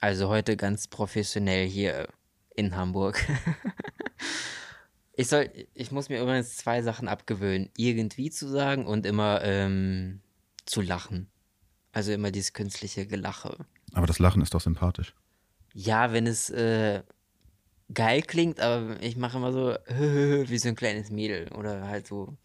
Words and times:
Also 0.00 0.28
heute 0.28 0.56
ganz 0.56 0.88
professionell 0.88 1.66
hier 1.66 2.08
in 2.54 2.76
Hamburg. 2.76 3.24
ich 5.12 5.28
soll, 5.28 5.50
ich 5.74 5.90
muss 5.90 6.08
mir 6.08 6.20
übrigens 6.20 6.56
zwei 6.56 6.82
Sachen 6.82 7.08
abgewöhnen. 7.08 7.70
Irgendwie 7.76 8.30
zu 8.30 8.48
sagen 8.48 8.86
und 8.86 9.06
immer 9.06 9.42
ähm, 9.42 10.20
zu 10.64 10.80
lachen. 10.80 11.28
Also 11.92 12.12
immer 12.12 12.30
dieses 12.30 12.52
künstliche 12.52 13.06
Gelache. 13.06 13.56
Aber 13.94 14.06
das 14.06 14.18
Lachen 14.18 14.42
ist 14.42 14.52
doch 14.52 14.60
sympathisch. 14.60 15.14
Ja, 15.72 16.12
wenn 16.12 16.26
es 16.26 16.50
äh, 16.50 17.02
geil 17.92 18.22
klingt, 18.22 18.60
aber 18.60 19.00
ich 19.02 19.16
mache 19.16 19.38
immer 19.38 19.52
so 19.52 19.76
wie 19.88 20.58
so 20.58 20.68
ein 20.68 20.76
kleines 20.76 21.10
Mädel 21.10 21.48
oder 21.52 21.86
halt 21.88 22.06
so 22.06 22.36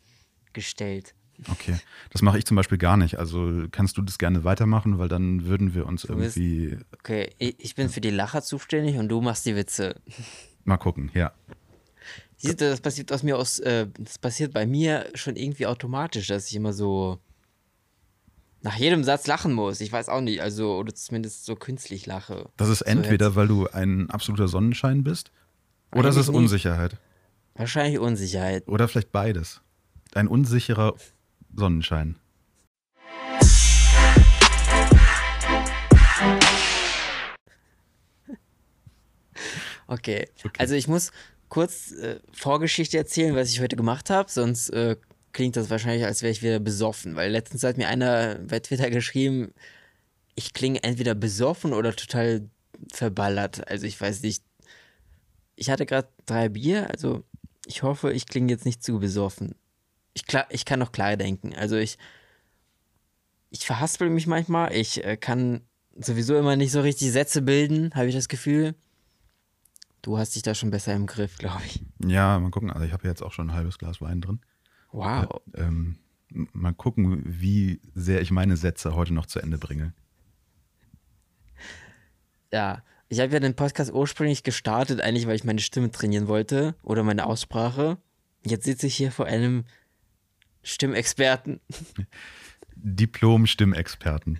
gestellt. 0.54 1.16
Okay, 1.50 1.76
das 2.12 2.22
mache 2.22 2.38
ich 2.38 2.46
zum 2.46 2.56
Beispiel 2.56 2.78
gar 2.78 2.98
nicht. 2.98 3.18
Also 3.18 3.66
kannst 3.72 3.98
du 3.98 4.02
das 4.02 4.18
gerne 4.18 4.44
weitermachen, 4.44 5.00
weil 5.00 5.08
dann 5.08 5.46
würden 5.46 5.74
wir 5.74 5.86
uns 5.86 6.04
irgendwie. 6.04 6.78
Okay, 7.00 7.30
ich 7.38 7.76
bin 7.76 7.90
für 7.90 8.02
die 8.02 8.12
Lacher 8.12 8.42
zuständig 8.42 8.98
und 8.98 9.10
du 9.10 9.22
machst 9.22 9.46
die 9.46 9.56
Witze. 9.56 9.96
Mal 10.64 10.78
gucken, 10.78 11.10
ja. 11.14 11.32
Siehst 12.38 12.62
du, 12.62 12.70
das 12.70 12.82
passiert 12.82 13.12
aus 13.12 13.24
mir 13.24 13.38
aus, 13.38 13.60
äh, 13.60 13.88
das 14.00 14.18
passiert 14.18 14.54
bei 14.54 14.66
mir 14.66 15.10
schon 15.16 15.36
irgendwie 15.36 15.68
automatisch, 15.68 16.28
dass 16.28 16.48
ich 16.48 16.56
immer 16.56 16.74
so 16.74 17.20
nach 18.62 18.76
jedem 18.76 19.04
Satz 19.04 19.28
lachen 19.28 19.54
muss. 19.54 19.82
Ich 19.82 19.92
weiß 19.92 20.10
auch 20.10 20.22
nicht, 20.22 20.42
also, 20.42 20.76
oder 20.78 20.94
zumindest 20.94 21.46
so 21.46 21.56
künstlich 21.56 22.06
lache. 22.06 22.50
Das 22.58 22.70
ist 22.70 22.82
entweder, 22.82 23.36
weil 23.36 23.48
du 23.48 23.68
ein 23.68 24.10
absoluter 24.10 24.48
Sonnenschein 24.48 25.04
bist, 25.04 25.32
oder 25.94 26.06
Eigentlich 26.06 26.18
ist 26.22 26.30
es 26.30 26.30
Unsicherheit? 26.30 26.98
Wahrscheinlich 27.56 28.00
Unsicherheit. 28.00 28.68
Oder 28.68 28.88
vielleicht 28.88 29.12
beides. 29.12 29.62
Ein 30.14 30.28
unsicherer 30.28 30.96
Sonnenschein. 31.56 32.16
Okay. 39.88 40.30
okay. 40.46 40.52
Also 40.58 40.76
ich 40.76 40.88
muss 40.88 41.12
kurz 41.50 41.92
äh, 41.92 42.22
Vorgeschichte 42.32 42.98
erzählen, 42.98 43.36
was 43.36 43.50
ich 43.50 43.60
heute 43.60 43.76
gemacht 43.76 44.10
habe, 44.10 44.32
sonst 44.32 44.70
äh, 44.70 44.96
klingt 45.34 45.58
das 45.58 45.70
wahrscheinlich, 45.70 46.06
als 46.06 46.22
wäre 46.22 46.32
ich 46.32 46.42
wieder 46.42 46.62
besoffen, 46.62 47.18
weil 47.18 47.30
letztens 47.30 47.64
hat 47.64 47.76
mir 47.76 47.90
einer 47.90 48.36
bei 48.36 48.62
Twitter 48.62 48.90
geschrieben, 48.90 49.52
ich 50.36 50.54
klinge 50.54 50.82
entweder 50.84 51.14
besoffen 51.14 51.74
oder 51.74 51.94
total 51.94 52.50
verballert. 52.94 53.68
Also 53.68 53.86
ich 53.86 54.00
weiß 54.00 54.24
nicht. 54.24 54.46
Ich 55.58 55.70
hatte 55.70 55.86
gerade 55.86 56.08
drei 56.26 56.48
Bier, 56.48 56.90
also 56.90 57.26
ich 57.66 57.84
hoffe, 57.84 58.14
ich 58.14 58.28
klinge 58.28 58.52
jetzt 58.52 58.66
nicht 58.66 58.82
zu 58.82 59.00
besoffen 59.00 59.56
ich, 60.14 60.26
klar, 60.26 60.46
ich 60.50 60.66
kann 60.66 60.80
noch 60.80 60.92
klar 60.92 61.18
denken. 61.18 61.54
Also 61.56 61.78
ich, 61.78 61.98
ich 63.50 63.66
verhaspel 63.66 64.10
mich 64.10 64.28
manchmal. 64.28 64.74
Ich 64.74 65.04
äh, 65.04 65.18
kann 65.18 65.62
sowieso 65.96 66.38
immer 66.38 66.56
nicht 66.56 66.72
so 66.72 66.82
richtig 66.82 67.12
Sätze 67.12 67.42
bilden, 67.42 67.94
habe 67.96 68.08
ich 68.08 68.16
das 68.16 68.28
Gefühl. 68.28 68.76
Du 70.02 70.18
hast 70.18 70.36
dich 70.36 70.42
da 70.42 70.56
schon 70.56 70.72
besser 70.72 70.94
im 70.94 71.06
Griff, 71.06 71.38
glaube 71.38 71.62
ich. 71.66 71.84
Ja, 72.04 72.40
mal 72.40 72.50
gucken. 72.50 72.72
Also 72.72 72.86
ich 72.86 72.94
habe 72.94 73.08
jetzt 73.08 73.22
auch 73.22 73.32
schon 73.32 73.50
ein 73.50 73.56
halbes 73.56 73.78
Glas 73.78 74.02
Wein 74.02 74.22
drin. 74.22 74.40
Wow. 74.92 75.42
Äh, 75.54 75.62
ähm, 75.62 76.00
mal 76.30 76.74
gucken, 76.74 77.22
wie 77.26 77.82
sehr 77.94 78.22
ich 78.22 78.32
meine 78.32 78.58
Sätze 78.58 78.96
heute 78.96 79.14
noch 79.14 79.26
zu 79.26 79.40
Ende 79.40 79.58
bringe. 79.58 79.94
Ja, 82.52 82.84
ich 83.10 83.20
habe 83.20 83.34
ja 83.34 83.40
den 83.40 83.56
Podcast 83.56 83.94
ursprünglich 83.94 84.44
gestartet, 84.44 85.02
eigentlich, 85.02 85.28
weil 85.28 85.36
ich 85.36 85.44
meine 85.44 85.60
Stimme 85.60 85.92
trainieren 85.92 86.28
wollte 86.28 86.76
oder 86.82 87.04
meine 87.04 87.26
Aussprache. 87.26 87.98
Jetzt 88.46 88.66
sitze 88.66 88.88
ich 88.88 88.96
hier 88.96 89.12
vor 89.12 89.26
einem 89.26 89.66
Stimmexperten. 90.64 91.60
Diplom-Stimmexperten. 92.76 94.40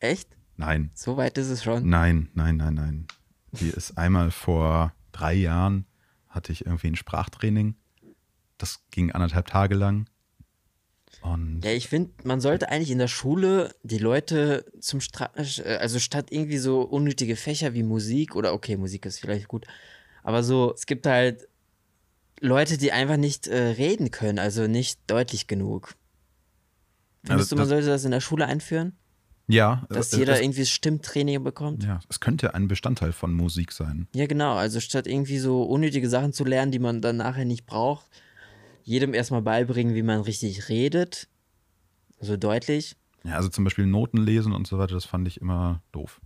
Echt? 0.00 0.28
Nein. 0.56 0.90
So 0.94 1.16
weit 1.16 1.38
ist 1.38 1.48
es 1.48 1.62
schon? 1.64 1.88
Nein, 1.88 2.30
nein, 2.34 2.56
nein, 2.56 2.74
nein. 2.74 3.06
Die 3.52 3.68
ist 3.68 3.98
einmal 3.98 4.30
vor 4.30 4.94
drei 5.12 5.34
Jahren, 5.34 5.86
hatte 6.28 6.52
ich 6.52 6.66
irgendwie 6.66 6.88
ein 6.88 6.96
Sprachtraining. 6.96 7.74
Das 8.58 8.80
ging 8.90 9.12
anderthalb 9.12 9.46
Tage 9.46 9.74
lang. 9.74 10.06
Und 11.20 11.62
ja, 11.64 11.72
ich 11.72 11.88
finde, 11.88 12.10
man 12.24 12.40
sollte 12.40 12.70
eigentlich 12.70 12.90
in 12.90 12.98
der 12.98 13.08
Schule 13.08 13.74
die 13.82 13.98
Leute 13.98 14.64
zum 14.80 15.00
Stra 15.00 15.30
äh, 15.36 15.76
also 15.76 15.98
statt 15.98 16.28
irgendwie 16.30 16.58
so 16.58 16.82
unnötige 16.82 17.36
Fächer 17.36 17.74
wie 17.74 17.82
Musik 17.82 18.34
oder 18.34 18.54
okay, 18.54 18.76
Musik 18.76 19.04
ist 19.06 19.20
vielleicht 19.20 19.46
gut, 19.46 19.66
aber 20.22 20.42
so, 20.42 20.72
es 20.74 20.86
gibt 20.86 21.06
halt 21.06 21.48
Leute, 22.42 22.76
die 22.76 22.90
einfach 22.90 23.16
nicht 23.16 23.46
äh, 23.46 23.56
reden 23.56 24.10
können, 24.10 24.38
also 24.38 24.66
nicht 24.66 24.98
deutlich 25.06 25.46
genug. 25.46 25.94
Findest 27.24 27.52
also, 27.52 27.56
du, 27.56 27.60
man 27.60 27.68
sollte 27.68 27.86
das 27.86 28.04
in 28.04 28.10
der 28.10 28.20
Schule 28.20 28.46
einführen? 28.46 28.96
Ja. 29.46 29.86
Dass 29.88 30.12
äh, 30.12 30.18
jeder 30.18 30.32
das, 30.32 30.42
irgendwie 30.42 30.66
Stimmtraining 30.66 31.44
bekommt? 31.44 31.84
Ja, 31.84 32.00
es 32.08 32.18
könnte 32.18 32.54
ein 32.54 32.66
Bestandteil 32.66 33.12
von 33.12 33.32
Musik 33.32 33.70
sein. 33.70 34.08
Ja, 34.14 34.26
genau. 34.26 34.54
Also 34.54 34.80
statt 34.80 35.06
irgendwie 35.06 35.38
so 35.38 35.62
unnötige 35.62 36.08
Sachen 36.08 36.32
zu 36.32 36.44
lernen, 36.44 36.72
die 36.72 36.80
man 36.80 37.00
dann 37.00 37.16
nachher 37.16 37.44
nicht 37.44 37.64
braucht, 37.64 38.06
jedem 38.82 39.14
erstmal 39.14 39.42
beibringen, 39.42 39.94
wie 39.94 40.02
man 40.02 40.20
richtig 40.20 40.68
redet. 40.68 41.28
So 42.20 42.36
deutlich. 42.36 42.96
Ja, 43.24 43.36
also 43.36 43.48
zum 43.48 43.62
Beispiel 43.62 43.86
Noten 43.86 44.18
lesen 44.18 44.52
und 44.52 44.66
so 44.66 44.78
weiter, 44.78 44.94
das 44.94 45.04
fand 45.04 45.28
ich 45.28 45.40
immer 45.40 45.80
doof. 45.92 46.20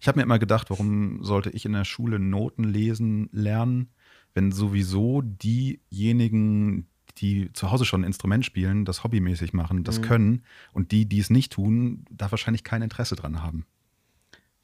Ich 0.00 0.08
habe 0.08 0.18
mir 0.18 0.24
immer 0.24 0.38
gedacht, 0.38 0.68
warum 0.68 1.24
sollte 1.24 1.48
ich 1.50 1.64
in 1.64 1.72
der 1.72 1.86
Schule 1.86 2.18
Noten 2.18 2.64
lesen 2.64 3.30
lernen, 3.32 3.88
wenn 4.34 4.52
sowieso 4.52 5.22
diejenigen, 5.22 6.88
die 7.18 7.52
zu 7.52 7.70
Hause 7.70 7.84
schon 7.84 8.02
ein 8.02 8.08
Instrument 8.08 8.44
spielen, 8.44 8.84
das 8.84 9.04
hobbymäßig 9.04 9.52
machen, 9.52 9.84
das 9.84 9.98
mhm. 9.98 10.02
können 10.02 10.44
und 10.72 10.92
die, 10.92 11.06
die 11.06 11.20
es 11.20 11.30
nicht 11.30 11.52
tun, 11.52 12.04
da 12.10 12.30
wahrscheinlich 12.30 12.64
kein 12.64 12.82
Interesse 12.82 13.14
dran 13.14 13.42
haben. 13.42 13.64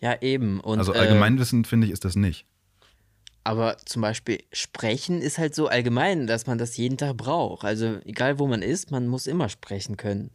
Ja, 0.00 0.20
eben. 0.20 0.60
Und, 0.60 0.78
also 0.78 0.92
Allgemeinwissen, 0.92 1.62
äh, 1.62 1.66
finde 1.66 1.86
ich, 1.86 1.92
ist 1.92 2.04
das 2.04 2.16
nicht. 2.16 2.46
Aber 3.44 3.78
zum 3.78 4.02
Beispiel 4.02 4.42
sprechen 4.52 5.22
ist 5.22 5.38
halt 5.38 5.54
so 5.54 5.68
allgemein, 5.68 6.26
dass 6.26 6.46
man 6.46 6.58
das 6.58 6.76
jeden 6.76 6.98
Tag 6.98 7.16
braucht. 7.16 7.64
Also 7.64 7.98
egal 8.04 8.38
wo 8.38 8.46
man 8.46 8.62
ist, 8.62 8.90
man 8.90 9.06
muss 9.08 9.26
immer 9.26 9.48
sprechen 9.48 9.96
können. 9.96 10.30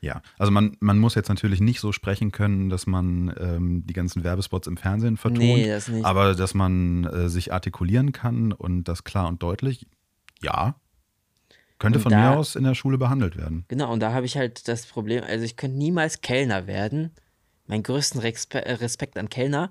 Ja, 0.00 0.22
also 0.38 0.52
man, 0.52 0.76
man 0.80 0.98
muss 0.98 1.16
jetzt 1.16 1.28
natürlich 1.28 1.60
nicht 1.60 1.80
so 1.80 1.90
sprechen 1.90 2.30
können, 2.30 2.68
dass 2.68 2.86
man 2.86 3.34
ähm, 3.38 3.84
die 3.84 3.94
ganzen 3.94 4.22
Werbespots 4.22 4.68
im 4.68 4.76
Fernsehen 4.76 5.16
vertont, 5.16 5.40
nee, 5.40 5.68
das 5.68 5.88
nicht. 5.88 6.04
aber 6.04 6.34
dass 6.34 6.54
man 6.54 7.04
äh, 7.04 7.28
sich 7.28 7.52
artikulieren 7.52 8.12
kann 8.12 8.52
und 8.52 8.84
das 8.84 9.02
klar 9.02 9.26
und 9.26 9.42
deutlich, 9.42 9.86
ja, 10.40 10.76
könnte 11.78 11.98
und 11.98 12.02
von 12.04 12.12
da, 12.12 12.30
mir 12.30 12.38
aus 12.38 12.54
in 12.54 12.64
der 12.64 12.74
Schule 12.74 12.98
behandelt 12.98 13.36
werden. 13.36 13.64
Genau, 13.68 13.92
und 13.92 14.00
da 14.00 14.12
habe 14.12 14.26
ich 14.26 14.36
halt 14.36 14.68
das 14.68 14.86
Problem, 14.86 15.24
also 15.24 15.44
ich 15.44 15.56
könnte 15.56 15.76
niemals 15.76 16.20
Kellner 16.20 16.66
werden. 16.66 17.10
Meinen 17.66 17.82
größten 17.82 18.22
äh, 18.22 18.72
Respekt 18.74 19.18
an 19.18 19.28
Kellner, 19.28 19.70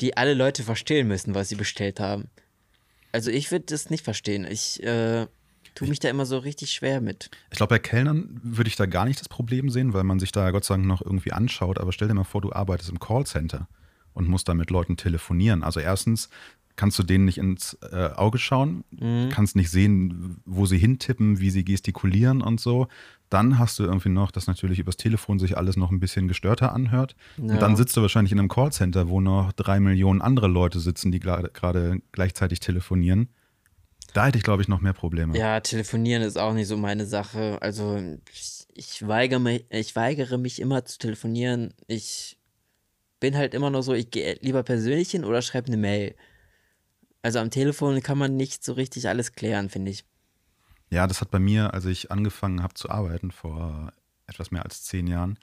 die 0.00 0.16
alle 0.16 0.34
Leute 0.34 0.62
verstehen 0.62 1.08
müssen, 1.08 1.34
was 1.34 1.48
sie 1.48 1.56
bestellt 1.56 1.98
haben. 1.98 2.28
Also 3.12 3.30
ich 3.30 3.50
würde 3.50 3.64
das 3.68 3.88
nicht 3.88 4.04
verstehen. 4.04 4.46
Ich 4.48 4.82
äh, 4.82 5.26
tue 5.76 5.88
mich 5.88 6.00
da 6.00 6.08
immer 6.08 6.26
so 6.26 6.38
richtig 6.38 6.72
schwer 6.72 7.00
mit. 7.00 7.30
Ich 7.50 7.58
glaube, 7.58 7.70
bei 7.70 7.78
Kellnern 7.78 8.40
würde 8.42 8.68
ich 8.68 8.76
da 8.76 8.86
gar 8.86 9.04
nicht 9.04 9.20
das 9.20 9.28
Problem 9.28 9.70
sehen, 9.70 9.92
weil 9.92 10.04
man 10.04 10.18
sich 10.18 10.32
da 10.32 10.50
Gott 10.50 10.64
sei 10.64 10.74
Dank 10.74 10.86
noch 10.86 11.02
irgendwie 11.02 11.32
anschaut. 11.32 11.78
Aber 11.78 11.92
stell 11.92 12.08
dir 12.08 12.14
mal 12.14 12.24
vor, 12.24 12.40
du 12.40 12.52
arbeitest 12.52 12.90
im 12.90 12.98
Callcenter 12.98 13.68
und 14.14 14.28
musst 14.28 14.48
da 14.48 14.54
mit 14.54 14.70
Leuten 14.70 14.96
telefonieren. 14.96 15.62
Also 15.62 15.78
erstens 15.78 16.30
kannst 16.76 16.98
du 16.98 17.02
denen 17.02 17.24
nicht 17.24 17.38
ins 17.38 17.78
äh, 17.90 18.10
Auge 18.14 18.38
schauen, 18.38 18.84
mhm. 18.90 19.28
kannst 19.30 19.56
nicht 19.56 19.70
sehen, 19.70 20.40
wo 20.44 20.66
sie 20.66 20.78
hintippen, 20.78 21.40
wie 21.40 21.50
sie 21.50 21.64
gestikulieren 21.64 22.42
und 22.42 22.60
so. 22.60 22.88
Dann 23.28 23.58
hast 23.58 23.78
du 23.78 23.84
irgendwie 23.84 24.10
noch, 24.10 24.30
dass 24.30 24.46
natürlich 24.46 24.78
übers 24.78 24.96
Telefon 24.96 25.38
sich 25.38 25.56
alles 25.56 25.76
noch 25.76 25.90
ein 25.90 26.00
bisschen 26.00 26.28
gestörter 26.28 26.72
anhört. 26.72 27.16
Ja. 27.38 27.54
Und 27.54 27.62
dann 27.62 27.76
sitzt 27.76 27.96
du 27.96 28.02
wahrscheinlich 28.02 28.32
in 28.32 28.38
einem 28.38 28.48
Callcenter, 28.48 29.08
wo 29.08 29.20
noch 29.20 29.52
drei 29.52 29.80
Millionen 29.80 30.22
andere 30.22 30.48
Leute 30.48 30.78
sitzen, 30.78 31.10
die 31.10 31.20
gerade 31.20 31.50
gleichzeitig 32.12 32.60
telefonieren. 32.60 33.28
Da 34.16 34.24
hätte 34.24 34.38
ich, 34.38 34.44
glaube 34.44 34.62
ich, 34.62 34.68
noch 34.68 34.80
mehr 34.80 34.94
Probleme. 34.94 35.36
Ja, 35.36 35.60
telefonieren 35.60 36.22
ist 36.22 36.38
auch 36.38 36.54
nicht 36.54 36.68
so 36.68 36.78
meine 36.78 37.04
Sache. 37.04 37.58
Also 37.60 38.00
ich, 38.32 38.66
ich, 38.72 39.06
weigere, 39.06 39.38
mich, 39.38 39.66
ich 39.68 39.94
weigere 39.94 40.38
mich 40.38 40.58
immer 40.58 40.86
zu 40.86 40.96
telefonieren. 40.96 41.74
Ich 41.86 42.38
bin 43.20 43.36
halt 43.36 43.52
immer 43.52 43.68
noch 43.68 43.82
so, 43.82 43.92
ich 43.92 44.10
gehe 44.10 44.38
lieber 44.40 44.62
persönlich 44.62 45.10
hin 45.10 45.22
oder 45.26 45.42
schreibe 45.42 45.66
eine 45.66 45.76
Mail. 45.76 46.14
Also 47.20 47.40
am 47.40 47.50
Telefon 47.50 48.00
kann 48.00 48.16
man 48.16 48.36
nicht 48.36 48.64
so 48.64 48.72
richtig 48.72 49.06
alles 49.06 49.32
klären, 49.32 49.68
finde 49.68 49.90
ich. 49.90 50.06
Ja, 50.88 51.06
das 51.06 51.20
hat 51.20 51.30
bei 51.30 51.38
mir, 51.38 51.74
als 51.74 51.84
ich 51.84 52.10
angefangen 52.10 52.62
habe 52.62 52.72
zu 52.72 52.88
arbeiten, 52.88 53.32
vor 53.32 53.92
etwas 54.26 54.50
mehr 54.50 54.64
als 54.64 54.82
zehn 54.82 55.08
Jahren, 55.08 55.38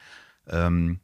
ähm, 0.48 1.00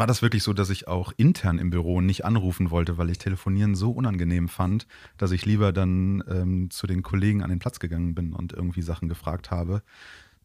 war 0.00 0.06
das 0.06 0.22
wirklich 0.22 0.42
so, 0.42 0.54
dass 0.54 0.70
ich 0.70 0.88
auch 0.88 1.12
intern 1.18 1.58
im 1.58 1.68
Büro 1.68 2.00
nicht 2.00 2.24
anrufen 2.24 2.70
wollte, 2.70 2.96
weil 2.96 3.10
ich 3.10 3.18
Telefonieren 3.18 3.74
so 3.74 3.90
unangenehm 3.90 4.48
fand, 4.48 4.86
dass 5.18 5.30
ich 5.30 5.44
lieber 5.44 5.74
dann 5.74 6.24
ähm, 6.26 6.70
zu 6.70 6.86
den 6.86 7.02
Kollegen 7.02 7.42
an 7.42 7.50
den 7.50 7.58
Platz 7.58 7.80
gegangen 7.80 8.14
bin 8.14 8.32
und 8.32 8.54
irgendwie 8.54 8.80
Sachen 8.80 9.10
gefragt 9.10 9.50
habe. 9.50 9.82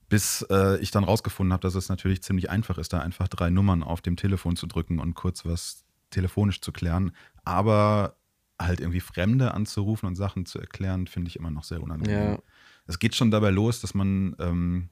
Bis 0.09 0.45
äh, 0.49 0.77
ich 0.79 0.91
dann 0.91 1.05
rausgefunden 1.05 1.53
habe, 1.53 1.61
dass 1.61 1.75
es 1.75 1.87
natürlich 1.87 2.21
ziemlich 2.21 2.49
einfach 2.49 2.77
ist, 2.77 2.91
da 2.91 2.99
einfach 2.99 3.29
drei 3.29 3.49
Nummern 3.49 3.81
auf 3.81 4.01
dem 4.01 4.17
Telefon 4.17 4.57
zu 4.57 4.67
drücken 4.67 4.99
und 4.99 5.13
kurz 5.13 5.45
was 5.45 5.85
telefonisch 6.09 6.59
zu 6.59 6.73
klären. 6.73 7.13
Aber 7.45 8.17
halt 8.59 8.81
irgendwie 8.81 8.99
Fremde 8.99 9.53
anzurufen 9.53 10.05
und 10.05 10.15
Sachen 10.15 10.45
zu 10.45 10.59
erklären, 10.59 11.07
finde 11.07 11.29
ich 11.29 11.37
immer 11.37 11.49
noch 11.49 11.63
sehr 11.63 11.81
unangenehm. 11.81 12.33
Ja. 12.33 12.39
Es 12.87 12.99
geht 12.99 13.15
schon 13.15 13.31
dabei 13.31 13.51
los, 13.51 13.79
dass 13.79 13.93
man 13.93 14.35
ähm, 14.37 14.89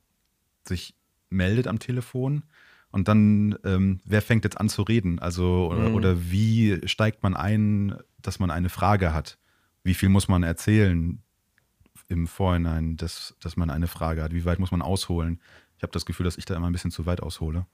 sich 0.66 0.96
meldet 1.30 1.68
am 1.68 1.80
Telefon 1.80 2.44
Und 2.94 3.08
dann, 3.08 3.58
ähm, 3.66 4.00
wer 4.06 4.22
fängt 4.22 4.44
jetzt 4.46 4.58
an 4.60 4.70
zu 4.70 4.84
reden? 4.84 5.18
Also, 5.20 5.68
oder, 5.70 5.90
Mhm. 5.90 5.96
oder 5.96 6.32
wie 6.32 6.80
steigt 6.86 7.24
man 7.24 7.36
ein, 7.36 7.96
dass 8.22 8.38
man 8.40 8.52
eine 8.52 8.70
Frage 8.70 9.14
hat? 9.14 9.38
Wie 9.84 9.96
viel 9.96 10.10
muss 10.10 10.28
man 10.28 10.44
erzählen 10.44 11.20
im 12.08 12.28
Vorhinein, 12.28 12.96
dass, 12.96 13.36
dass 13.42 13.58
man 13.58 13.70
eine 13.72 13.88
Frage 13.88 14.22
hat? 14.24 14.32
Wie 14.34 14.46
weit 14.46 14.60
muss 14.60 14.70
man 14.72 14.82
ausholen? 14.84 15.42
Ich 15.78 15.84
habe 15.84 15.92
das 15.92 16.06
Gefühl, 16.06 16.24
dass 16.26 16.38
ich 16.38 16.46
da 16.46 16.56
immer 16.56 16.68
ein 16.68 16.72
bisschen 16.72 16.92
zu 16.92 17.06
weit 17.08 17.22
aushole. 17.22 17.66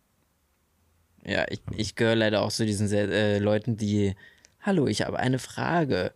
Ja, 1.25 1.45
ich, 1.49 1.59
ich 1.75 1.95
gehöre 1.95 2.15
leider 2.15 2.41
auch 2.41 2.51
zu 2.51 2.65
diesen 2.65 2.89
äh, 2.91 3.39
Leuten, 3.39 3.75
die, 3.75 4.15
hallo, 4.61 4.87
ich 4.87 5.01
habe 5.01 5.19
eine 5.19 5.37
Frage. 5.37 6.13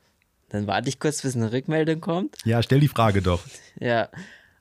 Dann 0.49 0.65
warte 0.65 0.87
ich 0.87 0.99
kurz, 0.99 1.21
bis 1.23 1.35
eine 1.35 1.51
Rückmeldung 1.51 1.99
kommt. 1.99 2.37
Ja, 2.45 2.63
stell 2.63 2.79
die 2.79 2.87
Frage 2.87 3.21
doch. 3.21 3.43
Ja, 3.79 4.07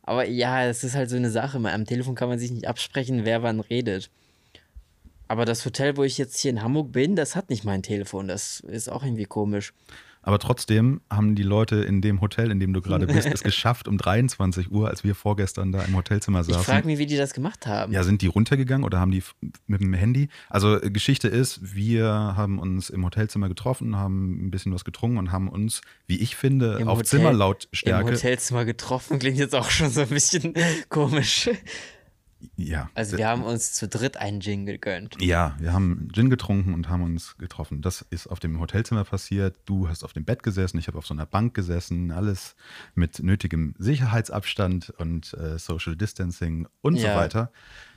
aber 0.03 0.27
ja, 0.27 0.65
es 0.65 0.83
ist 0.83 0.97
halt 0.97 1.11
so 1.11 1.17
eine 1.17 1.31
Sache. 1.31 1.59
Am 1.59 1.85
Telefon 1.85 2.17
kann 2.17 2.29
man 2.29 2.39
sich 2.41 2.51
nicht 2.51 2.67
absprechen, 2.67 3.25
wer 3.25 3.45
wann 3.45 3.61
redet. 3.61 4.11
Aber 5.33 5.47
das 5.47 5.65
Hotel, 5.65 5.97
wo 5.97 6.03
ich 6.05 6.19
jetzt 6.19 6.39
hier 6.41 6.51
in 6.51 6.63
Hamburg 6.63 6.93
bin, 6.93 7.17
das 7.17 7.35
hat 7.37 7.49
nicht 7.49 7.65
mein 7.65 7.83
Telefon. 7.83 8.29
Das 8.29 8.61
ist 8.61 8.91
auch 8.93 9.03
irgendwie 9.03 9.25
komisch. 9.25 9.73
Aber 10.25 10.39
trotzdem 10.39 11.01
haben 11.11 11.35
die 11.35 11.43
Leute 11.43 11.77
in 11.77 12.03
dem 12.03 12.21
Hotel, 12.21 12.51
in 12.51 12.61
dem 12.61 12.75
du 12.75 12.83
gerade 12.83 13.07
bist, 13.07 13.27
es 13.27 13.43
geschafft 13.43 13.89
um 13.89 13.97
23 13.97 14.71
Uhr, 14.71 14.89
als 14.89 15.03
wir 15.05 15.15
vorgestern 15.15 15.73
da 15.73 15.83
im 15.83 15.97
Hotelzimmer 15.97 16.41
Ich 16.43 16.47
saßen. 16.49 16.63
frage 16.63 16.87
mich, 16.87 16.99
wie 16.99 17.07
die 17.07 17.17
das 17.17 17.33
gemacht 17.33 17.67
haben. 17.67 17.93
Ja, 17.93 18.05
sind 18.05 18.21
die 18.21 18.27
runtergegangen 18.27 18.85
oder 18.85 19.01
haben 19.01 19.11
die 19.11 19.23
mit 19.67 19.81
dem 19.81 19.95
Handy? 19.95 20.29
Also 20.51 20.81
äh, 20.81 20.91
Geschichte 20.91 21.29
ist, 21.29 21.75
wir 21.75 22.07
haben 22.07 22.59
uns 22.59 22.91
im 22.91 23.03
Hotelzimmer 23.05 23.49
getroffen, 23.49 23.97
haben 23.97 24.47
ein 24.47 24.51
bisschen 24.51 24.73
was 24.75 24.85
getrunken 24.85 25.17
und 25.17 25.33
haben 25.33 25.49
uns, 25.49 25.81
wie 26.07 26.19
ich 26.19 26.37
finde, 26.37 26.77
Im 26.79 26.89
auf 26.89 26.99
Hotel- 26.99 27.19
Im 27.19 27.25
Zimmerlautstärke. 27.25 28.13
Hotelzimmer 28.13 28.65
getroffen, 28.67 29.19
klingt 29.19 29.39
jetzt 29.39 29.55
auch 29.55 29.71
schon 29.71 29.89
so 29.91 30.03
ein 30.03 30.09
bisschen 30.09 30.55
komisch. 30.91 31.49
Ja. 32.57 32.91
Also 32.95 33.17
wir 33.19 33.29
haben 33.29 33.43
uns 33.43 33.73
zu 33.73 33.89
dritt 33.89 34.17
einen 34.17 34.41
Gin 34.41 34.67
gegönnt. 34.67 35.17
Ja, 35.21 35.57
wir 35.59 35.73
haben 35.73 36.09
Gin 36.13 36.31
getrunken 36.31 36.75
und 36.75 36.89
haben 36.89 37.03
uns 37.03 37.37
getroffen. 37.39 37.83
Das 37.83 38.03
ist 38.11 38.27
auf 38.27 38.41
dem 38.41 38.59
Hotelzimmer 38.61 39.05
passiert. 39.05 39.57
Du 39.65 39.89
hast 39.89 40.05
auf 40.05 40.13
dem 40.13 40.25
Bett 40.25 40.43
gesessen, 40.43 40.79
ich 40.79 40.89
habe 40.89 40.99
auf 40.99 41.07
so 41.07 41.15
einer 41.15 41.27
Bank 41.27 41.55
gesessen, 41.55 42.11
alles 42.11 42.57
mit 42.95 43.23
nötigem 43.23 43.75
Sicherheitsabstand 43.79 44.91
und 44.99 45.35
äh, 45.35 45.59
Social 45.59 45.97
Distancing 45.97 46.67
und 46.81 46.99
so 46.99 47.07
Ja. 47.07 47.17
weiter. 47.17 47.53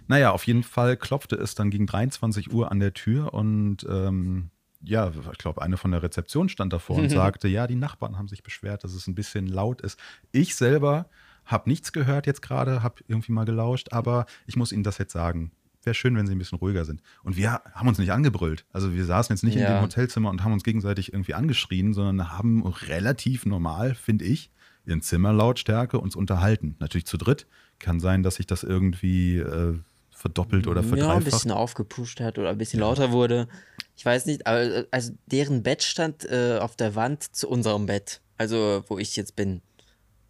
Naja, 0.08 0.32
auf 0.32 0.46
jeden 0.46 0.64
Fall 0.64 0.98
klopfte 0.98 1.36
es 1.36 1.56
dann 1.56 1.72
gegen 1.72 1.88
23 1.88 2.54
Uhr 2.54 2.72
an 2.72 2.80
der 2.80 2.94
Tür 2.94 3.34
und 3.34 3.86
ähm, 3.90 4.50
ja, 4.82 5.12
ich 5.32 5.38
glaube, 5.40 5.64
eine 5.64 5.78
von 5.78 5.90
der 5.90 6.04
Rezeption 6.04 6.48
stand 6.48 6.72
davor 6.72 6.98
und 6.98 7.10
sagte, 7.10 7.48
ja, 7.48 7.66
die 7.66 7.76
Nachbarn 7.76 8.18
haben 8.18 8.28
sich 8.28 8.44
beschwert, 8.44 8.84
dass 8.84 8.94
es 8.94 9.08
ein 9.08 9.16
bisschen 9.16 9.48
laut 9.48 9.82
ist. 9.82 10.00
Ich 10.32 10.56
selber 10.56 11.10
habe 11.46 11.70
nichts 11.70 11.92
gehört 11.94 12.28
jetzt 12.28 12.42
gerade, 12.42 12.82
habe 12.84 12.96
irgendwie 13.08 13.32
mal 13.32 13.46
gelauscht, 13.46 13.90
aber 13.92 14.26
ich 14.48 14.56
muss 14.56 14.72
Ihnen 14.72 14.84
das 14.84 14.98
jetzt 14.98 15.14
sagen. 15.14 15.52
Wäre 15.84 15.94
schön, 15.94 16.16
wenn 16.18 16.26
Sie 16.26 16.34
ein 16.34 16.40
bisschen 16.40 16.58
ruhiger 16.58 16.84
sind. 16.84 17.02
Und 17.24 17.38
wir 17.38 17.62
haben 17.74 17.88
uns 17.88 18.00
nicht 18.00 18.12
angebrüllt. 18.12 18.66
Also 18.74 18.94
wir 18.94 19.06
saßen 19.06 19.36
jetzt 19.36 19.44
nicht 19.44 19.56
in 19.56 19.62
Ja. 19.62 19.76
dem 19.78 19.84
Hotelzimmer 19.84 20.32
und 20.32 20.44
haben 20.44 20.54
uns 20.54 20.64
gegenseitig 20.64 21.14
irgendwie 21.14 21.36
angeschrien, 21.36 21.94
sondern 21.94 22.32
haben 22.32 22.66
relativ 22.66 23.46
normal, 23.46 23.94
finde 23.94 24.26
ich, 24.26 24.50
in 24.88 25.02
Zimmerlautstärke 25.02 26.00
uns 26.00 26.16
unterhalten. 26.16 26.76
Natürlich 26.80 27.06
zu 27.06 27.18
dritt. 27.18 27.46
Kann 27.78 28.00
sein, 28.00 28.24
dass 28.24 28.36
sich 28.36 28.48
das 28.48 28.64
irgendwie 28.64 29.38
äh, 29.38 29.78
verdoppelt 30.10 30.66
oder 30.68 30.82
ja, 30.82 30.88
ein 30.88 30.90
verdreifacht. 30.98 31.26
bisschen 31.26 31.52
aufgepusht 31.52 32.20
hat 32.20 32.40
oder 32.40 32.50
ein 32.50 32.58
bisschen 32.58 32.80
lauter 32.80 33.12
wurde. 33.12 33.48
Ich 33.96 34.06
weiß 34.06 34.26
nicht, 34.26 34.48
aber 34.48 34.62
äh, 34.62 34.86
also 34.92 35.12
deren 35.28 35.62
Bett 35.62 35.84
stand 35.84 36.26
äh, 36.26 36.58
auf 36.60 36.76
der 36.76 36.96
Wand 36.96 37.24
zu 37.36 37.48
unserem 37.48 37.86
Bett. 37.86 38.22
Also 38.38 38.84
wo 38.88 38.98
ich 38.98 39.16
jetzt 39.16 39.36
bin, 39.36 39.62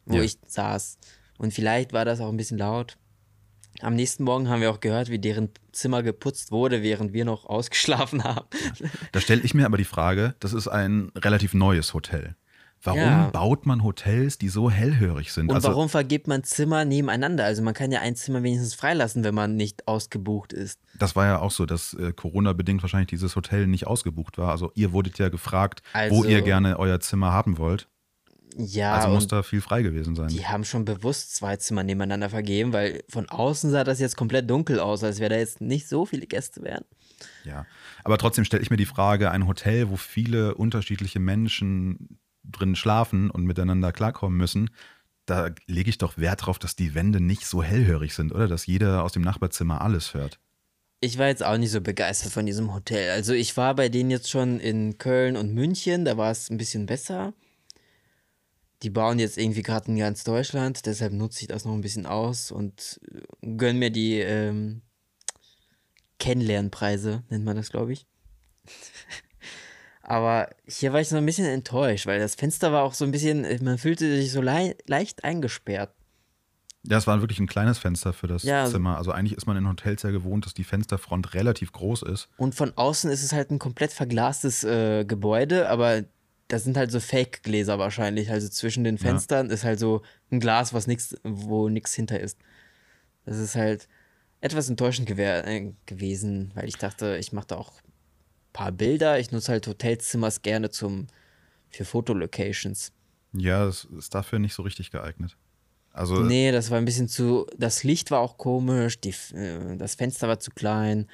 wo 0.06 0.18
Ja. 0.18 0.24
ich 0.24 0.38
saß. 0.48 0.98
Und 1.38 1.54
vielleicht 1.54 1.94
war 1.94 2.06
das 2.06 2.20
auch 2.22 2.30
ein 2.30 2.38
bisschen 2.38 2.58
laut. 2.58 2.98
Am 3.82 3.94
nächsten 3.96 4.24
Morgen 4.24 4.48
haben 4.48 4.62
wir 4.62 4.72
auch 4.72 4.80
gehört, 4.80 5.10
wie 5.10 5.20
deren 5.20 5.50
Zimmer 5.74 6.02
geputzt 6.02 6.52
wurde, 6.52 6.82
während 6.82 7.12
wir 7.12 7.26
noch 7.26 7.46
ausgeschlafen 7.46 8.24
haben. 8.24 8.46
Da 9.12 9.20
stelle 9.20 9.42
ich 9.42 9.54
mir 9.54 9.66
aber 9.66 9.78
die 9.78 9.84
Frage, 9.84 10.36
das 10.40 10.54
ist 10.54 10.70
ein 10.70 11.12
relativ 11.18 11.54
neues 11.54 11.94
Hotel. 11.94 12.36
Warum 12.84 13.00
Ja. 13.00 13.30
baut 13.32 13.66
man 13.66 13.84
Hotels, 13.84 14.38
die 14.38 14.48
so 14.48 14.70
hellhörig 14.70 15.34
sind? 15.34 15.50
Und 15.50 15.56
also, 15.56 15.70
warum 15.70 15.90
vergibt 15.90 16.28
man 16.28 16.44
Zimmer 16.44 16.86
nebeneinander? 16.86 17.44
Also 17.44 17.64
man 17.64 17.74
kann 17.74 17.92
ja 17.92 18.00
ein 18.00 18.16
Zimmer 18.16 18.44
wenigstens 18.44 18.76
freilassen, 18.76 19.24
wenn 19.24 19.34
man 19.34 19.56
nicht 19.56 19.88
ausgebucht 19.88 20.54
ist. 20.54 20.80
Das 20.98 21.16
war 21.16 21.26
ja 21.26 21.40
auch 21.40 21.50
so, 21.52 21.66
dass 21.66 21.96
äh, 21.96 22.14
Corona-bedingt 22.14 22.82
wahrscheinlich 22.84 23.08
dieses 23.10 23.36
Hotel 23.36 23.66
nicht 23.66 23.88
ausgebucht 23.88 24.38
war. 24.38 24.52
Also 24.52 24.72
ihr 24.76 24.92
wurdet 24.94 25.18
ja 25.18 25.30
gefragt, 25.30 25.82
wo 25.94 25.98
Also- 26.22 26.26
ihr 26.26 26.42
gerne 26.44 26.78
euer 26.80 27.00
Zimmer 27.00 27.32
haben 27.34 27.58
wollt. 27.58 27.88
Ja, 28.58 28.96
Also 28.96 29.10
muss 29.10 29.28
da 29.28 29.44
viel 29.44 29.62
frei 29.62 29.82
gewesen 29.82 30.16
sein. 30.16 30.30
die 30.30 30.46
haben 30.46 30.64
schon 30.64 30.86
bewusst 30.86 31.36
zwei 31.36 31.58
Zimmer 31.58 31.84
nebeneinander 31.84 32.30
vergeben, 32.30 32.72
weil 32.72 33.04
von 33.10 33.28
außen 33.28 33.70
sah 33.72 33.84
das 33.84 34.00
jetzt 34.00 34.16
komplett 34.16 34.50
dunkel 34.50 34.80
aus, 34.80 35.04
als 35.04 35.20
wäre 35.20 35.32
da 35.32 35.38
jetzt 35.38 35.60
nicht 35.60 35.88
so 35.90 36.06
viele 36.06 36.26
Gäste 36.26 36.64
wären. 36.64 36.86
Ja. 37.44 37.66
Aber 38.04 38.18
trotzdem 38.18 38.46
stelle 38.46 38.64
ich 38.64 38.70
mir 38.70 38.78
die 38.78 38.86
Frage, 38.86 39.32
ein 39.32 39.48
Hotel, 39.48 39.90
wo 39.90 39.98
viele 39.98 40.56
unterschiedliche 40.56 41.20
Menschen 41.20 42.20
drin 42.44 42.76
schlafen 42.76 43.30
und 43.30 43.46
miteinander 43.46 43.92
klarkommen 43.92 44.38
müssen, 44.38 44.70
da 45.26 45.50
lege 45.66 45.90
ich 45.90 45.98
doch 45.98 46.18
Wert 46.18 46.46
drauf, 46.46 46.60
dass 46.60 46.76
die 46.76 46.94
Wände 46.94 47.20
nicht 47.20 47.46
so 47.48 47.64
hellhörig 47.64 48.14
sind, 48.14 48.32
oder? 48.32 48.48
Dass 48.48 48.68
jeder 48.68 49.04
aus 49.04 49.12
dem 49.14 49.24
Nachbarzimmer 49.24 49.82
alles 49.82 50.14
hört. 50.14 50.40
Ich 51.02 51.18
war 51.18 51.28
jetzt 51.28 51.44
auch 51.44 51.58
nicht 51.58 51.72
so 51.72 51.82
begeistert 51.82 52.32
von 52.32 52.46
diesem 52.46 52.74
Hotel. 52.74 53.12
Also 53.12 53.34
ich 53.34 53.58
war 53.58 53.76
bei 53.76 53.90
denen 53.90 54.12
jetzt 54.12 54.30
schon 54.30 54.60
in 54.60 54.98
Köln 54.98 55.36
und 55.36 55.54
München, 55.54 56.06
da 56.06 56.16
war 56.18 56.32
es 56.32 56.50
ein 56.50 56.58
bisschen 56.58 56.86
besser. 56.86 57.34
Die 58.86 58.92
bauen 58.92 59.18
jetzt 59.18 59.40
irgendwie 59.40 59.64
gerade 59.64 59.88
in 59.88 59.98
ganz 59.98 60.24
Deutschland, 60.24 60.86
deshalb 60.86 61.12
nutze 61.12 61.42
ich 61.42 61.48
das 61.48 61.66
noch 61.66 61.74
ein 61.74 61.82
bisschen 61.82 62.06
aus 62.06 62.52
und 62.52 63.00
äh, 63.42 63.48
gönn 63.58 63.80
mir 63.80 63.90
die 63.90 64.20
ähm, 64.20 64.84
Kennenlernpreise, 66.20 67.24
nennt 67.30 67.46
man 67.46 67.56
das, 67.56 67.72
glaube 67.72 67.94
ich. 67.94 68.06
Aber 70.04 70.50
hier 70.68 70.94
war 70.94 71.02
ich 71.02 71.10
so 71.10 71.16
ein 71.18 71.26
bisschen 71.26 71.48
enttäuscht, 71.48 72.06
weil 72.06 72.20
das 72.20 72.36
Fenster 72.36 72.72
war 72.72 72.84
auch 72.84 72.94
so 72.94 73.06
ein 73.06 73.12
bisschen, 73.12 73.44
äh, 73.44 73.58
man 73.60 73.80
fühlte 73.80 74.16
sich 74.18 74.32
so 74.32 74.40
lei 74.40 74.76
leicht 74.86 75.24
eingesperrt. 75.24 75.92
Ja, 76.84 77.00
es 77.00 77.08
war 77.08 77.20
wirklich 77.22 77.40
ein 77.40 77.48
kleines 77.48 77.80
Fenster 77.80 78.14
für 78.14 78.28
das 78.28 78.44
Ja. 78.44 78.66
Zimmer. 78.66 78.98
Also 78.98 79.12
eigentlich 79.12 79.36
ist 79.36 79.48
man 79.48 79.58
in 79.58 79.68
Hotels 79.68 80.04
ja 80.04 80.12
gewohnt, 80.12 80.46
dass 80.46 80.54
die 80.54 80.64
Fensterfront 80.64 81.34
relativ 81.34 81.72
groß 81.72 82.04
ist. 82.04 82.30
Und 82.38 82.54
von 82.54 82.74
außen 82.76 83.10
ist 83.10 83.24
es 83.24 83.34
halt 83.34 83.50
ein 83.50 83.58
komplett 83.58 83.92
verglastes 83.92 84.64
äh, 84.64 85.06
Gebäude, 85.06 85.70
aber 85.70 86.04
das 86.48 86.64
sind 86.64 86.78
halt 86.78 86.92
so 86.92 87.00
Fake-Gläser 87.00 87.80
wahrscheinlich. 87.80 88.30
Also 88.30 88.50
zwischen 88.50 88.84
den 88.84 88.98
Fenstern 88.98 89.50
ist 89.50 89.64
halt 89.64 89.80
so 89.80 90.02
ein 90.32 90.40
Glas, 90.40 90.74
was 90.74 90.88
nix, 90.88 91.16
wo 91.24 91.70
nichts 91.70 91.94
hinter 91.94 92.20
ist. 92.20 92.38
Das 93.26 93.38
ist 93.38 93.56
halt 93.56 93.88
etwas 94.42 94.70
enttäuschend 94.70 95.10
äh, 95.10 95.74
gewesen, 95.86 96.52
weil 96.54 96.68
ich 96.68 96.78
dachte, 96.78 97.18
ich 97.18 97.32
mache 97.34 97.48
da 97.48 97.56
auch 97.56 97.72
ein 97.82 98.54
paar 98.54 98.72
Bilder. 98.72 99.20
Ich 99.20 99.32
nutze 99.32 99.52
halt 99.52 99.66
Hotelzimmers 99.68 100.44
gerne 100.44 100.70
zum 100.70 101.08
für 101.70 101.86
Fotolocations. 101.86 102.92
Ja, 103.34 103.68
es 103.68 103.86
ist 103.86 104.14
dafür 104.14 104.40
nicht 104.40 104.54
so 104.54 104.64
richtig 104.64 104.92
geeignet. 104.92 105.36
Also 105.92 106.22
Nee, 106.22 106.52
das 106.52 106.72
war 106.72 106.78
ein 106.78 106.86
bisschen 106.86 107.08
zu. 107.08 107.48
Das 107.58 107.84
Licht 107.84 108.12
war 108.12 108.20
auch 108.20 108.38
komisch, 108.38 109.00
die, 109.00 109.16
äh, 109.34 109.78
das 109.78 109.96
Fenster 109.96 110.28
war 110.28 110.40
zu 110.40 110.52
klein, 110.52 111.08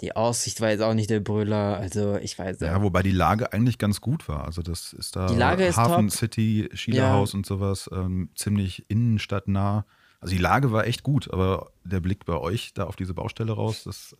die 0.00 0.14
Aussicht 0.14 0.60
war 0.60 0.70
jetzt 0.70 0.80
auch 0.82 0.94
nicht 0.94 1.10
der 1.10 1.20
Brüller. 1.20 1.76
Also 1.76 2.16
ich 2.16 2.38
weiß 2.38 2.60
Ja, 2.60 2.82
wobei 2.82 3.02
die 3.02 3.10
Lage 3.10 3.52
eigentlich 3.52 3.78
ganz 3.78 4.00
gut 4.00 4.28
war. 4.28 4.44
Also 4.44 4.62
das 4.62 4.92
ist 4.92 5.16
da 5.16 5.26
Die 5.26 5.34
Lage 5.36 5.64
ist 5.66 5.76
Hafen 5.76 6.08
top. 6.08 6.16
City, 6.18 6.68
Schiederhaus 6.74 7.34
und 7.34 7.46
sowas, 7.46 7.90
ähm, 7.92 8.30
ziemlich 8.36 8.84
innenstadtnah. 8.88 9.84
Also 10.20 10.34
die 10.34 10.40
Lage 10.40 10.72
war 10.72 10.86
echt 10.86 11.02
gut, 11.02 11.32
aber 11.32 11.70
der 11.84 12.00
Blick 12.00 12.24
bei 12.24 12.36
euch 12.36 12.74
da 12.74 12.84
auf 12.84 12.96
diese 12.96 13.14
Baustelle 13.14 13.52
raus, 13.52 13.84
das 13.84 14.16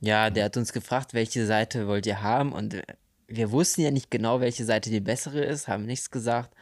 Ja, 0.00 0.30
der 0.30 0.44
hat 0.46 0.56
uns 0.56 0.72
gefragt, 0.72 1.14
welche 1.14 1.46
Seite 1.46 1.86
wollt 1.86 2.06
ihr 2.06 2.22
haben 2.22 2.52
und 2.52 2.82
wir 3.26 3.50
wussten 3.50 3.80
ja 3.82 3.90
nicht 3.90 4.10
genau, 4.10 4.40
welche 4.40 4.64
Seite 4.64 4.90
die 4.90 5.00
bessere 5.00 5.42
ist, 5.42 5.68
haben 5.68 5.86
nichts 5.86 6.10
gesagt. 6.10 6.54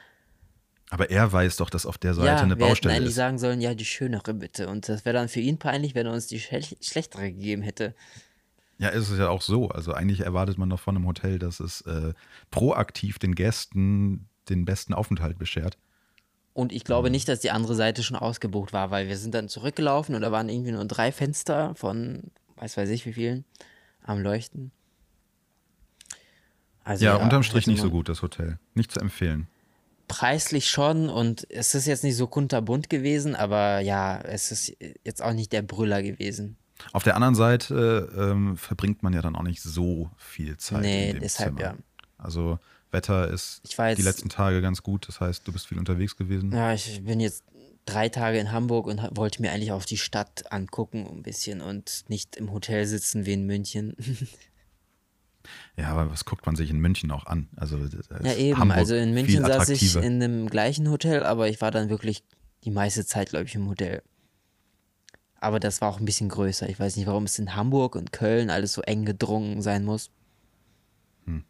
aber 0.90 1.11
er 1.11 1.33
weiß 1.33 1.57
doch, 1.57 1.71
dass 1.71 1.87
auf 1.87 1.99
der 1.99 2.14
Seite 2.14 2.26
ja, 2.26 2.37
eine 2.38 2.59
wir 2.59 2.66
hätten 2.66 2.71
Baustelle 2.71 2.95
eigentlich 2.95 3.09
ist. 3.11 3.14
sagen 3.16 3.38
sollen, 3.38 3.61
ja, 3.61 3.75
die 3.75 3.85
schönere 3.85 4.35
bitte. 4.35 4.69
Und 4.69 4.88
das 4.88 5.04
wäre 5.04 5.14
dann 5.14 5.28
für 5.28 5.40
ihn 5.40 5.59
peinlich, 5.59 5.95
wenn 5.95 6.07
er 6.07 6.12
uns 6.12 6.26
die 6.26 6.38
schle 6.40 6.62
schlechtere 6.81 7.33
gegeben 7.33 7.62
hätte. 7.62 7.95
Ja, 8.83 8.89
ist 8.89 9.11
es 9.11 9.19
ja 9.19 9.29
auch 9.29 9.43
so. 9.43 9.69
Also 9.69 9.93
eigentlich 9.93 10.23
erwartet 10.23 10.59
man 10.59 10.69
doch 10.69 10.81
von 10.81 10.97
einem 10.97 11.07
Hotel, 11.07 11.39
dass 11.39 11.61
es 11.61 11.83
äh, 11.83 12.15
proaktiv 12.51 13.21
den 13.21 13.37
Gästen 13.37 14.29
den 14.49 14.65
besten 14.65 14.93
Aufenthalt 14.93 15.39
beschert. 15.39 15.79
Und 16.53 16.73
ich 16.73 16.83
glaube 16.83 17.09
nicht, 17.09 17.29
dass 17.29 17.39
die 17.39 17.53
andere 17.53 17.77
Seite 17.77 18.03
schon 18.03 18.17
ausgebucht 18.17 18.73
war, 18.73 18.91
weil 18.91 19.07
wir 19.07 19.17
sind 19.17 19.37
dann 19.37 19.49
zurückgelaufen 19.49 20.17
und 20.17 20.23
da 20.23 20.33
waren 20.33 20.49
irgendwie 20.49 20.73
nur 20.73 20.85
drei 20.85 21.12
Fenster 21.12 21.77
von, 21.77 22.33
weiß 22.57 22.77
weiß 22.77 22.89
ich 22.89 23.07
wie 23.07 23.12
vielen, 23.12 23.45
am 24.03 24.21
Leuchten. 24.21 24.73
Also 26.83 27.05
Ja, 27.05 27.15
unterm 27.15 27.45
Strich 27.45 27.62
hätte 27.62 27.71
nicht 27.71 27.83
so 27.83 27.91
gut, 27.91 28.09
das 28.09 28.21
Hotel. 28.21 28.59
Nicht 28.75 28.91
zu 28.91 28.99
empfehlen. 28.99 29.47
Preislich 30.09 30.69
schon 30.69 31.09
und 31.09 31.47
es 31.51 31.77
ist 31.77 31.87
jetzt 31.87 32.03
nicht 32.03 32.17
so 32.17 32.27
kunterbunt 32.27 32.91
gewesen, 32.91 33.37
aber 33.37 33.79
ja, 33.79 34.21
es 34.23 34.51
ist 34.51 34.77
jetzt 35.05 35.23
auch 35.23 35.35
nicht 35.35 35.53
der 35.53 35.62
Brüller 35.62 36.03
gewesen. 36.03 36.57
Auf 36.93 37.03
der 37.05 37.15
anderen 37.17 37.35
Seite 37.35 38.11
ähm, 38.17 38.57
verbringt 38.57 39.03
man 39.03 39.12
ja 39.12 39.23
dann 39.23 39.37
auch 39.37 39.43
nicht 39.43 39.62
so 39.62 40.11
viel 40.17 40.57
Zeit 40.59 40.83
Nee, 40.83 41.09
in 41.11 41.17
dem 41.17 41.21
deshalb 41.23 41.57
Zimmer. 41.57 41.61
ja. 41.61 41.77
Also 42.19 42.59
Wetter 42.91 43.29
ist 43.29 43.62
war 43.79 43.87
die 43.95 44.03
jetzt- 44.03 44.05
letzten 44.05 44.29
Tage 44.29 44.61
ganz 44.62 44.83
gut. 44.83 45.09
Das 45.09 45.21
heißt, 45.21 45.47
du 45.47 45.53
bist 45.53 45.67
viel 45.67 45.79
unterwegs 45.79 46.17
gewesen. 46.17 46.53
Ja, 46.53 46.73
ich 46.75 47.03
bin 47.05 47.21
jetzt 47.21 47.45
drei 47.87 48.09
Tage 48.09 48.39
in 48.39 48.53
Hamburg 48.53 48.87
und 48.87 49.01
wollte 49.17 49.43
mir 49.43 49.51
eigentlich 49.53 49.73
auch 49.73 49.85
die 49.85 49.97
Stadt 49.97 50.53
angucken 50.53 51.07
ein 51.11 51.23
bisschen 51.23 51.61
und 51.61 52.05
nicht 52.09 52.37
im 52.37 52.53
Hotel 52.53 52.87
sitzen 52.87 53.27
wie 53.27 53.33
in 53.33 53.47
München. 53.47 53.97
Ja, 55.77 55.89
aber 55.89 56.11
was 56.11 56.25
guckt 56.25 56.47
man 56.47 56.55
sich 56.55 56.71
in 56.71 56.79
München 56.79 57.11
auch 57.11 57.27
an? 57.27 57.49
Also 57.57 57.79
ja 58.23 58.35
eben, 58.35 58.59
Hamburg 58.61 58.77
also 58.79 58.95
in 58.95 59.12
München 59.12 59.45
saß 59.45 59.71
ich 59.71 59.97
in 59.97 60.23
einem 60.23 60.49
gleichen 60.49 60.89
Hotel, 60.89 61.25
aber 61.25 61.49
ich 61.49 61.61
war 61.61 61.71
dann 61.73 61.89
wirklich 61.89 62.23
die 62.65 62.71
meiste 62.71 63.05
Zeit, 63.05 63.31
glaube 63.31 63.47
ich, 63.47 63.55
im 63.57 63.69
Hotel. 63.69 64.03
Aber 65.42 65.58
das 65.58 65.80
war 65.80 65.88
auch 65.88 65.99
ein 65.99 66.04
bisschen 66.04 66.28
größer. 66.28 66.68
Ich 66.68 66.78
weiß 66.78 66.96
nicht, 66.96 67.08
warum 67.08 67.25
es 67.25 67.37
in 67.37 67.56
Hamburg 67.56 67.96
und 67.96 68.12
Köln 68.12 68.49
alles 68.49 68.75
so 68.75 68.82
eng 68.82 69.04
gedrungen 69.04 69.61
sein 69.61 69.84
muss. 69.84 70.12
Hm. 71.25 71.42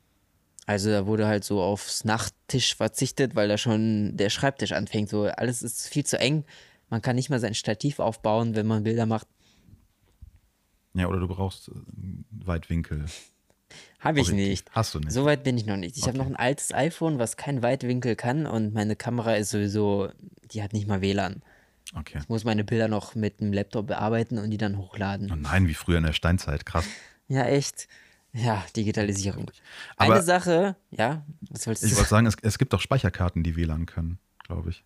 Also 0.64 0.88
da 0.88 1.06
wurde 1.06 1.26
halt 1.26 1.44
so 1.44 1.60
aufs 1.60 2.02
Nachttisch 2.06 2.74
verzichtet, 2.74 3.34
weil 3.34 3.48
da 3.48 3.58
schon 3.58 4.16
der 4.16 4.30
Schreibtisch 4.30 4.72
anfängt. 4.72 5.10
So 5.10 5.24
alles 5.24 5.62
ist 5.62 5.88
viel 5.88 6.06
zu 6.06 6.18
eng. 6.18 6.44
Man 6.88 7.02
kann 7.02 7.16
nicht 7.16 7.28
mal 7.28 7.38
sein 7.38 7.52
Stativ 7.52 7.98
aufbauen, 7.98 8.54
wenn 8.54 8.66
man 8.66 8.82
Bilder 8.82 9.04
macht. 9.04 9.26
Ja, 10.94 11.06
oder 11.08 11.20
du 11.20 11.28
brauchst 11.28 11.68
äh, 11.68 11.72
Weitwinkel. 12.30 13.04
Habe 14.00 14.20
ich 14.20 14.32
nicht. 14.32 14.70
Hast 14.72 14.94
du 14.94 15.00
nicht. 15.00 15.12
So 15.12 15.26
weit 15.26 15.44
bin 15.44 15.58
ich 15.58 15.66
noch 15.66 15.76
nicht. 15.76 15.98
Ich 15.98 16.04
okay. 16.04 16.12
habe 16.12 16.18
noch 16.18 16.26
ein 16.26 16.36
altes 16.36 16.72
iPhone, 16.72 17.18
was 17.18 17.36
keinen 17.36 17.62
Weitwinkel 17.62 18.16
kann 18.16 18.46
und 18.46 18.72
meine 18.72 18.96
Kamera 18.96 19.34
ist 19.34 19.50
sowieso, 19.50 20.08
die 20.50 20.62
hat 20.62 20.72
nicht 20.72 20.88
mal 20.88 21.02
WLAN. 21.02 21.42
Okay. 21.94 22.18
Ich 22.22 22.28
muss 22.28 22.44
meine 22.44 22.64
Bilder 22.64 22.88
noch 22.88 23.14
mit 23.14 23.40
dem 23.40 23.52
Laptop 23.52 23.86
bearbeiten 23.86 24.38
und 24.38 24.50
die 24.50 24.56
dann 24.56 24.78
hochladen. 24.78 25.30
Oh 25.30 25.36
nein, 25.36 25.68
wie 25.68 25.74
früher 25.74 25.98
in 25.98 26.04
der 26.04 26.12
Steinzeit, 26.12 26.64
krass. 26.64 26.86
ja, 27.28 27.44
echt. 27.44 27.88
Ja, 28.32 28.64
Digitalisierung. 28.74 29.50
Aber 29.96 30.14
Eine 30.14 30.22
Sache, 30.22 30.76
ja, 30.90 31.26
was 31.50 31.66
wolltest 31.66 31.84
du 31.84 31.88
Ich 31.88 31.96
wollte 31.96 32.08
sagen, 32.08 32.26
es, 32.26 32.36
es 32.40 32.58
gibt 32.58 32.72
auch 32.74 32.80
Speicherkarten, 32.80 33.42
die 33.42 33.56
WLAN 33.56 33.84
können, 33.84 34.18
glaube 34.46 34.70
ich. 34.70 34.84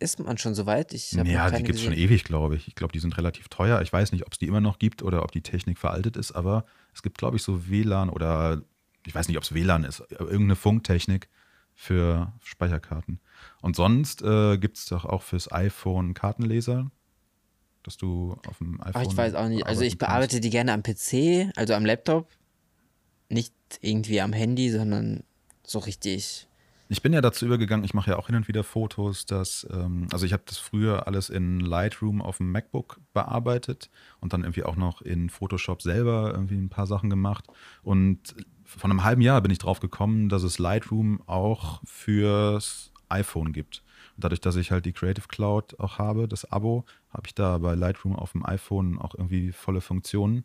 Ist 0.00 0.18
man 0.18 0.38
schon 0.38 0.56
so 0.56 0.66
weit? 0.66 0.92
Ich 0.92 1.12
ja, 1.12 1.50
die 1.50 1.62
gibt 1.62 1.78
es 1.78 1.84
schon 1.84 1.92
ewig, 1.92 2.24
glaube 2.24 2.56
ich. 2.56 2.66
Ich 2.66 2.74
glaube, 2.74 2.92
die 2.92 2.98
sind 2.98 3.16
relativ 3.16 3.46
teuer. 3.46 3.80
Ich 3.80 3.92
weiß 3.92 4.10
nicht, 4.10 4.26
ob 4.26 4.32
es 4.32 4.40
die 4.40 4.48
immer 4.48 4.60
noch 4.60 4.80
gibt 4.80 5.04
oder 5.04 5.22
ob 5.22 5.30
die 5.30 5.40
Technik 5.40 5.78
veraltet 5.78 6.16
ist, 6.16 6.32
aber 6.32 6.66
es 6.92 7.02
gibt, 7.02 7.18
glaube 7.18 7.36
ich, 7.36 7.44
so 7.44 7.68
WLAN 7.68 8.10
oder 8.10 8.62
ich 9.06 9.14
weiß 9.14 9.28
nicht, 9.28 9.36
ob 9.36 9.44
es 9.44 9.54
WLAN 9.54 9.84
ist, 9.84 10.00
irgendeine 10.10 10.56
Funktechnik 10.56 11.28
für 11.74 12.32
Speicherkarten. 12.42 13.20
Und 13.60 13.76
sonst 13.76 14.22
äh, 14.22 14.58
gibt 14.58 14.78
es 14.78 14.86
doch 14.86 15.04
auch 15.04 15.22
fürs 15.22 15.50
iPhone 15.52 16.14
Kartenleser, 16.14 16.90
dass 17.82 17.96
du 17.96 18.36
auf 18.48 18.58
dem 18.58 18.80
iPhone. 18.80 18.92
Ach, 18.94 19.10
ich 19.10 19.16
weiß 19.16 19.34
auch 19.34 19.48
nicht. 19.48 19.66
Also 19.66 19.82
ich 19.82 19.98
bearbeite 19.98 20.36
kannst. 20.36 20.44
die 20.44 20.50
gerne 20.50 20.72
am 20.72 20.82
PC, 20.82 21.52
also 21.56 21.74
am 21.74 21.84
Laptop. 21.84 22.28
Nicht 23.28 23.54
irgendwie 23.80 24.20
am 24.20 24.32
Handy, 24.32 24.70
sondern 24.70 25.24
so 25.64 25.80
richtig 25.80 26.48
ich 26.88 27.02
bin 27.02 27.12
ja 27.12 27.20
dazu 27.20 27.46
übergegangen, 27.46 27.84
ich 27.84 27.94
mache 27.94 28.10
ja 28.10 28.16
auch 28.16 28.26
hin 28.26 28.36
und 28.36 28.46
wieder 28.46 28.62
Fotos, 28.62 29.26
dass, 29.26 29.66
ähm, 29.72 30.06
also 30.12 30.24
ich 30.24 30.32
habe 30.32 30.44
das 30.46 30.58
früher 30.58 31.06
alles 31.06 31.30
in 31.30 31.58
Lightroom 31.58 32.22
auf 32.22 32.36
dem 32.36 32.52
MacBook 32.52 33.00
bearbeitet 33.12 33.90
und 34.20 34.32
dann 34.32 34.42
irgendwie 34.42 34.62
auch 34.62 34.76
noch 34.76 35.02
in 35.02 35.28
Photoshop 35.28 35.82
selber 35.82 36.30
irgendwie 36.32 36.56
ein 36.56 36.68
paar 36.68 36.86
Sachen 36.86 37.10
gemacht. 37.10 37.46
Und 37.82 38.36
von 38.64 38.90
einem 38.90 39.02
halben 39.02 39.20
Jahr 39.20 39.40
bin 39.40 39.50
ich 39.50 39.58
drauf 39.58 39.80
gekommen, 39.80 40.28
dass 40.28 40.44
es 40.44 40.58
Lightroom 40.58 41.22
auch 41.26 41.80
fürs 41.84 42.92
iPhone 43.08 43.52
gibt. 43.52 43.82
Und 44.16 44.24
dadurch, 44.24 44.40
dass 44.40 44.56
ich 44.56 44.70
halt 44.70 44.86
die 44.86 44.92
Creative 44.92 45.28
Cloud 45.28 45.78
auch 45.80 45.98
habe, 45.98 46.28
das 46.28 46.50
Abo, 46.50 46.84
habe 47.10 47.26
ich 47.26 47.34
da 47.34 47.58
bei 47.58 47.74
Lightroom 47.74 48.16
auf 48.16 48.32
dem 48.32 48.44
iPhone 48.44 48.98
auch 48.98 49.14
irgendwie 49.14 49.52
volle 49.52 49.80
Funktionen. 49.80 50.44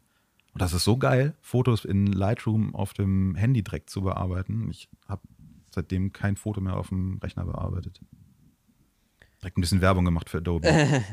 Und 0.53 0.62
das 0.62 0.74
ist 0.74 0.84
so 0.84 0.98
geil, 0.98 1.36
Fotos 1.41 1.86
in 1.86 2.08
Lightroom 2.08 2.75
auf 2.75 2.94
dem 2.94 3.36
Handy 3.36 3.63
direkt 3.63 3.89
zu 3.89 4.01
bearbeiten. 4.01 4.70
Ich 4.70 4.89
habe 5.08 5.22
seitdem 5.74 6.12
kein 6.12 6.36
Foto 6.36 6.60
mehr 6.60 6.75
auf 6.75 6.89
dem 6.89 7.20
Rechner 7.20 7.46
bearbeitet. 7.46 8.01
Direkt 9.41 9.58
ein 9.58 9.62
bisschen 9.62 9.82
Werbung 9.82 10.06
gemacht 10.06 10.30
für 10.30 10.38
Adobe. 10.38 10.68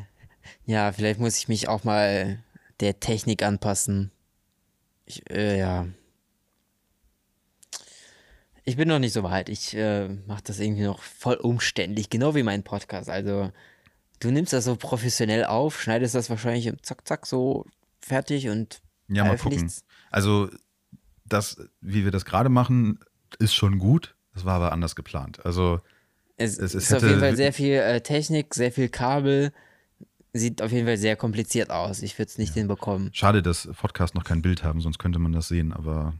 ja, 0.66 0.92
vielleicht 0.92 1.20
muss 1.20 1.38
ich 1.38 1.48
mich 1.48 1.68
auch 1.68 1.84
mal 1.84 2.42
der 2.80 3.00
Technik 3.00 3.42
anpassen. 3.42 4.10
Ich, 5.06 5.28
äh, 5.30 5.58
ja. 5.58 5.86
Ich 8.68 8.76
bin 8.76 8.86
noch 8.86 8.98
nicht 8.98 9.14
so 9.14 9.22
weit. 9.22 9.48
Ich 9.48 9.74
äh, 9.74 10.08
mache 10.26 10.42
das 10.44 10.60
irgendwie 10.60 10.82
noch 10.82 11.00
voll 11.00 11.36
umständlich, 11.36 12.10
genau 12.10 12.34
wie 12.34 12.42
mein 12.42 12.64
Podcast. 12.64 13.08
Also, 13.08 13.50
du 14.20 14.30
nimmst 14.30 14.52
das 14.52 14.66
so 14.66 14.76
professionell 14.76 15.46
auf, 15.46 15.80
schneidest 15.80 16.14
das 16.14 16.28
wahrscheinlich 16.28 16.66
im 16.66 16.82
Zack, 16.82 17.08
Zack 17.08 17.24
so 17.24 17.64
fertig 18.02 18.50
und. 18.50 18.82
Ja, 19.08 19.24
mal 19.24 19.38
gucken. 19.38 19.72
Also, 20.10 20.50
das, 21.24 21.66
wie 21.80 22.04
wir 22.04 22.10
das 22.10 22.26
gerade 22.26 22.50
machen, 22.50 23.00
ist 23.38 23.54
schon 23.54 23.78
gut. 23.78 24.16
Das 24.34 24.44
war 24.44 24.56
aber 24.56 24.72
anders 24.72 24.94
geplant. 24.94 25.44
Also 25.46 25.80
es, 26.36 26.58
es, 26.58 26.74
es 26.74 26.90
ist 26.90 26.94
auf 26.94 27.02
jeden 27.02 27.20
Fall 27.20 27.36
sehr 27.36 27.54
viel 27.54 27.72
äh, 27.72 28.02
Technik, 28.02 28.54
sehr 28.54 28.70
viel 28.70 28.90
Kabel. 28.90 29.50
Sieht 30.34 30.60
auf 30.60 30.72
jeden 30.72 30.86
Fall 30.86 30.98
sehr 30.98 31.16
kompliziert 31.16 31.70
aus. 31.70 32.02
Ich 32.02 32.18
würde 32.18 32.28
es 32.28 32.36
nicht 32.36 32.50
ja. 32.50 32.56
hinbekommen. 32.56 33.08
Schade, 33.14 33.42
dass 33.42 33.66
Podcast 33.78 34.14
noch 34.14 34.24
kein 34.24 34.42
Bild 34.42 34.62
haben, 34.62 34.82
sonst 34.82 34.98
könnte 34.98 35.18
man 35.18 35.32
das 35.32 35.48
sehen. 35.48 35.72
Aber 35.72 36.12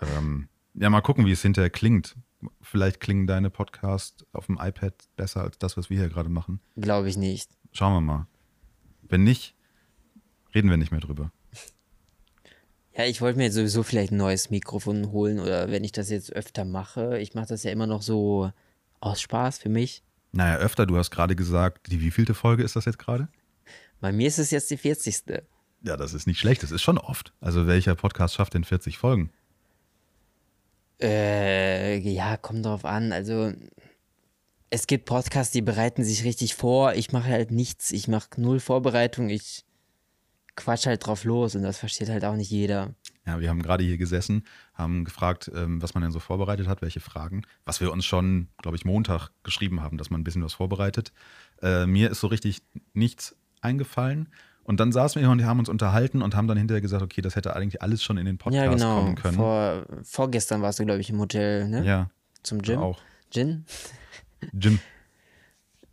ähm, 0.00 0.48
ja, 0.78 0.90
mal 0.90 1.00
gucken, 1.00 1.26
wie 1.26 1.32
es 1.32 1.42
hinterher 1.42 1.70
klingt. 1.70 2.16
Vielleicht 2.60 3.00
klingen 3.00 3.26
deine 3.26 3.50
Podcasts 3.50 4.24
auf 4.32 4.46
dem 4.46 4.58
iPad 4.60 4.94
besser 5.16 5.42
als 5.42 5.58
das, 5.58 5.76
was 5.76 5.90
wir 5.90 5.98
hier 5.98 6.08
gerade 6.08 6.28
machen. 6.28 6.60
Glaube 6.76 7.08
ich 7.08 7.16
nicht. 7.16 7.50
Schauen 7.72 7.94
wir 7.94 8.00
mal. 8.00 8.26
Wenn 9.02 9.24
nicht, 9.24 9.54
reden 10.54 10.70
wir 10.70 10.76
nicht 10.76 10.92
mehr 10.92 11.00
drüber. 11.00 11.32
Ja, 12.96 13.04
ich 13.04 13.20
wollte 13.20 13.38
mir 13.38 13.44
jetzt 13.44 13.54
sowieso 13.54 13.82
vielleicht 13.82 14.12
ein 14.12 14.16
neues 14.16 14.50
Mikrofon 14.50 15.12
holen 15.12 15.38
oder 15.38 15.70
wenn 15.70 15.84
ich 15.84 15.92
das 15.92 16.08
jetzt 16.08 16.32
öfter 16.32 16.64
mache. 16.64 17.18
Ich 17.18 17.34
mache 17.34 17.48
das 17.48 17.62
ja 17.62 17.70
immer 17.70 17.86
noch 17.86 18.02
so 18.02 18.50
aus 19.00 19.20
Spaß 19.20 19.58
für 19.58 19.68
mich. 19.68 20.02
Naja, 20.32 20.56
öfter, 20.56 20.86
du 20.86 20.96
hast 20.96 21.10
gerade 21.10 21.36
gesagt, 21.36 21.90
die 21.90 22.00
wievielte 22.00 22.34
Folge 22.34 22.62
ist 22.62 22.76
das 22.76 22.86
jetzt 22.86 22.98
gerade? 22.98 23.28
Bei 24.00 24.12
mir 24.12 24.28
ist 24.28 24.38
es 24.38 24.50
jetzt 24.50 24.70
die 24.70 24.76
40. 24.76 25.42
Ja, 25.82 25.96
das 25.96 26.14
ist 26.14 26.26
nicht 26.26 26.38
schlecht, 26.38 26.62
das 26.62 26.70
ist 26.70 26.82
schon 26.82 26.98
oft. 26.98 27.32
Also 27.40 27.66
welcher 27.66 27.94
Podcast 27.94 28.34
schafft 28.34 28.54
denn 28.54 28.64
40 28.64 28.98
Folgen? 28.98 29.30
Äh, 31.00 31.98
ja, 31.98 32.36
kommt 32.36 32.64
drauf 32.64 32.84
an. 32.84 33.12
Also 33.12 33.52
es 34.70 34.86
gibt 34.86 35.04
Podcasts, 35.04 35.52
die 35.52 35.62
bereiten 35.62 36.04
sich 36.04 36.24
richtig 36.24 36.54
vor. 36.54 36.94
Ich 36.94 37.12
mache 37.12 37.28
halt 37.28 37.50
nichts. 37.50 37.92
Ich 37.92 38.08
mache 38.08 38.28
null 38.40 38.60
Vorbereitung. 38.60 39.28
Ich 39.28 39.64
quatsch 40.56 40.86
halt 40.86 41.06
drauf 41.06 41.24
los 41.24 41.54
und 41.54 41.62
das 41.62 41.78
versteht 41.78 42.08
halt 42.08 42.24
auch 42.24 42.34
nicht 42.34 42.50
jeder. 42.50 42.94
Ja, 43.26 43.40
wir 43.40 43.50
haben 43.50 43.62
gerade 43.62 43.84
hier 43.84 43.98
gesessen, 43.98 44.44
haben 44.72 45.04
gefragt, 45.04 45.50
ähm, 45.54 45.82
was 45.82 45.94
man 45.94 46.02
denn 46.02 46.12
so 46.12 46.20
vorbereitet 46.20 46.66
hat, 46.66 46.80
welche 46.80 47.00
Fragen, 47.00 47.42
was 47.64 47.80
wir 47.80 47.92
uns 47.92 48.04
schon, 48.04 48.48
glaube 48.62 48.76
ich, 48.76 48.84
Montag 48.84 49.30
geschrieben 49.42 49.82
haben, 49.82 49.98
dass 49.98 50.10
man 50.10 50.20
ein 50.20 50.24
bisschen 50.24 50.44
was 50.44 50.54
vorbereitet. 50.54 51.12
Äh, 51.60 51.86
mir 51.86 52.10
ist 52.10 52.20
so 52.20 52.28
richtig 52.28 52.62
nichts 52.94 53.36
eingefallen. 53.60 54.28
Und 54.66 54.80
dann 54.80 54.90
saßen 54.90 55.20
wir 55.20 55.28
hier 55.28 55.30
und 55.30 55.44
haben 55.44 55.60
uns 55.60 55.68
unterhalten 55.68 56.22
und 56.22 56.34
haben 56.34 56.48
dann 56.48 56.58
hinterher 56.58 56.80
gesagt, 56.80 57.00
okay, 57.00 57.22
das 57.22 57.36
hätte 57.36 57.54
eigentlich 57.54 57.82
alles 57.82 58.02
schon 58.02 58.18
in 58.18 58.26
den 58.26 58.36
Podcast 58.36 58.64
ja, 58.64 58.72
genau. 58.72 59.00
kommen 59.00 59.14
können. 59.14 59.36
Vor, 59.36 59.86
vorgestern 60.02 60.60
warst 60.60 60.80
du, 60.80 60.84
glaube 60.84 61.00
ich, 61.00 61.08
im 61.08 61.20
Hotel, 61.20 61.68
ne? 61.68 61.84
Ja. 61.84 62.10
Zum 62.42 62.60
Gym. 62.62 62.80
Auch. 62.80 62.98
Gin? 63.30 63.64
Gym. 64.52 64.80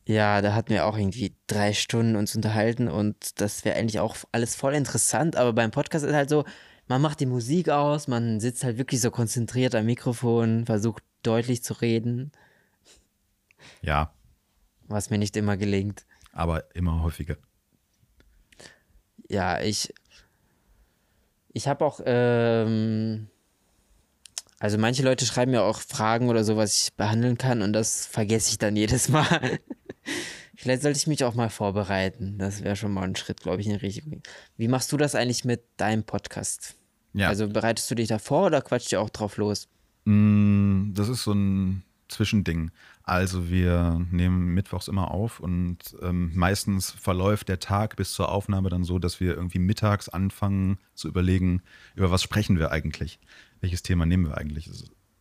Ja, 0.06 0.42
da 0.42 0.56
hatten 0.56 0.72
wir 0.72 0.88
auch 0.88 0.98
irgendwie 0.98 1.36
drei 1.46 1.74
Stunden 1.74 2.16
uns 2.16 2.36
unterhalten 2.36 2.88
und 2.88 3.40
das 3.40 3.64
wäre 3.64 3.78
eigentlich 3.78 4.00
auch 4.00 4.18
alles 4.32 4.56
voll 4.56 4.74
interessant, 4.74 5.36
aber 5.36 5.54
beim 5.54 5.70
Podcast 5.70 6.04
ist 6.04 6.16
halt 6.16 6.30
so, 6.30 6.44
man 6.88 7.00
macht 7.00 7.20
die 7.20 7.28
Musik 7.28 7.70
aus, 7.70 8.08
man 8.08 8.40
sitzt 8.40 8.64
halt 8.64 8.80
wirklich 8.80 9.02
so 9.02 9.12
konzentriert 9.12 9.76
am 9.76 9.86
Mikrofon, 9.86 10.66
versucht 10.66 11.04
deutlich 11.22 11.64
zu 11.64 11.74
reden. 11.76 12.32
Ja. 13.84 14.12
Was 14.88 15.12
mir 15.12 15.20
nicht 15.20 15.38
immer 15.38 15.58
gelingt. 15.58 16.06
Aber 16.32 16.76
immer 16.76 17.04
häufiger. 17.04 17.38
Ja, 19.34 19.60
ich. 19.60 19.92
Ich 21.52 21.68
habe 21.68 21.84
auch. 21.84 22.00
Ähm, 22.06 23.28
also 24.60 24.78
manche 24.78 25.04
Leute 25.04 25.26
schreiben 25.26 25.52
mir 25.52 25.64
auch 25.64 25.80
Fragen 25.80 26.30
oder 26.30 26.44
so, 26.44 26.56
was 26.56 26.84
ich 26.84 26.94
behandeln 26.94 27.38
kann 27.38 27.62
und 27.62 27.74
das 27.74 28.06
vergesse 28.06 28.52
ich 28.52 28.60
dann 28.60 28.78
jedes 28.78 29.10
Mal. 29.10 29.60
Vielleicht 30.56 30.84
sollte 30.84 30.98
ich 30.98 31.08
mich 31.08 31.26
auch 31.26 31.34
mal 31.34 31.50
vorbereiten. 31.50 32.38
Das 32.38 32.64
wäre 32.64 32.78
schon 32.78 32.94
mal 32.94 33.04
ein 33.04 33.18
Schritt, 33.18 33.42
glaube 33.42 33.60
ich, 33.60 33.68
in 33.68 33.74
die 33.74 33.86
Richtung. 33.86 34.22
Wie 34.56 34.70
machst 34.70 34.92
du 34.94 34.98
das 34.98 35.16
eigentlich 35.16 35.44
mit 35.44 35.64
deinem 35.76 36.04
Podcast? 36.04 36.76
Ja. 37.14 37.28
Also 37.28 37.50
bereitest 37.50 37.92
du 37.92 37.96
dich 37.96 38.08
da 38.08 38.20
vor 38.20 38.46
oder 38.46 38.62
quatscht 38.62 38.92
ihr 38.94 39.02
auch 39.02 39.10
drauf 39.10 39.36
los? 39.36 39.68
Mm, 40.06 40.94
das 40.94 41.10
ist 41.10 41.24
so 41.24 41.34
ein 41.34 41.84
Zwischending. 42.14 42.72
Also 43.04 43.50
wir 43.50 44.06
nehmen 44.12 44.54
mittwochs 44.54 44.88
immer 44.88 45.12
auf 45.12 45.40
und 45.40 45.78
ähm, 46.02 46.32
meistens 46.34 46.92
verläuft 46.92 47.50
der 47.50 47.60
Tag 47.60 47.96
bis 47.96 48.14
zur 48.14 48.30
Aufnahme 48.30 48.70
dann 48.70 48.84
so, 48.84 49.00
dass 49.00 49.20
wir 49.20 49.36
irgendwie 49.36 49.60
mittags 49.60 50.10
anfangen 50.10 50.78
zu 50.94 51.08
überlegen, 51.08 51.62
über 51.96 52.12
was 52.12 52.24
sprechen 52.24 52.60
wir 52.60 52.72
eigentlich? 52.72 53.20
Welches 53.60 53.84
Thema 53.84 54.06
nehmen 54.06 54.28
wir 54.28 54.38
eigentlich? 54.38 54.70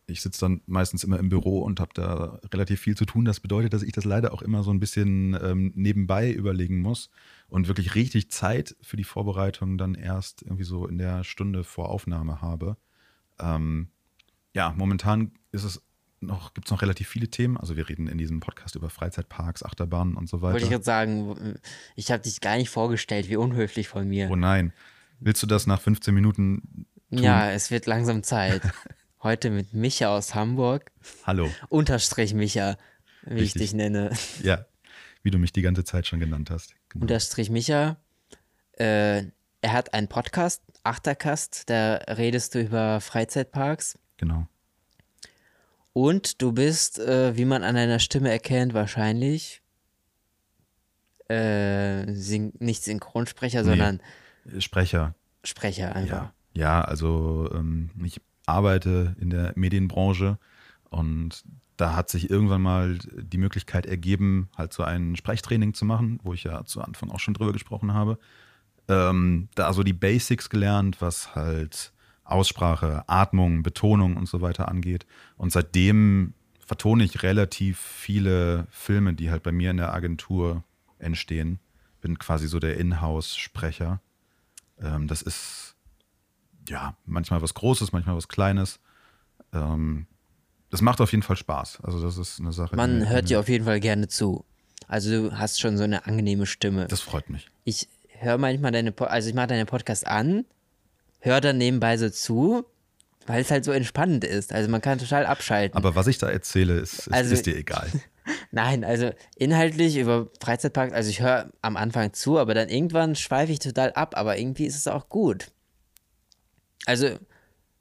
ich 0.07 0.21
sitze 0.21 0.41
dann 0.41 0.61
meistens 0.65 1.03
immer 1.03 1.19
im 1.19 1.29
Büro 1.29 1.61
und 1.61 1.79
habe 1.79 1.91
da 1.93 2.39
relativ 2.53 2.81
viel 2.81 2.95
zu 2.95 3.05
tun. 3.05 3.25
Das 3.25 3.39
bedeutet, 3.39 3.73
dass 3.73 3.83
ich 3.83 3.93
das 3.93 4.03
leider 4.03 4.33
auch 4.33 4.41
immer 4.41 4.63
so 4.63 4.71
ein 4.71 4.79
bisschen 4.79 5.37
ähm, 5.41 5.71
nebenbei 5.75 6.31
überlegen 6.31 6.81
muss 6.81 7.09
und 7.47 7.67
wirklich 7.67 7.95
richtig 7.95 8.29
Zeit 8.29 8.75
für 8.81 8.97
die 8.97 9.03
Vorbereitung 9.05 9.77
dann 9.77 9.95
erst 9.95 10.41
irgendwie 10.41 10.63
so 10.63 10.87
in 10.87 10.97
der 10.97 11.23
Stunde 11.23 11.63
vor 11.63 11.89
Aufnahme 11.89 12.41
habe. 12.41 12.77
Ähm, 13.39 13.89
ja, 14.53 14.73
momentan 14.75 15.31
ist 15.51 15.63
es 15.63 15.81
noch, 16.25 16.53
gibt 16.53 16.67
es 16.67 16.71
noch 16.71 16.81
relativ 16.81 17.07
viele 17.07 17.27
Themen. 17.27 17.57
Also 17.57 17.75
wir 17.75 17.87
reden 17.89 18.07
in 18.07 18.17
diesem 18.17 18.39
Podcast 18.39 18.75
über 18.75 18.89
Freizeitparks, 18.89 19.63
Achterbahnen 19.63 20.15
und 20.15 20.27
so 20.29 20.41
weiter. 20.41 20.53
Wollte 20.53 20.65
ich 20.65 20.71
gerade 20.71 20.83
sagen, 20.83 21.55
ich 21.95 22.11
habe 22.11 22.23
dich 22.23 22.41
gar 22.41 22.57
nicht 22.57 22.69
vorgestellt, 22.69 23.29
wie 23.29 23.35
unhöflich 23.35 23.87
von 23.87 24.07
mir. 24.07 24.29
Oh 24.31 24.35
nein. 24.35 24.73
Willst 25.19 25.41
du 25.41 25.47
das 25.47 25.67
nach 25.67 25.79
15 25.81 26.13
Minuten 26.13 26.85
tun? 27.09 27.23
Ja, 27.23 27.51
es 27.51 27.71
wird 27.71 27.85
langsam 27.85 28.23
Zeit. 28.23 28.61
Heute 29.23 29.49
mit 29.51 29.73
Micha 29.73 30.09
aus 30.09 30.35
Hamburg. 30.35 30.91
Hallo. 31.25 31.49
Unterstrich 31.69 32.33
Micha, 32.33 32.77
wie 33.21 33.35
Richtig. 33.35 33.45
ich 33.45 33.69
dich 33.69 33.73
nenne. 33.73 34.11
Ja, 34.41 34.65
wie 35.21 35.31
du 35.31 35.37
mich 35.37 35.53
die 35.53 35.61
ganze 35.61 35.85
Zeit 35.85 36.07
schon 36.07 36.19
genannt 36.19 36.49
hast. 36.49 36.75
Genau. 36.89 37.03
Unterstrich 37.03 37.49
Micha. 37.49 37.95
Äh, 38.73 39.27
er 39.61 39.71
hat 39.71 39.93
einen 39.93 40.09
Podcast, 40.09 40.61
Achterkast, 40.83 41.69
da 41.69 41.95
redest 42.09 42.55
du 42.55 42.59
über 42.61 42.99
Freizeitparks. 42.99 43.97
genau. 44.17 44.47
Und 45.93 46.41
du 46.41 46.51
bist, 46.51 46.99
äh, 46.99 47.37
wie 47.37 47.45
man 47.45 47.63
an 47.63 47.75
deiner 47.75 47.99
Stimme 47.99 48.31
erkennt, 48.31 48.73
wahrscheinlich 48.73 49.61
äh, 51.29 52.05
nicht 52.05 52.83
Synchronsprecher, 52.83 53.61
Nee. 53.61 53.69
sondern 53.69 54.01
Sprecher. 54.59 55.15
Sprecher 55.43 55.95
einfach. 55.95 56.31
Ja, 56.53 56.79
ja 56.79 56.81
also 56.81 57.49
ähm, 57.53 57.91
ich 58.03 58.19
arbeite 58.45 59.15
in 59.19 59.29
der 59.29 59.53
Medienbranche 59.55 60.37
und 60.89 61.43
da 61.77 61.95
hat 61.95 62.09
sich 62.09 62.29
irgendwann 62.29 62.61
mal 62.61 62.97
die 62.97 63.37
Möglichkeit 63.37 63.85
ergeben, 63.85 64.49
halt 64.55 64.73
so 64.73 64.83
ein 64.83 65.15
Sprechtraining 65.15 65.73
zu 65.73 65.85
machen, 65.85 66.19
wo 66.23 66.33
ich 66.33 66.43
ja 66.43 66.65
zu 66.65 66.81
Anfang 66.81 67.09
auch 67.09 67.19
schon 67.19 67.33
drüber 67.33 67.53
gesprochen 67.53 67.93
habe. 67.93 68.19
Ähm, 68.87 69.47
da 69.55 69.71
so 69.73 69.83
die 69.83 69.93
Basics 69.93 70.49
gelernt, 70.49 71.01
was 71.01 71.35
halt 71.35 71.92
Aussprache, 72.23 73.03
Atmung, 73.07 73.63
Betonung 73.63 74.15
und 74.17 74.27
so 74.27 74.41
weiter 74.41 74.67
angeht. 74.69 75.05
Und 75.37 75.51
seitdem 75.51 76.33
vertone 76.65 77.03
ich 77.03 77.23
relativ 77.23 77.79
viele 77.79 78.67
Filme, 78.71 79.13
die 79.13 79.29
halt 79.29 79.43
bei 79.43 79.51
mir 79.51 79.71
in 79.71 79.77
der 79.77 79.93
Agentur 79.93 80.63
entstehen. 80.99 81.59
Bin 82.01 82.17
quasi 82.19 82.47
so 82.47 82.59
der 82.59 82.77
Inhouse-Sprecher. 82.77 83.99
Ähm, 84.81 85.07
das 85.07 85.21
ist 85.21 85.75
ja 86.69 86.95
manchmal 87.05 87.41
was 87.41 87.53
Großes, 87.53 87.91
manchmal 87.91 88.15
was 88.15 88.27
Kleines. 88.29 88.79
Ähm, 89.53 90.07
das 90.69 90.81
macht 90.81 91.01
auf 91.01 91.11
jeden 91.11 91.23
Fall 91.23 91.37
Spaß. 91.37 91.81
Also 91.83 92.01
das 92.01 92.17
ist 92.17 92.39
eine 92.39 92.51
Sache. 92.53 92.71
die 92.71 92.75
Man 92.77 92.99
mir- 92.99 93.09
hört 93.09 93.23
die 93.25 93.27
dir 93.33 93.39
auf 93.39 93.49
jeden 93.49 93.65
Fall 93.65 93.79
gerne 93.79 94.07
zu. 94.07 94.45
Also 94.87 95.29
du 95.29 95.37
hast 95.37 95.59
schon 95.59 95.77
so 95.77 95.83
eine 95.83 96.05
angenehme 96.07 96.45
Stimme. 96.45 96.87
Das 96.87 97.01
freut 97.01 97.29
mich. 97.29 97.49
ich 97.63 97.87
höre 98.19 98.37
manchmal 98.37 98.71
deine, 98.71 98.91
Po- 98.93 99.03
also 99.05 99.27
ich 99.29 99.35
mache 99.35 99.47
deine 99.47 99.65
Podcast 99.65 100.07
an, 100.07 100.45
höre 101.23 101.41
dann 101.41 101.57
nebenbei 101.57 101.97
so 101.97 102.09
zu, 102.09 102.65
weil 103.25 103.41
es 103.41 103.51
halt 103.51 103.63
so 103.65 103.71
entspannend 103.71 104.23
ist. 104.25 104.51
Also 104.53 104.69
man 104.69 104.81
kann 104.81 104.99
total 104.99 105.25
abschalten. 105.25 105.77
Aber 105.77 105.95
was 105.95 106.07
ich 106.07 106.17
da 106.17 106.29
erzähle, 106.29 106.79
ist, 106.79 106.93
ist, 107.07 107.11
Also- 107.13 107.33
ist 107.33 107.45
dir 107.45 107.55
egal. 107.57 107.87
Nein, 108.51 108.85
also 108.85 109.11
inhaltlich 109.35 109.97
über 109.97 110.29
Freizeitparks, 110.41 110.93
also 110.93 111.09
ich 111.09 111.19
höre 111.21 111.51
am 111.61 111.75
Anfang 111.75 112.13
zu, 112.13 112.39
aber 112.39 112.53
dann 112.53 112.69
irgendwann 112.69 113.15
schweife 113.15 113.51
ich 113.51 113.59
total 113.59 113.91
ab, 113.93 114.15
aber 114.15 114.37
irgendwie 114.37 114.65
ist 114.65 114.77
es 114.77 114.87
auch 114.87 115.09
gut. 115.09 115.51
Also 116.85 117.17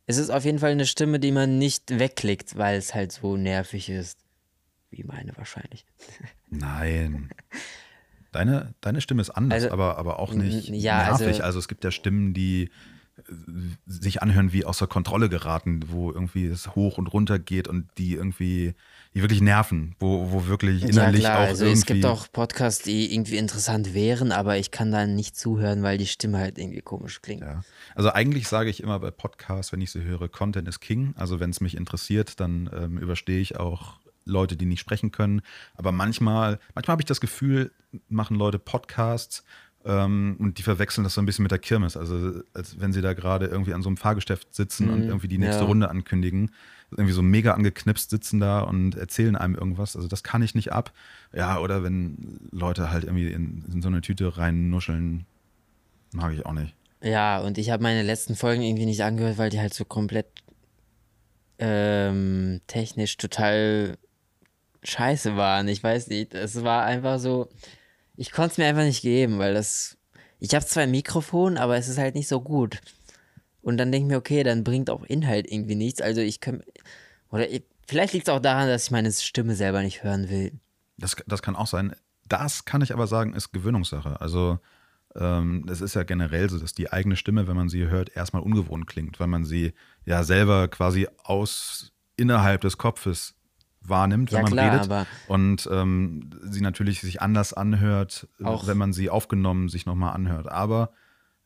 es 0.06 0.16
ist 0.18 0.30
auf 0.30 0.44
jeden 0.44 0.58
Fall 0.58 0.70
eine 0.72 0.86
Stimme, 0.86 1.20
die 1.20 1.30
man 1.32 1.58
nicht 1.58 1.96
wegklickt, 1.98 2.56
weil 2.58 2.76
es 2.78 2.92
halt 2.94 3.12
so 3.12 3.36
nervig 3.36 3.88
ist. 3.88 4.18
Wie 4.90 5.04
meine 5.04 5.36
wahrscheinlich. 5.36 5.86
Nein. 6.50 7.30
Deine, 8.32 8.74
deine 8.80 9.00
Stimme 9.00 9.22
ist 9.22 9.30
anders, 9.30 9.62
Also, 9.62 9.72
aber, 9.72 9.96
aber 9.98 10.18
auch 10.18 10.32
nicht 10.34 10.68
ja, 10.70 11.08
nervig. 11.08 11.26
also- 11.28 11.42
Also, 11.42 11.58
es 11.60 11.68
gibt 11.68 11.84
ja 11.84 11.90
Stimmen, 11.90 12.34
die 12.34 12.70
sich 13.86 14.22
anhören 14.22 14.52
wie 14.52 14.64
außer 14.64 14.86
Kontrolle 14.86 15.28
geraten, 15.28 15.80
wo 15.88 16.10
irgendwie 16.10 16.46
es 16.46 16.74
hoch 16.74 16.98
und 16.98 17.08
runter 17.08 17.38
geht 17.38 17.68
und 17.68 17.86
die 17.98 18.14
irgendwie, 18.14 18.74
die 19.14 19.20
wirklich 19.20 19.40
nerven, 19.40 19.94
wo, 19.98 20.30
wo 20.30 20.46
wirklich 20.46 20.82
innerlich 20.82 21.22
ja, 21.22 21.30
klar, 21.30 21.44
auch 21.44 21.48
also 21.48 21.64
irgendwie. 21.64 21.78
es 21.78 21.86
gibt 21.86 22.04
auch 22.06 22.26
Podcasts, 22.32 22.82
die 22.82 23.14
irgendwie 23.14 23.36
interessant 23.36 23.94
wären, 23.94 24.32
aber 24.32 24.56
ich 24.56 24.70
kann 24.70 24.90
da 24.90 25.06
nicht 25.06 25.36
zuhören, 25.36 25.82
weil 25.82 25.98
die 25.98 26.06
Stimme 26.06 26.38
halt 26.38 26.58
irgendwie 26.58 26.80
komisch 26.80 27.20
klingt. 27.20 27.42
Ja. 27.42 27.62
Also 27.94 28.12
eigentlich 28.12 28.48
sage 28.48 28.70
ich 28.70 28.82
immer 28.82 28.98
bei 28.98 29.10
Podcasts, 29.10 29.72
wenn 29.72 29.80
ich 29.80 29.90
sie 29.90 30.02
höre, 30.02 30.28
Content 30.28 30.66
is 30.66 30.80
King. 30.80 31.14
Also 31.16 31.38
wenn 31.38 31.50
es 31.50 31.60
mich 31.60 31.76
interessiert, 31.76 32.40
dann 32.40 32.70
ähm, 32.74 32.98
überstehe 32.98 33.40
ich 33.40 33.58
auch 33.58 34.00
Leute, 34.24 34.56
die 34.56 34.66
nicht 34.66 34.80
sprechen 34.80 35.10
können. 35.10 35.42
Aber 35.74 35.92
manchmal, 35.92 36.58
manchmal 36.74 36.94
habe 36.94 37.02
ich 37.02 37.06
das 37.06 37.20
Gefühl, 37.20 37.72
machen 38.08 38.36
Leute 38.36 38.58
Podcasts 38.58 39.44
ähm, 39.84 40.36
und 40.38 40.58
die 40.58 40.62
verwechseln 40.62 41.04
das 41.04 41.14
so 41.14 41.20
ein 41.20 41.26
bisschen 41.26 41.42
mit 41.42 41.50
der 41.50 41.58
Kirmes. 41.58 41.96
Also 41.96 42.42
als 42.54 42.80
wenn 42.80 42.92
sie 42.92 43.02
da 43.02 43.12
gerade 43.14 43.46
irgendwie 43.46 43.74
an 43.74 43.82
so 43.82 43.88
einem 43.88 43.96
Fahrgeschäft 43.96 44.54
sitzen 44.54 44.88
und 44.90 45.04
irgendwie 45.04 45.28
die 45.28 45.38
nächste 45.38 45.62
ja. 45.62 45.68
Runde 45.68 45.90
ankündigen. 45.90 46.50
Irgendwie 46.90 47.12
so 47.14 47.22
mega 47.22 47.54
angeknipst 47.54 48.10
sitzen 48.10 48.38
da 48.38 48.60
und 48.60 48.96
erzählen 48.96 49.34
einem 49.34 49.54
irgendwas. 49.54 49.96
Also 49.96 50.08
das 50.08 50.22
kann 50.22 50.42
ich 50.42 50.54
nicht 50.54 50.72
ab. 50.72 50.92
Ja, 51.32 51.58
oder 51.58 51.82
wenn 51.82 52.38
Leute 52.50 52.90
halt 52.90 53.04
irgendwie 53.04 53.32
in, 53.32 53.64
in 53.72 53.82
so 53.82 53.88
eine 53.88 54.02
Tüte 54.02 54.36
reinnuscheln, 54.36 55.24
mag 56.12 56.34
ich 56.34 56.44
auch 56.44 56.52
nicht. 56.52 56.74
Ja, 57.02 57.40
und 57.40 57.58
ich 57.58 57.70
habe 57.70 57.82
meine 57.82 58.02
letzten 58.02 58.36
Folgen 58.36 58.62
irgendwie 58.62 58.86
nicht 58.86 59.02
angehört, 59.02 59.38
weil 59.38 59.50
die 59.50 59.58
halt 59.58 59.74
so 59.74 59.84
komplett 59.84 60.26
ähm, 61.58 62.60
technisch 62.66 63.16
total 63.16 63.96
scheiße 64.82 65.36
waren. 65.36 65.68
Ich 65.68 65.82
weiß 65.82 66.08
nicht. 66.08 66.34
Es 66.34 66.62
war 66.62 66.84
einfach 66.84 67.18
so. 67.18 67.48
Ich 68.22 68.30
konnte 68.30 68.52
es 68.52 68.58
mir 68.58 68.66
einfach 68.66 68.84
nicht 68.84 69.02
geben, 69.02 69.40
weil 69.40 69.52
das. 69.52 69.98
Ich 70.38 70.54
habe 70.54 70.64
zwar 70.64 70.84
ein 70.84 70.92
Mikrofon, 70.92 71.58
aber 71.58 71.76
es 71.76 71.88
ist 71.88 71.98
halt 71.98 72.14
nicht 72.14 72.28
so 72.28 72.40
gut. 72.40 72.80
Und 73.62 73.78
dann 73.78 73.90
denke 73.90 74.06
ich 74.06 74.12
mir, 74.12 74.16
okay, 74.16 74.44
dann 74.44 74.62
bringt 74.62 74.90
auch 74.90 75.02
Inhalt 75.02 75.50
irgendwie 75.50 75.74
nichts. 75.74 76.00
Also 76.00 76.20
ich 76.20 76.38
kann. 76.38 76.62
Oder 77.30 77.50
ich, 77.50 77.64
vielleicht 77.88 78.12
liegt 78.12 78.28
es 78.28 78.32
auch 78.32 78.38
daran, 78.38 78.68
dass 78.68 78.84
ich 78.84 78.90
meine 78.92 79.10
Stimme 79.10 79.56
selber 79.56 79.82
nicht 79.82 80.04
hören 80.04 80.30
will. 80.30 80.52
Das, 80.98 81.16
das 81.26 81.42
kann 81.42 81.56
auch 81.56 81.66
sein. 81.66 81.96
Das 82.28 82.64
kann 82.64 82.80
ich 82.80 82.92
aber 82.92 83.08
sagen, 83.08 83.34
ist 83.34 83.50
Gewöhnungssache. 83.50 84.20
Also 84.20 84.60
ähm, 85.16 85.66
es 85.68 85.80
ist 85.80 85.94
ja 85.94 86.04
generell 86.04 86.48
so, 86.48 86.60
dass 86.60 86.74
die 86.74 86.92
eigene 86.92 87.16
Stimme, 87.16 87.48
wenn 87.48 87.56
man 87.56 87.68
sie 87.68 87.88
hört, 87.88 88.14
erstmal 88.14 88.42
ungewohnt 88.42 88.86
klingt, 88.86 89.18
weil 89.18 89.26
man 89.26 89.44
sie 89.44 89.72
ja 90.04 90.22
selber 90.22 90.68
quasi 90.68 91.08
aus 91.24 91.92
innerhalb 92.16 92.60
des 92.60 92.78
Kopfes 92.78 93.34
wahrnimmt, 93.84 94.30
wenn 94.32 94.38
Ja, 94.38 94.42
man 94.42 94.52
klar, 94.52 94.74
redet. 94.74 95.08
und 95.26 95.68
ähm, 95.72 96.30
sie 96.42 96.60
natürlich 96.60 97.00
sich 97.00 97.20
anders 97.22 97.52
anhört, 97.52 98.28
Auch- 98.42 98.66
wenn 98.66 98.78
man 98.78 98.92
sie 98.92 99.10
aufgenommen 99.10 99.68
sich 99.68 99.86
nochmal 99.86 100.14
anhört. 100.14 100.48
Aber 100.48 100.92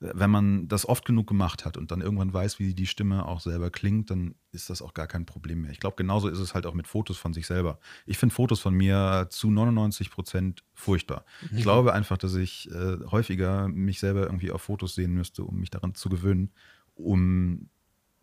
äh, 0.01 0.11
wenn 0.15 0.31
man 0.31 0.69
das 0.69 0.87
oft 0.87 1.05
genug 1.07 1.27
gemacht 1.27 1.65
hat 1.65 1.77
und 1.79 1.91
dann 1.91 2.03
irgendwann 2.03 2.33
weiß, 2.35 2.59
wie 2.59 2.75
die 2.75 2.87
Stimme 2.87 3.25
auch 3.27 3.41
selber 3.41 3.71
klingt, 3.71 4.11
dann 4.11 4.35
ist 4.53 4.69
das 4.69 4.83
auch 4.83 4.93
gar 4.93 5.07
kein 5.07 5.25
Problem 5.25 5.63
mehr. 5.63 5.71
Ich 5.71 5.81
glaube, 5.81 5.97
genauso 5.97 6.29
ist 6.29 6.39
es 6.39 6.53
halt 6.55 6.67
auch 6.67 6.75
mit 6.75 6.87
Fotos 6.87 7.17
von 7.17 7.33
sich 7.33 7.47
selber. 7.47 7.79
Ich 8.05 8.19
finde 8.19 8.35
Fotos 8.35 8.61
von 8.61 8.75
mir 8.75 9.27
zu 9.31 9.51
99 9.51 10.11
Prozent 10.11 10.65
furchtbar. 10.75 11.25
Ich 11.53 11.63
glaube 11.63 11.95
einfach, 11.95 12.19
dass 12.19 12.35
ich 12.35 12.71
äh, 12.71 12.99
häufiger 13.11 13.69
mich 13.69 13.99
selber 14.01 14.25
irgendwie 14.25 14.51
auf 14.51 14.63
Fotos 14.63 14.95
sehen 14.95 15.13
müsste, 15.15 15.43
um 15.45 15.57
mich 15.59 15.71
daran 15.71 15.95
zu 15.95 16.09
gewöhnen, 16.11 16.53
um 16.95 17.71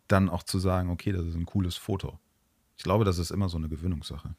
dann 0.08 0.30
auch 0.30 0.44
zu 0.44 0.60
sagen, 0.60 0.90
okay, 0.90 1.12
das 1.12 1.26
ist 1.26 1.36
ein 1.36 1.46
cooles 1.46 1.76
Foto. 1.78 2.20
Ich 2.78 2.84
glaube, 2.84 3.06
das 3.06 3.18
ist 3.18 3.32
immer 3.32 3.50
so 3.50 3.58
eine 3.58 3.70
Gewöhnungssache. 3.70 4.36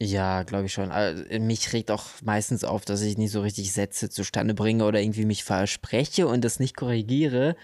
Ja, 0.00 0.42
glaube 0.42 0.66
ich 0.66 0.72
schon. 0.72 0.90
Also, 0.90 1.22
mich 1.38 1.72
regt 1.72 1.90
auch 1.90 2.06
meistens 2.24 2.64
auf, 2.64 2.84
dass 2.84 3.02
ich 3.02 3.18
nicht 3.18 3.30
so 3.30 3.40
richtig 3.40 3.72
Sätze 3.72 4.10
zustande 4.10 4.52
bringe 4.52 4.84
oder 4.84 5.00
irgendwie 5.00 5.24
mich 5.24 5.44
verspreche 5.44 6.26
und 6.26 6.42
das 6.42 6.58
nicht 6.58 6.76
korrigiere. 6.76 7.56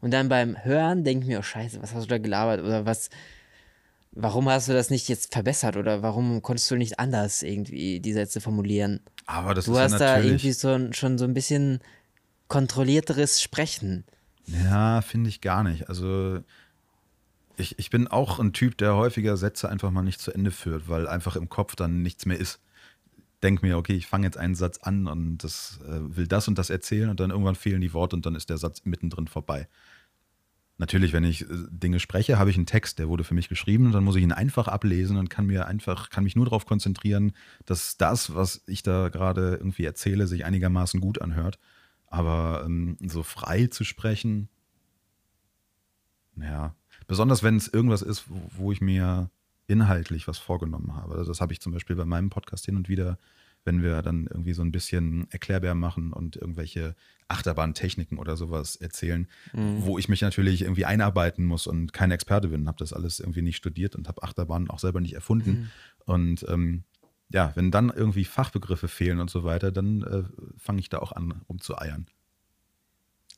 Und 0.00 0.12
dann 0.12 0.28
beim 0.28 0.62
Hören 0.64 1.02
denke 1.04 1.24
ich 1.24 1.28
mir, 1.28 1.40
oh 1.40 1.42
Scheiße, 1.42 1.82
was 1.82 1.92
hast 1.92 2.04
du 2.04 2.08
da 2.08 2.18
gelabert? 2.18 2.60
Oder 2.60 2.86
was, 2.86 3.10
warum 4.12 4.48
hast 4.48 4.68
du 4.68 4.72
das 4.72 4.90
nicht 4.90 5.08
jetzt 5.08 5.32
verbessert? 5.32 5.76
Oder 5.76 6.02
warum 6.02 6.40
konntest 6.42 6.70
du 6.70 6.76
nicht 6.76 7.00
anders 7.00 7.42
irgendwie 7.42 7.98
die 7.98 8.12
Sätze 8.12 8.40
formulieren? 8.40 9.00
Aber 9.26 9.54
das 9.54 9.64
Du 9.64 9.72
ist 9.72 9.78
hast 9.78 9.92
ja 9.92 9.98
da 9.98 10.20
irgendwie 10.20 10.52
so, 10.52 10.92
schon 10.92 11.18
so 11.18 11.24
ein 11.24 11.34
bisschen 11.34 11.80
kontrollierteres 12.46 13.42
Sprechen. 13.42 14.04
Ja, 14.46 15.00
finde 15.02 15.30
ich 15.30 15.40
gar 15.40 15.64
nicht. 15.64 15.88
Also 15.88 16.40
ich, 17.62 17.78
ich 17.78 17.88
bin 17.90 18.08
auch 18.08 18.38
ein 18.38 18.52
Typ, 18.52 18.76
der 18.76 18.96
häufiger 18.96 19.36
Sätze 19.36 19.68
einfach 19.68 19.90
mal 19.90 20.02
nicht 20.02 20.20
zu 20.20 20.32
Ende 20.32 20.50
führt, 20.50 20.88
weil 20.88 21.08
einfach 21.08 21.36
im 21.36 21.48
Kopf 21.48 21.76
dann 21.76 22.02
nichts 22.02 22.26
mehr 22.26 22.38
ist. 22.38 22.60
Denk 23.42 23.62
mir, 23.62 23.78
okay, 23.78 23.94
ich 23.94 24.06
fange 24.06 24.26
jetzt 24.26 24.36
einen 24.36 24.54
Satz 24.54 24.78
an 24.78 25.06
und 25.06 25.38
das 25.38 25.80
äh, 25.86 26.16
will 26.16 26.26
das 26.26 26.46
und 26.48 26.58
das 26.58 26.70
erzählen 26.70 27.08
und 27.08 27.18
dann 27.20 27.30
irgendwann 27.30 27.54
fehlen 27.54 27.80
die 27.80 27.92
Worte 27.92 28.16
und 28.16 28.26
dann 28.26 28.34
ist 28.34 28.50
der 28.50 28.58
Satz 28.58 28.84
mittendrin 28.84 29.26
vorbei. 29.26 29.68
Natürlich, 30.78 31.12
wenn 31.12 31.24
ich 31.24 31.42
äh, 31.42 31.46
Dinge 31.70 32.00
spreche, 32.00 32.38
habe 32.38 32.50
ich 32.50 32.56
einen 32.56 32.66
Text, 32.66 32.98
der 32.98 33.08
wurde 33.08 33.24
für 33.24 33.34
mich 33.34 33.48
geschrieben 33.48 33.86
und 33.86 33.92
dann 33.92 34.04
muss 34.04 34.16
ich 34.16 34.22
ihn 34.22 34.32
einfach 34.32 34.68
ablesen 34.68 35.16
und 35.16 35.30
kann 35.30 35.46
mir 35.46 35.66
einfach, 35.66 36.10
kann 36.10 36.24
mich 36.24 36.36
nur 36.36 36.46
darauf 36.46 36.66
konzentrieren, 36.66 37.32
dass 37.66 37.96
das, 37.96 38.34
was 38.34 38.62
ich 38.66 38.82
da 38.82 39.08
gerade 39.08 39.56
irgendwie 39.56 39.84
erzähle, 39.84 40.26
sich 40.26 40.44
einigermaßen 40.44 41.00
gut 41.00 41.20
anhört. 41.20 41.58
Aber 42.06 42.64
ähm, 42.66 42.96
so 43.00 43.22
frei 43.22 43.68
zu 43.68 43.84
sprechen, 43.84 44.48
ja, 46.36 46.74
besonders 47.12 47.42
wenn 47.42 47.56
es 47.56 47.68
irgendwas 47.68 48.00
ist, 48.00 48.24
wo, 48.30 48.40
wo 48.56 48.72
ich 48.72 48.80
mir 48.80 49.28
inhaltlich 49.66 50.26
was 50.28 50.38
vorgenommen 50.38 50.96
habe. 50.96 51.16
Also 51.16 51.30
das 51.30 51.42
habe 51.42 51.52
ich 51.52 51.60
zum 51.60 51.74
Beispiel 51.74 51.94
bei 51.94 52.06
meinem 52.06 52.30
Podcast 52.30 52.64
hin 52.64 52.74
und 52.74 52.88
wieder 52.88 53.18
wenn 53.64 53.82
wir 53.82 54.00
dann 54.00 54.26
irgendwie 54.26 54.54
so 54.54 54.62
ein 54.62 54.72
bisschen 54.72 55.30
Erklärbär 55.30 55.74
machen 55.74 56.12
und 56.14 56.36
irgendwelche 56.36 56.96
Achterbahntechniken 57.28 58.18
oder 58.18 58.36
sowas 58.36 58.76
erzählen, 58.76 59.28
mhm. 59.52 59.84
wo 59.84 59.98
ich 59.98 60.08
mich 60.08 60.22
natürlich 60.22 60.62
irgendwie 60.62 60.86
einarbeiten 60.86 61.44
muss 61.44 61.66
und 61.66 61.92
kein 61.92 62.10
Experte 62.10 62.48
bin, 62.48 62.66
habe 62.66 62.78
das 62.78 62.94
alles 62.94 63.20
irgendwie 63.20 63.42
nicht 63.42 63.56
studiert 63.56 63.94
und 63.94 64.08
habe 64.08 64.22
Achterbahnen 64.22 64.70
auch 64.70 64.78
selber 64.78 65.02
nicht 65.02 65.14
erfunden. 65.14 65.50
Mhm. 65.50 65.68
Und 66.06 66.46
ähm, 66.48 66.84
ja, 67.28 67.52
wenn 67.54 67.70
dann 67.70 67.90
irgendwie 67.90 68.24
Fachbegriffe 68.24 68.88
fehlen 68.88 69.20
und 69.20 69.30
so 69.30 69.44
weiter, 69.44 69.70
dann 69.70 70.02
äh, 70.02 70.24
fange 70.56 70.80
ich 70.80 70.88
da 70.88 70.98
auch 70.98 71.12
an, 71.12 71.42
rumzueiern. 71.46 72.06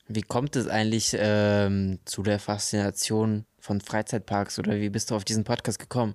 Wie 0.06 0.22
kommt 0.22 0.56
es 0.56 0.68
eigentlich 0.68 1.16
ähm, 1.18 1.98
zu 2.04 2.22
der 2.22 2.38
Faszination 2.38 3.46
von 3.58 3.80
Freizeitparks 3.80 4.58
oder 4.58 4.76
wie 4.76 4.90
bist 4.90 5.10
du 5.10 5.14
auf 5.14 5.24
diesen 5.24 5.44
Podcast 5.44 5.78
gekommen? 5.78 6.14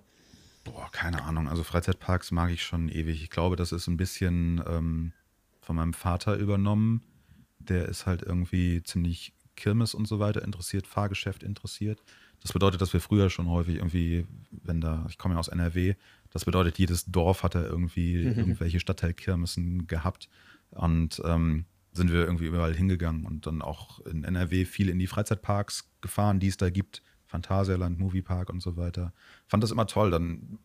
Boah, 0.64 0.90
keine 0.92 1.24
Ahnung. 1.24 1.48
Also 1.48 1.64
Freizeitparks 1.64 2.32
mag 2.32 2.52
ich 2.52 2.64
schon 2.64 2.90
ewig. 2.90 3.24
Ich 3.24 3.30
glaube, 3.30 3.56
das 3.56 3.72
ist 3.72 3.88
ein 3.88 3.98
bisschen 3.98 4.64
ähm, 4.68 5.14
von 5.62 5.76
meinem 5.76 5.94
Vater 5.94 6.36
übernommen. 6.36 7.02
Der 7.58 7.88
ist 7.88 8.06
halt 8.06 8.22
irgendwie 8.22 8.84
ziemlich 8.84 9.34
Kirmes 9.56 9.94
und 9.94 10.08
so 10.08 10.20
weiter 10.20 10.44
interessiert, 10.44 10.88
Fahrgeschäft 10.88 11.44
interessiert. 11.44 12.02
Das 12.42 12.54
bedeutet, 12.54 12.82
dass 12.82 12.94
wir 12.94 13.02
früher 13.02 13.30
schon 13.30 13.50
häufig 13.50 13.76
irgendwie, 13.76 14.26
wenn 14.52 14.80
da, 14.80 15.06
ich 15.10 15.18
komme 15.18 15.34
ja 15.34 15.40
aus 15.40 15.50
NRW, 15.50 15.96
das 16.32 16.46
bedeutet, 16.46 16.78
jedes 16.78 17.06
Dorf 17.06 17.44
hatte 17.44 17.60
irgendwie 17.60 18.26
mhm. 18.26 18.40
irgendwelche 18.40 18.80
Stadtteilkirmessen 18.80 19.88
gehabt. 19.88 20.30
Und 20.72 21.22
ähm, 21.26 21.66
sind 22.00 22.12
wir 22.12 22.22
irgendwie 22.22 22.48
überall 22.48 22.74
hingegangen 22.74 23.26
und 23.26 23.46
dann 23.46 23.62
auch 23.62 24.00
in 24.06 24.24
NRW 24.24 24.66
viel 24.66 24.90
in 24.90 24.98
die 24.98 25.08
Freizeitparks 25.08 25.92
gefahren, 26.02 26.40
die 26.40 26.48
es 26.48 26.58
da 26.58 26.70
gibt. 26.70 27.04
Phantasialand, 27.28 28.00
Moviepark 28.00 28.50
und 28.50 28.62
so 28.62 28.76
weiter. 28.76 29.14
Fand 29.46 29.62
das 29.62 29.70
immer 29.70 29.86
toll. 29.86 30.10
Dann 30.10 30.58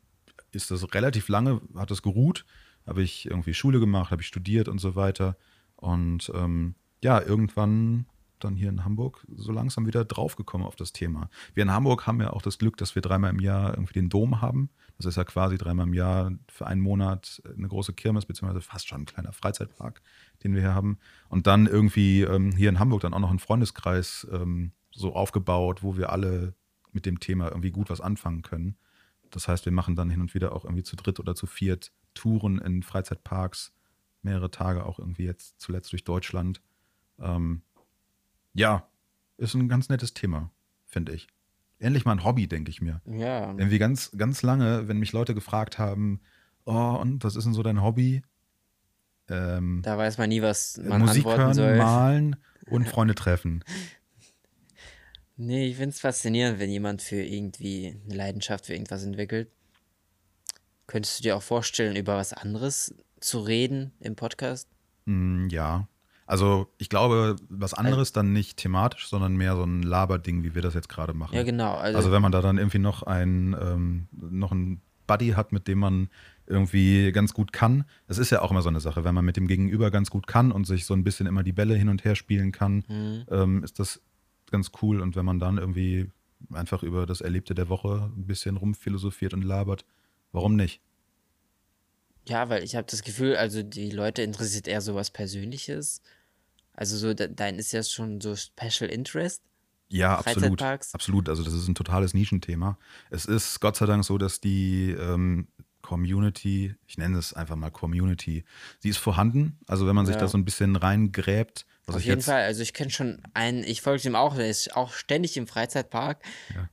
ist 0.53 0.71
das 0.71 0.95
relativ 0.95 1.29
lange, 1.29 1.61
hat 1.75 1.91
das 1.91 2.01
geruht. 2.01 2.47
Habe 2.87 3.03
ich 3.03 3.27
irgendwie 3.27 3.53
Schule 3.53 3.81
gemacht, 3.81 4.11
habe 4.11 4.23
ich 4.23 4.29
studiert 4.29 4.69
und 4.69 4.79
so 4.79 4.95
weiter. 4.95 5.37
Und 5.77 6.33
ähm, 6.35 6.75
ja, 7.03 7.21
irgendwann 7.21 8.07
dann 8.41 8.57
hier 8.57 8.69
in 8.69 8.85
Hamburg 8.85 9.27
so 9.37 9.53
langsam 9.53 9.87
wieder 9.87 10.05
draufgekommen 10.05 10.67
auf 10.67 10.77
das 10.77 10.93
Thema. 10.93 11.31
Wir 11.55 11.63
in 11.63 11.73
Hamburg 11.73 12.07
haben 12.07 12.21
ja 12.21 12.31
auch 12.33 12.43
das 12.43 12.59
Glück, 12.59 12.77
dass 12.77 12.95
wir 12.95 13.03
dreimal 13.03 13.31
im 13.31 13.41
Jahr 13.41 13.71
irgendwie 13.71 13.95
den 13.95 14.09
Dom 14.09 14.41
haben. 14.41 14.71
Das 14.97 15.07
ist 15.07 15.17
ja 15.17 15.25
quasi 15.25 15.59
dreimal 15.59 15.87
im 15.87 15.95
Jahr 15.95 16.33
für 16.49 16.67
einen 16.67 16.81
Monat 16.81 17.43
eine 17.57 17.69
große 17.69 17.95
Kirmes, 17.95 18.27
beziehungsweise 18.27 18.61
fast 18.61 18.89
schon 18.89 19.03
ein 19.03 19.07
kleiner 19.07 19.33
Freizeitpark, 19.33 20.03
den 20.45 20.55
wir 20.55 20.61
hier 20.61 20.75
haben. 20.75 20.99
Und 21.29 21.47
dann 21.47 21.67
irgendwie 21.67 22.23
ähm, 22.23 22.53
hier 22.53 22.69
in 22.69 22.79
Hamburg 22.79 23.01
dann 23.01 23.15
auch 23.15 23.21
noch 23.21 23.31
einen 23.31 23.39
Freundeskreis 23.39 24.27
ähm, 24.31 24.73
so 24.93 25.15
aufgebaut, 25.15 25.83
wo 25.83 25.97
wir 25.97 26.11
alle 26.11 26.55
mit 26.93 27.07
dem 27.07 27.19
Thema 27.19 27.49
irgendwie 27.49 27.73
gut 27.73 27.91
was 27.91 28.01
anfangen 28.01 28.43
können. 28.43 28.77
Das 29.31 29.49
heißt, 29.49 29.65
wir 29.65 29.73
machen 29.73 29.97
dann 29.97 30.11
hin 30.11 30.21
und 30.21 30.35
wieder 30.35 30.55
auch 30.55 30.65
irgendwie 30.65 30.85
zu 30.85 30.95
dritt 30.95 31.19
oder 31.19 31.35
zu 31.35 31.47
viert 31.47 31.93
Touren 32.15 32.59
in 32.59 32.83
Freizeitparks, 32.85 33.73
mehrere 34.23 34.51
Tage 34.51 34.87
auch 34.87 35.01
irgendwie 35.01 35.25
jetzt 35.25 35.61
zuletzt 35.61 35.93
durch 35.93 36.05
Deutschland. 36.05 36.63
Ähm, 37.19 37.63
ja, 38.53 38.89
ist 39.37 39.55
ein 39.55 39.69
ganz 39.69 39.89
nettes 39.89 40.15
Thema, 40.15 40.53
finde 40.87 41.13
ich. 41.13 41.27
Endlich 41.81 42.05
mal 42.05 42.13
ein 42.13 42.25
Hobby, 42.25 42.47
denke 42.47 42.71
ich 42.71 42.81
mir. 42.81 43.01
Ja. 43.05 43.51
Irgendwie 43.51 43.79
ganz, 43.79 44.13
ganz 44.17 44.43
lange, 44.43 44.87
wenn 44.87 44.99
mich 44.99 45.13
Leute 45.13 45.35
gefragt 45.35 45.79
haben, 45.79 46.21
oh, 46.65 46.97
und 47.01 47.25
was 47.25 47.35
ist 47.35 47.45
denn 47.45 47.53
so 47.53 47.63
dein 47.65 47.83
Hobby? 47.83 48.23
Ähm, 49.29 49.81
da 49.83 49.97
weiß 49.97 50.19
man 50.19 50.29
nie, 50.29 50.43
was 50.43 50.79
man 50.79 51.01
Musik 51.01 51.25
antworten 51.25 51.41
hören, 51.41 51.55
soll. 51.55 51.77
malen 51.77 52.37
und 52.69 52.89
Freunde 52.89 53.15
treffen. 53.15 53.65
Nee, 55.37 55.67
ich 55.67 55.77
finde 55.77 55.89
es 55.89 55.99
faszinierend, 55.99 56.61
wenn 56.61 56.71
jemand 56.71 57.03
für 57.03 57.21
irgendwie 57.21 58.01
eine 58.05 58.15
Leidenschaft 58.15 58.67
für 58.67 58.73
irgendwas 58.73 59.03
entwickelt. 59.03 59.51
Könntest 60.87 61.19
du 61.19 61.23
dir 61.25 61.37
auch 61.37 61.43
vorstellen, 61.43 61.97
über 61.97 62.17
was 62.17 62.33
anderes 62.33 62.95
zu 63.19 63.41
reden 63.41 63.93
im 63.99 64.15
Podcast? 64.15 64.69
Mm, 65.07 65.49
ja, 65.49 65.89
also 66.27 66.69
ich 66.79 66.89
glaube, 66.89 67.37
was 67.49 67.75
anderes 67.75 68.13
dann 68.13 68.33
nicht 68.33 68.57
thematisch, 68.57 69.09
sondern 69.09 69.37
mehr 69.37 69.57
so 69.57 69.65
ein 69.65 69.83
Laberding, 69.83 70.43
wie 70.43 70.55
wir 70.55 70.63
das 70.63 70.75
jetzt 70.75 70.89
gerade 70.89 71.13
machen. 71.13 71.35
Ja, 71.35 71.43
genau. 71.43 71.75
Also, 71.75 71.99
also, 71.99 72.13
wenn 72.13 72.23
man 72.23 72.33
da 72.33 72.41
dann 72.41 72.57
irgendwie 72.57 72.79
noch 72.79 73.03
ein, 73.03 73.55
ähm, 73.61 74.09
noch 74.13 74.53
ein 74.53 74.81
Buddy 75.07 75.31
hat, 75.31 75.53
mit 75.53 75.69
dem 75.69 75.79
man 75.79 76.09
irgendwie 76.47 77.13
ganz 77.13 77.33
gut 77.33 77.53
kann. 77.53 77.85
Das 78.07 78.19
ist 78.19 78.31
ja 78.31 78.43
auch 78.43 78.51
immer 78.51 78.63
so 78.63 78.69
eine 78.69 78.81
Sache, 78.81 79.05
wenn 79.05 79.15
man 79.15 79.25
mit 79.25 79.37
dem 79.37 79.47
Gegenüber 79.47 79.91
ganz 79.91 80.11
gut 80.11 80.27
kann 80.27 80.53
und 80.53 80.67
sich 80.67 80.85
so 80.85 80.95
ein 80.95 81.05
bisschen 81.05 81.27
immer 81.27 81.43
die 81.43 81.53
Bälle 81.53 81.75
hin 81.75 81.89
und 81.89 82.05
her 82.05 82.17
spielen 82.17 82.53
kann, 82.53 82.85
mhm. 82.89 83.25
ähm, 83.31 83.65
ist 83.65 83.79
das 83.79 84.03
ganz 84.51 84.73
cool. 84.83 85.01
Und 85.01 85.17
wenn 85.17 85.25
man 85.25 85.39
dann 85.39 85.59
irgendwie 85.59 86.11
einfach 86.53 86.83
über 86.83 87.07
das 87.07 87.21
Erlebte 87.21 87.55
der 87.55 87.69
Woche 87.69 88.11
ein 88.17 88.27
bisschen 88.27 88.57
rumphilosophiert 88.57 89.33
und 89.33 89.43
labert, 89.43 89.85
warum 90.33 90.57
nicht? 90.57 90.81
Ja, 92.27 92.49
weil 92.49 92.63
ich 92.63 92.77
habe 92.77 92.87
das 92.91 93.03
Gefühl, 93.03 93.37
also 93.37 93.63
die 93.63 93.91
Leute 93.91 94.23
interessiert 94.23 94.67
eher 94.67 94.81
so 94.81 94.95
was 94.95 95.11
Persönliches. 95.11 96.01
Also 96.73 96.97
so, 96.97 97.15
dein 97.15 97.59
ist 97.59 97.73
ja 97.73 97.83
schon 97.83 98.21
so 98.21 98.35
Special 98.35 98.91
Interest. 98.91 99.43
Ja, 99.89 100.19
absolut. 100.19 100.61
Absolut. 100.63 101.29
Also 101.29 101.43
das 101.43 101.55
ist 101.55 101.69
ein 101.69 101.75
totales 101.75 102.15
Nischenthema. 102.15 102.79
Es 103.11 103.27
ist 103.27 103.61
Gott 103.61 103.77
sei 103.77 103.87
Dank 103.87 104.05
so, 104.05 104.19
dass 104.19 104.41
die 104.41 104.91
ähm, 104.91 105.49
Community, 105.83 106.75
ich 106.87 106.99
nenne 106.99 107.19
es 107.19 107.35
einfach 107.35 107.57
mal 107.57 107.71
Community, 107.71 108.45
sie 108.81 108.89
ist 108.89 108.97
vorhanden. 108.97 109.59
Also 109.67 109.87
wenn 109.87 109.95
man 109.95 110.07
sich 110.07 110.15
ja. 110.15 110.23
da 110.23 110.29
so 110.29 110.39
ein 110.39 110.45
bisschen 110.45 110.77
reingräbt. 110.77 111.67
Auf 111.87 112.03
jeden 112.03 112.23
Fall. 112.23 112.43
Also 112.43 112.63
ich 112.63 112.73
kenne 112.73 112.91
schon 112.91 113.21
einen, 113.35 113.63
ich 113.63 113.83
folge 113.83 114.09
ihm 114.09 114.17
auch, 114.17 114.35
der 114.35 114.49
ist 114.49 114.75
auch 114.75 114.95
ständig 114.95 115.37
im 115.37 115.47
Freizeitpark. 115.47 116.23
Ja. 116.55 116.69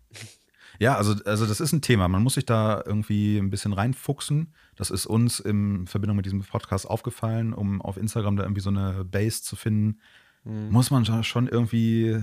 Ja, 0.79 0.95
also, 0.95 1.13
also 1.25 1.45
das 1.45 1.59
ist 1.59 1.73
ein 1.73 1.83
Thema. 1.83 2.07
Man 2.07 2.23
muss 2.23 2.33
sich 2.33 2.45
da 2.47 2.81
irgendwie 2.83 3.37
ein 3.37 3.51
bisschen 3.51 3.71
reinfuchsen. 3.71 4.55
Das 4.75 4.89
ist 4.89 5.05
uns 5.05 5.39
in 5.39 5.85
Verbindung 5.85 6.15
mit 6.15 6.25
diesem 6.25 6.41
Podcast 6.41 6.89
aufgefallen, 6.89 7.53
um 7.53 7.83
auf 7.83 7.97
Instagram 7.97 8.35
da 8.35 8.43
irgendwie 8.43 8.61
so 8.61 8.71
eine 8.71 9.05
Base 9.05 9.43
zu 9.43 9.55
finden. 9.55 9.99
Mhm. 10.43 10.71
Muss 10.71 10.89
man 10.89 11.23
schon 11.23 11.47
irgendwie 11.47 12.19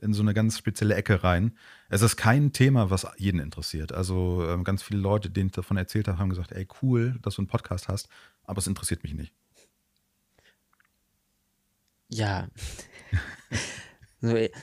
in 0.00 0.12
so 0.12 0.22
eine 0.22 0.34
ganz 0.34 0.58
spezielle 0.58 0.94
Ecke 0.94 1.22
rein. 1.22 1.56
Es 1.88 2.02
ist 2.02 2.16
kein 2.16 2.52
Thema, 2.52 2.90
was 2.90 3.06
jeden 3.16 3.40
interessiert. 3.40 3.92
Also 3.92 4.46
ähm, 4.46 4.64
ganz 4.64 4.82
viele 4.82 5.00
Leute, 5.00 5.30
denen 5.30 5.48
ich 5.48 5.52
davon 5.52 5.76
erzählt 5.76 6.08
habe, 6.08 6.18
haben 6.18 6.30
gesagt, 6.30 6.52
ey, 6.52 6.66
cool, 6.82 7.18
dass 7.22 7.36
du 7.36 7.42
einen 7.42 7.48
Podcast 7.48 7.88
hast, 7.88 8.08
aber 8.44 8.58
es 8.58 8.66
interessiert 8.66 9.02
mich 9.02 9.14
nicht. 9.14 9.32
Ja. 12.08 12.48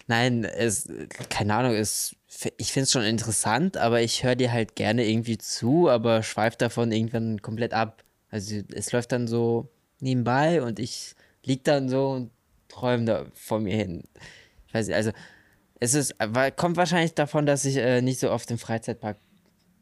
nein, 0.08 0.44
es, 0.44 0.90
keine 1.30 1.56
Ahnung, 1.56 1.74
es 1.74 2.16
ich 2.58 2.72
finde 2.72 2.84
es 2.84 2.92
schon 2.92 3.04
interessant, 3.04 3.78
aber 3.78 4.02
ich 4.02 4.24
höre 4.24 4.36
dir 4.36 4.52
halt 4.52 4.76
gerne 4.76 5.06
irgendwie 5.06 5.38
zu, 5.38 5.90
aber 5.90 6.24
schweife 6.24 6.58
davon 6.58 6.92
irgendwann 6.92 7.42
komplett 7.42 7.74
ab. 7.74 8.04
Also 8.30 8.62
es 8.74 8.92
läuft 8.92 9.12
dann 9.12 9.28
so 9.28 9.70
nebenbei 10.00 10.62
und 10.62 10.80
ich 10.80 11.16
lieg 11.44 11.64
dann 11.64 11.90
so 11.90 12.10
und 12.10 12.32
träume 12.68 13.06
da 13.06 13.26
vor 13.34 13.60
mir 13.60 13.76
hin. 13.76 14.04
Ich 14.78 14.80
weiß 14.80 14.88
nicht, 14.88 14.96
also 14.96 15.12
es 15.80 15.94
ist, 15.94 16.16
kommt 16.56 16.78
wahrscheinlich 16.78 17.14
davon, 17.14 17.46
dass 17.46 17.66
ich 17.66 17.78
äh, 17.78 18.02
nicht 18.02 18.20
so 18.20 18.32
oft 18.32 18.50
im 18.52 18.58
Freizeitpark 18.58 19.18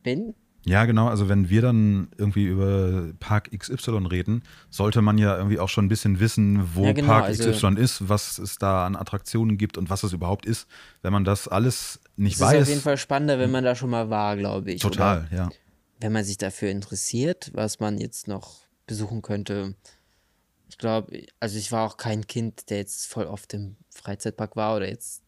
bin. 0.04 0.34
Ja, 0.66 0.86
genau. 0.86 1.08
Also 1.08 1.30
wenn 1.30 1.50
wir 1.50 1.62
dann 1.62 2.10
irgendwie 2.18 2.46
über 2.46 3.14
Park 3.20 3.52
XY 3.56 4.08
reden, 4.08 4.44
sollte 4.72 5.02
man 5.02 5.18
ja 5.20 5.38
irgendwie 5.38 5.60
auch 5.60 5.70
schon 5.70 5.86
ein 5.86 5.90
bisschen 5.90 6.20
wissen, 6.20 6.76
wo 6.76 6.86
ja, 6.86 6.94
genau, 6.94 7.08
Park 7.08 7.32
XY 7.32 7.48
also, 7.50 7.68
ist, 7.70 8.10
was 8.10 8.40
es 8.40 8.58
da 8.58 8.86
an 8.86 8.96
Attraktionen 8.96 9.58
gibt 9.58 9.78
und 9.78 9.92
was 9.92 10.04
es 10.04 10.12
überhaupt 10.12 10.46
ist. 10.46 10.68
Wenn 11.04 11.14
man 11.14 11.24
das 11.24 11.48
alles 11.48 12.00
nicht 12.18 12.40
weiß. 12.40 12.54
Es 12.54 12.56
ist 12.56 12.62
auf 12.64 12.70
jeden 12.70 12.82
Fall 12.82 12.98
spannender, 12.98 13.38
wenn 13.38 13.52
man 13.52 13.64
da 13.64 13.76
schon 13.76 13.92
mal 13.92 14.10
war, 14.10 14.36
glaube 14.38 14.72
ich. 14.72 14.82
Total, 14.82 15.28
oder? 15.30 15.38
ja. 15.38 15.50
Wenn 16.00 16.12
man 16.12 16.24
sich 16.24 16.38
dafür 16.38 16.72
interessiert, 16.72 17.52
was 17.54 17.80
man 17.80 18.00
jetzt 18.00 18.28
noch 18.28 18.62
besuchen 18.88 19.22
könnte. 19.22 19.76
Ich 20.70 20.78
glaube, 20.78 21.26
also 21.40 21.58
ich 21.58 21.72
war 21.72 21.86
auch 21.86 21.98
kein 21.98 22.28
Kind, 22.28 22.70
der 22.70 22.78
jetzt 22.78 23.08
voll 23.08 23.26
oft 23.26 23.54
im 23.54 23.76
Freizeitpark 23.90 24.56
war 24.56 24.76
oder 24.76 24.88
jetzt. 24.88 25.24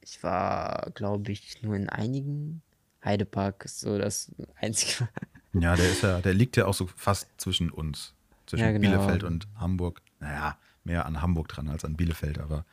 Ich 0.00 0.22
war, 0.22 0.90
glaube 0.94 1.32
ich, 1.32 1.62
nur 1.62 1.74
in 1.74 1.88
einigen 1.88 2.62
Heidepark 3.04 3.64
ist 3.64 3.80
so 3.80 3.98
das 3.98 4.32
einzige. 4.56 5.08
Ja, 5.54 5.76
der 5.76 5.90
ist 5.90 6.02
ja, 6.02 6.20
der 6.20 6.34
liegt 6.34 6.56
ja 6.56 6.66
auch 6.66 6.74
so 6.74 6.86
fast 6.86 7.28
zwischen 7.38 7.70
uns. 7.70 8.14
Zwischen 8.46 8.64
ja, 8.64 8.72
genau. 8.72 8.90
Bielefeld 8.90 9.24
und 9.24 9.48
Hamburg. 9.56 10.02
Naja, 10.20 10.58
mehr 10.84 11.06
an 11.06 11.20
Hamburg 11.20 11.48
dran 11.48 11.68
als 11.68 11.84
an 11.84 11.96
Bielefeld, 11.96 12.38
aber 12.38 12.64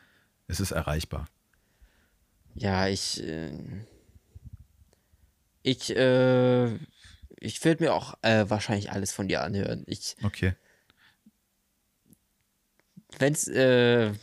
es 0.48 0.60
ist 0.60 0.72
erreichbar. 0.72 1.28
Ja, 2.54 2.88
ich. 2.88 3.22
Äh, 3.24 3.52
ich, 5.62 5.96
äh, 5.96 6.76
ich 7.40 7.66
würde 7.66 7.84
mir 7.84 7.94
auch 7.94 8.14
äh, 8.22 8.50
wahrscheinlich 8.50 8.92
alles 8.92 9.12
von 9.12 9.28
dir 9.28 9.42
anhören. 9.42 9.84
Ich, 9.88 10.16
okay. 10.24 10.54
Wenn 13.20 13.34
es 13.34 13.48
äh, 13.48 14.14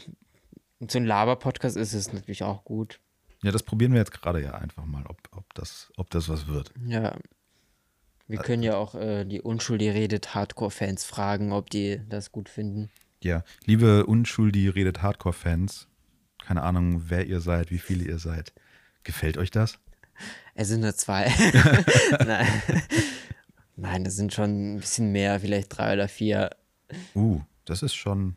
so 0.80 0.98
ein 0.98 1.04
Laber-Podcast 1.04 1.76
ist, 1.76 1.94
ist 1.94 2.08
es 2.08 2.12
natürlich 2.12 2.42
auch 2.42 2.64
gut. 2.64 3.00
Ja, 3.42 3.50
das 3.50 3.62
probieren 3.62 3.92
wir 3.92 3.98
jetzt 3.98 4.12
gerade 4.12 4.42
ja 4.42 4.52
einfach 4.54 4.84
mal, 4.84 5.04
ob, 5.06 5.18
ob, 5.32 5.52
das, 5.54 5.92
ob 5.96 6.10
das 6.10 6.28
was 6.28 6.46
wird. 6.46 6.72
Ja. 6.86 7.16
Wir 8.28 8.40
äh, 8.40 8.42
können 8.42 8.62
ja 8.62 8.76
auch 8.76 8.94
äh, 8.94 9.24
die 9.24 9.40
Unschuldig 9.40 9.92
redet 9.94 10.34
Hardcore-Fans 10.34 11.04
fragen, 11.04 11.52
ob 11.52 11.70
die 11.70 12.00
das 12.08 12.32
gut 12.32 12.48
finden. 12.48 12.90
Ja, 13.22 13.44
liebe 13.64 14.06
Unschuldig 14.06 14.74
redet 14.74 15.02
Hardcore-Fans, 15.02 15.88
keine 16.44 16.62
Ahnung, 16.62 17.10
wer 17.10 17.26
ihr 17.26 17.40
seid, 17.40 17.70
wie 17.70 17.78
viele 17.78 18.04
ihr 18.04 18.18
seid. 18.18 18.52
Gefällt 19.04 19.38
euch 19.38 19.50
das? 19.50 19.78
Es 20.54 20.68
sind 20.68 20.80
nur 20.80 20.94
zwei. 20.94 21.32
Nein. 22.26 22.48
Nein, 23.76 24.04
das 24.04 24.16
sind 24.16 24.32
schon 24.32 24.74
ein 24.74 24.80
bisschen 24.80 25.10
mehr, 25.12 25.40
vielleicht 25.40 25.76
drei 25.76 25.94
oder 25.94 26.08
vier. 26.08 26.50
Uh, 27.14 27.40
das 27.64 27.82
ist 27.82 27.94
schon 27.94 28.36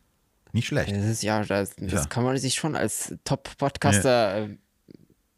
nicht 0.56 0.68
schlecht. 0.68 0.91
Das 0.91 1.06
ist 1.06 1.22
ja, 1.24 1.44
das, 1.44 1.76
das 1.76 1.91
Ja. 1.91 2.06
kann 2.06 2.24
man 2.24 2.36
sich 2.38 2.56
schon 2.56 2.76
als 2.76 3.13
Top-Podcaster 3.24 4.38
äh, 4.46 4.58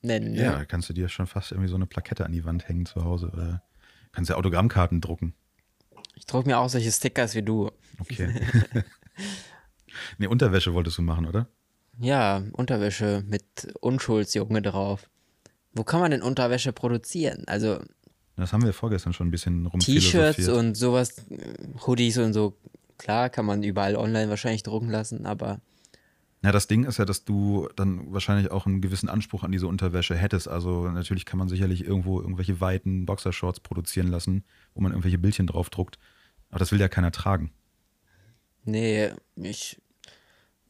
nennen. 0.01 0.31
ne? 0.33 0.41
Ja, 0.43 0.65
kannst 0.65 0.87
du 0.89 0.93
dir 0.93 1.09
schon 1.09 1.27
fast 1.27 1.51
irgendwie 1.51 1.69
so 1.69 1.75
eine 1.75 1.85
Plakette 1.87 2.25
an 2.25 2.31
die 2.31 2.45
Wand 2.45 2.67
hängen 2.69 2.85
zu 2.85 3.03
Hause 3.03 3.29
oder 3.33 3.61
kannst 4.13 4.29
ja 4.29 4.35
Autogrammkarten 4.37 5.01
drucken. 5.01 5.33
Ich 6.15 6.25
druck 6.25 6.45
mir 6.45 6.57
auch 6.57 6.69
solche 6.69 6.91
Stickers 6.91 7.35
wie 7.35 7.43
du. 7.43 7.69
Okay. 7.99 8.33
nee, 10.17 10.27
Unterwäsche 10.27 10.73
wolltest 10.73 10.97
du 10.97 11.01
machen, 11.01 11.25
oder? 11.25 11.47
Ja, 11.99 12.43
Unterwäsche 12.53 13.23
mit 13.27 13.73
Unschuldsjunge 13.81 14.61
drauf. 14.61 15.09
Wo 15.73 15.83
kann 15.83 15.99
man 15.99 16.11
denn 16.11 16.21
Unterwäsche 16.21 16.73
produzieren? 16.73 17.43
Also 17.47 17.79
Das 18.35 18.53
haben 18.53 18.63
wir 18.63 18.73
vorgestern 18.73 19.13
schon 19.13 19.27
ein 19.27 19.31
bisschen 19.31 19.69
T-Shirts 19.79 20.37
rumphilosophiert. 20.37 20.49
und 20.49 20.75
sowas, 20.75 21.17
äh, 21.29 21.53
Hoodies 21.85 22.17
und 22.19 22.33
so. 22.33 22.57
Klar, 22.97 23.29
kann 23.29 23.45
man 23.45 23.63
überall 23.63 23.95
online 23.95 24.29
wahrscheinlich 24.29 24.63
drucken 24.63 24.89
lassen, 24.89 25.25
aber 25.25 25.59
Ja, 26.43 26.51
das 26.51 26.67
Ding 26.67 26.83
ist 26.83 26.97
ja, 26.97 27.05
dass 27.05 27.25
du 27.25 27.67
dann 27.75 28.11
wahrscheinlich 28.13 28.51
auch 28.51 28.65
einen 28.65 28.81
gewissen 28.81 29.09
Anspruch 29.09 29.43
an 29.43 29.51
diese 29.51 29.67
Unterwäsche 29.67 30.15
hättest. 30.15 30.47
Also 30.47 30.89
natürlich 30.89 31.25
kann 31.25 31.39
man 31.39 31.49
sicherlich 31.49 31.83
irgendwo 31.85 32.21
irgendwelche 32.21 32.61
weiten 32.61 33.05
Boxershorts 33.05 33.59
produzieren 33.59 34.07
lassen, 34.07 34.43
wo 34.73 34.81
man 34.81 34.91
irgendwelche 34.91 35.17
Bildchen 35.17 35.47
draufdruckt. 35.47 35.99
Aber 36.49 36.59
das 36.59 36.71
will 36.71 36.79
ja 36.79 36.87
keiner 36.87 37.11
tragen. 37.11 37.51
nee, 38.63 39.11
ich, 39.35 39.81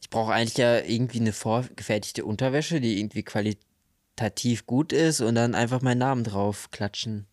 ich 0.00 0.10
brauche 0.10 0.32
eigentlich 0.32 0.56
ja 0.56 0.78
irgendwie 0.80 1.20
eine 1.20 1.32
vorgefertigte 1.32 2.24
Unterwäsche, 2.24 2.80
die 2.80 2.98
irgendwie 3.00 3.22
qualitativ 3.22 4.66
gut 4.66 4.92
ist 4.92 5.20
und 5.20 5.34
dann 5.34 5.54
einfach 5.54 5.82
meinen 5.82 5.98
Namen 5.98 6.24
drauf 6.24 6.70
klatschen. 6.70 7.26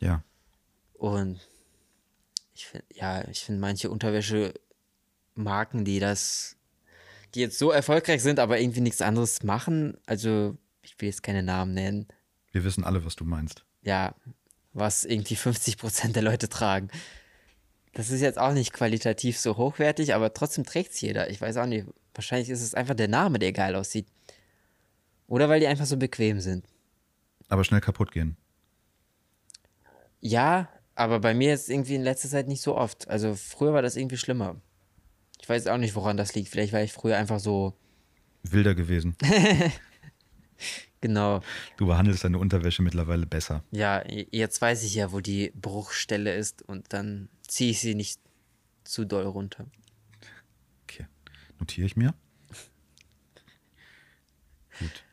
Ja. 0.00 0.22
Und 0.94 1.40
ich 2.54 2.66
finde, 2.66 2.86
ja, 2.94 3.26
ich 3.28 3.44
finde 3.44 3.60
manche 3.60 3.90
Unterwäsche-Marken, 3.90 5.84
die 5.84 5.98
das, 6.00 6.56
die 7.34 7.40
jetzt 7.40 7.58
so 7.58 7.70
erfolgreich 7.70 8.22
sind, 8.22 8.38
aber 8.38 8.60
irgendwie 8.60 8.80
nichts 8.80 9.02
anderes 9.02 9.42
machen, 9.42 9.96
also 10.06 10.56
ich 10.82 10.94
will 11.00 11.08
jetzt 11.08 11.22
keine 11.22 11.42
Namen 11.42 11.74
nennen, 11.74 12.06
Wir 12.52 12.64
wissen 12.64 12.84
alle, 12.84 13.04
was 13.04 13.16
du 13.16 13.24
meinst. 13.24 13.64
ja, 13.82 14.14
was 14.72 15.04
irgendwie 15.04 15.36
50% 15.36 16.12
der 16.14 16.22
Leute 16.22 16.48
tragen. 16.48 16.88
Das 17.92 18.10
ist 18.10 18.20
jetzt 18.20 18.38
auch 18.40 18.52
nicht 18.52 18.72
qualitativ 18.72 19.38
so 19.38 19.56
hochwertig, 19.56 20.14
aber 20.14 20.34
trotzdem 20.34 20.64
trägt 20.64 20.92
es 20.92 21.00
jeder. 21.00 21.30
Ich 21.30 21.40
weiß 21.40 21.58
auch 21.58 21.66
nicht, 21.66 21.86
wahrscheinlich 22.12 22.50
ist 22.50 22.60
es 22.60 22.74
einfach 22.74 22.94
der 22.96 23.06
Name, 23.06 23.38
der 23.38 23.52
geil 23.52 23.76
aussieht. 23.76 24.08
Oder 25.28 25.48
weil 25.48 25.60
die 25.60 25.68
einfach 25.68 25.86
so 25.86 25.96
bequem 25.96 26.40
sind. 26.40 26.66
Aber 27.48 27.62
schnell 27.62 27.80
kaputt 27.80 28.10
gehen. 28.10 28.36
Ja, 30.20 30.68
aber 30.94 31.20
bei 31.20 31.34
mir 31.34 31.48
jetzt 31.48 31.68
irgendwie 31.68 31.94
in 31.94 32.02
letzter 32.02 32.28
Zeit 32.28 32.48
nicht 32.48 32.62
so 32.62 32.76
oft. 32.76 33.08
Also 33.08 33.34
früher 33.34 33.72
war 33.72 33.82
das 33.82 33.96
irgendwie 33.96 34.16
schlimmer. 34.16 34.56
Ich 35.40 35.48
weiß 35.48 35.66
auch 35.66 35.78
nicht, 35.78 35.94
woran 35.94 36.16
das 36.16 36.34
liegt. 36.34 36.48
Vielleicht 36.48 36.72
war 36.72 36.82
ich 36.82 36.92
früher 36.92 37.16
einfach 37.16 37.40
so, 37.40 37.74
Wilder 38.44 38.74
gewesen. 38.74 39.16
genau. 41.00 41.40
Du 41.76 41.86
behandelst 41.86 42.24
deine 42.24 42.38
Unterwäsche 42.38 42.82
mittlerweile 42.82 43.26
besser. 43.26 43.64
Ja, 43.70 44.04
jetzt 44.08 44.60
weiß 44.60 44.84
ich 44.84 44.94
ja, 44.94 45.12
wo 45.12 45.20
die 45.20 45.52
Bruchstelle 45.54 46.34
ist 46.34 46.62
und 46.62 46.92
dann 46.92 47.28
ziehe 47.46 47.70
ich 47.70 47.80
sie 47.80 47.94
nicht 47.94 48.20
zu 48.84 49.04
doll 49.04 49.24
runter. 49.24 49.66
Okay. 50.84 51.06
Notiere 51.58 51.86
ich 51.86 51.96
mir. 51.96 52.14
Gut. 54.78 55.04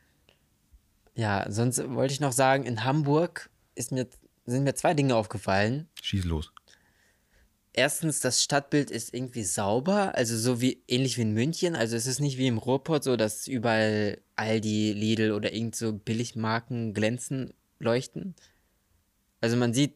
Ja, 1.14 1.50
sonst 1.50 1.78
wollte 1.90 2.12
ich 2.12 2.20
noch 2.20 2.32
sagen, 2.32 2.64
in 2.64 2.84
Hamburg 2.84 3.50
ist 3.74 3.92
mir, 3.92 4.06
sind 4.46 4.64
mir 4.64 4.74
zwei 4.74 4.94
Dinge 4.94 5.14
aufgefallen. 5.16 5.88
Schieß 6.02 6.24
los. 6.24 6.52
Erstens, 7.74 8.20
das 8.20 8.42
Stadtbild 8.42 8.90
ist 8.90 9.14
irgendwie 9.14 9.44
sauber, 9.44 10.14
also 10.14 10.36
so 10.36 10.60
wie 10.60 10.82
ähnlich 10.88 11.16
wie 11.16 11.22
in 11.22 11.32
München. 11.32 11.74
Also 11.74 11.96
es 11.96 12.06
ist 12.06 12.20
nicht 12.20 12.36
wie 12.36 12.46
im 12.46 12.58
Ruhrpott 12.58 13.02
so, 13.02 13.16
dass 13.16 13.48
überall 13.48 14.20
Aldi, 14.36 14.92
Lidl 14.92 15.32
oder 15.32 15.54
irgend 15.54 15.74
so 15.74 15.94
Billigmarken 15.94 16.92
glänzen, 16.92 17.54
leuchten. 17.78 18.34
Also 19.40 19.56
man 19.56 19.72
sieht 19.72 19.94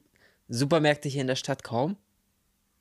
Supermärkte 0.49 1.09
hier 1.11 1.21
in 1.21 1.27
der 1.27 1.37
Stadt 1.37 1.65
kaum. 1.65 1.97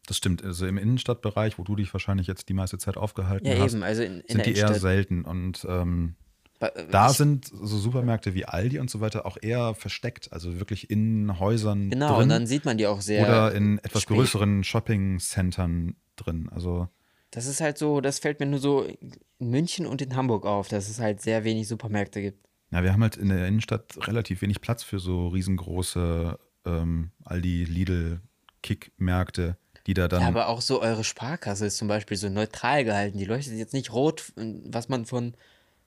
Das 0.08 0.18
stimmt. 0.18 0.44
Also 0.44 0.66
im 0.66 0.78
Innenstadtbereich, 0.78 1.58
wo 1.58 1.64
du 1.64 1.76
dich 1.76 1.92
wahrscheinlich 1.94 2.28
jetzt 2.28 2.48
die 2.48 2.54
meiste 2.54 2.78
Zeit 2.78 2.96
aufgehalten 2.96 3.48
Ja, 3.48 3.58
hast, 3.58 3.74
eben, 3.74 3.84
also 3.84 4.02
in, 4.04 4.22
in 4.22 4.28
sind 4.28 4.46
die 4.46 4.52
eher 4.52 4.68
Innenstadt. 4.68 4.82
selten. 4.82 5.26
Und 5.26 5.66
ähm, 5.68 6.16
äh, 6.20 6.25
da 6.60 7.10
ich- 7.12 7.18
sind 7.18 7.46
so 7.46 7.78
Supermärkte 7.78 8.34
wie 8.34 8.46
Aldi 8.46 8.80
und 8.80 8.90
so 8.90 9.02
weiter 9.02 9.26
auch 9.26 9.38
eher 9.42 9.76
versteckt. 9.76 10.32
Also 10.32 10.60
wirklich 10.60 10.90
in 10.90 11.40
Häusern 11.40 11.90
Genau, 11.90 12.14
drin 12.14 12.24
und 12.24 12.30
dann 12.30 12.48
sieht 12.48 12.66
man 12.66 12.78
die 12.78 12.88
auch 12.88 13.02
sehr. 13.02 13.24
oder 13.24 13.54
in 13.54 13.78
etwas 13.80 14.04
spät. 14.04 14.16
größeren 14.18 14.64
Shopping-Centern 14.64 15.96
drin. 16.16 16.50
Also 16.52 16.88
Das 17.32 17.46
ist 17.48 17.62
halt 17.62 17.78
so, 17.78 18.00
das 18.02 18.20
fällt 18.20 18.40
mir 18.40 18.46
nur 18.46 18.60
so 18.60 18.84
in 18.84 19.50
München 19.50 19.86
und 19.86 20.02
in 20.02 20.16
Hamburg 20.16 20.46
auf, 20.46 20.68
dass 20.70 20.90
es 20.90 21.00
halt 21.00 21.22
sehr 21.22 21.44
wenig 21.44 21.68
Supermärkte 21.68 22.22
gibt. 22.22 22.48
ja, 22.72 22.84
wir 22.84 22.94
haben 22.94 23.02
halt 23.04 23.18
in 23.18 23.30
der 23.30 23.48
Innenstadt 23.48 24.08
relativ 24.08 24.42
wenig 24.42 24.62
Platz 24.62 24.84
für 24.84 25.00
so 25.00 25.28
riesengroße 25.28 26.40
ähm, 26.66 27.12
Aldi, 27.24 27.66
Lidl, 27.66 28.22
Kick-Märkte, 28.64 29.58
die 29.88 29.94
da 29.94 30.08
dann 30.08 30.22
Ja, 30.22 30.28
aber 30.28 30.48
auch 30.48 30.62
so 30.62 30.82
eure 30.82 31.04
Sparkasse 31.04 31.66
ist 31.68 31.78
zum 31.78 31.88
Beispiel 31.88 32.18
so 32.18 32.30
neutral 32.30 32.84
gehalten. 32.84 33.18
Die 33.18 33.26
leuchtet 33.26 33.54
jetzt 33.58 33.74
nicht 33.74 33.94
rot, 33.94 34.32
was 34.36 34.90
man 34.90 35.06
von 35.06 35.36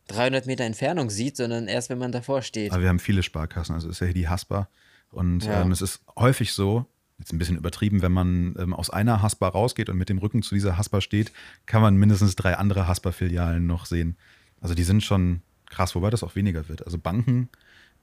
300 0.09 0.47
Meter 0.47 0.65
Entfernung 0.65 1.11
sieht, 1.11 1.37
sondern 1.37 1.69
erst, 1.69 1.91
wenn 1.91 1.99
man 1.99 2.13
davor 2.13 2.43
steht. 2.43 2.73
Aber 2.73 2.83
wir 2.83 2.89
haben 2.89 2.99
viele 2.99 3.23
Sparkassen, 3.23 3.75
also 3.75 3.89
ist 3.89 4.01
ja 4.01 4.07
hier 4.07 4.15
die 4.15 4.29
Haspa. 4.29 4.69
Und 5.11 5.45
Ja. 5.45 5.63
ähm, 5.63 5.71
es 5.73 5.81
ist 5.81 6.03
häufig 6.19 6.53
so, 6.53 6.87
jetzt 7.19 7.33
ein 7.33 7.39
bisschen 7.39 7.57
übertrieben, 7.57 8.03
wenn 8.03 8.13
man 8.13 8.55
ähm, 8.59 8.75
aus 8.75 8.91
einer 8.91 9.23
Haspa 9.23 9.49
rausgeht 9.49 9.89
und 9.89 9.97
mit 9.97 10.09
dem 10.09 10.19
Rücken 10.19 10.43
zu 10.43 10.55
dieser 10.55 10.77
Haspa 10.79 11.01
steht, 11.01 11.33
kann 11.67 11.83
man 11.83 11.97
mindestens 11.97 12.37
drei 12.37 12.57
andere 12.57 12.87
Haspa-Filialen 12.87 13.67
noch 13.67 13.87
sehen. 13.87 14.17
Also 14.61 14.75
die 14.75 14.85
sind 14.85 15.03
schon 15.03 15.43
krass, 15.67 15.95
wobei 15.95 16.11
das 16.11 16.23
auch 16.23 16.35
weniger 16.37 16.69
wird. 16.69 16.85
Also 16.85 16.99
Banken 16.99 17.49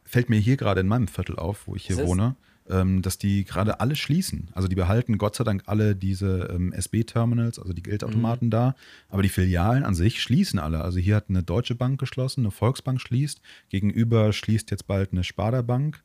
fällt 0.03 0.29
mir 0.29 0.39
hier 0.39 0.57
gerade 0.57 0.81
in 0.81 0.87
meinem 0.87 1.07
Viertel 1.07 1.37
auf, 1.37 1.67
wo 1.67 1.75
ich 1.75 1.85
hier 1.87 1.97
Was 1.97 2.03
ist? 2.03 2.09
Ähm, 2.69 3.01
dass 3.01 3.17
die 3.17 3.43
gerade 3.45 3.79
alle 3.79 3.95
schließen. 3.95 4.49
Also 4.53 4.67
die 4.67 4.75
behalten 4.75 5.17
Gott 5.17 5.35
sei 5.35 5.43
Dank 5.43 5.63
alle 5.67 5.95
diese 5.95 6.49
ähm, 6.51 6.73
SB-Terminals, 6.73 7.59
also 7.59 7.73
die 7.73 7.81
Mhm. 7.81 7.85
Geldautomaten 7.85 8.49
da, 8.49 8.75
aber 9.09 9.21
die 9.21 9.29
Filialen 9.29 9.83
an 9.83 9.93
sich 9.95 10.21
schließen 10.21 10.59
alle. 10.59 10.81
Also 10.81 10.99
hier 10.99 11.15
hat 11.15 11.25
eine 11.29 11.43
Deutsche 11.43 11.75
Bank 11.75 11.99
geschlossen, 11.99 12.41
eine 12.41 12.51
Volksbank 12.51 12.99
schließt, 12.99 13.39
gegenüber 13.69 14.33
schließt 14.33 14.71
jetzt 14.71 14.87
bald 14.87 15.11
eine 15.11 15.23
Sparda 15.23 15.61
Bank. 15.61 16.03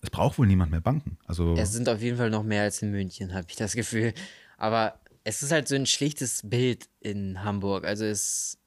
Es 0.00 0.10
braucht 0.10 0.38
wohl 0.38 0.46
niemand 0.46 0.70
mehr 0.70 0.80
Banken. 0.80 1.18
Also 1.26 1.54
Es 1.56 1.72
sind 1.72 1.88
auf 1.88 2.00
jeden 2.00 2.16
Fall 2.16 2.30
noch 2.30 2.44
mehr 2.44 2.62
als 2.62 2.80
in 2.82 2.90
München, 2.92 3.34
habe 3.34 3.46
ich 3.48 3.56
das 3.56 3.74
Gefühl. 3.74 4.14
Aber 4.56 5.00
es 5.24 5.42
ist 5.42 5.52
halt 5.52 5.68
so 5.68 5.74
ein 5.74 5.86
schlichtes 5.86 6.42
Bild 6.44 6.88
in 7.00 7.42
Hamburg. 7.44 7.84
Also 7.84 8.04
es. 8.04 8.58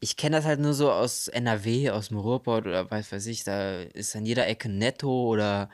Ich 0.00 0.16
kenne 0.16 0.36
das 0.36 0.44
halt 0.44 0.60
nur 0.60 0.74
so 0.74 0.92
aus 0.92 1.28
NRW, 1.28 1.90
aus 1.90 2.08
dem 2.08 2.18
Ruhrpott 2.18 2.66
oder 2.66 2.88
weiß 2.90 3.10
weiß 3.10 3.26
ich, 3.26 3.44
da 3.44 3.80
ist 3.80 4.14
an 4.14 4.26
jeder 4.26 4.46
Ecke 4.46 4.68
netto 4.68 5.28
oder 5.28 5.70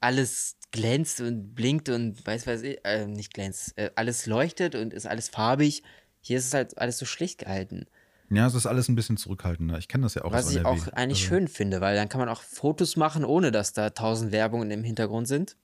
alles 0.00 0.56
glänzt 0.70 1.20
und 1.20 1.54
blinkt 1.54 1.88
und 1.88 2.24
weiß 2.26 2.46
weiß 2.46 2.62
ich, 2.62 2.84
äh, 2.84 3.06
nicht 3.06 3.32
glänzt, 3.32 3.76
äh, 3.76 3.90
alles 3.94 4.26
leuchtet 4.26 4.74
und 4.74 4.92
ist 4.92 5.06
alles 5.06 5.28
farbig. 5.28 5.82
Hier 6.20 6.38
ist 6.38 6.46
es 6.46 6.54
halt 6.54 6.78
alles 6.78 6.98
so 6.98 7.06
schlicht 7.06 7.38
gehalten. 7.38 7.86
ja, 8.30 8.46
es 8.46 8.54
ist 8.54 8.66
alles 8.66 8.88
ein 8.88 8.94
bisschen 8.94 9.16
zurückhaltender. 9.16 9.78
Ich 9.78 9.88
kenne 9.88 10.02
das 10.04 10.14
ja 10.14 10.24
auch 10.24 10.32
Was 10.32 10.50
ich 10.50 10.64
auch 10.64 10.88
eigentlich 10.88 11.18
also, 11.18 11.28
schön 11.28 11.48
finde, 11.48 11.80
weil 11.80 11.96
dann 11.96 12.08
kann 12.08 12.20
man 12.20 12.28
auch 12.28 12.42
Fotos 12.42 12.96
machen, 12.96 13.24
ohne 13.24 13.50
dass 13.50 13.72
da 13.72 13.90
tausend 13.90 14.32
Werbungen 14.32 14.70
im 14.70 14.84
Hintergrund 14.84 15.28
sind. 15.28 15.56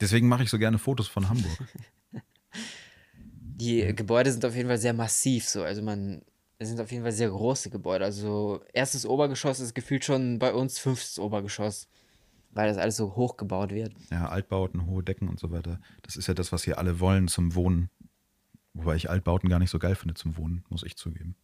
Deswegen 0.00 0.28
mache 0.28 0.42
ich 0.42 0.50
so 0.50 0.58
gerne 0.58 0.78
Fotos 0.78 1.08
von 1.08 1.28
Hamburg. 1.28 1.58
Die 3.56 3.94
Gebäude 3.94 4.32
sind 4.32 4.44
auf 4.44 4.56
jeden 4.56 4.68
Fall 4.68 4.78
sehr 4.78 4.94
massiv, 4.94 5.48
so. 5.48 5.62
Also 5.62 5.80
man, 5.80 6.22
es 6.58 6.68
sind 6.68 6.80
auf 6.80 6.90
jeden 6.92 7.02
Fall 7.02 7.12
sehr 7.12 7.30
große 7.30 7.70
Gebäude. 7.70 8.04
Also 8.04 8.60
erstes 8.72 9.06
Obergeschoss 9.06 9.60
ist 9.60 9.74
gefühlt 9.74 10.04
schon 10.04 10.38
bei 10.38 10.52
uns 10.54 10.78
fünftes 10.78 11.18
Obergeschoss, 11.18 11.88
weil 12.52 12.68
das 12.68 12.78
alles 12.78 12.96
so 12.96 13.16
hoch 13.16 13.36
gebaut 13.36 13.70
wird. 13.72 13.92
Ja, 14.10 14.28
Altbauten, 14.28 14.86
hohe 14.86 15.02
Decken 15.02 15.28
und 15.28 15.38
so 15.40 15.50
weiter. 15.50 15.80
Das 16.02 16.16
ist 16.16 16.26
ja 16.28 16.34
das, 16.34 16.52
was 16.52 16.64
hier 16.64 16.78
alle 16.78 17.00
wollen 17.00 17.28
zum 17.28 17.54
Wohnen. 17.54 17.90
Wobei 18.72 18.96
ich 18.96 19.10
Altbauten 19.10 19.48
gar 19.48 19.58
nicht 19.58 19.70
so 19.70 19.78
geil 19.78 19.94
finde 19.94 20.14
zum 20.14 20.36
Wohnen, 20.36 20.64
muss 20.68 20.82
ich 20.82 20.96
zugeben. 20.96 21.36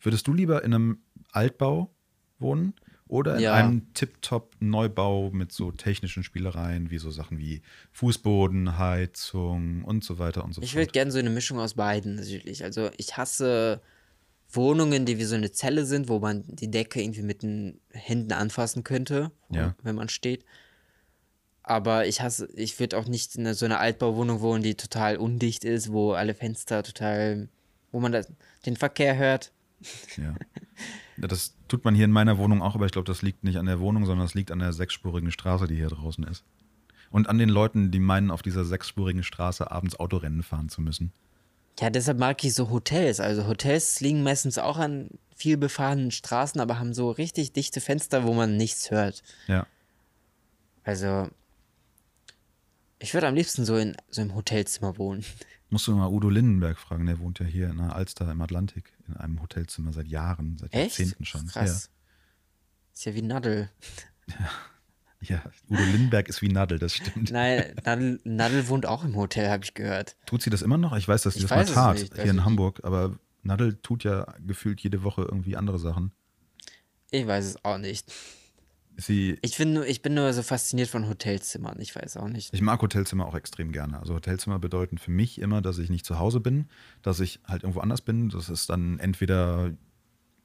Würdest 0.00 0.26
du 0.26 0.32
lieber 0.32 0.64
in 0.64 0.74
einem 0.74 1.02
Altbau 1.30 1.94
wohnen 2.38 2.74
oder 3.06 3.36
in 3.36 3.42
Ja. 3.42 3.54
einem 3.54 3.92
Tip-Top-Neubau 3.94 5.30
mit 5.30 5.52
so 5.52 5.70
technischen 5.70 6.22
Spielereien, 6.22 6.90
wie 6.90 6.98
so 6.98 7.10
Sachen 7.10 7.38
wie 7.38 7.62
Fußboden, 7.92 8.78
Heizung 8.78 9.84
und 9.84 10.02
so 10.04 10.18
weiter 10.18 10.44
und 10.44 10.54
so 10.54 10.62
Ich 10.62 10.74
würde 10.74 10.86
fort? 10.86 10.92
gerne 10.94 11.10
so 11.12 11.18
eine 11.18 11.30
Mischung 11.30 11.58
aus 11.58 11.74
beiden 11.74 12.14
natürlich. 12.16 12.64
Also 12.64 12.90
ich 12.96 13.16
hasse 13.16 13.80
Wohnungen, 14.52 15.06
die 15.06 15.18
wie 15.18 15.24
so 15.24 15.34
eine 15.34 15.50
Zelle 15.52 15.86
sind, 15.86 16.08
wo 16.08 16.18
man 16.18 16.44
die 16.46 16.70
Decke 16.70 17.00
irgendwie 17.02 17.22
mit 17.22 17.42
den 17.42 17.80
Händen 17.90 18.32
anfassen 18.32 18.84
könnte, 18.84 19.30
Ja. 19.50 19.74
wenn 19.82 19.94
man 19.96 20.08
steht. 20.08 20.44
Aber 21.62 22.06
ich 22.06 22.20
hasse, 22.20 22.48
ich 22.54 22.78
würde 22.80 22.98
auch 22.98 23.06
nicht 23.06 23.36
in 23.36 23.52
so 23.54 23.64
einer 23.64 23.78
Altbauwohnung 23.78 24.40
wohnen, 24.40 24.62
die 24.62 24.74
total 24.74 25.16
undicht 25.16 25.64
ist, 25.64 25.92
wo 25.92 26.12
alle 26.12 26.34
Fenster 26.34 26.82
total, 26.82 27.48
wo 27.92 28.00
man 28.00 28.10
das, 28.12 28.32
den 28.66 28.76
Verkehr 28.76 29.16
hört. 29.16 29.52
Ja. 30.16 30.34
Ja, 31.18 31.28
das 31.28 31.54
tut 31.68 31.84
man 31.84 31.94
hier 31.94 32.06
in 32.06 32.10
meiner 32.10 32.38
Wohnung 32.38 32.62
auch, 32.62 32.74
aber 32.74 32.86
ich 32.86 32.92
glaube, 32.92 33.04
das 33.06 33.20
liegt 33.22 33.44
nicht 33.44 33.58
an 33.58 33.66
der 33.66 33.78
Wohnung, 33.78 34.06
sondern 34.06 34.24
das 34.26 34.34
liegt 34.34 34.50
an 34.50 34.58
der 34.58 34.72
sechsspurigen 34.72 35.30
Straße, 35.30 35.66
die 35.68 35.76
hier 35.76 35.88
draußen 35.88 36.24
ist. 36.24 36.42
Und 37.10 37.28
an 37.28 37.36
den 37.38 37.50
Leuten, 37.50 37.90
die 37.90 38.00
meinen, 38.00 38.30
auf 38.30 38.40
dieser 38.42 38.64
sechsspurigen 38.64 39.22
Straße 39.22 39.70
abends 39.70 40.00
Autorennen 40.00 40.42
fahren 40.42 40.70
zu 40.70 40.80
müssen. 40.80 41.12
Ja, 41.80 41.90
deshalb 41.90 42.18
mag 42.18 42.42
ich 42.44 42.54
so 42.54 42.70
Hotels. 42.70 43.20
Also 43.20 43.46
Hotels 43.46 44.00
liegen 44.00 44.22
meistens 44.22 44.58
auch 44.58 44.76
an 44.76 45.10
viel 45.34 45.56
befahrenen 45.56 46.10
Straßen, 46.10 46.60
aber 46.60 46.78
haben 46.78 46.94
so 46.94 47.10
richtig 47.10 47.52
dichte 47.52 47.80
Fenster, 47.80 48.24
wo 48.24 48.32
man 48.32 48.56
nichts 48.56 48.90
hört. 48.90 49.22
Ja. 49.48 49.66
Also, 50.84 51.28
ich 52.98 53.14
würde 53.14 53.26
am 53.26 53.34
liebsten 53.34 53.64
so 53.64 53.76
in 53.76 53.96
so 54.08 54.20
einem 54.20 54.34
Hotelzimmer 54.34 54.98
wohnen. 54.98 55.24
Musst 55.70 55.86
du 55.86 55.96
mal 55.96 56.08
Udo 56.08 56.28
Lindenberg 56.28 56.78
fragen, 56.78 57.06
der 57.06 57.18
wohnt 57.18 57.38
ja 57.38 57.46
hier 57.46 57.70
in 57.70 57.78
der 57.78 57.96
Alster 57.96 58.30
im 58.30 58.42
Atlantik 58.42 58.92
in 59.08 59.16
einem 59.16 59.40
Hotelzimmer 59.40 59.92
seit 59.92 60.06
Jahren, 60.06 60.58
seit 60.58 60.74
Echt? 60.74 60.98
Jahrzehnten 60.98 61.24
schon. 61.24 61.46
Krass. 61.46 61.88
Ist 62.92 63.04
ja 63.06 63.14
wie 63.14 63.22
Nadel. 63.22 63.70
Ja. 64.28 64.50
Ja, 65.22 65.42
Udo 65.68 65.82
Lindenberg 65.82 66.28
ist 66.28 66.42
wie 66.42 66.48
Nadel, 66.48 66.78
das 66.78 66.94
stimmt. 66.96 67.30
Nein, 67.30 67.74
Nadel, 67.84 68.20
Nadel 68.24 68.68
wohnt 68.68 68.86
auch 68.86 69.04
im 69.04 69.16
Hotel, 69.16 69.48
habe 69.48 69.64
ich 69.64 69.74
gehört. 69.74 70.16
Tut 70.26 70.42
sie 70.42 70.50
das 70.50 70.62
immer 70.62 70.78
noch? 70.78 70.96
Ich 70.96 71.06
weiß, 71.08 71.22
dass 71.22 71.34
sie 71.34 71.40
Ich 71.40 71.46
das 71.46 71.50
mal 71.68 71.74
tat, 71.74 71.98
nicht. 71.98 72.14
hier 72.14 72.24
in 72.24 72.36
die- 72.38 72.42
Hamburg, 72.42 72.80
aber 72.82 73.14
Nadel 73.42 73.76
tut 73.82 74.04
ja 74.04 74.26
gefühlt 74.46 74.80
jede 74.80 75.02
Woche 75.02 75.22
irgendwie 75.22 75.56
andere 75.56 75.78
Sachen. 75.78 76.12
Ich 77.10 77.26
weiß 77.26 77.44
es 77.44 77.64
auch 77.64 77.78
nicht. 77.78 78.12
Sie, 78.96 79.38
Ich, 79.42 79.56
bin 79.56 79.72
nur, 79.72 79.86
ich 79.86 80.02
bin 80.02 80.14
nur 80.14 80.32
so 80.34 80.42
fasziniert 80.42 80.88
von 80.88 81.08
Hotelzimmern. 81.08 81.80
Ich 81.80 81.96
weiß 81.96 82.18
auch 82.18 82.28
nicht. 82.28 82.52
Ich 82.52 82.60
mag 82.60 82.80
Hotelzimmer 82.82 83.26
auch 83.26 83.34
extrem 83.34 83.72
gerne. 83.72 83.98
Also 83.98 84.14
Hotelzimmer 84.14 84.58
bedeuten 84.58 84.98
für 84.98 85.10
mich 85.10 85.40
immer, 85.40 85.62
dass 85.62 85.78
ich 85.78 85.88
nicht 85.88 86.04
zu 86.04 86.18
Hause 86.18 86.40
bin, 86.40 86.68
dass 87.00 87.18
ich 87.20 87.40
halt 87.46 87.62
irgendwo 87.62 87.80
anders 87.80 88.02
bin. 88.02 88.28
Das 88.28 88.50
ist 88.50 88.68
dann 88.68 88.98
entweder 88.98 89.72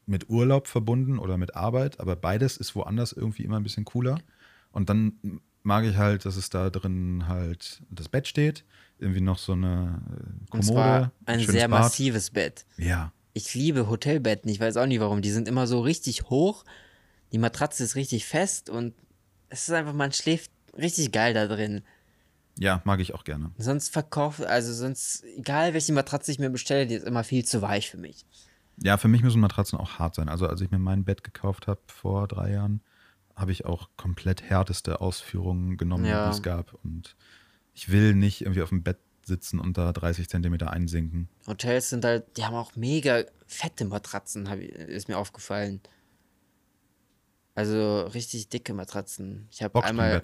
mit 0.06 0.30
Urlaub 0.30 0.68
verbunden 0.70 1.20
oder 1.20 1.38
mit 1.38 1.56
Arbeit, 1.56 2.00
aber 2.00 2.16
beides 2.16 2.56
ist 2.56 2.74
woanders 2.74 3.12
irgendwie 3.12 3.44
immer 3.44 3.58
ein 3.58 3.64
bisschen 3.64 3.84
cooler. 3.84 4.22
Und 4.72 4.90
dann 4.90 5.42
mag 5.64 5.84
ich 5.86 5.98
halt, 5.98 6.26
dass 6.26 6.36
es 6.36 6.50
da 6.50 6.70
drin 6.70 7.26
halt 7.28 7.82
das 7.90 8.10
Bett 8.10 8.28
steht, 8.28 8.64
irgendwie 9.00 9.22
noch 9.22 9.38
so 9.38 9.54
eine 9.54 10.02
äh, 10.10 10.24
Und 10.40 10.50
Kommode, 10.50 10.66
zwar 10.66 11.12
ein 11.26 11.40
sehr 11.40 11.68
Bad. 11.68 11.82
massives 11.82 12.30
Bett. 12.32 12.66
Ja, 12.78 13.12
Ich 13.34 13.54
liebe 13.54 13.88
Hotelbetten. 13.90 14.50
Ich 14.50 14.60
weiß 14.60 14.78
auch 14.78 14.86
nicht 14.86 15.00
warum. 15.00 15.22
Die 15.22 15.32
sind 15.32 15.48
immer 15.48 15.68
so 15.68 15.82
richtig 15.82 16.24
hoch. 16.30 16.64
Die 17.32 17.38
Matratze 17.38 17.84
ist 17.84 17.96
richtig 17.96 18.26
fest 18.26 18.70
und 18.70 18.94
es 19.50 19.68
ist 19.68 19.74
einfach, 19.74 19.94
man 19.94 20.12
schläft 20.14 20.52
richtig 20.78 21.12
geil 21.12 21.34
da 21.34 21.48
drin. 21.48 21.82
ja, 22.58 22.82
mag 22.86 23.00
ich 23.02 23.14
auch 23.14 23.24
gerne. 23.24 23.52
Sonst 23.58 23.92
verkauft, 23.94 24.42
also 24.46 24.74
sonst, 24.74 25.24
egal 25.38 25.74
welche 25.74 25.94
Matratze 25.94 26.32
ich 26.32 26.40
mir 26.40 26.50
bestelle, 26.50 26.88
die 26.88 26.96
ist 26.96 27.06
immer 27.06 27.24
viel 27.24 27.44
zu 27.46 27.62
weich 27.62 27.90
für 27.92 27.98
mich. 27.98 28.26
Ja, 28.82 28.98
für 28.98 29.08
mich 29.08 29.22
müssen 29.24 29.42
Matratzen 29.42 29.78
auch 29.78 30.00
hart 30.00 30.16
sein. 30.16 30.30
Also 30.30 30.48
als 30.48 30.62
ich 30.62 30.72
mir 30.72 30.80
mein 30.80 31.04
Bett 31.04 31.24
gekauft 31.24 31.68
habe 31.68 31.82
vor 31.88 32.28
drei 32.28 32.52
Jahren, 32.54 32.82
habe 33.38 33.52
ich 33.52 33.66
auch 33.66 33.90
komplett 33.96 34.42
härteste 34.42 35.00
Ausführungen 35.00 35.78
genommen, 35.78 36.06
Ja. 36.06 36.30
die 36.30 36.36
es 36.36 36.42
gab. 36.44 36.74
Und 36.84 37.16
ich 37.74 37.90
will 37.92 38.14
nicht 38.16 38.42
irgendwie 38.42 38.64
auf 38.64 38.70
dem 38.70 38.84
Bett 38.84 38.98
sitzen 39.24 39.60
und 39.60 39.78
da 39.78 39.94
30 39.94 40.28
Zentimeter 40.28 40.72
einsinken. 40.72 41.30
Hotels 41.46 41.90
sind 41.90 42.04
halt, 42.04 42.38
die 42.38 42.46
haben 42.46 42.56
auch 42.56 42.76
mega 42.76 43.24
fette 43.46 43.86
Matratzen, 43.86 44.48
ich, 44.60 44.70
ist 44.70 45.08
mir 45.08 45.18
aufgefallen. 45.18 45.82
Also 47.56 48.02
richtig 48.14 48.50
dicke 48.50 48.74
Matratzen. 48.74 49.48
Ich 49.52 49.62
habe 49.64 49.84
einmal. 49.84 50.22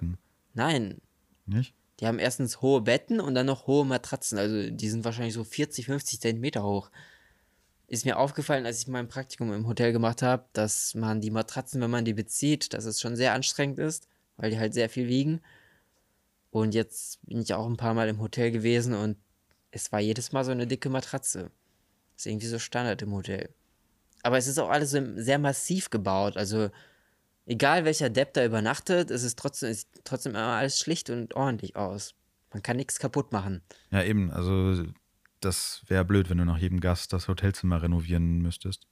Nein, 0.53 1.01
nicht? 1.45 1.73
die 1.99 2.07
haben 2.07 2.19
erstens 2.19 2.61
hohe 2.61 2.81
Betten 2.81 3.19
und 3.19 3.35
dann 3.35 3.45
noch 3.45 3.67
hohe 3.67 3.85
Matratzen. 3.85 4.37
Also 4.37 4.69
die 4.69 4.89
sind 4.89 5.05
wahrscheinlich 5.05 5.33
so 5.33 5.43
40, 5.43 5.85
50 5.85 6.19
Zentimeter 6.21 6.63
hoch. 6.63 6.89
Ist 7.93 8.05
mir 8.05 8.17
aufgefallen, 8.17 8.65
als 8.65 8.81
ich 8.81 8.87
mein 8.87 9.07
Praktikum 9.07 9.53
im 9.53 9.67
Hotel 9.67 9.93
gemacht 9.93 10.23
habe, 10.23 10.45
dass 10.53 10.95
man 10.95 11.21
die 11.21 11.29
Matratzen, 11.29 11.79
wenn 11.79 11.91
man 11.91 12.05
die 12.05 12.15
bezieht, 12.15 12.73
dass 12.73 12.85
es 12.85 12.99
schon 12.99 13.15
sehr 13.15 13.33
anstrengend 13.33 13.77
ist, 13.77 14.07
weil 14.35 14.49
die 14.49 14.57
halt 14.57 14.73
sehr 14.73 14.89
viel 14.89 15.07
wiegen. 15.07 15.41
Und 16.49 16.73
jetzt 16.73 17.23
bin 17.27 17.39
ich 17.39 17.53
auch 17.53 17.67
ein 17.67 17.77
paar 17.77 17.93
Mal 17.93 18.09
im 18.09 18.19
Hotel 18.19 18.49
gewesen 18.49 18.95
und 18.95 19.17
es 19.69 19.91
war 19.91 19.99
jedes 19.99 20.31
Mal 20.31 20.43
so 20.43 20.49
eine 20.49 20.65
dicke 20.65 20.89
Matratze. 20.89 21.51
Ist 22.17 22.25
irgendwie 22.25 22.47
so 22.47 22.57
Standard 22.57 22.99
im 23.03 23.13
Hotel. 23.13 23.53
Aber 24.23 24.39
es 24.39 24.47
ist 24.47 24.57
auch 24.57 24.69
alles 24.69 24.89
sehr 24.89 25.37
massiv 25.37 25.91
gebaut. 25.91 26.35
Also 26.35 26.71
egal 27.45 27.85
welcher 27.85 28.09
Depp 28.09 28.33
da 28.33 28.43
übernachtet, 28.43 29.11
es 29.11 29.21
ist 29.21 29.37
trotzdem, 29.37 29.69
es 29.69 29.81
sieht 29.81 30.03
trotzdem 30.03 30.31
immer 30.31 30.57
alles 30.57 30.79
schlicht 30.79 31.11
und 31.11 31.35
ordentlich 31.35 31.75
aus. 31.75 32.15
Man 32.51 32.63
kann 32.63 32.77
nichts 32.77 32.97
kaputt 32.97 33.31
machen. 33.31 33.61
Ja, 33.91 34.01
eben. 34.01 34.31
Also 34.31 34.83
das 35.45 35.83
wäre 35.87 36.05
blöd, 36.05 36.29
wenn 36.29 36.37
du 36.37 36.45
nach 36.45 36.57
jedem 36.57 36.79
Gast 36.79 37.13
das 37.13 37.27
Hotelzimmer 37.27 37.81
renovieren 37.81 38.41
müsstest. 38.41 38.87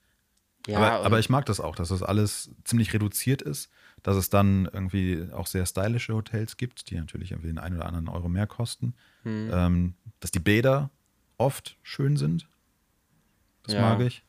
Ja, 0.67 0.77
aber, 0.77 1.05
aber 1.05 1.19
ich 1.19 1.29
mag 1.29 1.45
das 1.47 1.59
auch, 1.59 1.75
dass 1.75 1.89
das 1.89 2.03
alles 2.03 2.51
ziemlich 2.63 2.93
reduziert 2.93 3.41
ist, 3.41 3.71
dass 4.03 4.15
es 4.15 4.29
dann 4.29 4.69
irgendwie 4.71 5.27
auch 5.31 5.47
sehr 5.47 5.65
stylische 5.65 6.13
Hotels 6.13 6.55
gibt, 6.57 6.89
die 6.89 6.95
natürlich 6.95 7.31
irgendwie 7.31 7.47
den 7.47 7.57
einen 7.57 7.77
oder 7.77 7.87
anderen 7.87 8.09
Euro 8.09 8.29
mehr 8.29 8.47
kosten. 8.47 8.93
Hm. 9.23 9.49
Ähm, 9.51 9.95
dass 10.19 10.31
die 10.31 10.39
Bäder 10.39 10.91
oft 11.37 11.77
schön 11.81 12.15
sind. 12.15 12.47
Das 13.63 13.73
Ja. 13.73 13.81
mag 13.81 14.01
ich. 14.01 14.23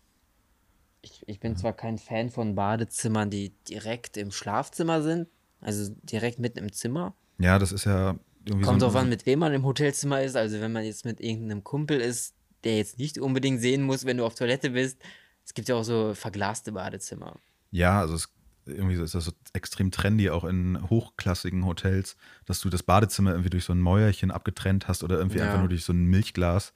Ich, 1.02 1.22
ich 1.26 1.40
bin 1.40 1.56
zwar 1.56 1.72
kein 1.72 1.98
Fan 1.98 2.30
von 2.30 2.54
Badezimmern, 2.54 3.28
die 3.28 3.50
direkt 3.68 4.16
im 4.16 4.30
Schlafzimmer 4.30 5.02
sind, 5.02 5.28
also 5.60 5.94
direkt 6.02 6.38
mitten 6.38 6.60
im 6.60 6.72
Zimmer. 6.72 7.14
Ja, 7.38 7.58
das 7.58 7.72
ist 7.72 7.84
ja 7.84 8.16
irgendwie 8.44 8.64
Kommt 8.64 8.80
so. 8.80 8.86
drauf 8.86 8.96
an, 8.96 9.08
mit 9.08 9.26
wem 9.26 9.38
man 9.40 9.52
im 9.52 9.64
Hotelzimmer 9.64 10.22
ist. 10.22 10.36
Also 10.36 10.60
wenn 10.60 10.72
man 10.72 10.84
jetzt 10.84 11.04
mit 11.04 11.20
irgendeinem 11.20 11.64
Kumpel 11.64 12.00
ist, 12.00 12.34
der 12.64 12.76
jetzt 12.76 12.98
nicht 12.98 13.18
unbedingt 13.18 13.60
sehen 13.60 13.82
muss, 13.82 14.04
wenn 14.04 14.16
du 14.16 14.24
auf 14.24 14.34
Toilette 14.34 14.70
bist. 14.70 14.98
Es 15.44 15.54
gibt 15.54 15.68
ja 15.68 15.74
auch 15.74 15.82
so 15.82 16.14
verglaste 16.14 16.72
Badezimmer. 16.72 17.36
Ja, 17.70 18.00
also 18.00 18.14
es, 18.14 18.28
irgendwie 18.66 18.94
ist 18.94 19.14
das 19.14 19.24
so 19.24 19.32
extrem 19.52 19.90
trendy, 19.90 20.30
auch 20.30 20.44
in 20.44 20.78
hochklassigen 20.88 21.64
Hotels, 21.66 22.16
dass 22.44 22.60
du 22.60 22.68
das 22.70 22.82
Badezimmer 22.84 23.30
irgendwie 23.32 23.50
durch 23.50 23.64
so 23.64 23.72
ein 23.72 23.80
Mäuerchen 23.80 24.30
abgetrennt 24.30 24.86
hast 24.88 25.02
oder 25.02 25.18
irgendwie 25.18 25.38
Ja. 25.38 25.46
einfach 25.46 25.58
nur 25.58 25.68
durch 25.68 25.84
so 25.84 25.92
ein 25.92 26.04
Milchglas, 26.04 26.72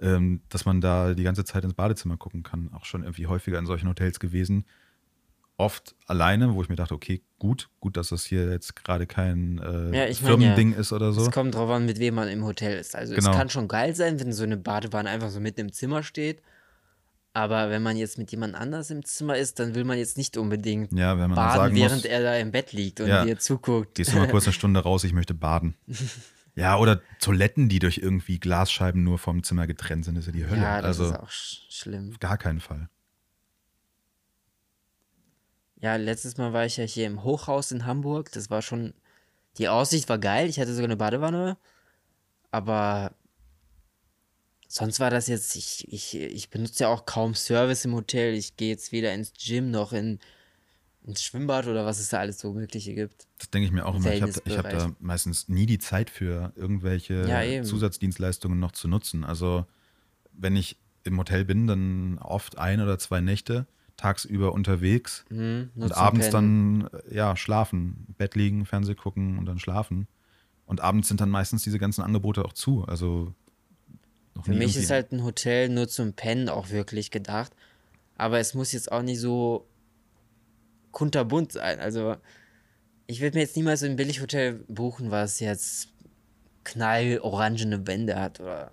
ähm, 0.00 0.42
dass 0.48 0.64
man 0.64 0.80
da 0.80 1.14
die 1.14 1.22
ganze 1.22 1.44
Zeit 1.44 1.64
ins 1.64 1.74
Badezimmer 1.74 2.16
gucken 2.16 2.42
kann. 2.42 2.72
Auch 2.72 2.84
schon 2.84 3.02
irgendwie 3.02 3.26
häufiger 3.26 3.58
in 3.58 3.66
solchen 3.66 3.88
Hotels 3.88 4.18
gewesen. 4.18 4.64
Oft 5.60 5.96
alleine, 6.06 6.54
wo 6.54 6.62
ich 6.62 6.68
mir 6.68 6.76
dachte, 6.76 6.94
okay, 6.94 7.20
gut, 7.40 7.68
gut, 7.80 7.96
dass 7.96 8.10
das 8.10 8.24
hier 8.24 8.48
jetzt 8.50 8.76
gerade 8.76 9.06
kein 9.08 9.58
äh, 9.58 9.96
Ja, 9.96 10.06
ich 10.06 10.22
mein 10.22 10.30
Firmending 10.30 10.72
ist 10.72 10.92
oder 10.92 11.12
so. 11.12 11.22
Es 11.22 11.32
kommt 11.32 11.56
drauf 11.56 11.68
an, 11.68 11.84
mit 11.84 11.98
wem 11.98 12.14
man 12.14 12.28
im 12.28 12.44
Hotel 12.44 12.78
ist. 12.78 12.94
Also 12.94 13.14
Genau. 13.16 13.30
es 13.32 13.36
kann 13.36 13.50
schon 13.50 13.66
geil 13.66 13.94
sein, 13.96 14.20
wenn 14.20 14.32
so 14.32 14.44
eine 14.44 14.56
Badewanne 14.56 15.10
einfach 15.10 15.30
so 15.30 15.40
mitten 15.40 15.60
im 15.62 15.72
Zimmer 15.72 16.04
steht. 16.04 16.40
Aber 17.34 17.70
wenn 17.70 17.82
man 17.82 17.96
jetzt 17.96 18.18
mit 18.18 18.30
jemand 18.30 18.54
anders 18.54 18.90
im 18.90 19.04
Zimmer 19.04 19.36
ist, 19.36 19.58
dann 19.58 19.74
will 19.74 19.84
man 19.84 19.98
jetzt 19.98 20.16
nicht 20.16 20.36
unbedingt 20.36 20.92
Ja, 20.92 21.18
wenn 21.18 21.28
man 21.30 21.34
baden, 21.34 21.74
während 21.74 22.02
muss, 22.02 22.04
er 22.04 22.22
da 22.22 22.36
im 22.36 22.52
Bett 22.52 22.72
liegt 22.72 23.00
und 23.00 23.08
Ja. 23.08 23.24
dir 23.24 23.38
zuguckt. 23.38 23.96
gehst 23.96 24.12
du 24.12 24.16
mal 24.16 24.28
kurz 24.28 24.44
eine 24.44 24.52
Stunde 24.54 24.80
raus, 24.80 25.02
ich 25.04 25.12
möchte 25.12 25.34
baden. 25.34 25.74
Ja, 26.54 26.76
oder 26.76 27.00
Toiletten, 27.20 27.68
die 27.68 27.78
durch 27.78 27.98
irgendwie 27.98 28.40
Glasscheiben 28.40 29.04
nur 29.04 29.18
vom 29.20 29.44
Zimmer 29.44 29.68
getrennt 29.68 30.04
sind, 30.04 30.16
ist 30.16 30.26
ja 30.26 30.32
die 30.32 30.46
Hölle. 30.46 30.62
Ja, 30.62 30.82
das 30.82 30.98
also 30.98 31.12
ist 31.14 31.20
auch 31.20 31.30
sch 31.30 31.60
schlimm. 31.68 32.10
auf 32.10 32.18
gar 32.18 32.36
keinen 32.36 32.58
Fall. 32.58 32.88
Ja, 35.80 35.96
letztes 35.96 36.36
Mal 36.36 36.52
war 36.52 36.66
ich 36.66 36.76
ja 36.76 36.84
hier 36.84 37.06
im 37.06 37.22
Hochhaus 37.22 37.70
in 37.70 37.86
Hamburg. 37.86 38.32
Das 38.32 38.50
war 38.50 38.62
schon. 38.62 38.94
Die 39.58 39.68
Aussicht 39.68 40.08
war 40.08 40.18
geil. 40.18 40.48
Ich 40.48 40.58
hatte 40.60 40.72
sogar 40.72 40.86
eine 40.86 40.96
Badewanne. 40.96 41.56
Aber 42.50 43.12
sonst 44.66 45.00
war 45.00 45.10
das 45.10 45.28
jetzt. 45.28 45.54
Ich, 45.56 45.86
ich, 45.92 46.16
ich 46.16 46.50
benutze 46.50 46.84
ja 46.84 46.88
auch 46.88 47.06
kaum 47.06 47.34
Service 47.34 47.84
im 47.84 47.94
Hotel. 47.94 48.34
Ich 48.34 48.56
gehe 48.56 48.70
jetzt 48.70 48.92
weder 48.92 49.14
ins 49.14 49.32
Gym 49.32 49.70
noch 49.70 49.92
in, 49.92 50.18
ins 51.04 51.22
Schwimmbad 51.22 51.66
oder 51.66 51.86
was 51.86 52.00
es 52.00 52.08
da 52.08 52.18
alles 52.18 52.40
so 52.40 52.52
Mögliche 52.52 52.94
gibt. 52.94 53.26
Das 53.38 53.50
denke 53.50 53.66
ich 53.66 53.72
mir 53.72 53.86
auch 53.86 53.94
immer. 53.94 54.12
Ich 54.12 54.22
habe 54.22 54.32
hab 54.32 54.70
da 54.70 54.90
meistens 54.98 55.48
nie 55.48 55.66
die 55.66 55.78
Zeit 55.78 56.10
für 56.10 56.52
irgendwelche 56.56 57.26
Ja. 57.28 57.62
Zusatzdienstleistungen 57.62 58.58
noch 58.58 58.72
zu 58.72 58.88
nutzen. 58.88 59.24
Also, 59.24 59.66
wenn 60.32 60.56
ich 60.56 60.76
im 61.04 61.18
Hotel 61.18 61.44
bin, 61.44 61.66
dann 61.66 62.18
oft 62.18 62.58
ein 62.58 62.80
oder 62.80 62.98
zwei 62.98 63.20
Nächte 63.20 63.66
tagsüber 63.98 64.52
unterwegs 64.54 65.26
Hm, 65.28 65.70
nur 65.74 65.86
und 65.86 65.92
abends 65.92 66.30
Pennen. 66.30 66.88
dann 66.90 67.00
äh, 67.10 67.14
ja 67.16 67.36
schlafen, 67.36 68.06
Bett 68.16 68.34
liegen, 68.34 68.64
Fernseh 68.64 68.94
gucken 68.94 69.36
und 69.38 69.44
dann 69.44 69.58
schlafen. 69.58 70.08
Und 70.64 70.80
abends 70.80 71.08
sind 71.08 71.20
dann 71.20 71.28
meistens 71.30 71.62
diese 71.64 71.78
ganzen 71.78 72.02
Angebote 72.02 72.44
auch 72.44 72.52
zu. 72.54 72.84
Also 72.86 73.34
noch 74.34 74.44
Für 74.44 74.52
mich 74.52 74.60
irgendwie- 74.68 74.78
ist 74.80 74.90
halt 74.90 75.12
ein 75.12 75.24
Hotel 75.24 75.68
nur 75.68 75.88
zum 75.88 76.12
Pennen 76.14 76.48
auch 76.48 76.70
wirklich 76.70 77.10
gedacht. 77.10 77.52
Aber 78.16 78.38
es 78.38 78.54
muss 78.54 78.72
jetzt 78.72 78.90
auch 78.90 79.02
nicht 79.02 79.20
so 79.20 79.66
kunterbunt 80.92 81.52
sein. 81.52 81.78
Also, 81.80 82.16
ich 83.06 83.20
würde 83.20 83.36
mir 83.36 83.42
jetzt 83.42 83.56
niemals 83.56 83.80
so 83.80 83.86
ein 83.86 83.96
Billighotel 83.96 84.64
buchen, 84.68 85.10
was 85.10 85.40
jetzt 85.40 85.88
knallorangene 86.64 87.86
Wände 87.86 88.16
hat. 88.20 88.40
Oder 88.40 88.72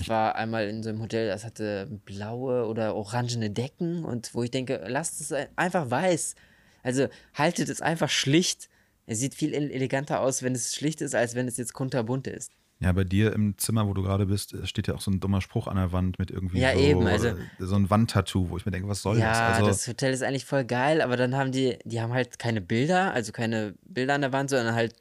ich 0.00 0.08
war 0.08 0.34
einmal 0.36 0.68
in 0.68 0.82
so 0.82 0.88
einem 0.88 1.00
Hotel, 1.02 1.28
das 1.28 1.44
hatte 1.44 1.86
blaue 2.06 2.66
oder 2.66 2.94
orangene 2.94 3.50
Decken 3.50 4.04
und 4.04 4.34
wo 4.34 4.42
ich 4.42 4.50
denke, 4.50 4.82
lasst 4.88 5.20
es 5.20 5.32
ein- 5.32 5.48
einfach 5.56 5.90
weiß. 5.90 6.34
Also 6.82 7.08
haltet 7.34 7.68
es 7.68 7.80
einfach 7.82 8.08
schlicht. 8.08 8.68
Es 9.06 9.18
sieht 9.20 9.34
viel 9.34 9.52
ele- 9.54 9.70
eleganter 9.72 10.20
aus, 10.20 10.42
wenn 10.42 10.54
es 10.54 10.74
schlicht 10.74 11.00
ist, 11.00 11.14
als 11.14 11.34
wenn 11.34 11.46
es 11.48 11.56
jetzt 11.56 11.74
kunterbunt 11.74 12.26
ist. 12.26 12.52
Ja, 12.80 12.90
bei 12.92 13.04
dir 13.04 13.32
im 13.32 13.56
Zimmer, 13.58 13.86
wo 13.86 13.94
du 13.94 14.02
gerade 14.02 14.26
bist, 14.26 14.56
steht 14.66 14.88
ja 14.88 14.94
auch 14.94 15.00
so 15.00 15.10
ein 15.12 15.20
dummer 15.20 15.40
Spruch 15.40 15.68
an 15.68 15.76
der 15.76 15.92
Wand 15.92 16.18
mit 16.18 16.32
irgendwie 16.32 16.58
Ja, 16.58 16.72
so, 16.72 16.80
eben, 16.80 17.06
also- 17.06 17.34
so 17.60 17.76
ein 17.76 17.88
Wandtattoo, 17.90 18.50
wo 18.50 18.56
ich 18.56 18.66
mir 18.66 18.72
denke, 18.72 18.88
was 18.88 19.02
soll 19.02 19.16
das? 19.16 19.22
Ja, 19.38 19.48
Also, 19.54 19.66
das 19.66 19.86
Hotel 19.86 20.12
ist 20.12 20.22
eigentlich 20.24 20.44
voll 20.44 20.64
geil, 20.64 21.00
aber 21.00 21.16
dann 21.16 21.36
haben 21.36 21.52
die, 21.52 21.78
die 21.84 22.00
haben 22.00 22.12
halt 22.12 22.40
keine 22.40 22.60
Bilder, 22.60 23.12
also 23.12 23.30
keine 23.30 23.74
Bilder 23.84 24.14
an 24.14 24.22
der 24.22 24.32
Wand, 24.32 24.50
sondern 24.50 24.74
halt 24.74 24.96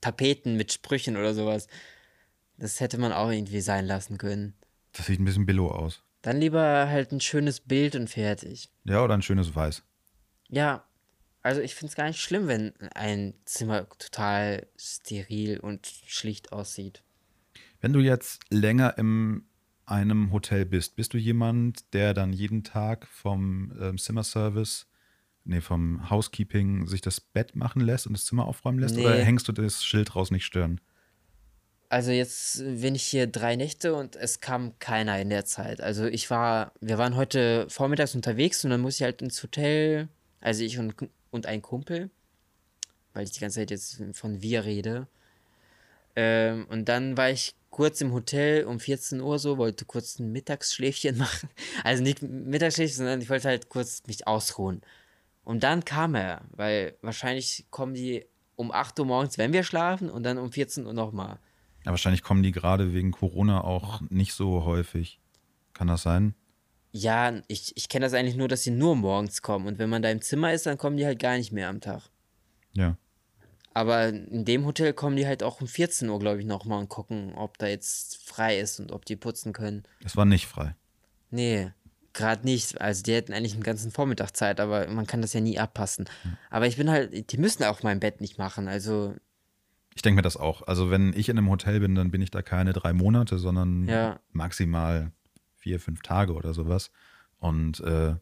Tapeten 0.00 0.56
mit 0.56 0.72
Sprüchen 0.72 1.16
oder 1.16 1.34
sowas. 1.34 1.66
Das 2.58 2.80
hätte 2.80 2.98
man 2.98 3.12
auch 3.12 3.30
irgendwie 3.30 3.60
sein 3.60 3.86
lassen 3.86 4.18
können. 4.18 4.54
das 4.92 5.06
sieht 5.06 5.20
ein 5.20 5.24
bisschen 5.24 5.46
billow 5.46 5.70
aus. 5.70 6.02
Dann 6.22 6.40
lieber 6.40 6.88
halt 6.88 7.12
ein 7.12 7.20
schönes 7.20 7.60
Bild 7.60 7.94
und 7.94 8.10
fertig. 8.10 8.68
Ja, 8.84 9.02
oder 9.04 9.14
ein 9.14 9.22
schönes 9.22 9.54
Weiß. 9.54 9.82
Ja, 10.48 10.84
also 11.42 11.60
ich 11.60 11.74
finde 11.76 11.90
es 11.90 11.96
gar 11.96 12.08
nicht 12.08 12.20
schlimm, 12.20 12.48
wenn 12.48 12.72
ein 12.94 13.34
Zimmer 13.44 13.88
total 13.88 14.66
steril 14.76 15.60
und 15.60 15.86
schlicht 16.06 16.52
aussieht. 16.52 17.02
Wenn 17.80 17.92
du 17.92 18.00
jetzt 18.00 18.40
länger 18.50 18.98
in 18.98 19.44
einem 19.86 20.32
Hotel 20.32 20.66
bist, 20.66 20.96
bist 20.96 21.14
du 21.14 21.18
jemand, 21.18 21.94
der 21.94 22.12
dann 22.12 22.32
jeden 22.32 22.64
Tag 22.64 23.06
vom 23.06 23.72
ähm, 23.80 23.96
Zimmerservice, 23.98 24.86
nee, 25.44 25.60
vom 25.60 26.10
Housekeeping 26.10 26.86
sich 26.88 27.00
das 27.00 27.20
Bett 27.20 27.54
machen 27.54 27.80
lässt 27.80 28.06
und 28.08 28.14
das 28.14 28.24
Zimmer 28.26 28.46
aufräumen 28.46 28.80
lässt? 28.80 28.98
Oder 28.98 29.16
Nee. 29.16 29.22
hängst 29.22 29.46
du 29.46 29.52
das 29.52 29.84
Schild 29.84 30.16
raus 30.16 30.32
nicht 30.32 30.44
stören? 30.44 30.80
Also 31.90 32.10
jetzt 32.10 32.58
bin 32.58 32.94
ich 32.94 33.04
hier 33.04 33.26
drei 33.26 33.56
Nächte 33.56 33.94
und 33.94 34.14
es 34.14 34.40
kam 34.40 34.78
keiner 34.78 35.18
in 35.20 35.30
der 35.30 35.46
Zeit. 35.46 35.80
Also 35.80 36.04
ich 36.04 36.28
war, 36.28 36.72
wir 36.80 36.98
waren 36.98 37.16
heute 37.16 37.66
vormittags 37.70 38.14
unterwegs 38.14 38.62
und 38.64 38.70
dann 38.70 38.82
muss 38.82 38.96
ich 38.96 39.02
halt 39.02 39.22
ins 39.22 39.42
Hotel, 39.42 40.08
also 40.40 40.62
ich 40.62 40.78
und, 40.78 40.94
und 41.30 41.46
ein 41.46 41.62
Kumpel, 41.62 42.10
weil 43.14 43.24
ich 43.24 43.32
die 43.32 43.40
ganze 43.40 43.60
Zeit 43.60 43.70
jetzt 43.70 44.02
von 44.12 44.42
wir 44.42 44.64
rede. 44.64 45.08
Ähm, 46.14 46.66
und 46.68 46.88
dann 46.90 47.16
war 47.16 47.30
ich 47.30 47.54
kurz 47.70 48.00
im 48.02 48.12
Hotel 48.12 48.64
um 48.64 48.80
14 48.80 49.20
Uhr 49.20 49.38
so, 49.38 49.56
wollte 49.56 49.86
kurz 49.86 50.18
ein 50.18 50.32
Mittagsschläfchen 50.32 51.16
machen. 51.18 51.48
Also 51.84 52.02
nicht 52.02 52.22
Mittagsschläfchen, 52.22 52.98
sondern 52.98 53.22
ich 53.22 53.30
wollte 53.30 53.48
halt 53.48 53.70
kurz 53.70 54.02
mich 54.06 54.26
ausruhen. 54.26 54.82
Und 55.44 55.62
dann 55.62 55.84
kam 55.86 56.14
er, 56.14 56.42
weil 56.50 56.96
wahrscheinlich 57.00 57.64
kommen 57.70 57.94
die 57.94 58.26
um 58.56 58.72
8 58.72 58.98
Uhr 59.00 59.06
morgens, 59.06 59.38
wenn 59.38 59.54
wir 59.54 59.62
schlafen, 59.62 60.10
und 60.10 60.24
dann 60.24 60.36
um 60.36 60.52
14 60.52 60.84
Uhr 60.86 60.92
nochmal. 60.92 61.38
Ja, 61.88 61.92
wahrscheinlich 61.92 62.22
kommen 62.22 62.42
die 62.42 62.52
gerade 62.52 62.92
wegen 62.92 63.12
Corona 63.12 63.64
auch 63.64 64.02
nicht 64.10 64.34
so 64.34 64.66
häufig. 64.66 65.20
Kann 65.72 65.86
das 65.88 66.02
sein? 66.02 66.34
Ja, 66.92 67.40
ich, 67.48 67.74
ich 67.78 67.88
kenne 67.88 68.04
das 68.04 68.12
eigentlich 68.12 68.36
nur, 68.36 68.46
dass 68.46 68.62
sie 68.62 68.72
nur 68.72 68.94
morgens 68.94 69.40
kommen. 69.40 69.66
Und 69.66 69.78
wenn 69.78 69.88
man 69.88 70.02
da 70.02 70.10
im 70.10 70.20
Zimmer 70.20 70.52
ist, 70.52 70.66
dann 70.66 70.76
kommen 70.76 70.98
die 70.98 71.06
halt 71.06 71.18
gar 71.18 71.38
nicht 71.38 71.50
mehr 71.50 71.70
am 71.70 71.80
Tag. 71.80 72.02
Ja. 72.74 72.98
Aber 73.72 74.08
in 74.08 74.44
dem 74.44 74.66
Hotel 74.66 74.92
kommen 74.92 75.16
die 75.16 75.26
halt 75.26 75.42
auch 75.42 75.62
um 75.62 75.66
14 75.66 76.10
Uhr, 76.10 76.18
glaube 76.18 76.40
ich, 76.40 76.44
nochmal 76.44 76.78
und 76.78 76.90
gucken, 76.90 77.32
ob 77.34 77.56
da 77.56 77.66
jetzt 77.66 78.22
frei 78.22 78.58
ist 78.58 78.80
und 78.80 78.92
ob 78.92 79.06
die 79.06 79.16
putzen 79.16 79.54
können. 79.54 79.84
Es 80.04 80.14
war 80.14 80.26
nicht 80.26 80.46
frei. 80.46 80.76
Nee, 81.30 81.70
gerade 82.12 82.44
nicht. 82.44 82.78
Also 82.82 83.02
die 83.02 83.14
hätten 83.14 83.32
eigentlich 83.32 83.54
einen 83.54 83.62
ganzen 83.62 83.92
Vormittag 83.92 84.36
Zeit, 84.36 84.60
aber 84.60 84.88
man 84.88 85.06
kann 85.06 85.22
das 85.22 85.32
ja 85.32 85.40
nie 85.40 85.58
abpassen. 85.58 86.04
Aber 86.50 86.66
ich 86.66 86.76
bin 86.76 86.90
halt, 86.90 87.32
die 87.32 87.38
müssen 87.38 87.64
auch 87.64 87.82
mein 87.82 87.98
Bett 87.98 88.20
nicht 88.20 88.36
machen. 88.36 88.68
Also, 88.68 89.14
Ich 89.98 90.02
denke 90.02 90.18
mir 90.18 90.22
das 90.22 90.36
auch. 90.36 90.62
Also, 90.68 90.92
wenn 90.92 91.12
ich 91.12 91.28
in 91.28 91.36
einem 91.36 91.50
Hotel 91.50 91.80
bin, 91.80 91.96
dann 91.96 92.12
bin 92.12 92.22
ich 92.22 92.30
da 92.30 92.40
keine 92.40 92.72
drei 92.72 92.92
Monate, 92.92 93.36
sondern 93.36 93.88
Ja. 93.88 94.20
maximal 94.30 95.10
vier, 95.56 95.80
fünf 95.80 96.02
Tage 96.02 96.34
oder 96.34 96.54
sowas. 96.54 96.92
Und 97.40 97.80
äh, 97.80 98.14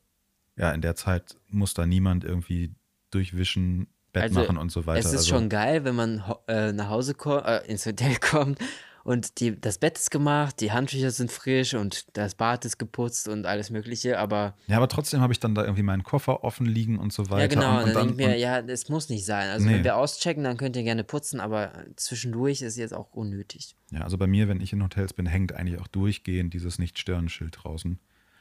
ja, 0.56 0.72
in 0.72 0.80
der 0.80 0.94
Zeit 0.94 1.36
muss 1.48 1.74
da 1.74 1.84
niemand 1.84 2.24
irgendwie 2.24 2.74
durchwischen, 3.10 3.88
Bett 4.14 4.22
also 4.22 4.40
machen 4.40 4.56
und 4.56 4.72
so 4.72 4.86
weiter. 4.86 5.00
es 5.00 5.04
ist 5.04 5.16
also, 5.16 5.34
schon 5.34 5.50
geil, 5.50 5.84
wenn 5.84 5.94
man 5.94 6.24
äh, 6.48 6.72
nach 6.72 6.88
Hause 6.88 7.12
kommt, 7.12 7.44
äh, 7.44 7.58
ins 7.66 7.84
Hotel 7.84 8.16
kommt 8.22 8.58
und 9.06 9.38
die, 9.40 9.58
das 9.60 9.78
Bett 9.78 9.96
ist 9.98 10.10
gemacht, 10.10 10.60
die 10.60 10.72
Handtücher 10.72 11.10
sind 11.12 11.30
frisch 11.30 11.74
und 11.74 12.04
das 12.16 12.34
Bad 12.34 12.64
ist 12.64 12.76
geputzt 12.78 13.28
und 13.28 13.46
alles 13.46 13.70
Mögliche, 13.70 14.18
aber 14.18 14.54
ja, 14.66 14.76
aber 14.76 14.88
trotzdem 14.88 15.20
habe 15.20 15.32
ich 15.32 15.38
dann 15.40 15.54
da 15.54 15.62
irgendwie 15.62 15.82
meinen 15.84 16.02
Koffer 16.02 16.42
offen 16.44 16.66
liegen 16.66 16.98
und 16.98 17.12
so 17.12 17.30
weiter. 17.30 17.42
ja 17.42 17.46
genau, 17.46 17.78
Und, 17.78 17.84
und, 17.84 17.94
dann 17.94 18.06
denke 18.08 18.22
ich 18.22 18.28
mir, 18.28 18.36
ja, 18.38 18.62
das 18.62 18.88
muss 18.88 19.08
nicht 19.08 19.24
sein. 19.24 19.48
Also 19.48 19.64
Nee. 19.66 19.74
wenn 19.74 19.84
wir 19.84 19.96
auschecken, 19.96 20.42
dann 20.44 20.56
könnt 20.56 20.74
ihr 20.76 20.82
gerne 20.82 21.04
putzen, 21.04 21.38
aber 21.40 21.72
zwischendurch 21.94 22.62
ist 22.62 22.76
jetzt 22.76 22.92
auch 22.94 23.12
unnötig. 23.12 23.74
ja, 23.92 24.00
also 24.00 24.18
bei 24.18 24.26
mir, 24.26 24.48
wenn 24.48 24.60
ich 24.60 24.72
in 24.72 24.82
Hotels 24.82 25.12
bin, 25.12 25.26
hängt 25.26 25.52
eigentlich 25.52 25.80
auch 25.80 25.86
durchgehend 25.88 26.52
dieses 26.52 26.78
Nicht-Stören-Schild 26.78 27.56
draußen. 27.62 27.98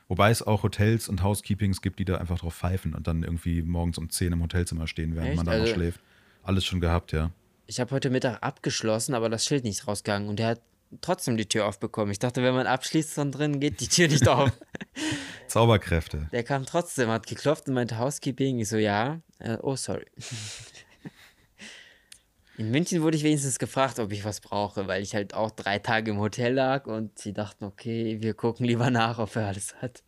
Wobei 0.07 0.29
es 0.31 0.41
auch 0.41 0.63
Hotels 0.63 1.07
und 1.09 1.23
Housekeepings 1.23 1.81
gibt, 1.81 1.99
die 1.99 2.05
da 2.05 2.17
einfach 2.17 2.39
drauf 2.39 2.55
pfeifen 2.55 2.93
und 2.95 3.07
dann 3.07 3.23
irgendwie 3.23 3.61
morgens 3.61 3.97
um 3.97 4.09
10 4.09 4.33
im 4.33 4.41
Hotelzimmer 4.43 4.87
stehen, 4.87 5.13
während 5.15 5.29
Echt? 5.29 5.37
man 5.37 5.45
da 5.45 5.53
noch 5.53 5.61
Also- 5.61 5.73
schläft. 5.73 5.99
Alles 6.43 6.65
schon 6.65 6.79
gehabt, 6.79 7.11
ja. 7.11 7.31
Ich 7.67 7.79
habe 7.79 7.91
heute 7.91 8.09
Mittag 8.09 8.43
abgeschlossen, 8.43 9.15
aber 9.15 9.29
das 9.29 9.45
Schild 9.45 9.63
nicht 9.63 9.87
rausgegangen 9.87 10.29
und 10.29 10.37
der 10.37 10.47
hat 10.49 10.61
trotzdem 11.01 11.35
die 11.37 11.47
Tür 11.47 11.65
aufbekommen. 11.65 12.11
Ich 12.11 12.19
dachte, 12.19 12.43
wenn 12.43 12.53
man 12.53 12.67
abschließt 12.67 13.13
von 13.13 13.31
drin, 13.31 13.59
geht 13.59 13.79
die 13.81 13.87
Tür 13.87 14.07
nicht 14.07 14.27
auf. 14.27 14.51
Zauberkräfte. 15.47 16.29
Der 16.31 16.43
kam 16.43 16.65
trotzdem, 16.65 17.09
hat 17.09 17.27
geklopft 17.27 17.67
und 17.67 17.73
meinte 17.73 17.97
Housekeeping. 17.97 18.59
Ich 18.59 18.69
so, 18.69 18.77
ja. 18.77 19.21
Äh, 19.39 19.57
oh, 19.61 19.75
sorry. 19.75 20.05
In 22.57 22.71
München 22.71 23.01
wurde 23.01 23.17
ich 23.17 23.23
wenigstens 23.23 23.59
gefragt, 23.59 23.99
ob 23.99 24.13
ich 24.13 24.23
was 24.23 24.39
brauche, 24.39 24.87
weil 24.87 25.03
ich 25.03 25.13
halt 25.13 25.33
auch 25.33 25.51
drei 25.51 25.77
Tage 25.77 26.11
im 26.11 26.19
Hotel 26.19 26.53
lag 26.53 26.87
und 26.87 27.19
sie 27.19 27.33
dachten, 27.33 27.65
okay, 27.65 28.21
wir 28.21 28.33
gucken 28.33 28.65
lieber 28.65 28.89
nach, 28.89 29.19
ob 29.19 29.35
er 29.35 29.47
alles 29.47 29.75
hat. 29.81 30.03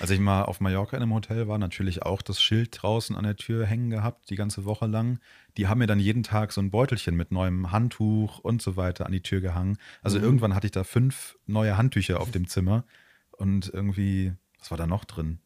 Als 0.00 0.10
ich 0.10 0.18
mal 0.20 0.42
auf 0.42 0.60
Mallorca 0.60 0.96
in 0.96 1.02
einem 1.02 1.14
Hotel 1.14 1.46
war, 1.48 1.58
natürlich 1.58 2.02
auch 2.02 2.20
das 2.22 2.42
Schild 2.42 2.76
draußen 2.82 3.14
an 3.16 3.24
der 3.24 3.36
Tür 3.36 3.64
hängen 3.64 3.90
gehabt, 3.90 4.28
die 4.30 4.34
ganze 4.36 4.64
Woche 4.64 4.86
lang. 4.86 5.20
Die 5.56 5.68
haben 5.68 5.78
mir 5.78 5.86
dann 5.86 6.00
jeden 6.00 6.22
Tag 6.24 6.52
so 6.52 6.60
ein 6.60 6.70
Beutelchen 6.70 7.14
mit 7.16 7.30
neuem 7.30 7.70
Handtuch 7.70 8.38
und 8.40 8.60
so 8.60 8.76
weiter 8.76 9.06
an 9.06 9.12
die 9.12 9.22
Tür 9.22 9.40
gehangen. 9.40 9.78
Also 10.02 10.18
Mhm. 10.18 10.24
irgendwann 10.24 10.54
hatte 10.54 10.66
ich 10.66 10.72
da 10.72 10.82
fünf 10.84 11.38
neue 11.46 11.76
Handtücher 11.76 12.20
auf 12.20 12.30
dem 12.32 12.48
Zimmer 12.48 12.84
und 13.30 13.70
irgendwie, 13.72 14.32
was 14.58 14.70
war 14.70 14.78
da 14.78 14.86
noch 14.86 15.04
drin? 15.04 15.38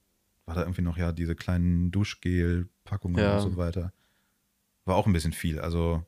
War 0.47 0.55
da 0.55 0.63
irgendwie 0.63 0.83
noch 0.83 0.97
ja 0.97 1.13
diese 1.13 1.35
kleinen 1.35 1.91
Duschgel-Packungen 1.91 3.19
Ja. 3.19 3.35
und 3.37 3.41
so 3.43 3.57
weiter. 3.59 3.93
War 4.87 4.97
auch 4.97 5.07
ein 5.07 5.13
bisschen 5.13 5.35
viel. 5.35 5.61
Also 5.61 6.05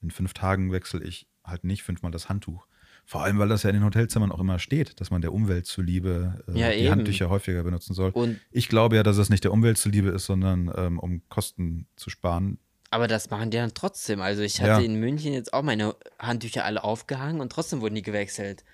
in 0.00 0.12
fünf 0.12 0.34
Tagen 0.34 0.70
wechsle 0.70 1.02
ich 1.02 1.26
halt 1.44 1.64
nicht 1.64 1.82
fünfmal 1.82 2.12
das 2.12 2.28
Handtuch. 2.28 2.66
Vor 3.04 3.22
allem, 3.24 3.38
weil 3.38 3.48
das 3.48 3.62
ja 3.64 3.70
in 3.70 3.76
den 3.76 3.84
Hotelzimmern 3.84 4.32
auch 4.32 4.40
immer 4.40 4.58
steht, 4.58 5.00
dass 5.00 5.10
man 5.10 5.20
der 5.20 5.32
Umwelt 5.34 5.66
zuliebe 5.66 6.42
äh, 6.48 6.58
Ja, 6.58 6.70
die 6.70 6.76
eben. 6.78 6.90
Handtücher 6.90 7.28
häufiger 7.28 7.62
benutzen 7.62 7.94
soll. 7.94 8.10
Und, 8.10 8.40
Ich 8.50 8.68
glaube 8.68 8.96
ja, 8.96 9.02
dass 9.02 9.18
es 9.18 9.28
nicht 9.28 9.44
der 9.44 9.52
Umwelt 9.52 9.76
zuliebe 9.76 10.08
ist, 10.10 10.24
sondern 10.26 10.72
ähm, 10.76 10.98
um 10.98 11.22
Kosten 11.28 11.86
zu 11.96 12.08
sparen. 12.10 12.58
aber 12.90 13.08
das 13.08 13.28
machen 13.30 13.50
die 13.50 13.56
dann 13.58 13.74
trotzdem. 13.74 14.20
Also 14.20 14.42
ich 14.42 14.60
hatte 14.60 14.70
Ja. 14.70 14.80
in 14.80 14.94
München 15.00 15.32
jetzt 15.32 15.52
auch 15.52 15.62
meine 15.62 15.94
Handtücher 16.18 16.64
alle 16.64 16.84
aufgehangen 16.84 17.40
und 17.40 17.50
trotzdem 17.52 17.80
wurden 17.80 17.94
die 17.94 18.02
gewechselt. 18.02 18.64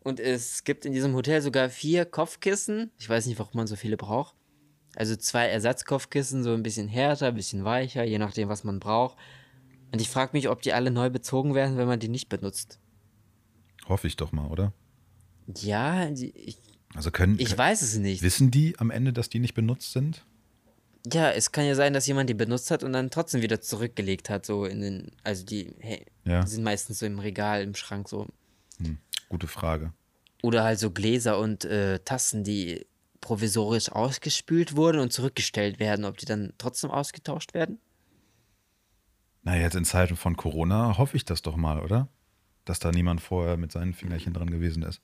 Und 0.00 0.20
es 0.20 0.62
gibt 0.62 0.84
in 0.84 0.92
diesem 0.92 1.14
Hotel 1.14 1.42
sogar 1.42 1.68
vier 1.68 2.04
Kopfkissen. 2.04 2.92
Ich 2.98 3.08
weiß 3.08 3.26
nicht, 3.26 3.38
warum 3.40 3.52
man 3.54 3.66
so 3.66 3.74
viele 3.74 3.96
braucht. 3.96 4.34
Also 4.94 5.16
zwei 5.16 5.46
Ersatzkopfkissen, 5.46 6.42
so 6.44 6.52
ein 6.54 6.62
bisschen 6.62 6.86
härter, 6.88 7.28
ein 7.28 7.34
bisschen 7.34 7.64
weicher, 7.64 8.04
je 8.04 8.18
nachdem, 8.18 8.48
was 8.48 8.62
man 8.64 8.78
braucht. 8.80 9.16
Und 9.92 10.00
ich 10.00 10.08
frage 10.08 10.30
mich, 10.34 10.48
ob 10.48 10.62
die 10.62 10.72
alle 10.72 10.90
neu 10.90 11.10
bezogen 11.10 11.54
werden, 11.54 11.76
wenn 11.76 11.88
man 11.88 11.98
die 11.98 12.08
nicht 12.08 12.28
benutzt. 12.28 12.78
Hoffe 13.88 14.06
ich 14.06 14.16
doch 14.16 14.32
mal, 14.32 14.48
oder? 14.48 14.72
Ja, 15.60 16.08
ich, 16.08 16.58
Also 16.94 17.10
können, 17.10 17.38
ich 17.38 17.56
weiß 17.56 17.82
es 17.82 17.96
nicht. 17.96 18.22
wissen 18.22 18.50
die 18.50 18.78
am 18.78 18.90
Ende, 18.90 19.12
dass 19.12 19.28
die 19.28 19.38
nicht 19.38 19.54
benutzt 19.54 19.92
sind? 19.92 20.24
Ja, 21.12 21.30
es 21.30 21.52
kann 21.52 21.64
ja 21.66 21.76
sein, 21.76 21.92
dass 21.92 22.06
jemand 22.08 22.28
die 22.28 22.34
benutzt 22.34 22.70
hat 22.72 22.82
und 22.82 22.92
dann 22.92 23.10
trotzdem 23.10 23.40
wieder 23.42 23.60
zurückgelegt 23.60 24.28
hat, 24.28 24.44
so 24.44 24.64
in 24.64 24.80
den, 24.80 25.12
also 25.22 25.44
die, 25.44 25.72
hey, 25.78 26.04
Ja. 26.24 26.42
die 26.42 26.48
sind 26.50 26.64
meistens 26.64 26.98
so 26.98 27.06
im 27.06 27.20
Regal, 27.20 27.62
im 27.62 27.76
Schrank 27.76 28.08
so. 28.08 28.26
Hm, 28.78 28.98
gute 29.28 29.46
Frage. 29.46 29.92
Oder 30.42 30.64
halt 30.64 30.80
so 30.80 30.90
Gläser 30.90 31.38
und 31.38 31.64
äh, 31.64 32.00
Tassen, 32.00 32.42
die 32.42 32.86
provisorisch 33.20 33.90
ausgespült 33.92 34.74
wurden 34.76 34.98
und 35.00 35.12
zurückgestellt 35.12 35.78
werden, 35.78 36.04
ob 36.04 36.16
die 36.18 36.26
dann 36.26 36.52
trotzdem 36.58 36.90
ausgetauscht 36.90 37.54
werden? 37.54 37.78
Na, 39.42 39.56
jetzt 39.56 39.76
in 39.76 39.84
Zeiten 39.84 40.16
von 40.16 40.36
Corona 40.36 40.98
hoffe 40.98 41.16
ich 41.16 41.24
das 41.24 41.40
doch 41.40 41.54
mal, 41.56 41.80
oder? 41.80 42.08
Dass 42.66 42.78
da 42.78 42.92
niemand 42.92 43.22
vorher 43.22 43.56
mit 43.56 43.72
seinen 43.72 43.94
Fingerchen 43.94 44.34
dran 44.34 44.50
gewesen 44.50 44.82
ist. 44.82 45.00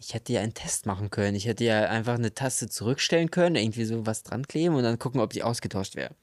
Ich 0.00 0.12
hätte 0.12 0.32
ja 0.32 0.40
einen 0.40 0.54
Test 0.54 0.86
machen 0.86 1.10
können. 1.10 1.36
Ich 1.36 1.46
hätte 1.46 1.64
ja 1.64 1.88
einfach 1.88 2.14
eine 2.14 2.34
Tasse 2.34 2.68
zurückstellen 2.68 3.30
können, 3.30 3.54
irgendwie 3.54 3.84
so 3.84 4.04
was 4.04 4.24
dran 4.24 4.46
kleben 4.46 4.74
und 4.74 4.82
dann 4.82 4.98
gucken, 4.98 5.20
ob 5.20 5.32
die 5.32 5.44
ausgetauscht 5.44 5.94
wäre. 5.94 6.14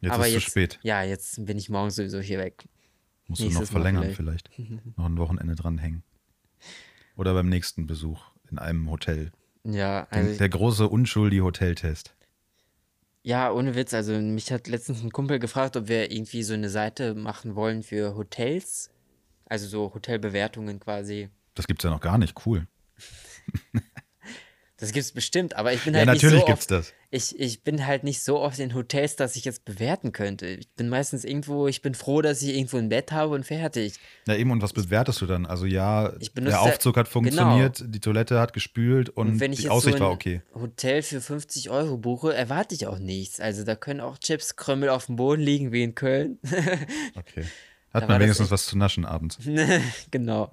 Jetzt 0.00 0.12
Aber 0.12 0.28
ist 0.28 0.34
jetzt, 0.34 0.44
zu 0.44 0.50
spät. 0.50 0.78
Ja, 0.82 1.02
jetzt 1.02 1.44
bin 1.44 1.58
ich 1.58 1.68
morgen 1.68 1.90
sowieso 1.90 2.20
hier 2.20 2.38
weg. 2.38 2.64
Musst 3.26 3.40
du 3.40 3.44
noch 3.44 3.50
nächstes 3.50 3.70
verlängern 3.70 4.14
vielleicht. 4.14 4.50
noch 4.96 5.06
ein 5.06 5.18
Wochenende 5.18 5.54
dranhängen. 5.54 6.02
Oder 7.16 7.34
beim 7.34 7.48
nächsten 7.48 7.86
Besuch 7.86 8.22
in 8.50 8.58
einem 8.58 8.88
Hotel. 8.90 9.32
Ja, 9.64 10.06
also 10.10 10.38
der 10.38 10.48
große 10.48 10.88
unschuldige 10.88 11.42
Hoteltest. 11.42 12.14
Ja, 13.28 13.52
ohne 13.52 13.74
Witz. 13.74 13.92
Also 13.92 14.18
mich 14.18 14.50
hat 14.50 14.68
letztens 14.68 15.02
ein 15.02 15.12
Kumpel 15.12 15.38
gefragt, 15.38 15.76
ob 15.76 15.88
wir 15.88 16.10
irgendwie 16.10 16.42
so 16.42 16.54
eine 16.54 16.70
Seite 16.70 17.14
machen 17.14 17.56
wollen 17.56 17.82
für 17.82 18.14
Hotels. 18.14 18.90
Also 19.44 19.66
so 19.66 19.92
Hotelbewertungen 19.92 20.80
quasi. 20.80 21.28
Das 21.54 21.66
gibt's 21.66 21.84
ja 21.84 21.90
noch 21.90 22.00
gar 22.00 22.16
nicht. 22.16 22.46
Cool. 22.46 22.66
Das 24.80 24.92
gibt's 24.92 25.10
bestimmt, 25.10 25.56
aber 25.56 25.72
ich 25.72 25.82
bin 25.82 25.92
Ja, 25.92 25.98
halt 25.98 26.06
natürlich 26.06 26.36
nicht 26.36 26.42
so 26.42 26.46
gibt's 26.46 26.62
oft, 26.62 26.70
das. 26.70 26.94
Ich, 27.10 27.40
ich 27.40 27.64
bin 27.64 27.84
halt 27.84 28.04
nicht 28.04 28.22
so 28.22 28.38
oft 28.38 28.60
in 28.60 28.74
Hotels, 28.74 29.16
dass 29.16 29.34
ich 29.34 29.44
jetzt 29.44 29.64
bewerten 29.64 30.12
könnte. 30.12 30.46
Ich 30.46 30.70
bin 30.70 30.88
meistens 30.88 31.24
irgendwo, 31.24 31.66
ich 31.66 31.82
bin 31.82 31.94
froh, 31.94 32.22
dass 32.22 32.42
ich 32.42 32.54
irgendwo 32.54 32.76
ein 32.76 32.88
Bett 32.88 33.10
habe 33.10 33.34
und 33.34 33.44
fertig. 33.44 33.94
Ja, 34.28 34.36
eben, 34.36 34.52
und 34.52 34.62
was 34.62 34.72
bewertest 34.72 35.20
du 35.20 35.26
dann? 35.26 35.46
Also 35.46 35.66
ja, 35.66 36.12
der 36.36 36.62
Aufzug 36.62 36.96
hat 36.96 37.08
funktioniert, 37.08 37.82
die 37.86 37.98
Toilette 37.98 38.38
hat 38.38 38.52
gespült 38.52 39.10
und, 39.10 39.28
Und 39.28 39.40
wenn 39.40 39.52
ich 39.52 39.58
die 39.58 39.64
jetzt 39.64 39.72
Aussicht 39.72 39.98
so 39.98 40.04
ein 40.04 40.08
war 40.08 40.12
okay. 40.12 40.42
Hotel 40.54 41.02
für 41.02 41.20
50 41.20 41.70
Euro 41.70 41.96
buche, 41.96 42.32
erwarte 42.32 42.76
ich 42.76 42.86
auch 42.86 43.00
nichts. 43.00 43.40
Also 43.40 43.64
da 43.64 43.74
können 43.74 44.00
auch 44.00 44.18
Chipskrümmel 44.18 44.90
auf 44.90 45.06
dem 45.06 45.16
Boden 45.16 45.42
liegen, 45.42 45.72
wie 45.72 45.82
in 45.82 45.94
Köln. 45.94 46.38
Okay. 47.16 47.44
Hat 47.92 48.08
man 48.08 48.20
wenigstens 48.20 48.50
was 48.50 48.66
zu 48.66 48.76
naschen 48.76 49.04
abends. 49.04 49.38
genau. 50.10 50.50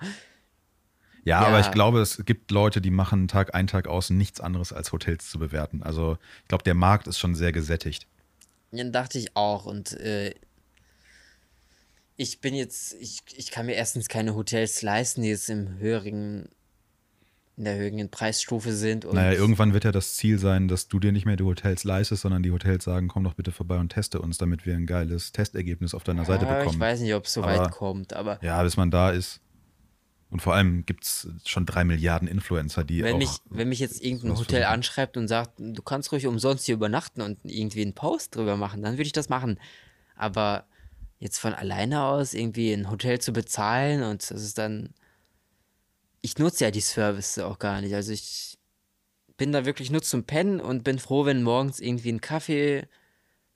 Ja, 1.25 1.41
Ja. 1.41 1.47
aber 1.47 1.59
ich 1.59 1.71
glaube, 1.71 1.99
es 2.01 2.23
gibt 2.25 2.51
Leute, 2.51 2.79
die 2.81 2.91
machen 2.91 3.27
Tag 3.27 3.53
ein, 3.55 3.67
Tag 3.67 3.87
aus 3.87 4.09
nichts 4.11 4.39
anderes 4.39 4.71
als 4.71 4.91
Hotels 4.91 5.29
zu 5.29 5.39
bewerten. 5.39 5.83
Also 5.83 6.17
ich 6.43 6.47
glaube, 6.47 6.63
der 6.63 6.75
Markt 6.75 7.07
ist 7.07 7.19
schon 7.19 7.35
sehr 7.35 7.51
gesättigt. 7.51 8.07
Dann 8.71 8.91
dachte 8.91 9.17
ich 9.17 9.35
auch. 9.35 9.65
Und 9.65 9.93
äh, 9.93 10.33
ich 12.17 12.39
bin 12.41 12.53
jetzt, 12.53 12.93
ich, 12.99 13.21
ich 13.35 13.51
kann 13.51 13.65
mir 13.65 13.73
erstens 13.73 14.07
keine 14.07 14.35
Hotels 14.35 14.81
leisten, 14.81 15.21
die 15.23 15.29
jetzt 15.29 15.49
im 15.49 15.77
höheren, 15.79 16.47
in 17.57 17.63
der 17.65 17.75
höheren 17.75 18.09
Preisstufe 18.09 18.71
sind. 18.73 19.11
Naja, 19.11 19.33
irgendwann 19.37 19.73
wird 19.73 19.83
ja 19.83 19.91
das 19.91 20.15
Ziel 20.15 20.37
sein, 20.39 20.67
dass 20.67 20.87
du 20.87 20.99
dir 20.99 21.11
nicht 21.11 21.25
mehr 21.25 21.35
die 21.37 21.43
Hotels 21.43 21.83
leistest, 21.83 22.21
sondern 22.21 22.43
die 22.43 22.51
Hotels 22.51 22.83
sagen, 22.85 23.07
komm 23.07 23.23
doch 23.23 23.33
bitte 23.33 23.51
vorbei 23.51 23.77
und 23.79 23.89
teste 23.89 24.21
uns, 24.21 24.37
damit 24.37 24.65
wir 24.65 24.75
ein 24.75 24.85
geiles 24.85 25.31
Testergebnis 25.31 25.93
auf 25.93 26.03
deiner 26.03 26.23
Seite 26.25 26.45
Ja, 26.45 26.53
bekommen. 26.59 26.75
ich 26.75 26.79
weiß 26.79 26.99
nicht, 27.01 27.13
ob 27.15 27.25
es 27.25 27.33
so 27.33 27.43
Aber- 27.43 27.57
weit 27.57 27.71
kommt, 27.71 28.13
aber 28.13 28.39
Ja, 28.43 28.61
bis 28.63 28.77
man 28.77 28.91
da 28.91 29.09
ist. 29.09 29.41
Und 30.29 30.41
vor 30.41 30.53
allem 30.53 30.85
gibt 30.85 31.05
es 31.05 31.29
schon 31.45 31.65
drei 31.65 31.83
Milliarden 31.83 32.27
Influencer, 32.27 32.83
die 32.83 33.03
wenn 33.03 33.15
auch. 33.15 33.19
mich, 33.19 33.37
wenn 33.49 33.69
mich 33.69 33.79
jetzt 33.79 34.03
irgendein 34.03 34.31
Hotel 34.31 34.61
versuchen. 34.61 34.73
anschreibt 34.73 35.17
und 35.17 35.27
sagt, 35.27 35.53
du 35.59 35.81
kannst 35.81 36.11
ruhig 36.11 36.25
umsonst 36.25 36.65
hier 36.65 36.75
übernachten 36.75 37.21
und 37.21 37.39
irgendwie 37.43 37.83
einen 37.83 37.93
Post 37.93 38.35
drüber 38.35 38.57
machen, 38.57 38.81
dann 38.81 38.93
würde 38.93 39.03
ich 39.03 39.13
das 39.13 39.29
machen. 39.29 39.59
Aber 40.15 40.65
jetzt 41.19 41.39
von 41.39 41.53
alleine 41.53 42.03
aus 42.03 42.33
irgendwie 42.33 42.73
ein 42.73 42.89
Hotel 42.89 43.19
zu 43.19 43.33
bezahlen 43.33 44.03
und 44.03 44.29
das 44.29 44.41
ist 44.41 44.57
dann. 44.57 44.89
Ich 46.21 46.39
nutze 46.39 46.65
ja 46.65 46.71
die 46.71 46.81
Services 46.81 47.43
auch 47.43 47.59
gar 47.59 47.81
nicht. 47.81 47.93
Also 47.93 48.11
ich 48.11 48.57
bin 49.37 49.51
da 49.51 49.65
wirklich 49.65 49.91
nur 49.91 50.01
zum 50.01 50.23
Pennen 50.23 50.59
und 50.59 50.83
bin 50.83 50.97
froh, 50.97 51.25
wenn 51.25 51.43
morgens 51.43 51.79
irgendwie 51.79 52.11
ein 52.11 52.21
Kaffee 52.21 52.87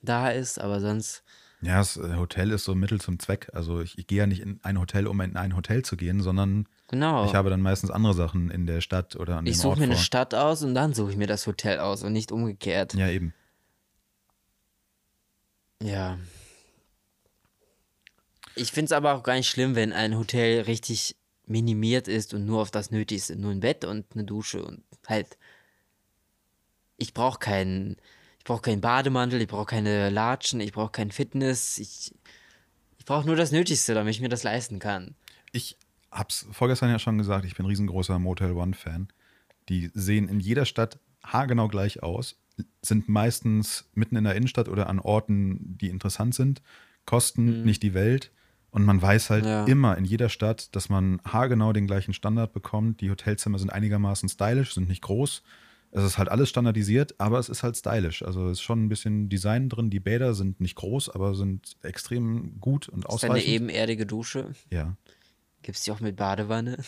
da 0.02 0.30
ist, 0.30 0.60
aber 0.60 0.80
sonst. 0.80 1.24
Ja, 1.62 1.78
das 1.78 1.96
äh, 1.96 2.16
Hotel 2.16 2.50
ist 2.52 2.64
so 2.64 2.72
ein 2.72 2.78
Mittel 2.78 3.00
zum 3.00 3.18
Zweck. 3.18 3.50
Also 3.52 3.80
ich, 3.80 3.98
ich 3.98 4.06
gehe 4.06 4.18
ja 4.18 4.26
nicht 4.26 4.40
in 4.40 4.60
ein 4.62 4.78
Hotel, 4.78 5.06
um 5.06 5.20
in 5.20 5.36
ein 5.36 5.56
Hotel 5.56 5.84
zu 5.84 5.96
gehen, 5.96 6.20
sondern 6.20 6.66
Genau. 6.88 7.24
ich 7.26 7.34
habe 7.34 7.50
dann 7.50 7.60
meistens 7.60 7.90
andere 7.90 8.14
Sachen 8.14 8.50
in 8.50 8.66
der 8.66 8.80
Stadt 8.80 9.14
oder 9.16 9.36
an 9.36 9.46
ich 9.46 9.54
dem 9.56 9.60
suche 9.60 9.68
Ort 9.70 9.78
mir 9.78 9.84
eine 9.84 9.94
vor. 9.94 10.02
Stadt 10.02 10.34
aus 10.34 10.62
und 10.62 10.74
dann 10.74 10.94
suche 10.94 11.10
ich 11.12 11.16
mir 11.16 11.26
das 11.26 11.46
Hotel 11.46 11.78
aus 11.78 12.02
und 12.02 12.12
nicht 12.12 12.32
umgekehrt. 12.32 12.94
Ja, 12.94 13.08
eben. 13.08 13.32
Ja. 15.82 16.18
Ich 18.56 18.72
finde 18.72 18.86
es 18.86 18.92
aber 18.92 19.14
auch 19.14 19.22
gar 19.22 19.34
nicht 19.34 19.48
schlimm, 19.48 19.74
wenn 19.74 19.92
ein 19.92 20.16
Hotel 20.18 20.62
richtig 20.62 21.16
minimiert 21.46 22.08
ist 22.08 22.34
und 22.34 22.44
nur 22.44 22.60
auf 22.60 22.70
das 22.70 22.90
Nötigste. 22.90 23.36
Nur 23.36 23.50
ein 23.52 23.60
Bett 23.60 23.84
und 23.84 24.06
eine 24.14 24.24
Dusche 24.24 24.64
und 24.64 24.82
halt. 25.06 25.38
Ich 26.96 27.14
brauche 27.14 27.38
keinen. 27.38 27.96
Ich 28.50 28.52
brauche 28.52 28.62
keinen 28.62 28.80
Bademantel, 28.80 29.40
ich 29.40 29.46
brauche 29.46 29.66
keine 29.66 30.10
Latschen, 30.10 30.58
ich 30.58 30.72
brauche 30.72 30.90
kein 30.90 31.12
Fitness. 31.12 31.78
Ich, 31.78 32.12
ich 32.98 33.04
brauche 33.04 33.24
nur 33.24 33.36
das 33.36 33.52
Nötigste, 33.52 33.94
damit 33.94 34.12
ich 34.12 34.20
mir 34.20 34.28
das 34.28 34.42
leisten 34.42 34.80
kann. 34.80 35.14
Ich 35.52 35.76
hab's 36.10 36.48
vorgestern 36.50 36.90
ja 36.90 36.98
schon 36.98 37.16
gesagt, 37.16 37.44
ich 37.44 37.54
bin 37.54 37.64
riesengroßer 37.64 38.18
Motel 38.18 38.50
One-Fan. 38.50 39.06
Die 39.68 39.92
sehen 39.94 40.28
in 40.28 40.40
jeder 40.40 40.64
Stadt 40.64 40.98
haargenau 41.22 41.68
gleich 41.68 42.02
aus, 42.02 42.40
sind 42.82 43.08
meistens 43.08 43.88
mitten 43.94 44.16
in 44.16 44.24
der 44.24 44.34
Innenstadt 44.34 44.68
oder 44.68 44.88
an 44.88 44.98
Orten, 44.98 45.78
die 45.80 45.88
interessant 45.88 46.34
sind, 46.34 46.60
kosten 47.06 47.62
nicht 47.62 47.84
die 47.84 47.94
Welt. 47.94 48.32
Und 48.72 48.84
man 48.84 49.00
weiß 49.00 49.30
halt 49.30 49.44
Mhm. 49.44 49.48
Ja. 49.48 49.64
immer 49.66 49.96
in 49.96 50.04
jeder 50.04 50.28
Stadt, 50.28 50.74
dass 50.74 50.88
man 50.88 51.20
haargenau 51.24 51.72
den 51.72 51.86
gleichen 51.86 52.14
Standard 52.14 52.52
bekommt. 52.52 53.00
Die 53.00 53.10
Hotelzimmer 53.12 53.60
sind 53.60 53.70
einigermaßen 53.70 54.28
stylisch, 54.28 54.74
sind 54.74 54.88
nicht 54.88 55.02
groß. 55.02 55.44
Es 55.92 56.04
ist 56.04 56.18
halt 56.18 56.28
alles 56.28 56.48
standardisiert, 56.48 57.14
aber 57.18 57.38
es 57.40 57.48
ist 57.48 57.62
halt 57.64 57.76
stylisch. 57.76 58.22
Also 58.22 58.46
es 58.46 58.58
ist 58.58 58.62
schon 58.62 58.84
ein 58.84 58.88
bisschen 58.88 59.28
Design 59.28 59.68
drin. 59.68 59.90
Die 59.90 59.98
Bäder 60.00 60.34
sind 60.34 60.60
nicht 60.60 60.76
groß, 60.76 61.08
aber 61.10 61.34
sind 61.34 61.76
extrem 61.82 62.60
gut 62.60 62.88
und 62.88 63.00
Ist 63.00 63.22
da 63.22 63.26
eine 63.26 63.34
ausreichend. 63.34 63.48
ebenerdige 63.48 64.06
Dusche? 64.06 64.52
Ja. 64.70 64.96
Gibt 65.62 65.78
es 65.78 65.84
die 65.84 65.90
auch 65.90 66.00
mit 66.00 66.16
Badewanne? 66.16 66.78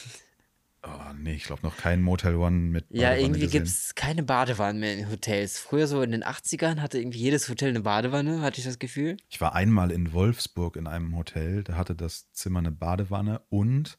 Oh, 0.85 1.13
nee, 1.17 1.35
ich 1.35 1.45
glaube 1.45 1.63
noch 1.63 1.77
kein 1.77 2.03
Motel 2.03 2.35
One 2.35 2.57
mit 2.57 2.87
Ja, 2.91 3.11
Badewanne 3.11 3.21
irgendwie 3.23 3.41
gesehen. 3.43 3.51
gibt 3.53 3.69
es 3.69 3.95
keine 3.95 4.23
Badewannen 4.25 4.81
mehr 4.81 4.97
in 4.99 5.11
Hotels. 5.11 5.59
Früher 5.59 5.87
so 5.87 6.03
in 6.03 6.11
den 6.11 6.25
80ern 6.25 6.81
hatte 6.81 6.99
irgendwie 6.99 7.21
jedes 7.21 7.49
Hotel 7.49 7.69
eine 7.69 7.81
Badewanne, 7.83 8.41
hatte 8.41 8.59
ich 8.59 8.65
das 8.65 8.81
Gefühl. 8.81 9.17
Ich 9.29 9.41
war 9.41 9.55
einmal 9.55 9.93
in 9.93 10.13
Wolfsburg 10.13 10.75
in 10.77 10.89
einem 10.89 11.17
Hotel, 11.17 11.63
da 11.63 11.77
hatte 11.77 11.95
das 11.95 12.33
Zimmer 12.33 12.59
eine 12.59 12.73
Badewanne 12.73 13.43
und 13.49 13.97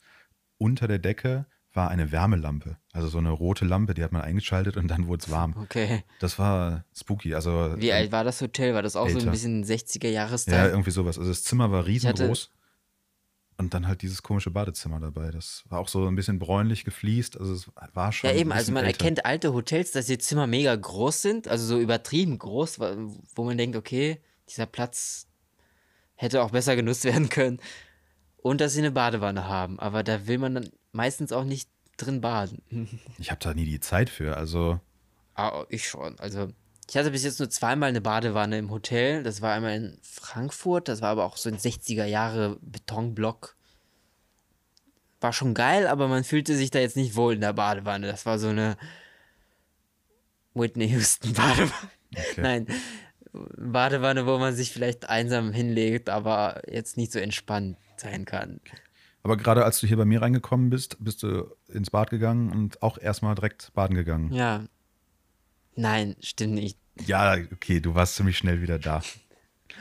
unter 0.58 0.88
der 0.90 1.00
Decke 1.00 1.46
war 1.74 1.90
eine 1.90 2.12
Wärmelampe. 2.12 2.78
Also 2.92 3.08
so 3.08 3.18
eine 3.18 3.32
rote 3.32 3.66
Lampe, 3.66 3.94
die 3.96 4.04
hat 4.04 4.12
man 4.12 4.22
eingeschaltet 4.22 4.78
und 4.78 4.88
dann 4.90 5.08
wurde 5.08 5.24
es 5.24 5.32
warm. 5.32 5.56
Okay. 5.58 6.04
Das 6.20 6.38
war 6.38 6.86
spooky. 6.96 7.34
Also 7.34 7.74
Wie 7.78 7.90
ähm, 7.90 7.96
alt 7.96 8.12
war 8.12 8.24
das 8.24 8.40
Hotel? 8.42 8.74
War 8.76 8.84
das 8.84 8.96
auch 8.96 9.08
so 9.10 9.16
älter. 9.16 9.30
ein 9.30 9.32
bisschen 9.32 9.64
60er 9.66 10.06
Ja, 10.08 10.12
Jahreszeit? 10.12 10.70
irgendwie 10.72 10.92
sowas. 10.92 11.18
Also 11.18 11.32
das 11.32 11.44
Zimmer 11.44 11.72
war 11.72 11.86
riesengroß. 11.88 12.52
und 13.58 13.74
dann 13.74 13.88
halt 13.88 14.02
dieses 14.04 14.22
komische 14.22 14.52
Badezimmer 14.52 15.00
dabei. 15.00 15.32
Das 15.32 15.64
war 15.70 15.80
auch 15.80 15.88
so 15.88 16.06
ein 16.08 16.16
bisschen 16.16 16.38
bräunlich 16.38 16.86
gefliest. 16.86 17.40
Also 17.40 17.54
es 17.54 17.72
war 17.94 18.12
schon. 18.12 18.30
Ja, 18.30 18.36
eben, 18.36 18.52
also 18.52 18.72
man 18.72 18.86
älter. 18.86 19.00
erkennt 19.00 19.26
alte 19.26 19.54
Hotels, 19.54 19.92
dass 19.92 20.06
die 20.06 20.18
Zimmer 20.20 20.46
mega 20.48 20.76
groß 20.76 21.22
sind, 21.24 21.48
also 21.48 21.66
so 21.66 21.80
übertrieben 21.80 22.38
groß, 22.38 22.80
wo 23.36 23.44
man 23.44 23.58
denkt, 23.58 23.76
okay, 23.76 24.20
dieser 24.50 24.66
Platz 24.68 25.28
hätte 26.16 26.44
auch 26.44 26.52
besser 26.52 26.76
genutzt 26.76 27.04
werden 27.06 27.30
können. 27.30 27.60
Und 28.38 28.60
dass 28.62 28.74
sie 28.74 28.80
eine 28.80 28.92
Badewanne 28.92 29.48
haben, 29.48 29.80
aber 29.80 30.04
da 30.04 30.28
will 30.28 30.38
man 30.38 30.54
dann 30.56 30.70
meistens 30.94 31.32
auch 31.34 31.44
nicht 31.44 31.70
drin 31.98 32.22
baden. 32.22 32.62
Ich 33.20 33.30
habe 33.30 33.40
da 33.42 33.54
nie 33.54 33.66
die 33.66 33.80
Zeit 33.82 34.10
für. 34.10 34.38
Also 34.38 34.80
Ah, 35.36 35.66
ich 35.70 35.88
schon. 35.88 36.18
Also, 36.20 36.50
ich 36.88 36.98
hatte 36.98 37.12
bis 37.12 37.24
jetzt 37.24 37.40
nur 37.40 37.50
zweimal 37.50 37.90
eine 37.90 38.02
Badewanne 38.02 38.58
im 38.58 38.70
Hotel. 38.70 39.24
Das 39.24 39.42
war 39.42 39.54
einmal 39.54 39.76
in 39.76 39.98
Frankfurt, 40.04 40.88
das 40.88 41.02
war 41.02 41.10
aber 41.10 41.26
auch 41.26 41.38
so 41.38 41.50
ein 41.50 41.58
60er 41.58 42.06
Jahre 42.06 42.58
Betonblock. 42.62 43.56
War 45.22 45.34
schon 45.34 45.54
geil, 45.54 45.88
aber 45.88 46.08
man 46.08 46.24
fühlte 46.24 46.56
sich 46.56 46.70
da 46.70 46.80
jetzt 46.80 46.98
nicht 46.98 47.16
wohl 47.16 47.34
in 47.36 47.42
der 47.42 47.54
Badewanne. 47.54 48.08
Das 48.08 48.26
war 48.26 48.38
so 48.38 48.50
eine 48.50 48.78
Whitney 50.54 50.88
Houston 50.90 51.34
Badewanne. 51.34 51.72
Okay. 52.16 52.42
Nein, 52.42 52.68
Badewanne, 53.32 54.28
wo 54.28 54.38
man 54.38 54.56
sich 54.56 54.72
vielleicht 54.72 55.10
einsam 55.10 55.52
hinlegt, 55.52 56.10
aber 56.10 56.62
jetzt 56.70 56.98
nicht 56.98 57.12
so 57.12 57.18
entspannt 57.20 57.78
sein 57.98 58.26
kann. 58.26 58.60
Aber 59.24 59.38
gerade 59.38 59.64
als 59.64 59.80
du 59.80 59.88
hier 59.88 59.98
bei 59.98 60.06
mir 60.06 60.22
reingekommen 60.22 60.70
bist, 60.70 60.98
bist 61.00 61.24
du 61.24 61.56
ins 61.70 61.90
Bad 61.90 62.10
gegangen 62.10 62.52
und 62.52 62.82
auch 62.84 62.98
erstmal 62.98 63.36
direkt 63.36 63.74
baden 63.74 63.96
gegangen. 63.96 64.32
Ja. 64.34 64.64
Nein, 65.76 66.16
stimmt 66.20 66.54
nicht. 66.56 66.78
Ja, 67.06 67.36
okay, 67.52 67.80
du 67.80 67.96
warst 67.96 68.16
ziemlich 68.16 68.38
schnell 68.38 68.62
wieder 68.62 68.78
da. 68.80 69.02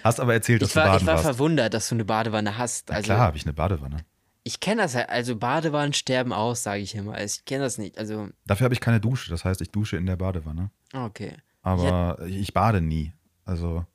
Hast 0.04 0.20
aber 0.20 0.32
erzählt, 0.32 0.62
dass 0.62 0.68
Ich 0.68 0.74
du 0.74 0.80
war, 0.80 0.86
baden 0.86 1.00
ich 1.02 1.06
war 1.06 1.14
warst. 1.14 1.24
verwundert, 1.26 1.74
dass 1.74 1.88
du 1.88 1.96
eine 1.96 2.04
Badewanne 2.04 2.56
hast. 2.56 2.90
Also, 2.90 3.02
klar, 3.06 3.18
habe 3.18 3.36
ich 3.36 3.44
eine 3.44 3.52
Badewanne. 3.52 3.98
Ich 4.44 4.58
kenne 4.60 4.82
das 4.82 4.94
ja, 4.94 5.02
also 5.02 5.36
Badewannen 5.36 5.92
sterben 5.92 6.32
aus, 6.32 6.62
sage 6.62 6.80
ich 6.82 6.94
immer. 6.94 7.20
Ich 7.22 7.44
kenne 7.44 7.62
das 7.64 7.78
nicht. 7.78 7.98
Also, 7.98 8.28
Dafür 8.46 8.64
habe 8.64 8.74
ich 8.74 8.80
keine 8.80 9.00
Dusche, 9.00 9.30
das 9.30 9.44
heißt, 9.44 9.60
ich 9.60 9.70
dusche 9.70 9.96
in 9.96 10.06
der 10.06 10.16
Badewanne. 10.16 10.70
okay. 10.94 11.34
Aber 11.64 12.18
ich 12.26 12.52
bade 12.54 12.80
nie. 12.80 13.12
Also 13.44 13.76
Ja, 13.76 13.86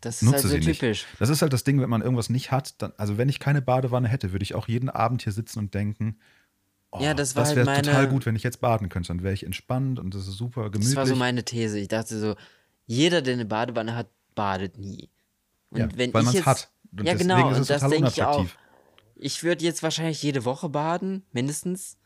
das 0.00 0.16
ist 0.16 0.22
nutze 0.22 0.34
halt 0.34 0.42
so 0.42 0.48
sie 0.48 0.58
nicht. 0.58 0.80
typisch. 0.80 1.06
Das 1.18 1.28
ist 1.28 1.42
halt 1.42 1.52
das 1.52 1.64
Ding, 1.64 1.80
wenn 1.80 1.90
man 1.90 2.00
irgendwas 2.02 2.30
nicht 2.30 2.50
hat, 2.52 2.80
dann, 2.80 2.92
also 2.96 3.18
wenn 3.18 3.28
ich 3.28 3.40
keine 3.40 3.62
Badewanne 3.62 4.08
hätte, 4.08 4.32
würde 4.32 4.42
ich 4.44 4.54
auch 4.54 4.68
jeden 4.68 4.88
Abend 4.88 5.22
hier 5.22 5.32
sitzen 5.32 5.58
und 5.58 5.74
denken, 5.74 6.18
oh, 6.92 7.00
Ja, 7.00 7.14
das 7.14 7.34
war 7.36 7.44
halt 7.46 7.56
wäre 7.56 7.66
meine- 7.66 7.82
total 7.82 8.08
gut, 8.08 8.26
wenn 8.26 8.36
ich 8.36 8.42
jetzt 8.42 8.60
baden 8.60 8.88
könnte. 8.88 9.08
Dann 9.08 9.22
wäre 9.22 9.34
ich 9.34 9.44
entspannt 9.44 9.98
und 9.98 10.14
das 10.14 10.28
ist 10.28 10.36
super 10.36 10.70
gemütlich. 10.70 10.94
Das 10.94 10.96
war 10.96 11.06
so 11.06 11.16
meine 11.16 11.44
These. 11.44 11.78
Ich 11.78 11.88
dachte 11.88 12.18
so, 12.18 12.36
jeder, 12.86 13.22
der 13.22 13.34
eine 13.34 13.44
Badewanne 13.44 13.96
hat, 13.96 14.08
badet 14.34 14.78
nie. 14.78 15.08
Und 15.70 15.78
ja, 15.80 15.88
wenn 15.96 16.14
weil 16.14 16.22
man 16.22 16.34
es 16.36 16.46
hat. 16.46 16.70
Und 16.96 17.04
ja, 17.06 17.14
genau, 17.14 17.48
und 17.48 17.68
das 17.68 17.88
denke 17.88 18.08
ich 18.08 18.22
auch. 18.22 18.46
Ich 19.16 19.42
würde 19.42 19.64
jetzt 19.64 19.82
wahrscheinlich 19.82 20.22
jede 20.22 20.44
Woche 20.44 20.68
baden, 20.68 21.24
mindestens. 21.32 21.96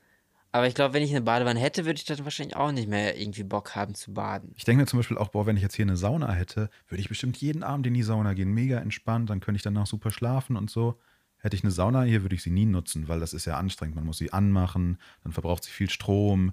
Aber 0.52 0.66
ich 0.66 0.74
glaube, 0.74 0.94
wenn 0.94 1.02
ich 1.02 1.10
eine 1.10 1.20
Badewanne 1.22 1.60
hätte, 1.60 1.84
würde 1.84 1.98
ich 1.98 2.04
dann 2.04 2.24
wahrscheinlich 2.24 2.56
auch 2.56 2.72
nicht 2.72 2.88
mehr 2.88 3.18
irgendwie 3.20 3.44
Bock 3.44 3.76
haben 3.76 3.94
zu 3.94 4.12
baden. 4.12 4.52
Ich 4.56 4.64
denke 4.64 4.80
mir 4.82 4.86
zum 4.86 4.98
Beispiel 4.98 5.16
auch, 5.16 5.28
boah, 5.28 5.46
wenn 5.46 5.56
ich 5.56 5.62
jetzt 5.62 5.76
hier 5.76 5.84
eine 5.84 5.96
Sauna 5.96 6.32
hätte, 6.32 6.70
würde 6.88 7.00
ich 7.00 7.08
bestimmt 7.08 7.36
jeden 7.36 7.62
Abend 7.62 7.86
in 7.86 7.94
die 7.94 8.02
Sauna 8.02 8.34
gehen. 8.34 8.52
Mega 8.52 8.78
entspannt, 8.78 9.30
dann 9.30 9.38
könnte 9.40 9.56
ich 9.56 9.62
danach 9.62 9.86
super 9.86 10.10
schlafen 10.10 10.56
und 10.56 10.68
so. 10.68 10.98
Hätte 11.38 11.54
ich 11.56 11.62
eine 11.62 11.70
Sauna 11.70 12.02
hier, 12.02 12.22
würde 12.22 12.34
ich 12.34 12.42
sie 12.42 12.50
nie 12.50 12.66
nutzen, 12.66 13.06
weil 13.08 13.20
das 13.20 13.32
ist 13.32 13.44
ja 13.44 13.56
anstrengend. 13.56 13.94
Man 13.94 14.04
muss 14.04 14.18
sie 14.18 14.32
anmachen, 14.32 14.98
dann 15.22 15.32
verbraucht 15.32 15.62
sie 15.64 15.70
viel 15.70 15.88
Strom 15.88 16.52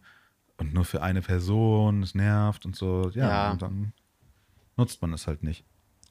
und 0.58 0.74
nur 0.74 0.86
für 0.86 1.02
eine 1.02 1.22
Person, 1.24 2.04
es 2.04 2.14
nervt 2.16 2.66
und 2.66 2.76
so. 2.76 3.10
Ja, 3.14 3.28
Ja. 3.28 3.52
und 3.52 3.62
dann 3.64 3.94
nutzt 4.78 5.02
man 5.02 5.12
es 5.14 5.26
halt 5.28 5.42
nicht. 5.44 5.66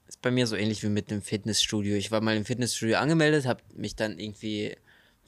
Ist 0.09 0.23
bei 0.23 0.31
mir 0.31 0.47
so 0.47 0.57
ähnlich 0.57 0.83
wie 0.83 0.89
mit 0.89 1.11
einem 1.11 1.23
Fitnessstudio. 1.23 1.95
Ich 1.97 2.11
war 2.11 2.21
mal 2.21 2.37
im 2.37 2.45
Fitnessstudio 2.45 2.97
angemeldet, 2.99 3.47
habe 3.47 3.63
mich 3.75 3.97
dann 3.97 4.19
irgendwie, 4.19 4.77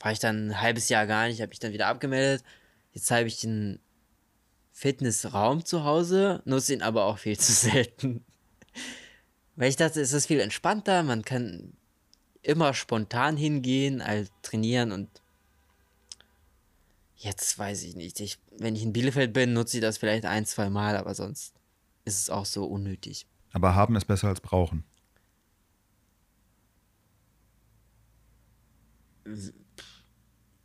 war 0.01 0.13
ich 0.13 0.19
dann 0.19 0.49
ein 0.49 0.61
halbes 0.61 0.89
Jahr 0.89 1.07
gar 1.07 1.29
nicht, 1.29 1.41
habe 1.41 1.51
mich 1.51 1.59
dann 1.59 1.73
wieder 1.73 1.87
abgemeldet. 1.89 2.45
Jetzt 2.93 3.11
habe 3.11 3.27
ich 3.27 3.45
ein 3.45 3.81
Fitnessraum 4.73 5.65
zu 5.65 5.85
Hause, 5.85 6.43
nutze 6.45 6.75
ihn 6.75 6.83
aber 6.83 7.05
auch 7.05 7.19
viel 7.19 7.39
zu 7.39 7.53
selten. 7.53 8.25
Weil 9.57 9.71
ich 9.71 9.77
dachte, 9.77 10.01
es 10.01 10.13
ist 10.13 10.27
viel 10.27 10.41
entspannter, 10.41 11.03
man 11.03 11.25
kann 11.25 11.73
immer 12.43 12.75
spontan 12.75 13.37
hingehen, 13.37 14.01
als 14.01 14.31
trainieren 14.43 14.93
und 14.93 15.09
jetzt 17.17 17.59
weiß 17.59 17.83
ich 17.83 17.97
nicht. 17.97 18.21
Ich, 18.21 18.39
wenn 18.57 18.77
ich 18.77 18.85
in 18.85 18.93
Bielefeld 18.93 19.33
bin, 19.33 19.53
nutze 19.53 19.79
ich 19.79 19.81
das 19.83 19.99
vielleicht 19.99 20.25
ein, 20.25 20.47
zwei 20.47 20.71
Mal, 20.71 20.97
aber 20.97 21.15
sonst 21.15 21.55
ist 22.05 22.21
es 22.21 22.31
auch 22.31 22.47
so 22.47 22.65
unnötig. 22.65 23.27
Aber 23.53 23.75
haben 23.75 23.97
ist 23.97 24.07
besser 24.07 24.29
als 24.29 24.41
brauchen. 24.41 24.85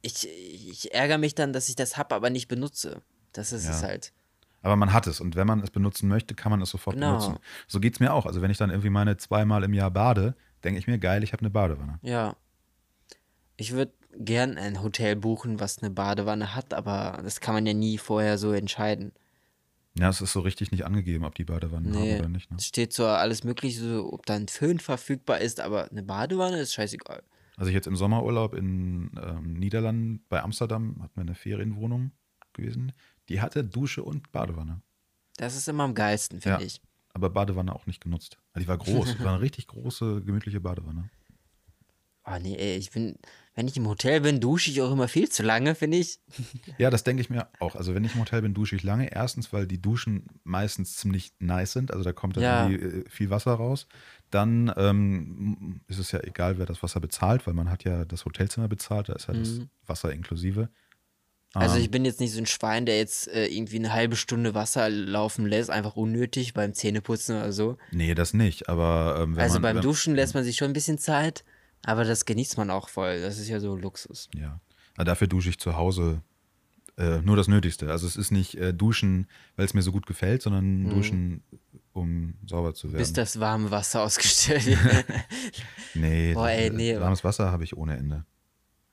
Ich, 0.04 0.28
ich 0.30 0.94
ärgere 0.94 1.18
mich 1.18 1.34
dann, 1.34 1.52
dass 1.54 1.70
ich 1.70 1.76
das 1.76 1.98
habe, 1.98 2.14
aber 2.14 2.30
nicht 2.30 2.48
benutze. 2.48 3.02
Das 3.32 3.52
ist 3.52 3.66
Ja. 3.66 3.72
es 3.72 3.82
halt. 3.84 4.14
Aber 4.62 4.76
man 4.76 4.94
hat 4.94 5.08
es 5.08 5.20
und 5.20 5.36
wenn 5.36 5.48
man 5.48 5.62
es 5.62 5.72
benutzen 5.72 6.08
möchte, 6.08 6.36
kann 6.36 6.52
man 6.52 6.62
es 6.62 6.70
sofort 6.70 6.96
Genau. 6.96 7.18
benutzen. 7.18 7.40
So 7.68 7.80
geht 7.80 7.96
es 7.96 8.00
mir 8.00 8.14
auch. 8.14 8.26
Also 8.26 8.42
wenn 8.42 8.52
ich 8.52 8.58
dann 8.58 8.70
irgendwie 8.70 8.90
meine 8.92 9.18
zweimal 9.18 9.64
im 9.64 9.74
Jahr 9.74 9.92
bade, 9.92 10.36
denke 10.64 10.78
ich 10.80 10.88
mir, 10.88 11.00
geil, 11.00 11.24
ich 11.24 11.34
habe 11.34 11.40
eine 11.42 11.50
Badewanne. 11.50 12.00
Ja. 12.04 12.36
Ich 13.58 13.72
würde 13.74 13.92
gern 14.16 14.58
ein 14.58 14.82
Hotel 14.84 15.16
buchen, 15.16 15.60
was 15.60 15.80
eine 15.80 15.90
Badewanne 15.90 16.56
hat, 16.56 16.74
aber 16.74 17.20
das 17.24 17.40
kann 17.42 17.56
man 17.56 17.66
ja 17.66 17.74
nie 17.74 17.98
vorher 17.98 18.38
so 18.38 18.52
entscheiden. 18.52 19.12
Ja, 19.98 20.10
es 20.10 20.22
ist 20.22 20.34
so 20.34 20.40
richtig 20.40 20.72
nicht 20.72 20.86
angegeben, 20.86 21.24
ob 21.24 21.36
die 21.36 21.44
Badewannen 21.44 21.92
Nee, 21.92 22.14
haben 22.14 22.20
oder 22.22 22.30
nicht. 22.30 22.50
Ne? 22.50 22.58
es 22.58 22.66
steht 22.66 22.94
zwar 22.94 23.20
alles 23.20 23.44
mögliche, 23.44 23.80
so, 23.80 24.12
ob 24.14 24.26
da 24.26 24.34
ein 24.36 24.48
Föhn 24.48 24.80
verfügbar 24.80 25.40
ist, 25.40 25.60
aber 25.60 25.90
eine 25.92 26.04
Badewanne 26.04 26.60
ist 26.60 26.74
scheißegal. 26.74 27.22
Also 27.56 27.70
ich 27.70 27.76
jetzt 27.76 27.88
im 27.88 27.96
Sommerurlaub 27.96 28.54
in 28.56 29.12
ähm, 29.22 29.54
Niederlanden 29.54 30.26
bei 30.30 30.42
Amsterdam 30.42 31.02
hatten 31.02 31.16
wir 31.16 31.22
eine 31.22 31.36
Ferienwohnung 31.36 32.12
gewesen. 32.54 32.94
Die 33.30 33.42
hatte 33.42 33.64
Dusche 33.64 34.04
und 34.04 34.32
Badewanne. 34.32 34.82
Das 35.38 35.56
ist 35.56 35.68
immer 35.68 35.84
am 35.84 35.94
geilsten, 35.96 36.42
finde 36.42 36.60
Ja. 36.62 36.66
ich. 36.66 36.82
Aber 37.14 37.30
Badewanne 37.30 37.74
auch 37.76 37.86
nicht 37.86 38.02
genutzt. 38.02 38.40
Also 38.54 38.64
die 38.64 38.68
war 38.68 38.78
groß. 38.78 39.10
Es 39.20 39.20
war 39.20 39.34
eine 39.34 39.42
richtig 39.42 39.68
große, 39.68 40.24
gemütliche 40.24 40.60
Badewanne. 40.60 41.10
Oh 42.26 42.38
nee, 42.42 42.56
ey, 42.56 42.78
ich 42.78 42.90
bin, 42.92 43.18
wenn 43.56 43.68
ich 43.68 43.78
im 43.78 43.88
Hotel 43.88 44.22
bin, 44.22 44.40
dusche 44.40 44.72
ich 44.72 44.82
auch 44.82 44.92
immer 44.92 45.08
viel 45.08 45.30
zu 45.30 45.44
lange, 45.44 45.76
finde 45.76 45.98
ich. 45.98 46.20
Ja, 46.80 46.90
das 46.90 47.04
denke 47.04 47.22
ich 47.22 47.30
mir 47.30 47.48
auch. 47.60 47.76
Also 47.76 47.94
wenn 47.94 48.04
ich 48.04 48.16
im 48.16 48.22
Hotel 48.22 48.42
bin, 48.42 48.54
dusche 48.54 48.76
ich 48.76 48.84
lange. 48.84 49.12
Erstens, 49.14 49.54
weil 49.54 49.68
die 49.68 49.82
Duschen 49.82 50.26
meistens 50.44 50.96
ziemlich 50.96 51.34
nice 51.40 51.74
sind. 51.74 51.92
Also 51.92 52.04
da 52.04 52.14
kommt 52.14 52.38
dann 52.38 52.44
Ja. 52.44 52.70
äh, 52.70 53.04
viel 53.10 53.30
Wasser 53.30 53.54
raus. 53.54 53.88
Dann 54.32 54.74
ähm, 54.78 55.82
ist 55.88 56.00
es 56.00 56.12
ja 56.12 56.20
egal, 56.24 56.58
wer 56.58 56.66
das 56.66 56.82
Wasser 56.82 57.00
bezahlt, 57.00 57.46
weil 57.46 57.54
man 57.54 57.70
hat 57.70 57.84
ja 57.84 58.06
das 58.06 58.26
Hotelzimmer 58.26 58.68
bezahlt. 58.68 59.10
Da 59.10 59.14
ist 59.14 59.28
ja 59.28 59.36
das 59.36 59.62
Wasser 59.86 60.12
inklusive. 60.12 60.70
Also 61.54 61.76
Ähm, 61.76 61.84
ich 61.84 61.92
bin 61.92 62.04
jetzt 62.06 62.20
nicht 62.20 62.32
so 62.34 62.40
ein 62.40 62.48
Schwein, 62.48 62.88
der 62.88 62.98
jetzt 62.98 63.28
äh, 63.28 63.46
irgendwie 63.46 63.76
eine 63.78 63.94
halbe 63.94 64.16
Stunde 64.16 64.56
Wasser 64.56 64.90
laufen 64.90 65.46
lässt, 65.46 65.70
einfach 65.70 65.96
unnötig 65.96 66.56
beim 66.56 66.74
Zähneputzen 66.74 67.38
oder 67.38 67.54
so. 67.54 67.78
Nee, 67.92 68.16
das 68.16 68.34
nicht. 68.34 68.70
Aber 68.70 69.20
ähm, 69.22 69.38
also 69.38 69.60
man, 69.60 69.76
beim 69.76 69.82
Duschen 69.84 70.16
lässt 70.16 70.34
man 70.34 70.44
sich 70.44 70.58
schon 70.58 70.72
ein 70.72 70.74
bisschen 70.74 70.98
Zeit, 70.98 71.44
aber 71.86 72.04
das 72.04 72.26
genießt 72.26 72.58
man 72.58 72.70
auch 72.70 72.90
voll. 72.90 73.22
Das 73.22 73.38
ist 73.40 73.48
ja 73.50 73.60
so 73.60 73.76
Luxus. 73.76 74.30
Ja. 74.36 74.60
Aber 74.96 75.06
dafür 75.06 75.28
dusche 75.28 75.50
ich 75.50 75.60
zu 75.60 75.76
Hause 75.76 76.22
äh, 76.98 77.20
nur 77.22 77.36
das 77.36 77.48
Nötigste. 77.48 77.90
Also 77.92 78.06
es 78.08 78.16
ist 78.16 78.32
nicht 78.32 78.56
äh, 78.56 78.74
Duschen, 78.74 79.28
weil 79.56 79.66
es 79.66 79.74
mir 79.74 79.82
so 79.82 79.92
gut 79.92 80.06
gefällt, 80.06 80.42
sondern 80.44 80.90
Duschen, 80.90 81.44
um 81.94 82.36
sauber 82.48 82.74
zu 82.76 82.88
werden. 82.88 82.98
Mhm. 82.98 83.00
Bis 83.00 83.14
das 83.14 83.40
warme 83.40 83.72
Wasser 83.72 84.02
ausgestellt 84.04 84.66
wird. 84.84 85.06
nee, 85.96 86.34
Boah, 86.34 86.50
ey, 86.50 86.70
das- 86.70 86.78
nee, 86.78 87.00
warmes 87.00 87.24
Wasser 87.24 87.52
habe 87.52 87.64
ich 87.64 87.76
ohne 87.76 87.98
Ende. 87.98 88.26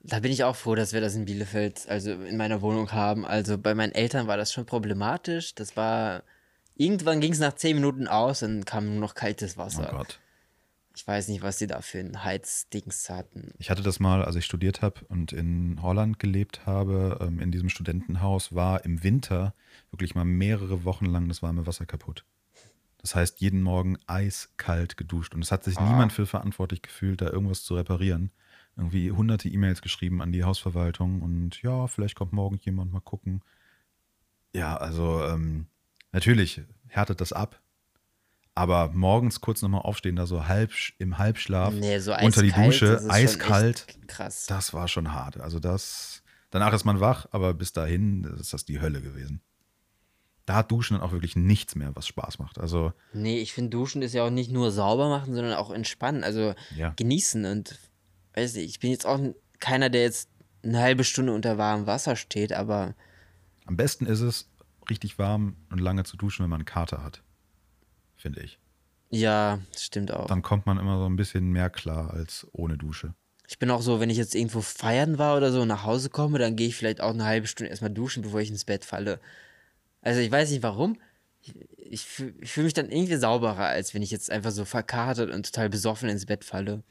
Da 0.03 0.19
bin 0.19 0.31
ich 0.31 0.43
auch 0.43 0.55
froh, 0.55 0.73
dass 0.73 0.93
wir 0.93 1.01
das 1.01 1.13
in 1.13 1.25
Bielefeld, 1.25 1.87
also 1.87 2.11
in 2.11 2.35
meiner 2.35 2.63
Wohnung 2.63 2.91
haben. 2.91 3.23
Also 3.23 3.59
bei 3.59 3.75
meinen 3.75 3.91
Eltern 3.91 4.25
war 4.25 4.35
das 4.35 4.51
schon 4.51 4.65
problematisch. 4.65 5.53
Das 5.53 5.77
war. 5.77 6.23
Irgendwann 6.75 7.21
ging 7.21 7.33
es 7.33 7.39
nach 7.39 7.53
10 7.53 7.75
Minuten 7.75 8.07
aus, 8.07 8.39
dann 8.39 8.65
kam 8.65 8.87
nur 8.87 8.99
noch 8.99 9.13
kaltes 9.13 9.57
Oh 9.57 9.59
Wasser. 9.59 9.89
Gott. 9.91 10.19
Ich 10.95 11.07
weiß 11.07 11.27
nicht, 11.29 11.41
was 11.41 11.57
sie 11.59 11.67
da 11.67 11.81
für 11.81 11.99
ein 11.99 12.23
Heizdings 12.23 13.09
hatten. 13.09 13.53
Ich 13.59 13.69
hatte 13.69 13.81
das 13.83 13.99
mal, 13.99 14.23
als 14.23 14.35
ich 14.35 14.45
studiert 14.45 14.81
habe 14.81 15.01
und 15.07 15.31
in 15.31 15.81
Holland 15.81 16.19
gelebt 16.19 16.65
habe, 16.65 17.17
ähm, 17.21 17.39
in 17.39 17.51
diesem 17.51 17.69
Studentenhaus, 17.69 18.53
war 18.53 18.83
im 18.85 19.03
Winter 19.03 19.53
wirklich 19.91 20.15
mal 20.15 20.25
mehrere 20.25 20.83
Wochen 20.83 21.05
lang 21.05 21.27
das 21.27 21.41
warme 21.41 21.65
Wasser 21.67 21.85
kaputt. 21.85 22.25
Das 22.97 23.15
heißt, 23.15 23.41
jeden 23.41 23.61
Morgen 23.63 23.97
eiskalt 24.05 24.95
geduscht. 24.97 25.33
Und 25.33 25.41
es 25.41 25.51
hat 25.51 25.63
sich 25.63 25.77
Ah. 25.77 25.89
niemand 25.89 26.13
für 26.13 26.25
verantwortlich 26.25 26.81
gefühlt, 26.81 27.21
da 27.21 27.29
irgendwas 27.29 27.63
zu 27.63 27.75
reparieren. 27.75 28.31
Irgendwie 28.77 29.11
hunderte 29.11 29.49
E-Mails 29.49 29.81
geschrieben 29.81 30.21
an 30.21 30.31
die 30.31 30.43
Hausverwaltung 30.43 31.21
und 31.21 31.61
ja, 31.61 31.87
vielleicht 31.87 32.15
kommt 32.15 32.31
morgen 32.33 32.57
jemand 32.61 32.91
mal 32.91 33.01
gucken. 33.01 33.41
Ja, 34.53 34.77
also 34.77 35.23
ähm, 35.25 35.67
natürlich 36.11 36.61
härtet 36.87 37.21
das 37.21 37.33
ab. 37.33 37.60
Aber 38.53 38.89
morgens 38.93 39.39
kurz 39.39 39.61
nochmal 39.61 39.81
aufstehen, 39.81 40.17
da 40.17 40.25
so 40.25 40.47
halb 40.47 40.71
im 40.97 41.17
Halbschlaf 41.17 41.73
Nee, 41.73 41.99
so 41.99 42.15
unter 42.15 42.41
die 42.41 42.51
Dusche, 42.51 42.87
das 42.87 43.09
eiskalt. 43.09 43.87
Krass. 44.07 44.45
Das 44.47 44.73
war 44.73 44.87
schon 44.87 45.13
hart. 45.13 45.39
Also 45.39 45.59
das, 45.59 46.21
danach 46.49 46.73
ist 46.73 46.83
man 46.83 46.99
wach, 46.99 47.27
aber 47.31 47.53
bis 47.53 47.71
dahin 47.71 48.25
ist 48.39 48.53
das 48.53 48.65
die 48.65 48.81
Hölle 48.81 49.01
gewesen. 49.01 49.41
Da 50.45 50.55
hat 50.55 50.71
Duschen 50.71 50.97
dann 50.97 51.03
auch 51.07 51.13
wirklich 51.13 51.35
nichts 51.37 51.75
mehr, 51.75 51.95
was 51.95 52.07
Spaß 52.07 52.39
macht. 52.39 52.59
Also 52.59 52.91
Nee, 53.13 53.39
ich 53.39 53.53
finde, 53.53 53.69
Duschen 53.69 54.01
ist 54.01 54.13
ja 54.13 54.25
auch 54.25 54.29
nicht 54.31 54.51
nur 54.51 54.71
sauber 54.71 55.07
machen, 55.07 55.33
sondern 55.33 55.53
auch 55.53 55.71
entspannen. 55.71 56.23
Also 56.25 56.53
Ja. 56.75 56.89
genießen 56.97 57.45
und 57.45 57.79
weiß 58.33 58.55
nicht, 58.55 58.65
ich 58.69 58.79
bin 58.79 58.91
jetzt 58.91 59.05
auch 59.05 59.19
keiner, 59.59 59.89
der 59.89 60.01
jetzt 60.01 60.29
eine 60.63 60.79
halbe 60.79 61.05
Stunde 61.05 61.33
unter 61.33 61.57
warmem 61.57 61.87
Wasser 61.87 62.15
steht, 62.17 62.51
aber 62.51 62.95
am 63.65 63.77
besten 63.77 64.05
ist 64.05 64.19
es, 64.21 64.49
richtig 64.89 65.17
warm 65.17 65.55
und 65.69 65.79
lange 65.79 66.03
zu 66.03 66.17
duschen, 66.17 66.43
wenn 66.43 66.49
man 66.49 66.59
einen 66.61 66.65
Kater 66.65 67.03
hat. 67.03 67.23
Finde 68.21 68.41
ich. 68.41 68.59
ja, 69.09 69.59
stimmt 69.75 70.13
auch. 70.13 70.27
Dann 70.27 70.43
kommt 70.43 70.67
man 70.67 70.77
immer 70.77 70.99
so 70.99 71.05
ein 71.07 71.15
bisschen 71.15 71.51
mehr 71.51 71.71
klar 71.71 72.13
als 72.13 72.45
ohne 72.51 72.77
Dusche. 72.77 73.15
Ich 73.47 73.57
bin 73.57 73.71
auch 73.71 73.81
so, 73.81 73.99
wenn 73.99 74.11
ich 74.11 74.17
jetzt 74.17 74.35
irgendwo 74.35 74.61
feiern 74.61 75.17
war 75.17 75.35
oder 75.35 75.51
so 75.51 75.61
und 75.63 75.67
nach 75.67 75.83
Hause 75.83 76.11
komme, 76.11 76.37
dann 76.37 76.55
gehe 76.55 76.67
ich 76.67 76.75
vielleicht 76.75 77.01
auch 77.01 77.09
eine 77.15 77.25
halbe 77.25 77.47
Stunde 77.47 77.71
erstmal 77.71 77.89
duschen, 77.89 78.21
bevor 78.21 78.39
ich 78.39 78.51
ins 78.51 78.63
Bett 78.63 78.85
falle. 78.85 79.19
Also 80.01 80.19
ich 80.19 80.29
weiß 80.29 80.51
nicht 80.51 80.61
warum. 80.61 80.99
Ich, 81.41 81.55
ich 81.77 82.05
fühle 82.05 82.45
fühl 82.45 82.63
mich 82.63 82.75
dann 82.75 82.91
irgendwie 82.91 83.15
sauberer, 83.15 83.65
als 83.65 83.95
wenn 83.95 84.03
ich 84.03 84.11
jetzt 84.11 84.29
einfach 84.29 84.51
so 84.51 84.63
verkatert 84.63 85.31
und 85.31 85.47
total 85.47 85.67
besoffen 85.69 86.07
ins 86.07 86.27
Bett 86.27 86.45
falle. 86.45 86.83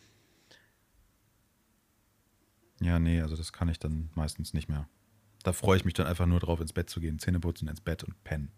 Ja, 2.80 2.98
nee, 2.98 3.20
also 3.20 3.36
das 3.36 3.52
kann 3.52 3.68
ich 3.68 3.78
dann 3.78 4.10
meistens 4.16 4.52
nicht 4.52 4.68
mehr. 4.68 4.88
Da 5.44 5.52
freue 5.52 5.76
ich 5.76 5.84
mich 5.84 5.94
dann 5.94 6.08
einfach 6.08 6.26
nur 6.26 6.40
drauf, 6.40 6.60
ins 6.60 6.72
Bett 6.72 6.90
zu 6.90 7.00
gehen, 7.00 7.20
Zähne 7.20 7.38
putzen, 7.38 7.68
ins 7.68 7.80
Bett 7.80 8.02
und 8.02 8.22
pennen. 8.24 8.50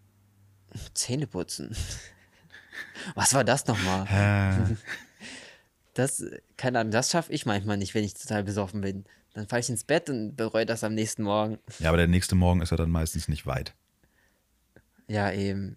Zähne 0.95 1.27
putzen. 1.27 1.77
Was 3.15 3.35
war 3.35 3.45
das 3.45 3.67
nochmal? 3.67 4.77
Das, 5.95 6.25
keine 6.57 6.81
Ahnung, 6.81 6.91
das 6.91 7.11
schaffe 7.11 7.33
ich 7.35 7.45
manchmal 7.45 7.77
nicht, 7.77 7.95
wenn 7.95 8.03
ich 8.03 8.15
total 8.15 8.45
besoffen 8.45 8.81
bin. 8.81 9.05
Dann 9.35 9.47
falle 9.47 9.61
ich 9.61 9.69
ins 9.69 9.85
Bett 9.85 10.09
und 10.09 10.37
bereue 10.37 10.65
das 10.65 10.85
am 10.85 10.95
nächsten 10.95 11.23
Morgen. 11.23 11.59
ja, 11.81 11.89
aber 11.89 11.99
der 11.99 12.07
nächste 12.07 12.35
Morgen 12.35 12.63
ist 12.63 12.71
ja 12.71 12.79
dann 12.79 12.91
meistens 12.91 13.29
nicht 13.29 13.47
weit. 13.47 13.75
Ja, 15.09 15.31
eben. 15.31 15.77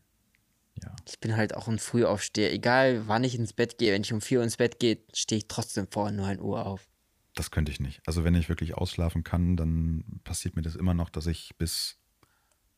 Ja. 0.81 0.95
Ich 1.07 1.19
bin 1.19 1.35
halt 1.35 1.55
auch 1.55 1.67
ein 1.67 1.79
Frühaufsteher. 1.79 2.53
Egal, 2.53 3.07
wann 3.07 3.23
ich 3.23 3.35
ins 3.35 3.53
Bett 3.53 3.77
gehe, 3.77 3.93
wenn 3.93 4.03
ich 4.03 4.13
um 4.13 4.21
4 4.21 4.39
Uhr 4.39 4.43
ins 4.43 4.57
Bett 4.57 4.79
gehe, 4.79 4.99
stehe 5.13 5.39
ich 5.39 5.47
trotzdem 5.47 5.87
vor 5.89 6.11
9 6.11 6.39
Uhr 6.39 6.65
auf. 6.65 6.87
Das 7.33 7.51
könnte 7.51 7.71
ich 7.71 7.79
nicht. 7.79 8.01
Also 8.05 8.23
wenn 8.23 8.35
ich 8.35 8.47
wirklich 8.49 8.75
ausschlafen 8.75 9.23
kann, 9.23 9.57
dann 9.57 10.03
passiert 10.23 10.55
mir 10.55 10.61
das 10.61 10.75
immer 10.75 10.93
noch, 10.93 11.09
dass 11.09 11.27
ich 11.27 11.55
bis 11.57 11.97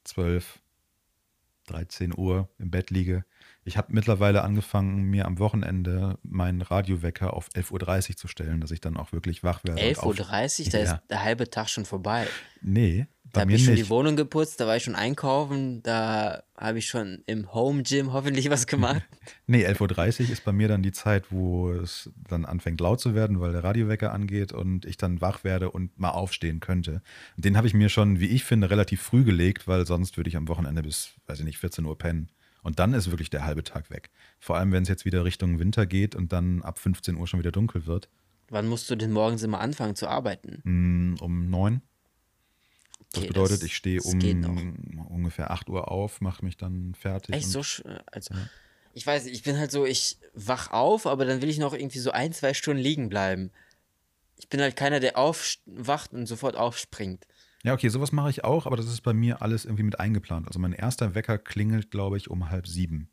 12, 0.06 0.60
13 1.68 2.18
Uhr 2.18 2.50
im 2.58 2.72
Bett 2.72 2.90
liege. 2.90 3.26
Ich 3.68 3.76
habe 3.78 3.92
mittlerweile 3.92 4.44
angefangen, 4.44 5.04
mir 5.04 5.26
am 5.26 5.40
Wochenende 5.40 6.18
meinen 6.24 6.62
Radiowecker 6.62 7.34
auf 7.34 7.50
11.30 7.50 8.10
Uhr 8.12 8.16
zu 8.16 8.28
stellen, 8.30 8.62
dass 8.62 8.72
ich 8.72 8.80
dann 8.80 8.96
auch 8.96 9.12
wirklich 9.12 9.44
wach 9.44 9.64
werde. 9.66 9.82
und 9.82 10.18
11.30 10.20 10.66
Uhr, 10.68 10.72
da 10.72 10.78
Ja. 10.78 10.84
ist 10.94 10.96
der 11.10 11.24
halbe 11.24 11.50
Tag 11.50 11.68
schon 11.70 11.84
vorbei. 11.84 12.28
Nee, 12.62 13.08
Da 13.34 13.42
habe 13.42 13.52
ich 13.52 13.66
schon 13.66 13.74
nicht. 13.74 13.86
die 13.86 13.90
Wohnung 13.90 14.16
geputzt, 14.16 14.62
da 14.62 14.68
war 14.68 14.78
ich 14.78 14.84
schon 14.86 14.96
einkaufen, 14.96 15.84
da 15.84 16.44
habe 16.56 16.80
ich 16.80 16.88
schon 16.88 17.24
im 17.26 17.54
Home 17.54 17.84
Gym 17.84 18.14
hoffentlich 18.14 18.50
was 18.50 18.68
gemacht. 18.68 19.02
Nee, 19.48 19.66
11.30 19.68 20.22
Uhr 20.28 20.30
ist 20.32 20.46
bei 20.46 20.54
mir 20.54 20.70
dann 20.70 20.82
die 20.82 20.94
Zeit, 20.94 21.26
wo 21.32 21.72
es 21.72 22.10
dann 22.30 22.46
anfängt 22.46 22.80
laut 22.80 23.02
zu 23.02 23.14
werden, 23.16 23.42
weil 23.42 23.52
der 23.52 23.64
Radiowecker 23.66 24.14
angeht 24.14 24.54
und 24.54 24.86
ich 24.86 24.96
dann 24.96 25.20
wach 25.20 25.44
werde 25.44 25.72
und 25.72 26.00
mal 26.00 26.12
aufstehen 26.12 26.62
könnte. 26.62 27.02
Den 27.36 27.58
habe 27.58 27.68
ich 27.68 27.74
mir 27.74 27.90
schon, 27.90 28.22
wie 28.22 28.28
ich 28.28 28.46
finde, 28.46 28.70
relativ 28.70 29.02
früh 29.02 29.26
gelegt, 29.26 29.68
weil 29.68 29.86
sonst 29.86 30.16
würde 30.16 30.30
ich 30.30 30.38
am 30.38 30.48
Wochenende 30.48 30.82
bis, 30.84 31.12
weiß 31.28 31.40
ich 31.40 31.46
nicht, 31.46 31.58
14 31.58 31.84
Uhr 31.86 31.98
pennen. 31.98 32.30
Und 32.68 32.80
dann 32.80 32.94
ist 32.94 33.10
wirklich 33.10 33.30
der 33.30 33.46
halbe 33.46 33.64
Tag 33.64 33.90
weg. 33.90 34.10
Vor 34.40 34.58
allem, 34.58 34.74
wenn 34.74 34.84
es 34.84 34.90
jetzt 34.90 35.06
wieder 35.06 35.24
Richtung 35.24 35.58
Winter 35.58 35.86
geht 35.86 36.16
und 36.18 36.34
dann 36.34 36.62
ab 36.64 36.80
15 36.80 37.16
Uhr 37.16 37.26
schon 37.26 37.40
wieder 37.40 37.54
dunkel 37.54 37.86
wird. 37.86 38.10
Wann 38.50 38.68
musst 38.68 38.90
du 38.90 38.98
denn 38.98 39.14
morgens 39.14 39.42
immer 39.42 39.62
anfangen 39.62 39.96
zu 39.96 40.06
arbeiten? 40.10 40.60
Mm, 40.66 41.16
Um 41.22 41.50
9. 41.50 41.82
Das 43.14 43.20
Okay, 43.24 43.28
bedeutet, 43.28 43.58
das- 43.60 43.64
ich 43.64 43.78
stehe 43.78 44.02
das 44.02 44.06
um 44.06 45.08
ungefähr 45.10 45.50
8 45.52 45.70
Uhr 45.70 45.90
auf, 45.90 46.20
mache 46.20 46.44
mich 46.44 46.58
dann 46.58 46.94
fertig. 46.94 47.36
Echt 47.36 47.48
so? 47.48 47.62
sch- 47.62 47.86
Also, 48.12 48.34
ich 48.94 49.08
weiß, 49.08 49.28
ich 49.28 49.44
bin 49.44 49.58
halt 49.58 49.72
so, 49.72 49.86
ich 49.86 50.18
wach 50.34 50.70
auf, 50.72 51.08
aber 51.08 51.24
dann 51.24 51.42
will 51.42 51.48
ich 51.50 51.60
noch 51.60 51.74
irgendwie 51.74 52.00
so 52.00 52.12
ein, 52.12 52.34
zwei 52.34 52.54
Stunden 52.54 52.84
liegen 52.84 53.08
bleiben. 53.08 53.50
Ich 54.36 54.50
bin 54.50 54.60
halt 54.60 54.76
keiner, 54.76 55.00
der 55.00 55.18
aufwacht 55.18 56.12
und 56.12 56.26
sofort 56.26 56.58
aufspringt. 56.58 57.26
Ja, 57.64 57.74
okay, 57.74 57.90
sowas 57.90 58.12
mache 58.12 58.30
ich 58.30 58.44
auch, 58.44 58.66
aber 58.66 58.78
das 58.78 58.88
ist 58.88 59.02
bei 59.02 59.14
mir 59.14 59.42
alles 59.42 59.66
irgendwie 59.66 59.84
mit 59.84 60.00
eingeplant. 60.00 60.48
Also 60.48 60.60
mein 60.60 60.74
erster 60.74 61.16
Wecker 61.16 61.38
klingelt, 61.38 61.92
glaube 61.92 62.18
ich, 62.18 62.30
um 62.30 62.50
halb 62.50 62.68
sieben. 62.68 63.10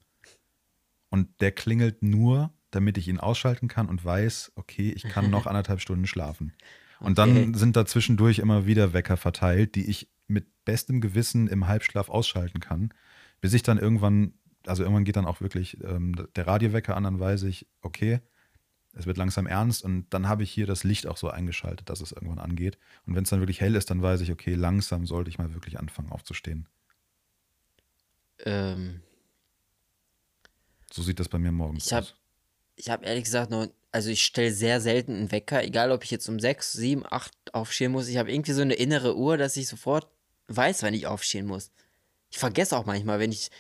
Und 1.11 1.41
der 1.41 1.53
klingelt 1.53 2.03
nur, 2.03 2.53
damit 2.71 2.99
ich 2.99 3.09
ihn 3.09 3.21
ausschalten 3.21 3.69
kann 3.69 3.89
und 3.89 4.05
weiß, 4.05 4.53
okay, 4.57 4.91
ich 4.91 5.05
kann 5.05 5.31
noch 5.31 5.47
anderthalb 5.47 5.81
Stunden 5.81 6.07
schlafen. 6.07 6.53
Und 7.01 7.19
Okay. 7.19 7.45
dann 7.45 7.55
sind 7.55 7.77
da 7.77 7.87
zwischendurch 7.87 8.39
immer 8.39 8.67
wieder 8.67 8.93
Wecker 8.93 9.17
verteilt, 9.17 9.75
die 9.75 9.89
ich 9.89 10.11
mit 10.27 10.47
bestem 10.65 11.01
Gewissen 11.01 11.49
im 11.49 11.69
Halbschlaf 11.69 12.09
ausschalten 12.09 12.61
kann, 12.61 12.93
bis 13.41 13.53
ich 13.53 13.63
dann 13.63 13.79
irgendwann, 13.79 14.35
also 14.67 14.83
irgendwann 14.83 15.05
geht 15.05 15.17
dann 15.17 15.27
auch 15.27 15.41
wirklich 15.41 15.79
ähm, 15.85 16.15
der 16.35 16.47
Radiowecker 16.47 16.97
an, 16.97 17.05
dann 17.05 17.21
weiß 17.21 17.43
ich, 17.45 17.67
okay, 17.83 18.21
es 18.95 19.07
wird 19.07 19.17
langsam 19.17 19.47
ernst 19.47 19.83
und 19.83 20.07
dann 20.11 20.29
habe 20.29 20.43
ich 20.43 20.51
hier 20.51 20.67
das 20.67 20.85
Licht 20.85 21.07
auch 21.07 21.17
so 21.17 21.29
eingeschaltet, 21.29 21.91
dass 21.91 22.01
es 22.01 22.13
irgendwann 22.13 22.39
angeht. 22.39 22.79
Und 23.07 23.15
wenn 23.17 23.25
es 23.25 23.31
dann 23.31 23.41
wirklich 23.41 23.61
hell 23.61 23.75
ist, 23.75 23.91
dann 23.91 24.03
weiß 24.03 24.21
ich, 24.21 24.31
okay, 24.31 24.55
langsam 24.55 25.07
sollte 25.07 25.31
ich 25.31 25.39
mal 25.39 25.53
wirklich 25.55 25.79
anfangen 25.79 26.11
aufzustehen. 26.13 26.69
Ähm, 28.41 29.01
So 30.91 31.03
sieht 31.03 31.19
das 31.19 31.29
bei 31.29 31.39
mir 31.39 31.51
morgens 31.53 31.87
Ich 31.87 31.93
hab- 31.93 32.05
aus. 32.05 32.15
ich 32.77 32.89
habe 32.91 33.05
ehrlich 33.05 33.25
gesagt 33.25 33.51
noch, 33.51 33.67
also 33.91 34.11
ich 34.11 34.23
stelle 34.23 34.53
sehr 34.53 34.81
selten 34.81 35.15
einen 35.15 35.33
Wecker, 35.33 35.63
egal 35.65 35.91
ob 35.93 36.05
ich 36.05 36.11
jetzt 36.11 36.29
um 36.29 36.39
6, 36.39 36.73
7, 36.73 37.05
8 37.09 37.33
aufstehen 37.53 37.93
muss. 37.93 38.09
Ich 38.09 38.17
habe 38.17 38.33
irgendwie 38.33 38.53
so 38.53 38.63
eine 38.63 38.75
innere 38.75 39.17
Uhr, 39.17 39.37
dass 39.37 39.57
ich 39.57 39.67
sofort 39.69 40.09
weiß, 40.49 40.83
wann 40.83 40.95
ich 40.95 41.07
aufstehen 41.07 41.47
muss. 41.47 41.71
Ich 42.31 42.39
vergesse 42.39 42.77
auch 42.77 42.87
manchmal, 42.87 43.19
wenn 43.19 43.33
ich 43.33 43.51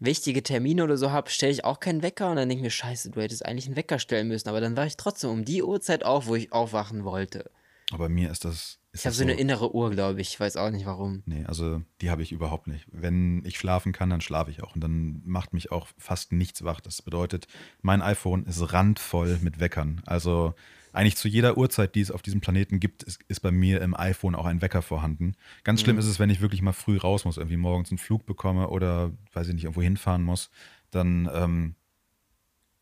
wichtige 0.00 0.42
Termine 0.42 0.82
oder 0.82 0.96
so 0.96 1.12
habe, 1.12 1.30
stelle 1.30 1.52
ich 1.52 1.64
auch 1.64 1.78
keinen 1.78 2.02
Wecker 2.02 2.30
und 2.30 2.36
dann 2.36 2.48
denke 2.48 2.60
ich 2.60 2.64
mir, 2.64 2.70
scheiße, 2.70 3.10
du 3.10 3.20
hättest 3.20 3.44
eigentlich 3.46 3.66
einen 3.66 3.76
Wecker 3.76 3.98
stellen 3.98 4.28
müssen. 4.28 4.48
Aber 4.48 4.60
dann 4.60 4.76
war 4.76 4.86
ich 4.86 4.96
trotzdem 4.96 5.30
um 5.30 5.44
die 5.44 5.62
Uhrzeit 5.62 6.04
auf, 6.04 6.26
wo 6.26 6.34
ich 6.34 6.52
aufwachen 6.52 7.04
wollte. 7.04 7.50
Aber 7.92 8.08
mir 8.08 8.30
ist 8.30 8.44
das. 8.44 8.78
Ist 8.92 9.00
Ich 9.00 9.06
habe 9.06 9.10
das 9.10 9.18
so 9.18 9.22
eine 9.22 9.34
innere 9.34 9.74
Uhr, 9.74 9.90
glaube 9.90 10.20
ich. 10.20 10.30
Ich 10.30 10.40
weiß 10.40 10.56
auch 10.56 10.70
nicht 10.70 10.86
warum. 10.86 11.22
Nee, 11.26 11.44
also 11.44 11.82
die 12.00 12.10
habe 12.10 12.22
ich 12.22 12.32
überhaupt 12.32 12.66
nicht. 12.66 12.86
Wenn 12.90 13.44
ich 13.44 13.58
schlafen 13.58 13.92
kann, 13.92 14.10
dann 14.10 14.20
schlafe 14.20 14.50
ich 14.50 14.62
auch. 14.62 14.74
Und 14.74 14.80
dann 14.82 15.22
macht 15.24 15.52
mich 15.52 15.70
auch 15.70 15.88
fast 15.96 16.32
nichts 16.32 16.64
wach. 16.64 16.80
Das 16.80 17.02
bedeutet, 17.02 17.46
mein 17.82 18.02
iPhone 18.02 18.46
ist 18.46 18.72
randvoll 18.72 19.38
mit 19.42 19.60
Weckern. 19.60 20.02
Also 20.06 20.54
eigentlich 20.92 21.16
zu 21.16 21.28
jeder 21.28 21.56
Uhrzeit, 21.56 21.94
die 21.94 22.00
es 22.00 22.10
auf 22.10 22.22
diesem 22.22 22.40
Planeten 22.40 22.80
gibt, 22.80 23.02
ist, 23.02 23.22
ist 23.28 23.40
bei 23.40 23.50
mir 23.50 23.80
im 23.80 23.94
iPhone 23.94 24.34
auch 24.34 24.46
ein 24.46 24.62
Wecker 24.62 24.82
vorhanden. 24.82 25.34
Ganz 25.64 25.80
schlimm 25.80 25.98
ist 25.98 26.06
es, 26.06 26.18
wenn 26.18 26.30
ich 26.30 26.40
wirklich 26.40 26.62
mal 26.62 26.72
früh 26.72 26.96
raus 26.96 27.24
muss, 27.24 27.36
irgendwie 27.36 27.56
morgens 27.56 27.90
einen 27.90 27.98
Flug 27.98 28.26
bekomme 28.26 28.68
oder, 28.68 29.12
weiß 29.32 29.48
ich 29.48 29.54
nicht, 29.54 29.64
irgendwo 29.64 29.82
hinfahren 29.82 30.22
muss. 30.22 30.50
Dann 30.90 31.30
ähm, 31.32 31.74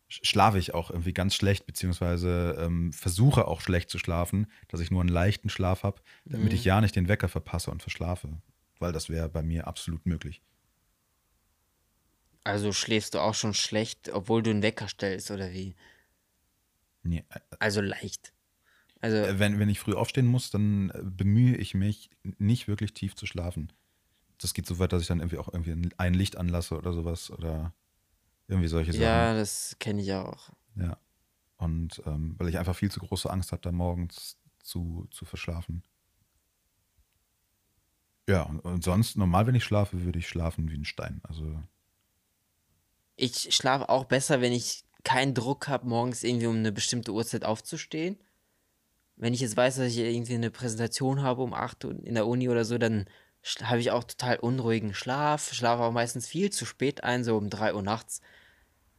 sch- 0.09 0.25
schlafe 0.25 0.57
ich 0.57 0.73
auch 0.73 0.89
irgendwie 0.89 1.13
ganz 1.13 1.35
schlecht, 1.35 1.65
beziehungsweise 1.65 2.57
ähm, 2.59 2.91
versuche 2.93 3.47
auch 3.47 3.61
schlecht 3.61 3.89
zu 3.89 3.99
schlafen, 3.99 4.47
dass 4.67 4.79
ich 4.79 4.91
nur 4.91 5.01
einen 5.01 5.09
leichten 5.09 5.49
Schlaf 5.49 5.83
habe, 5.83 6.01
damit 6.25 6.53
ich 6.53 6.65
ja 6.65 6.81
nicht 6.81 6.95
den 6.95 7.07
Wecker 7.07 7.29
verpasse 7.29 7.71
und 7.71 7.81
verschlafe. 7.81 8.41
Weil 8.79 8.91
das 8.91 9.09
wäre 9.09 9.29
bei 9.29 9.43
mir 9.43 9.67
absolut 9.67 10.05
möglich. 10.05 10.41
Also 12.45 12.71
schläfst 12.71 13.13
du 13.13 13.19
auch 13.19 13.35
schon 13.35 13.53
schlecht, 13.53 14.09
obwohl 14.11 14.41
du 14.41 14.49
einen 14.49 14.63
Wecker 14.63 14.87
stellst, 14.87 15.29
oder 15.29 15.51
wie? 15.51 15.75
Nee, 17.03 17.25
äh, 17.29 17.39
Also 17.59 17.81
leicht. 17.81 18.33
Also, 19.01 19.17
äh, 19.17 19.39
wenn, 19.39 19.59
wenn 19.59 19.69
ich 19.69 19.79
früh 19.79 19.93
aufstehen 19.93 20.27
muss, 20.27 20.49
dann 20.51 20.89
äh, 20.91 21.01
bemühe 21.03 21.55
ich 21.55 21.73
mich, 21.73 22.09
nicht 22.37 22.67
wirklich 22.67 22.93
tief 22.93 23.15
zu 23.15 23.25
schlafen. 23.25 23.71
Das 24.39 24.53
geht 24.53 24.65
so 24.67 24.79
weit, 24.79 24.93
dass 24.93 25.01
ich 25.01 25.07
dann 25.07 25.19
irgendwie 25.19 25.37
auch 25.37 25.51
irgendwie 25.53 25.71
ein- 25.71 25.93
ein 25.97 26.13
Licht 26.13 26.37
anlasse 26.37 26.77
oder 26.77 26.93
sowas 26.93 27.31
oder 27.31 27.73
irgendwie 28.47 28.67
solche 28.69 28.93
Sachen. 28.93 29.03
ja, 29.03 29.33
das 29.35 29.75
kenne 29.79 30.01
ich 30.01 30.13
auch. 30.13 30.49
Ja. 30.75 30.97
Und 31.57 32.01
ähm, 32.05 32.35
weil 32.37 32.49
ich 32.49 32.57
einfach 32.57 32.75
viel 32.75 32.91
zu 32.91 32.99
große 33.01 33.29
Angst 33.29 33.51
habe, 33.51 33.61
da 33.61 33.71
morgens 33.71 34.37
zu, 34.63 35.07
zu 35.11 35.25
verschlafen. 35.25 35.83
Ja, 38.29 38.43
und, 38.43 38.59
und 38.61 38.83
sonst, 38.83 39.17
normal, 39.17 39.47
wenn 39.47 39.55
ich 39.55 39.63
schlafe, 39.65 40.03
würde 40.03 40.19
ich 40.19 40.27
schlafen 40.29 40.69
wie 40.69 40.75
ein 40.77 40.85
Stein. 40.85 41.19
Also, 41.23 41.61
Ich 43.15 43.53
schlafe 43.55 43.89
auch 43.89 44.05
besser, 44.05 44.41
wenn 44.41 44.53
ich 44.53 44.83
keinen 45.03 45.33
Druck 45.33 45.67
habe, 45.67 45.87
morgens 45.87 46.23
irgendwie 46.23 46.47
um 46.47 46.57
eine 46.57 46.71
bestimmte 46.71 47.13
Uhrzeit 47.13 47.45
aufzustehen. 47.45 48.17
Wenn 49.15 49.33
ich 49.33 49.41
jetzt 49.41 49.57
weiß, 49.57 49.77
dass 49.77 49.87
ich 49.87 49.97
irgendwie 49.97 50.35
eine 50.35 50.51
Präsentation 50.51 51.21
habe 51.21 51.41
um 51.41 51.53
8 51.53 51.85
Uhr 51.85 52.05
in 52.05 52.15
der 52.15 52.27
Uni 52.27 52.49
oder 52.49 52.65
so, 52.65 52.77
dann 52.77 53.05
habe 53.63 53.79
ich 53.79 53.91
auch 53.91 54.03
total 54.03 54.37
unruhigen 54.37 54.93
Schlaf, 54.93 55.53
schlafe 55.53 55.83
auch 55.83 55.91
meistens 55.91 56.27
viel 56.27 56.49
zu 56.49 56.65
spät 56.65 57.03
ein, 57.03 57.23
so 57.23 57.37
um 57.37 57.49
3 57.49 57.73
Uhr 57.73 57.83
nachts. 57.83 58.21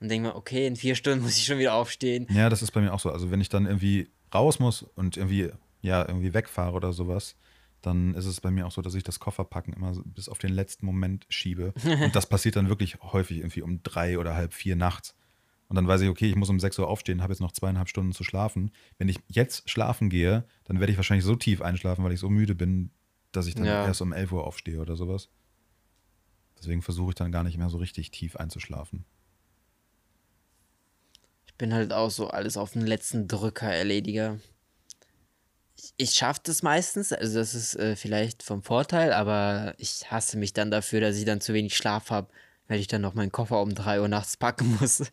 Und 0.00 0.08
denke 0.08 0.28
mir, 0.28 0.34
okay, 0.34 0.66
in 0.66 0.76
vier 0.76 0.94
Stunden 0.94 1.22
muss 1.24 1.36
ich 1.36 1.44
schon 1.44 1.58
wieder 1.58 1.74
aufstehen. 1.74 2.26
ja, 2.30 2.48
das 2.48 2.62
ist 2.62 2.70
bei 2.70 2.80
mir 2.80 2.92
auch 2.92 3.00
so. 3.00 3.10
Also, 3.10 3.30
wenn 3.30 3.40
ich 3.40 3.48
dann 3.48 3.66
irgendwie 3.66 4.10
raus 4.34 4.58
muss 4.58 4.82
und 4.82 5.16
irgendwie, 5.16 5.50
ja, 5.82 6.06
irgendwie 6.06 6.32
wegfahre 6.32 6.74
oder 6.74 6.92
sowas, 6.92 7.36
dann 7.82 8.14
ist 8.14 8.26
es 8.26 8.40
bei 8.40 8.50
mir 8.50 8.66
auch 8.66 8.72
so, 8.72 8.82
dass 8.82 8.94
ich 8.94 9.02
das 9.02 9.20
Kofferpacken 9.20 9.72
immer 9.72 9.94
bis 10.04 10.28
auf 10.28 10.38
den 10.38 10.52
letzten 10.52 10.86
Moment 10.86 11.26
schiebe. 11.28 11.72
Und 11.84 12.14
das 12.14 12.26
passiert 12.26 12.56
dann 12.56 12.68
wirklich 12.68 12.98
häufig 13.00 13.38
irgendwie 13.38 13.62
um 13.62 13.82
drei 13.82 14.18
oder 14.18 14.34
halb 14.34 14.52
vier 14.52 14.76
nachts. 14.76 15.14
Und 15.70 15.76
dann 15.76 15.86
weiß 15.86 16.00
ich, 16.00 16.08
okay, 16.08 16.28
ich 16.28 16.34
muss 16.34 16.48
um 16.50 16.58
6 16.58 16.80
Uhr 16.80 16.88
aufstehen, 16.88 17.22
habe 17.22 17.32
jetzt 17.32 17.38
noch 17.38 17.52
zweieinhalb 17.52 17.88
Stunden 17.88 18.10
zu 18.10 18.24
schlafen. 18.24 18.72
Wenn 18.98 19.08
ich 19.08 19.20
jetzt 19.28 19.70
schlafen 19.70 20.10
gehe, 20.10 20.44
dann 20.64 20.80
werde 20.80 20.90
ich 20.90 20.98
wahrscheinlich 20.98 21.24
so 21.24 21.36
tief 21.36 21.62
einschlafen, 21.62 22.04
weil 22.04 22.10
ich 22.12 22.18
so 22.18 22.28
müde 22.28 22.56
bin, 22.56 22.90
dass 23.30 23.46
ich 23.46 23.54
dann 23.54 23.66
Ja. 23.66 23.84
erst 23.84 24.02
um 24.02 24.12
11 24.12 24.32
Uhr 24.32 24.44
aufstehe 24.44 24.80
oder 24.80 24.96
sowas. 24.96 25.28
Deswegen 26.58 26.82
versuche 26.82 27.10
ich 27.10 27.14
dann 27.14 27.30
gar 27.30 27.44
nicht 27.44 27.56
mehr 27.56 27.70
so 27.70 27.78
richtig 27.78 28.10
tief 28.10 28.34
einzuschlafen. 28.34 29.04
Ich 31.46 31.54
bin 31.54 31.72
halt 31.72 31.92
auch 31.92 32.10
so 32.10 32.26
alles 32.28 32.56
auf 32.56 32.72
den 32.72 32.84
letzten 32.84 33.28
Drücker 33.28 33.72
Erlediger. 33.72 34.40
Ich, 35.76 35.94
ich 35.98 36.10
schaffe 36.14 36.40
das 36.42 36.64
meistens, 36.64 37.12
also 37.12 37.38
das 37.38 37.54
ist 37.54 37.76
äh, 37.76 37.94
vielleicht 37.94 38.42
vom 38.42 38.64
Vorteil, 38.64 39.12
aber 39.12 39.74
ich 39.78 40.10
hasse 40.10 40.36
mich 40.36 40.52
dann 40.52 40.72
dafür, 40.72 41.00
dass 41.00 41.16
ich 41.16 41.24
dann 41.24 41.40
zu 41.40 41.54
wenig 41.54 41.76
Schlaf 41.76 42.10
habe, 42.10 42.28
weil 42.70 42.78
ich 42.78 42.86
dann 42.86 43.02
noch 43.02 43.14
meinen 43.14 43.32
Koffer 43.32 43.60
um 43.60 43.74
3 43.74 44.00
Uhr 44.00 44.06
nachts 44.08 44.36
packen 44.36 44.78
muss. 44.80 45.02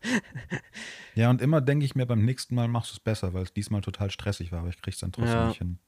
Ja, 1.14 1.30
und 1.30 1.42
immer 1.42 1.60
denke 1.60 1.84
ich 1.84 1.96
mir, 1.96 2.06
beim 2.06 2.24
nächsten 2.24 2.54
Mal 2.54 2.68
machst 2.68 2.92
du 2.92 2.94
es 2.94 3.00
besser, 3.00 3.34
weil 3.34 3.42
es 3.42 3.52
diesmal 3.52 3.80
total 3.80 4.08
stressig 4.12 4.52
war, 4.52 4.60
aber 4.60 4.68
ich 4.68 4.80
krieg's 4.80 5.00
dann 5.00 5.10
trotzdem 5.10 5.34
Ja. 5.34 5.48
nicht 5.48 5.58
hin. 5.58 5.78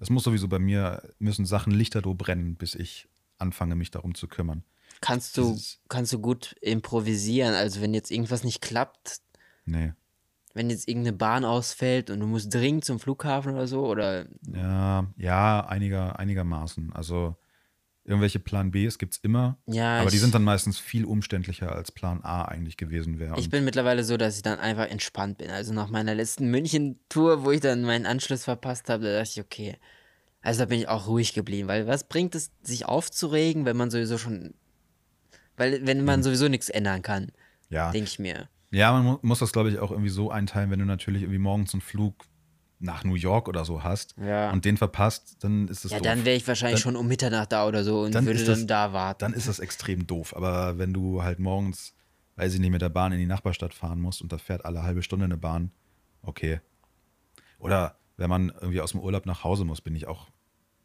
Es 0.00 0.10
muss 0.10 0.24
sowieso 0.24 0.48
bei 0.48 0.58
mir, 0.58 1.08
müssen 1.20 1.46
Sachen 1.46 1.72
lichterloh 1.72 2.14
brennen, 2.14 2.56
bis 2.56 2.74
ich 2.74 3.08
anfange, 3.38 3.76
mich 3.76 3.92
darum 3.92 4.16
zu 4.16 4.26
kümmern. 4.26 4.64
Kannst 5.00 5.36
du, 5.38 5.52
Dieses- 5.52 5.80
kannst 5.88 6.12
du 6.12 6.18
gut 6.18 6.56
improvisieren, 6.60 7.54
also 7.54 7.80
wenn 7.80 7.94
jetzt 7.94 8.10
irgendwas 8.10 8.42
nicht 8.42 8.60
klappt, 8.60 9.20
Nee. 9.66 9.92
wenn 10.54 10.68
jetzt 10.68 10.88
irgendeine 10.88 11.16
Bahn 11.16 11.44
ausfällt 11.44 12.10
und 12.10 12.18
du 12.18 12.26
musst 12.26 12.52
dringend 12.52 12.84
zum 12.84 12.98
Flughafen 12.98 13.52
oder 13.54 13.68
so, 13.68 13.86
oder 13.86 14.26
Ja, 14.52 15.06
ja, 15.16 15.64
einiger, 15.66 16.18
einigermaßen. 16.18 16.92
Also 16.92 17.36
irgendwelche 18.04 18.38
Plan 18.40 18.70
Bs 18.72 18.98
gibt 18.98 19.14
es 19.14 19.18
immer, 19.20 19.58
ja, 19.66 20.00
aber 20.00 20.10
die 20.10 20.18
sind 20.18 20.34
dann 20.34 20.42
meistens 20.42 20.78
viel 20.78 21.04
umständlicher 21.04 21.72
als 21.72 21.92
Plan 21.92 22.20
A 22.22 22.44
eigentlich 22.44 22.76
gewesen 22.76 23.18
wäre. 23.18 23.38
Ich 23.38 23.48
bin 23.48 23.64
mittlerweile 23.64 24.02
so, 24.04 24.16
dass 24.16 24.36
ich 24.36 24.42
dann 24.42 24.58
einfach 24.58 24.88
entspannt 24.88 25.38
bin. 25.38 25.50
Also 25.50 25.72
nach 25.72 25.88
meiner 25.88 26.14
letzten 26.14 26.50
München-Tour, 26.50 27.44
wo 27.44 27.52
ich 27.52 27.60
dann 27.60 27.82
meinen 27.82 28.06
Anschluss 28.06 28.44
verpasst 28.44 28.88
habe, 28.88 29.04
da 29.04 29.18
dachte 29.18 29.30
ich, 29.34 29.40
okay. 29.40 29.76
Also 30.40 30.60
da 30.60 30.66
bin 30.66 30.80
ich 30.80 30.88
auch 30.88 31.06
ruhig 31.06 31.34
geblieben, 31.34 31.68
weil 31.68 31.86
was 31.86 32.08
bringt 32.08 32.34
es, 32.34 32.50
sich 32.62 32.86
aufzuregen, 32.86 33.64
wenn 33.64 33.76
man 33.76 33.90
sowieso 33.92 34.18
schon. 34.18 34.54
Weil, 35.56 35.86
wenn 35.86 36.04
man 36.04 36.24
sowieso 36.24 36.48
nichts 36.48 36.68
ändern 36.68 37.02
kann, 37.02 37.30
ja, 37.68 37.92
denke 37.92 38.08
ich 38.08 38.18
mir. 38.18 38.48
ja, 38.72 38.90
man 38.90 39.04
mu 39.04 39.18
muss 39.22 39.38
das, 39.38 39.52
glaube 39.52 39.70
ich, 39.70 39.78
auch 39.78 39.92
irgendwie 39.92 40.10
so 40.10 40.30
einteilen, 40.30 40.70
wenn 40.70 40.80
du 40.80 40.86
natürlich 40.86 41.22
irgendwie 41.22 41.38
morgens 41.38 41.72
einen 41.74 41.82
Flug 41.82 42.24
nach 42.82 43.04
New 43.04 43.14
York 43.14 43.48
oder 43.48 43.64
so 43.64 43.82
hast 43.82 44.14
Ja. 44.18 44.50
und 44.50 44.64
den 44.64 44.76
verpasst, 44.76 45.36
dann 45.44 45.68
ist 45.68 45.84
das 45.84 45.92
Ja, 45.92 45.98
doof. 45.98 46.04
dann 46.04 46.24
wäre 46.24 46.36
ich 46.36 46.46
wahrscheinlich 46.46 46.80
Dann- 46.82 46.92
schon 46.94 46.96
um 46.96 47.06
Mitternacht 47.08 47.52
da 47.52 47.66
oder 47.66 47.84
so 47.84 48.02
und 48.02 48.14
dann 48.14 48.26
würde 48.26 48.44
dann 48.44 48.66
da 48.66 48.92
warten. 48.92 49.20
dann 49.20 49.32
ist 49.34 49.48
das 49.48 49.58
extrem 49.60 50.06
doof. 50.06 50.34
Aber 50.36 50.78
wenn 50.78 50.92
du 50.92 51.22
halt 51.22 51.38
morgens, 51.38 51.94
weiß 52.36 52.54
ich 52.54 52.60
nicht, 52.60 52.70
mit 52.70 52.82
der 52.82 52.88
Bahn 52.88 53.12
in 53.12 53.18
die 53.18 53.26
Nachbarstadt 53.26 53.72
fahren 53.72 54.00
musst 54.00 54.20
und 54.20 54.32
da 54.32 54.38
fährt 54.38 54.64
alle 54.64 54.82
halbe 54.82 55.02
Stunde 55.02 55.24
eine 55.26 55.36
Bahn, 55.36 55.70
okay. 56.22 56.60
Oder 57.58 57.96
wenn 58.16 58.28
man 58.28 58.48
irgendwie 58.60 58.80
aus 58.80 58.90
dem 58.92 59.00
Urlaub 59.00 59.26
nach 59.26 59.44
Hause 59.44 59.64
muss, 59.64 59.80
bin 59.80 59.94
ich 59.94 60.06
auch 60.06 60.26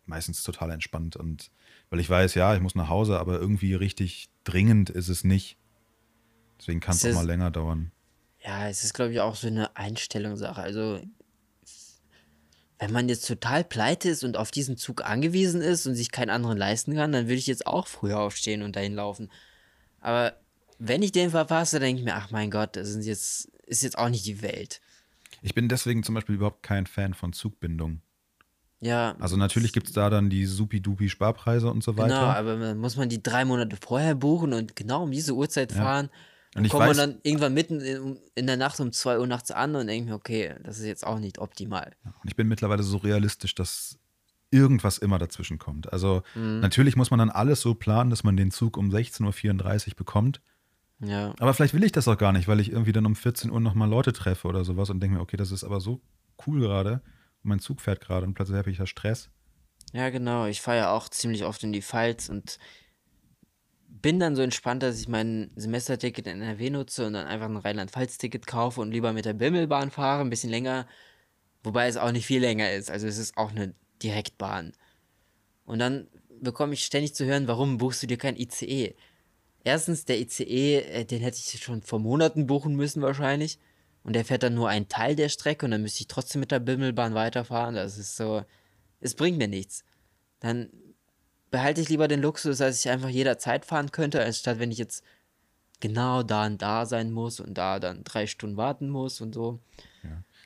meistens 0.05 0.43
total 0.43 0.71
entspannt. 0.71 1.15
Und 1.15 1.51
weil 1.89 1.99
ich 1.99 2.09
weiß, 2.09 2.35
ja, 2.35 2.53
ich 2.55 2.61
muss 2.61 2.75
nach 2.75 2.89
Hause, 2.89 3.19
aber 3.19 3.39
irgendwie 3.39 3.73
richtig 3.73 4.29
dringend 4.43 4.89
ist 4.89 5.09
es 5.09 5.23
nicht. 5.23 5.57
Deswegen 6.59 6.79
kann 6.79 6.95
es 6.95 7.05
auch 7.05 7.13
mal 7.13 7.25
länger 7.25 7.51
dauern. 7.51 7.91
Ja, 8.45 8.67
es 8.69 8.83
ist, 8.83 8.93
glaube 8.93 9.11
ich, 9.11 9.19
auch 9.19 9.35
so 9.35 9.47
eine 9.47 9.75
Einstellungssache. 9.75 10.61
Also, 10.61 11.01
wenn 12.79 12.91
man 12.91 13.09
jetzt 13.09 13.27
total 13.27 13.63
pleite 13.63 14.09
ist 14.09 14.23
und 14.23 14.37
auf 14.37 14.51
diesen 14.51 14.77
Zug 14.77 15.03
angewiesen 15.03 15.61
ist 15.61 15.87
und 15.87 15.95
sich 15.95 16.11
keinen 16.11 16.29
anderen 16.29 16.57
leisten 16.57 16.93
kann, 16.95 17.11
dann 17.11 17.25
würde 17.25 17.35
ich 17.35 17.47
jetzt 17.47 17.65
auch 17.65 17.87
früher 17.87 18.19
aufstehen 18.19 18.61
und 18.61 18.75
dahin 18.75 18.93
laufen. 18.93 19.31
Aber 19.99 20.33
wenn 20.77 21.01
ich 21.01 21.11
den 21.11 21.31
verpasse, 21.31 21.79
denke 21.79 21.99
ich 21.99 22.05
mir, 22.05 22.15
ach 22.15 22.29
mein 22.29 22.51
Gott, 22.51 22.75
das 22.75 22.89
sind 22.89 23.03
jetzt, 23.03 23.45
ist 23.65 23.83
jetzt 23.83 23.97
auch 23.97 24.09
nicht 24.09 24.25
die 24.25 24.41
Welt. 24.41 24.79
Ich 25.41 25.55
bin 25.55 25.69
deswegen 25.69 26.03
zum 26.03 26.15
Beispiel 26.15 26.35
überhaupt 26.35 26.61
kein 26.63 26.85
Fan 26.85 27.13
von 27.13 27.33
Zugbindung. 27.33 28.01
Ja, 28.79 29.15
Also 29.19 29.37
natürlich 29.37 29.73
gibt 29.73 29.87
es 29.87 29.93
da 29.93 30.11
dann 30.11 30.29
die 30.29 30.45
supi-dupi 30.45 31.09
Sparpreise 31.09 31.71
und 31.71 31.83
so 31.83 31.97
weiter. 31.97 32.09
genau, 32.09 32.27
aber 32.27 32.75
muss 32.75 32.95
man 32.95 33.09
die 33.09 33.23
drei 33.23 33.43
Monate 33.43 33.75
vorher 33.75 34.13
buchen 34.13 34.53
und 34.53 34.75
genau 34.75 35.03
um 35.03 35.11
diese 35.11 35.33
Uhrzeit 35.33 35.71
fahren. 35.71 36.05
Und 36.07 36.11
Und 36.55 36.65
ich 36.65 36.71
kommt 36.71 36.87
man 36.87 36.97
dann 36.97 37.19
irgendwann 37.23 37.53
mitten 37.53 37.79
in, 37.81 38.19
in 38.35 38.47
der 38.47 38.57
Nacht 38.57 38.79
um 38.79 38.91
2 38.91 39.19
Uhr 39.19 39.27
nachts 39.27 39.51
an 39.51 39.75
und 39.75 39.87
denke 39.87 40.09
mir, 40.09 40.15
okay, 40.15 40.55
das 40.63 40.79
ist 40.79 40.85
jetzt 40.85 41.05
auch 41.05 41.19
nicht 41.19 41.37
optimal. 41.39 41.95
Und 42.03 42.29
ich 42.29 42.35
bin 42.35 42.47
mittlerweile 42.47 42.83
so 42.83 42.97
realistisch, 42.97 43.53
dass 43.53 43.99
irgendwas 44.49 44.97
immer 44.97 45.17
dazwischen 45.19 45.59
kommt. 45.59 45.91
Also 45.91 46.23
Mhm. 46.35 46.61
natürlich 46.61 46.95
muss 46.95 47.11
man 47.11 47.19
dann 47.19 47.29
alles 47.29 47.61
so 47.61 47.75
planen, 47.75 48.09
dass 48.09 48.23
man 48.23 48.37
den 48.37 48.49
Zug 48.51 48.77
um 48.77 48.89
16.34 48.89 49.89
Uhr 49.89 49.95
bekommt. 49.97 50.41
Ja. 50.99 51.33
Aber 51.39 51.53
vielleicht 51.53 51.73
will 51.73 51.83
ich 51.83 51.91
das 51.91 52.07
auch 52.07 52.17
gar 52.17 52.31
nicht, 52.31 52.47
weil 52.47 52.59
ich 52.59 52.71
irgendwie 52.71 52.93
dann 52.93 53.05
um 53.05 53.15
14 53.15 53.51
Uhr 53.51 53.59
nochmal 53.59 53.89
Leute 53.89 54.13
treffe 54.13 54.47
oder 54.47 54.63
sowas 54.65 54.89
und 54.89 54.99
denke 54.99 55.17
mir, 55.17 55.21
okay, 55.21 55.37
das 55.37 55.51
ist 55.51 55.63
aber 55.63 55.79
so 55.79 56.01
cool 56.47 56.59
gerade. 56.61 57.01
Und 57.43 57.49
mein 57.49 57.59
Zug 57.59 57.81
fährt 57.81 58.01
gerade 58.01 58.25
und 58.25 58.33
plötzlich 58.33 58.57
habe 58.57 58.71
ich 58.71 58.77
da 58.77 58.87
Stress. 58.87 59.29
Ja, 59.93 60.09
genau. 60.09 60.45
Ich 60.47 60.61
fahre 60.61 60.77
ja 60.77 60.91
auch 60.91 61.07
ziemlich 61.09 61.43
oft 61.43 61.63
in 61.63 61.71
die 61.71 61.81
Pfalz 61.83 62.29
und 62.29 62.57
bin 63.87 64.19
dann 64.19 64.35
so 64.35 64.41
entspannt, 64.41 64.83
dass 64.83 64.99
ich 64.99 65.07
mein 65.07 65.51
Semesterticket 65.55 66.27
in 66.27 66.41
NRW 66.41 66.69
nutze 66.69 67.07
und 67.07 67.13
dann 67.13 67.27
einfach 67.27 67.47
ein 67.47 67.57
Rheinland-Pfalz-Ticket 67.57 68.45
kaufe 68.45 68.81
und 68.81 68.91
lieber 68.91 69.13
mit 69.13 69.25
der 69.25 69.33
Bimmelbahn 69.33 69.91
fahre, 69.91 70.21
ein 70.21 70.29
bisschen 70.29 70.49
länger, 70.49 70.87
wobei 71.63 71.87
es 71.87 71.97
auch 71.97 72.11
nicht 72.11 72.25
viel 72.25 72.41
länger 72.41 72.71
ist. 72.71 72.91
Also 72.91 73.07
es 73.07 73.17
ist 73.17 73.37
auch 73.37 73.51
eine 73.51 73.73
Direktbahn. 74.03 74.73
Und 75.65 75.79
dann 75.79 76.07
bekomme 76.41 76.73
ich 76.73 76.85
ständig 76.85 77.15
zu 77.15 77.25
hören, 77.25 77.47
warum 77.47 77.77
buchst 77.77 78.03
du 78.03 78.07
dir 78.07 78.17
kein 78.17 78.37
ICE? 78.37 78.95
Erstens, 79.63 80.05
der 80.05 80.19
ICE, 80.19 80.77
äh, 80.77 81.05
den 81.05 81.21
hätte 81.21 81.37
ich 81.37 81.61
schon 81.61 81.81
vor 81.81 81.99
Monaten 81.99 82.47
buchen 82.47 82.75
müssen 82.75 83.01
wahrscheinlich. 83.01 83.59
Und 84.03 84.13
der 84.13 84.23
fährt 84.23 84.43
dann 84.43 84.53
nur 84.53 84.69
einen 84.69 84.87
Teil 84.87 85.17
der 85.17 85.27
Strecke 85.27 85.65
und 85.65 85.71
dann 85.71 85.81
müsste 85.81 86.01
ich 86.01 86.07
trotzdem 86.07 86.39
mit 86.39 86.51
der 86.51 86.59
Bimmelbahn 86.59 87.13
weiterfahren. 87.13 87.75
Das 87.75 87.97
ist 87.97 88.15
so, 88.15 88.43
es 89.01 89.15
bringt 89.15 89.37
mir 89.37 89.49
nichts. 89.49 89.83
Dann 90.39 90.69
behalte 91.51 91.81
ich 91.81 91.89
lieber 91.89 92.07
den 92.07 92.21
Luxus, 92.21 92.57
dass 92.57 92.79
ich 92.79 92.89
einfach 92.89 93.09
jederzeit 93.09 93.65
fahren 93.65 93.91
könnte, 93.91 94.21
als 94.21 94.39
statt 94.39 94.59
wenn 94.59 94.71
ich 94.71 94.77
jetzt 94.77 95.03
genau 95.79 96.23
da 96.23 96.45
und 96.45 96.61
da 96.61 96.85
sein 96.85 97.11
muss 97.11 97.39
und 97.39 97.57
da 97.57 97.79
dann 97.79 98.03
drei 98.03 98.27
Stunden 98.27 98.57
warten 98.57 98.89
muss 98.89 99.21
und 99.21 99.33
so. 99.33 99.59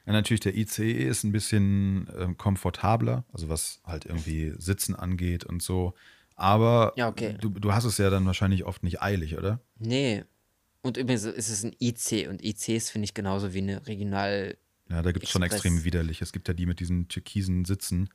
Ja, 0.06 0.14
natürlich, 0.14 0.39
der 0.39 0.56
ICE 0.56 0.91
ist 0.91 1.24
ein 1.24 1.32
bisschen 1.32 2.10
ähm, 2.18 2.38
komfortabler, 2.38 3.24
also 3.32 3.49
was 3.49 3.82
halt 3.86 4.06
irgendwie 4.06 4.54
Sitzen 4.58 4.95
angeht 4.95 5.43
und 5.43 5.62
so. 5.62 5.93
Aber 6.36 6.93
Ja, 6.95 7.08
okay. 7.08 7.38
du, 7.39 7.49
du 7.49 7.74
hast 7.74 7.86
es 7.86 7.97
ja 7.97 8.10
dann 8.10 8.26
wahrscheinlich 8.26 8.66
oft 8.66 8.84
nicht 8.84 9.02
eilig, 9.02 9.38
oder? 9.38 9.60
Nee. 9.78 10.24
Und 10.82 10.97
übrigens 10.97 11.24
ist 11.26 11.49
es 11.49 11.64
ein 11.64 11.76
IC 11.80 12.28
und 12.30 12.43
ICs 12.43 12.89
finde 12.89 13.06
ich 13.06 13.14
genauso 13.14 13.54
wie 13.54 13.60
eine 13.60 13.86
Regional. 13.86 14.58
Ja, 14.89 15.04
da 15.04 15.12
gibt 15.12 15.26
es 15.26 15.32
schon 15.32 15.43
extrem 15.43 15.84
widerlich. 15.84 16.22
Es 16.24 16.34
gibt 16.34 16.47
ja 16.47 16.56
die 16.56 16.66
mit 16.66 16.80
diesen 16.80 17.08
türkisen 17.08 17.66
Sitzen. 17.66 18.10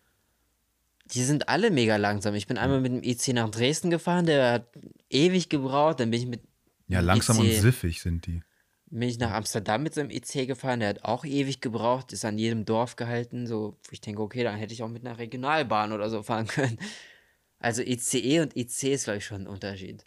Die 1.13 1.23
sind 1.23 1.49
alle 1.49 1.71
mega 1.71 1.97
langsam. 1.97 2.35
Ich 2.35 2.47
bin 2.47 2.59
einmal 2.59 2.81
mit 2.81 2.93
dem 2.93 3.03
IC 3.03 3.29
nach 3.35 3.51
Dresden 3.51 3.91
gefahren, 3.91 4.27
der 4.27 4.53
hat 4.53 4.69
ewig 5.11 5.49
gebraucht. 5.49 6.01
Dann 6.01 6.11
bin 6.11 6.21
ich 6.21 6.27
mit 6.27 6.43
Ja, 6.89 7.01
langsam 7.01 7.39
IC 7.39 7.43
und 7.43 7.53
siffig 7.53 8.01
sind 8.03 8.27
die. 8.27 8.43
bin 8.91 9.09
ich 9.09 9.19
nach 9.19 9.33
Amsterdam 9.33 9.83
mit 9.83 9.95
so 9.95 10.01
einem 10.01 10.11
IC 10.11 10.47
gefahren, 10.47 10.81
der 10.81 10.91
hat 10.91 11.05
auch 11.05 11.25
ewig 11.25 11.61
gebraucht, 11.61 12.13
ist 12.13 12.25
an 12.25 12.39
jedem 12.39 12.65
Dorf 12.65 12.97
gehalten, 12.97 13.47
so, 13.47 13.79
ich 13.91 14.01
denke, 14.01 14.23
okay, 14.23 14.45
dann 14.45 14.57
hätte 14.57 14.73
ich 14.75 14.83
auch 14.83 14.89
mit 14.89 15.05
einer 15.07 15.19
Regionalbahn 15.19 15.93
oder 15.93 16.09
so 16.11 16.23
fahren 16.23 16.47
können. 16.57 16.79
Also 17.59 17.83
ICE 17.83 18.41
und 18.41 18.57
IC 18.57 18.83
ist, 18.85 19.05
glaube 19.05 19.19
ich, 19.19 19.27
schon 19.27 19.43
ein 19.43 19.47
Unterschied. 19.49 20.05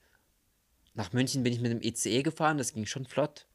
Nach 0.94 1.14
München 1.14 1.44
bin 1.44 1.54
ich 1.54 1.62
mit 1.62 1.72
dem 1.72 1.82
ICE 1.82 2.24
gefahren, 2.24 2.58
das 2.58 2.74
ging 2.74 2.86
schon 2.86 3.06
flott. 3.06 3.48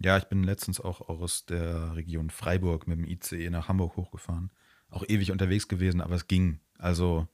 Ja, 0.00 0.16
ich 0.16 0.24
bin 0.24 0.44
letztens 0.44 0.80
auch 0.80 1.08
aus 1.08 1.44
der 1.46 1.96
Region 1.96 2.30
Freiburg 2.30 2.86
mit 2.86 2.98
dem 2.98 3.04
ICE 3.04 3.50
nach 3.50 3.68
Hamburg 3.68 3.96
hochgefahren. 3.96 4.50
Auch 4.90 5.04
ewig 5.08 5.30
unterwegs 5.32 5.68
gewesen, 5.68 6.00
aber 6.00 6.14
es 6.14 6.26
ging. 6.28 6.60
Also, 6.78 7.26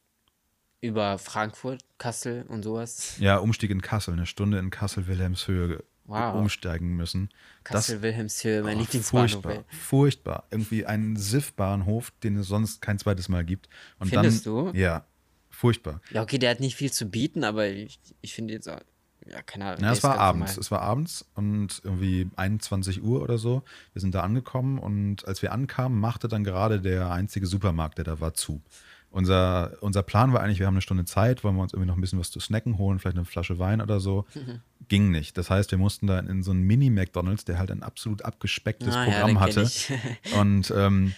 Über 0.81 1.19
Frankfurt, 1.19 1.83
Kassel 1.99 2.45
und 2.49 2.63
sowas. 2.63 3.17
ja, 3.19 3.37
Umstieg 3.39 3.71
in 3.71 3.81
Kassel, 3.81 4.15
eine 4.15 4.27
Stunde 4.27 4.59
in 4.59 4.71
Kassel-Wilhelmshöhe 4.71 5.83
Wow. 6.07 6.35
umsteigen 6.35 6.97
müssen. 6.97 7.31
Kassel-Wilhelmshöhe, 7.65 8.63
mein 8.63 8.77
Oh, 8.77 8.81
Lieblingsbahnhof. 8.81 9.31
furchtbar, 9.31 9.53
ey. 9.53 9.65
furchtbar. 9.69 10.47
Irgendwie 10.51 10.85
ein 10.85 11.17
Siff-Bahnhof, 11.17 12.13
den 12.23 12.37
es 12.37 12.49
sonst 12.49 12.83
kein 12.83 12.99
zweites 12.99 13.29
Mal 13.31 13.45
gibt. 13.45 13.69
Und 13.99 14.09
Findest 14.11 14.45
dann, 14.47 14.73
du? 14.73 14.79
Ja, 14.79 15.07
furchtbar. 15.49 16.03
Ja, 16.11 16.23
okay, 16.23 16.39
der 16.39 16.51
hat 16.51 16.61
nicht 16.61 16.77
viel 16.77 16.93
zu 16.93 17.07
bieten, 17.09 17.43
aber 17.45 17.69
ich, 17.69 17.99
ich 18.21 18.35
finde 18.35 18.53
jetzt, 18.53 18.69
auch- 18.69 18.81
ja, 19.31 19.43
keine 19.43 19.67
Ahnung. 19.67 19.83
Ja, 19.85 19.93
es 19.93 20.03
war 20.03 20.19
abends. 20.19 20.53
normal. 20.53 20.61
Es 20.61 20.71
war 20.71 20.81
abends 20.83 21.25
und 21.35 21.81
irgendwie 21.85 22.29
21 22.37 23.03
Uhr 23.03 23.23
oder 23.23 23.39
so. 23.39 23.63
Wir 23.93 24.01
sind 24.01 24.15
da 24.15 24.23
angekommen 24.23 24.79
und 24.79 25.27
als 25.27 25.43
wir 25.43 25.53
ankamen, 25.53 25.99
machte 25.99 26.29
dann 26.29 26.45
gerade 26.45 26.81
der 26.81 27.11
einzige 27.11 27.47
Supermarkt, 27.47 27.99
der 27.99 28.05
da 28.05 28.21
war, 28.21 28.35
zu. 28.35 28.61
Unser, 29.11 29.75
unser 29.81 30.03
Plan 30.03 30.33
war 30.33 30.43
eigentlich, 30.43 30.59
wir 30.59 30.67
haben 30.67 30.75
eine 30.75 30.83
Stunde 30.83 31.05
Zeit, 31.05 31.45
wollen 31.45 31.55
wir 31.55 31.63
uns 31.63 31.73
irgendwie 31.73 31.87
noch 31.87 31.97
ein 31.97 32.01
bisschen 32.01 32.19
was 32.19 32.33
zu 32.33 32.41
snacken 32.41 32.79
holen, 32.79 32.99
vielleicht 32.99 33.17
eine 33.17 33.25
Flasche 33.25 33.61
Wein 33.61 33.81
oder 33.81 34.01
so. 34.01 34.27
Ging 34.89 35.13
nicht. 35.13 35.39
Das 35.39 35.51
heißt, 35.51 35.71
wir 35.71 35.79
mussten 35.79 36.09
da 36.09 36.19
in 36.19 36.43
so 36.43 36.51
einen 36.51 36.63
Mini-McDonalds, 36.63 37.45
der 37.45 37.59
halt 37.59 37.71
ein 37.71 37.85
absolut 37.85 38.23
abgespecktes 38.25 38.93
Ah, 38.95 39.05
ja, 39.05 39.11
Programm 39.13 39.29
den 39.29 39.41
hatte. 39.41 39.71
und 40.41 40.73
ähm, 40.77 41.15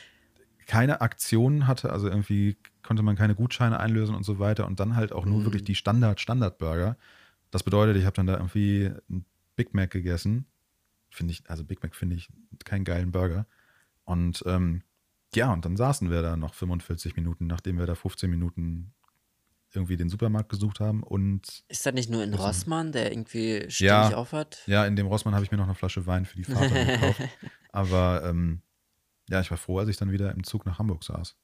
keine 0.67 1.01
Aktionen 1.01 1.67
hatte, 1.67 1.91
also 1.91 2.09
irgendwie 2.09 2.57
konnte 2.83 3.03
man 3.03 3.17
keine 3.17 3.35
Gutscheine 3.35 3.81
einlösen 3.81 4.15
und 4.15 4.25
so 4.25 4.39
weiter 4.39 4.67
und 4.67 4.79
dann 4.79 4.95
halt 4.95 5.13
auch 5.13 5.25
nur 5.25 5.39
Mhm. 5.41 5.45
wirklich 5.45 5.65
die 5.65 5.75
Standard 5.75 6.21
Standard 6.21 6.59
Burger. 6.59 6.97
Das 7.57 7.63
bedeutet, 7.63 7.97
ich 7.97 8.05
habe 8.05 8.15
dann 8.15 8.27
da 8.27 8.35
irgendwie 8.35 8.91
einen 9.09 9.25
Big 9.57 9.73
Mac 9.73 9.91
gegessen. 9.91 10.45
Finde 11.09 11.33
ich, 11.33 11.49
also 11.49 11.65
Big 11.65 11.83
Mac 11.83 11.97
finde 11.97 12.15
ich 12.15 12.29
keinen 12.67 12.85
geilen 12.85 13.13
Burger. 13.13 13.47
Und 14.05 14.43
ähm, 14.45 14.83
ja, 15.35 15.51
und 15.55 15.65
dann 15.65 15.75
saßen 15.75 16.11
wir 16.11 16.21
da 16.21 16.37
noch 16.37 16.53
45 16.53 17.17
Minuten, 17.17 17.47
nachdem 17.47 17.79
wir 17.79 17.87
da 17.87 17.95
15 17.95 18.29
Minuten 18.29 18.93
irgendwie 19.73 19.97
den 19.97 20.11
Supermarkt 20.11 20.51
gesucht 20.51 20.81
haben 20.81 21.03
und 21.03 21.65
Ist 21.69 21.87
das 21.87 21.95
nicht 21.95 22.11
nur 22.11 22.23
in 22.23 22.35
Rossmann, 22.35 22.93
der 22.93 23.11
irgendwie 23.11 23.65
ständig 23.71 24.11
Ja. 24.11 24.17
aufhat? 24.17 24.63
ja, 24.67 24.85
in 24.85 24.95
dem 24.95 25.07
Rossmann 25.07 25.35
habe 25.35 25.43
ich 25.47 25.51
mir 25.51 25.57
noch 25.57 25.65
eine 25.65 25.75
Flasche 25.75 26.07
Wein 26.07 26.27
für 26.27 26.37
die 26.37 26.45
Fahrt 26.53 26.71
gekauft. 26.71 27.23
Aber 27.71 28.23
ähm, 28.27 28.61
ja, 29.31 29.41
ich 29.41 29.51
war 29.51 29.57
froh, 29.57 29.79
als 29.79 29.89
ich 29.89 29.97
dann 29.97 30.13
wieder 30.13 30.31
im 30.33 30.45
Zug 30.45 30.67
nach 30.67 30.79
Hamburg 30.79 31.05
saß. 31.05 31.37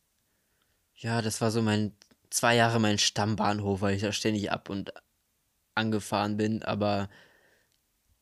Ja, 0.97 1.23
das 1.23 1.41
war 1.41 1.51
so 1.51 1.63
mein, 1.63 1.93
zwei 2.29 2.55
Jahre 2.55 2.81
mein 2.81 2.99
Stammbahnhof, 2.99 3.81
weil 3.81 3.97
ich 3.97 4.03
da 4.03 4.13
ständig 4.13 4.53
ab 4.53 4.69
und 4.69 4.93
angefahren 5.75 6.37
bin, 6.37 6.63
aber 6.63 7.09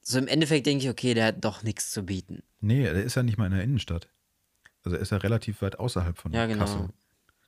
so 0.02 0.18
im 0.18 0.26
Endeffekt 0.28 0.66
denke 0.66 0.84
ich, 0.84 0.90
okay, 0.90 1.14
der 1.14 1.26
hat 1.26 1.44
doch 1.44 1.62
nichts 1.62 1.90
zu 1.90 2.02
bieten. 2.04 2.42
Nee, 2.60 2.82
der 2.84 3.02
ist 3.02 3.14
ja 3.16 3.22
nicht 3.22 3.38
mal 3.38 3.46
in 3.46 3.52
der 3.52 3.62
Innenstadt. 3.62 4.08
Also 4.82 4.96
er 4.96 5.02
ist 5.02 5.10
ja 5.12 5.18
relativ 5.18 5.60
weit 5.62 5.78
außerhalb 5.78 6.16
von 6.16 6.32
Ja, 6.32 6.46
genau. 6.46 6.64
Kassel. 6.64 6.88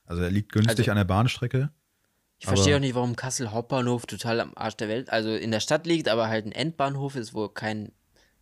Also 0.05 0.21
er 0.21 0.29
liegt 0.31 0.51
günstig 0.51 0.79
Also- 0.79 0.91
an 0.91 0.97
der 0.97 1.03
Bahnstrecke. 1.05 1.71
Ich 2.39 2.47
verstehe 2.47 2.75
auch 2.75 2.79
nicht, 2.81 2.93
warum 2.95 3.15
Kassel 3.15 3.51
Hauptbahnhof 3.51 4.05
total 4.05 4.41
am 4.41 4.51
Arsch 4.55 4.75
der 4.75 4.89
Welt, 4.89 5.09
also 5.09 5.33
in 5.33 5.51
der 5.51 5.61
Stadt 5.61 5.85
liegt, 5.87 6.09
aber 6.09 6.27
halt 6.27 6.45
ein 6.45 6.51
Endbahnhof 6.51 7.15
ist, 7.15 7.33
wo 7.33 7.47
kein 7.47 7.93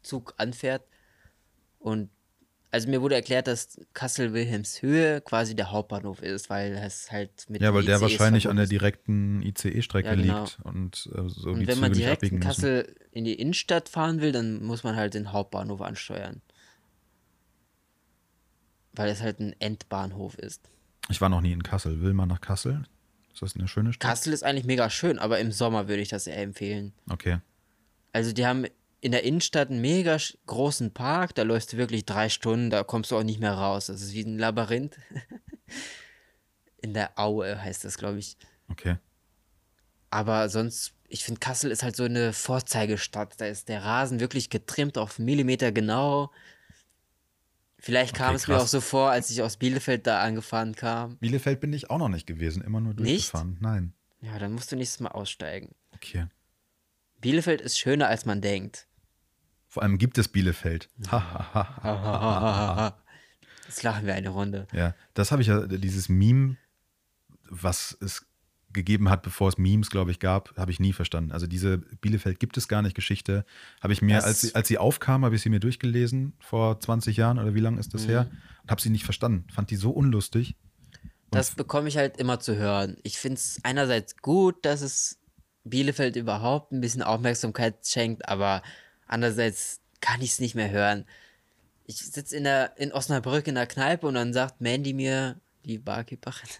Zug 0.01 0.33
anfährt. 0.37 0.83
Und 1.77 2.09
also 2.71 2.89
mir 2.89 3.01
wurde 3.01 3.15
erklärt, 3.15 3.47
dass 3.47 3.77
Kassel-Wilhelmshöhe 3.93 5.19
quasi 5.21 5.55
der 5.55 5.71
Hauptbahnhof 5.71 6.21
ist, 6.21 6.49
weil 6.49 6.71
es 6.73 7.11
halt 7.11 7.49
mit 7.49 7.61
Ja, 7.61 7.73
weil 7.73 7.83
der 7.83 7.97
ICEs 7.97 8.01
wahrscheinlich 8.01 8.47
an 8.47 8.55
der 8.55 8.65
direkten 8.67 9.41
ICE-Strecke 9.41 10.07
Ja, 10.07 10.15
genau. 10.15 10.43
liegt 10.43 10.57
und 10.63 11.09
äh, 11.13 11.27
so 11.29 11.49
Und 11.51 11.59
die 11.59 11.67
wenn 11.67 11.79
man 11.79 11.93
Züge 11.93 11.97
nicht 11.97 12.05
direkt 12.05 12.23
in 12.23 12.35
müssen. 12.39 12.47
Kassel 12.47 12.95
in 13.11 13.25
die 13.25 13.33
Innenstadt 13.33 13.89
fahren 13.89 14.21
will, 14.21 14.31
dann 14.31 14.63
muss 14.63 14.83
man 14.83 14.95
halt 14.95 15.13
den 15.13 15.33
Hauptbahnhof 15.33 15.81
ansteuern. 15.81 16.41
Weil 18.93 19.09
es 19.09 19.21
halt 19.21 19.39
ein 19.39 19.53
Endbahnhof 19.59 20.37
ist. 20.37 20.69
Ich 21.09 21.19
war 21.21 21.29
noch 21.29 21.41
nie 21.41 21.51
in 21.51 21.63
Kassel. 21.63 22.01
Will 22.01 22.13
man 22.13 22.29
nach 22.29 22.41
Kassel? 22.41 22.83
Ist 23.33 23.41
das 23.41 23.55
eine 23.55 23.67
schöne 23.67 23.93
Stadt? 23.93 24.09
Kassel 24.09 24.33
ist 24.33 24.43
eigentlich 24.43 24.65
mega 24.65 24.89
schön, 24.89 25.19
aber 25.19 25.39
im 25.39 25.51
Sommer 25.51 25.87
würde 25.87 26.01
ich 26.01 26.09
das 26.09 26.27
eher 26.27 26.41
empfehlen. 26.41 26.93
Okay. 27.09 27.39
Also 28.13 28.33
die 28.33 28.45
haben 28.45 28.65
in 29.01 29.11
der 29.11 29.23
Innenstadt 29.23 29.69
einen 29.69 29.81
mega 29.81 30.17
großen 30.45 30.93
Park, 30.93 31.33
da 31.35 31.41
läufst 31.41 31.73
du 31.73 31.77
wirklich 31.77 32.05
drei 32.05 32.29
Stunden, 32.29 32.69
da 32.69 32.83
kommst 32.83 33.09
du 33.11 33.17
auch 33.17 33.23
nicht 33.23 33.39
mehr 33.39 33.53
raus. 33.53 33.87
Das 33.87 34.01
ist 34.01 34.13
wie 34.13 34.21
ein 34.21 34.37
Labyrinth. 34.37 34.95
in 36.81 36.93
der 36.93 37.17
Aue 37.17 37.61
heißt 37.61 37.83
das, 37.83 37.97
glaube 37.97 38.19
ich. 38.19 38.37
Okay. 38.69 38.97
Aber 40.11 40.49
sonst, 40.49 40.93
ich 41.07 41.23
finde, 41.23 41.39
Kassel 41.39 41.71
ist 41.71 41.81
halt 41.83 41.95
so 41.95 42.03
eine 42.03 42.31
Vorzeigestadt. 42.31 43.41
Da 43.41 43.47
ist 43.47 43.69
der 43.69 43.83
Rasen 43.83 44.19
wirklich 44.19 44.49
getrimmt 44.49 44.97
auf 44.99 45.17
Millimeter 45.17 45.71
genau. 45.71 46.31
Vielleicht 47.79 48.13
kam 48.13 48.27
Okay, 48.27 48.35
es 48.35 48.47
mir 48.47 48.57
auch 48.59 48.67
so 48.67 48.81
vor, 48.81 49.09
als 49.09 49.31
ich 49.31 49.41
aus 49.41 49.57
Bielefeld 49.57 50.05
da 50.05 50.21
angefahren 50.21 50.75
kam. 50.75 51.17
Bielefeld 51.17 51.59
bin 51.59 51.73
ich 51.73 51.89
auch 51.89 51.97
noch 51.97 52.09
nicht 52.09 52.27
gewesen, 52.27 52.61
immer 52.61 52.79
nur 52.79 52.93
Nicht? 52.93 52.99
durchgefahren. 52.99 53.57
Nein. 53.59 53.93
Ja, 54.21 54.37
dann 54.37 54.53
musst 54.53 54.71
du 54.71 54.75
nächstes 54.75 54.99
Mal 54.99 55.09
aussteigen. 55.09 55.73
Okay. 55.93 56.27
Bielefeld 57.19 57.61
ist 57.61 57.79
schöner, 57.79 58.07
als 58.07 58.25
man 58.25 58.41
denkt. 58.41 58.87
Vor 59.71 59.81
allem 59.83 59.97
gibt 59.97 60.17
es 60.17 60.27
Bielefeld. 60.27 60.89
Jetzt 60.99 61.13
lachen 63.83 64.05
wir 64.05 64.13
eine 64.15 64.27
Runde. 64.29 64.67
Ja, 64.73 64.93
das 65.13 65.31
habe 65.31 65.41
ich 65.41 65.47
ja, 65.47 65.65
dieses 65.65 66.09
Meme, 66.09 66.57
was 67.49 67.97
es 68.01 68.25
gegeben 68.73 69.09
hat, 69.09 69.23
bevor 69.23 69.47
es 69.47 69.57
Memes, 69.57 69.89
glaube 69.89 70.11
ich, 70.11 70.19
gab, 70.19 70.57
habe 70.57 70.71
ich 70.71 70.81
nie 70.81 70.91
verstanden. 70.91 71.31
Also 71.31 71.47
diese 71.47 71.77
Bielefeld 71.77 72.41
gibt 72.41 72.57
es 72.57 72.67
gar 72.67 72.81
nicht 72.81 72.95
Geschichte, 72.95 73.45
habe 73.81 73.93
ich 73.93 74.01
mir, 74.01 74.15
Das- 74.15 74.25
als 74.25 74.41
sie, 74.41 74.55
als 74.55 74.67
sie 74.67 74.77
aufkam, 74.77 75.23
habe 75.23 75.37
ich 75.37 75.41
sie 75.41 75.49
mir 75.49 75.61
durchgelesen, 75.61 76.33
vor 76.41 76.77
20 76.81 77.15
Jahren 77.15 77.39
oder 77.39 77.53
wie 77.53 77.61
lange 77.61 77.79
ist 77.79 77.93
das 77.93 78.09
her, 78.09 78.29
und 78.63 78.71
habe 78.71 78.81
sie 78.81 78.89
nicht 78.89 79.05
verstanden. 79.05 79.47
Fand 79.53 79.71
die 79.71 79.77
so 79.77 79.91
unlustig. 79.91 80.57
Das 81.31 81.51
bekomme 81.51 81.87
ich 81.87 81.95
halt 81.95 82.17
immer 82.17 82.41
zu 82.41 82.57
hören. 82.57 82.97
Ich 83.03 83.17
finde 83.19 83.35
es 83.35 83.57
einerseits 83.63 84.17
gut, 84.17 84.65
dass 84.65 84.81
es 84.81 85.17
Bielefeld 85.63 86.17
überhaupt 86.17 86.73
ein 86.73 86.81
bisschen 86.81 87.03
Aufmerksamkeit 87.03 87.87
schenkt, 87.87 88.27
aber 88.27 88.61
andererseits 89.11 89.79
kann 90.01 90.21
ich 90.21 90.31
es 90.31 90.39
nicht 90.39 90.55
mehr 90.55 90.71
hören. 90.71 91.05
Ich 91.85 91.97
sitze 91.97 92.35
in, 92.37 92.43
der- 92.45 92.73
in 92.77 92.91
Osnabrück 92.91 93.47
in 93.47 93.55
der 93.55 93.67
Kneipe 93.67 94.07
und 94.07 94.15
dann 94.15 94.33
sagt 94.33 94.61
Mandy 94.61 94.93
mir, 94.93 95.39
die 95.65 95.77
Barkeeperin, 95.77 96.49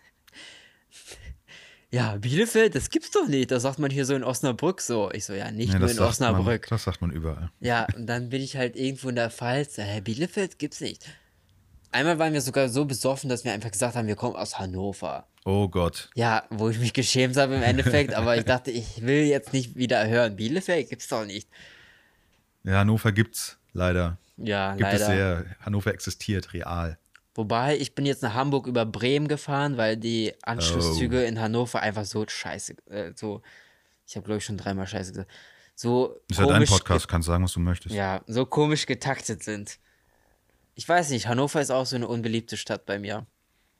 Ja, 1.94 2.16
Bielefeld, 2.16 2.74
das 2.76 2.90
gibt's 2.90 3.12
doch 3.12 3.28
nicht. 3.28 3.52
Das 3.52 3.64
sagt 3.64 3.78
man 3.78 3.92
hier 3.92 4.06
so 4.06 4.16
in 4.16 4.24
Osnabrück 4.24 4.80
so. 4.80 5.12
Ich 5.12 5.26
so, 5.26 5.34
ja, 5.34 5.52
nicht 5.52 5.74
Ja, 5.74 5.80
nur 5.80 5.92
in 5.92 6.00
Osnabrück. 6.00 6.46
man, 6.46 6.60
das 6.70 6.84
sagt 6.86 7.02
man 7.02 7.12
überall. 7.12 7.52
Ja, 7.60 7.86
und 7.96 8.08
dann 8.08 8.30
bin 8.30 8.42
ich 8.42 8.56
halt 8.56 8.78
irgendwo 8.78 9.10
in 9.10 9.16
der 9.16 9.30
Pfalz. 9.30 9.78
Hä, 9.78 10.00
Bielefeld 10.00 10.58
gibt's 10.58 10.80
nicht. 10.80 11.06
Einmal 11.92 12.18
waren 12.18 12.32
wir 12.32 12.40
sogar 12.40 12.70
so 12.70 12.86
besoffen, 12.86 13.30
dass 13.30 13.44
wir 13.44 13.52
einfach 13.52 13.72
gesagt 13.72 13.98
haben, 13.98 14.08
wir 14.08 14.16
kommen 14.16 14.38
aus 14.38 14.58
Hannover. 14.58 15.28
Oh 15.44 15.68
Gott. 15.68 16.10
Ja, 16.16 16.46
wo 16.50 16.70
ich 16.70 16.80
mich 16.80 16.94
geschämt 16.94 17.36
habe 17.36 17.56
im 17.56 17.64
Endeffekt, 17.64 18.14
aber 18.14 18.38
ich 18.38 18.46
dachte, 18.46 18.72
ich 18.72 19.02
will 19.02 19.26
jetzt 19.26 19.52
nicht 19.52 19.76
wieder 19.76 20.08
hören. 20.08 20.38
Bielefeld 20.38 20.90
gibt's 20.90 21.10
doch 21.10 21.26
nicht. 21.26 21.50
Ja, 22.64 22.80
Hannover 22.80 23.12
gibt's 23.12 23.58
leider. 23.74 24.18
Ja, 24.38 24.76
Gibt 24.76 24.94
es 24.94 25.02
leider. 25.02 25.14
sehr. 25.44 25.46
Hannover 25.62 25.94
existiert 25.94 26.54
real. 26.54 26.98
Wobei, 27.36 27.78
ich 27.78 27.96
bin 27.96 28.06
jetzt 28.06 28.24
nach 28.24 28.34
Hamburg 28.34 28.68
über 28.68 28.86
Bremen 28.86 29.28
gefahren, 29.28 29.78
weil 29.78 29.96
die 29.98 30.34
Anschlusszüge 30.44 31.22
Oh. 31.24 31.26
in 31.28 31.40
Hannover 31.40 31.80
einfach 31.82 32.04
so 32.06 32.26
scheiße, 32.28 32.76
äh, 32.90 33.14
so, 33.16 33.42
ich 34.06 34.16
habe 34.18 34.26
glaube 34.26 34.40
ich 34.40 34.46
schon 34.46 34.58
dreimal 34.58 34.86
scheiße 34.88 35.12
gesagt, 35.12 35.32
so 35.76 36.18
Ist 36.30 36.40
ja 36.40 36.46
dein 36.46 36.66
Podcast, 36.66 37.08
kannst 37.08 37.28
sagen, 37.28 37.44
was 37.44 37.54
du 37.54 37.60
möchtest. 37.62 37.96
ja, 37.96 38.22
so 38.28 38.46
komisch 38.46 38.86
getaktet 38.86 39.44
sind. 39.44 39.80
Ich 40.76 40.88
weiß 40.88 41.10
nicht, 41.12 41.28
Hannover 41.28 41.62
ist 41.62 41.72
auch 41.72 41.86
so 41.86 41.96
eine 41.96 42.08
unbeliebte 42.08 42.58
Stadt 42.58 42.86
bei 42.86 43.00
mir. 43.00 43.26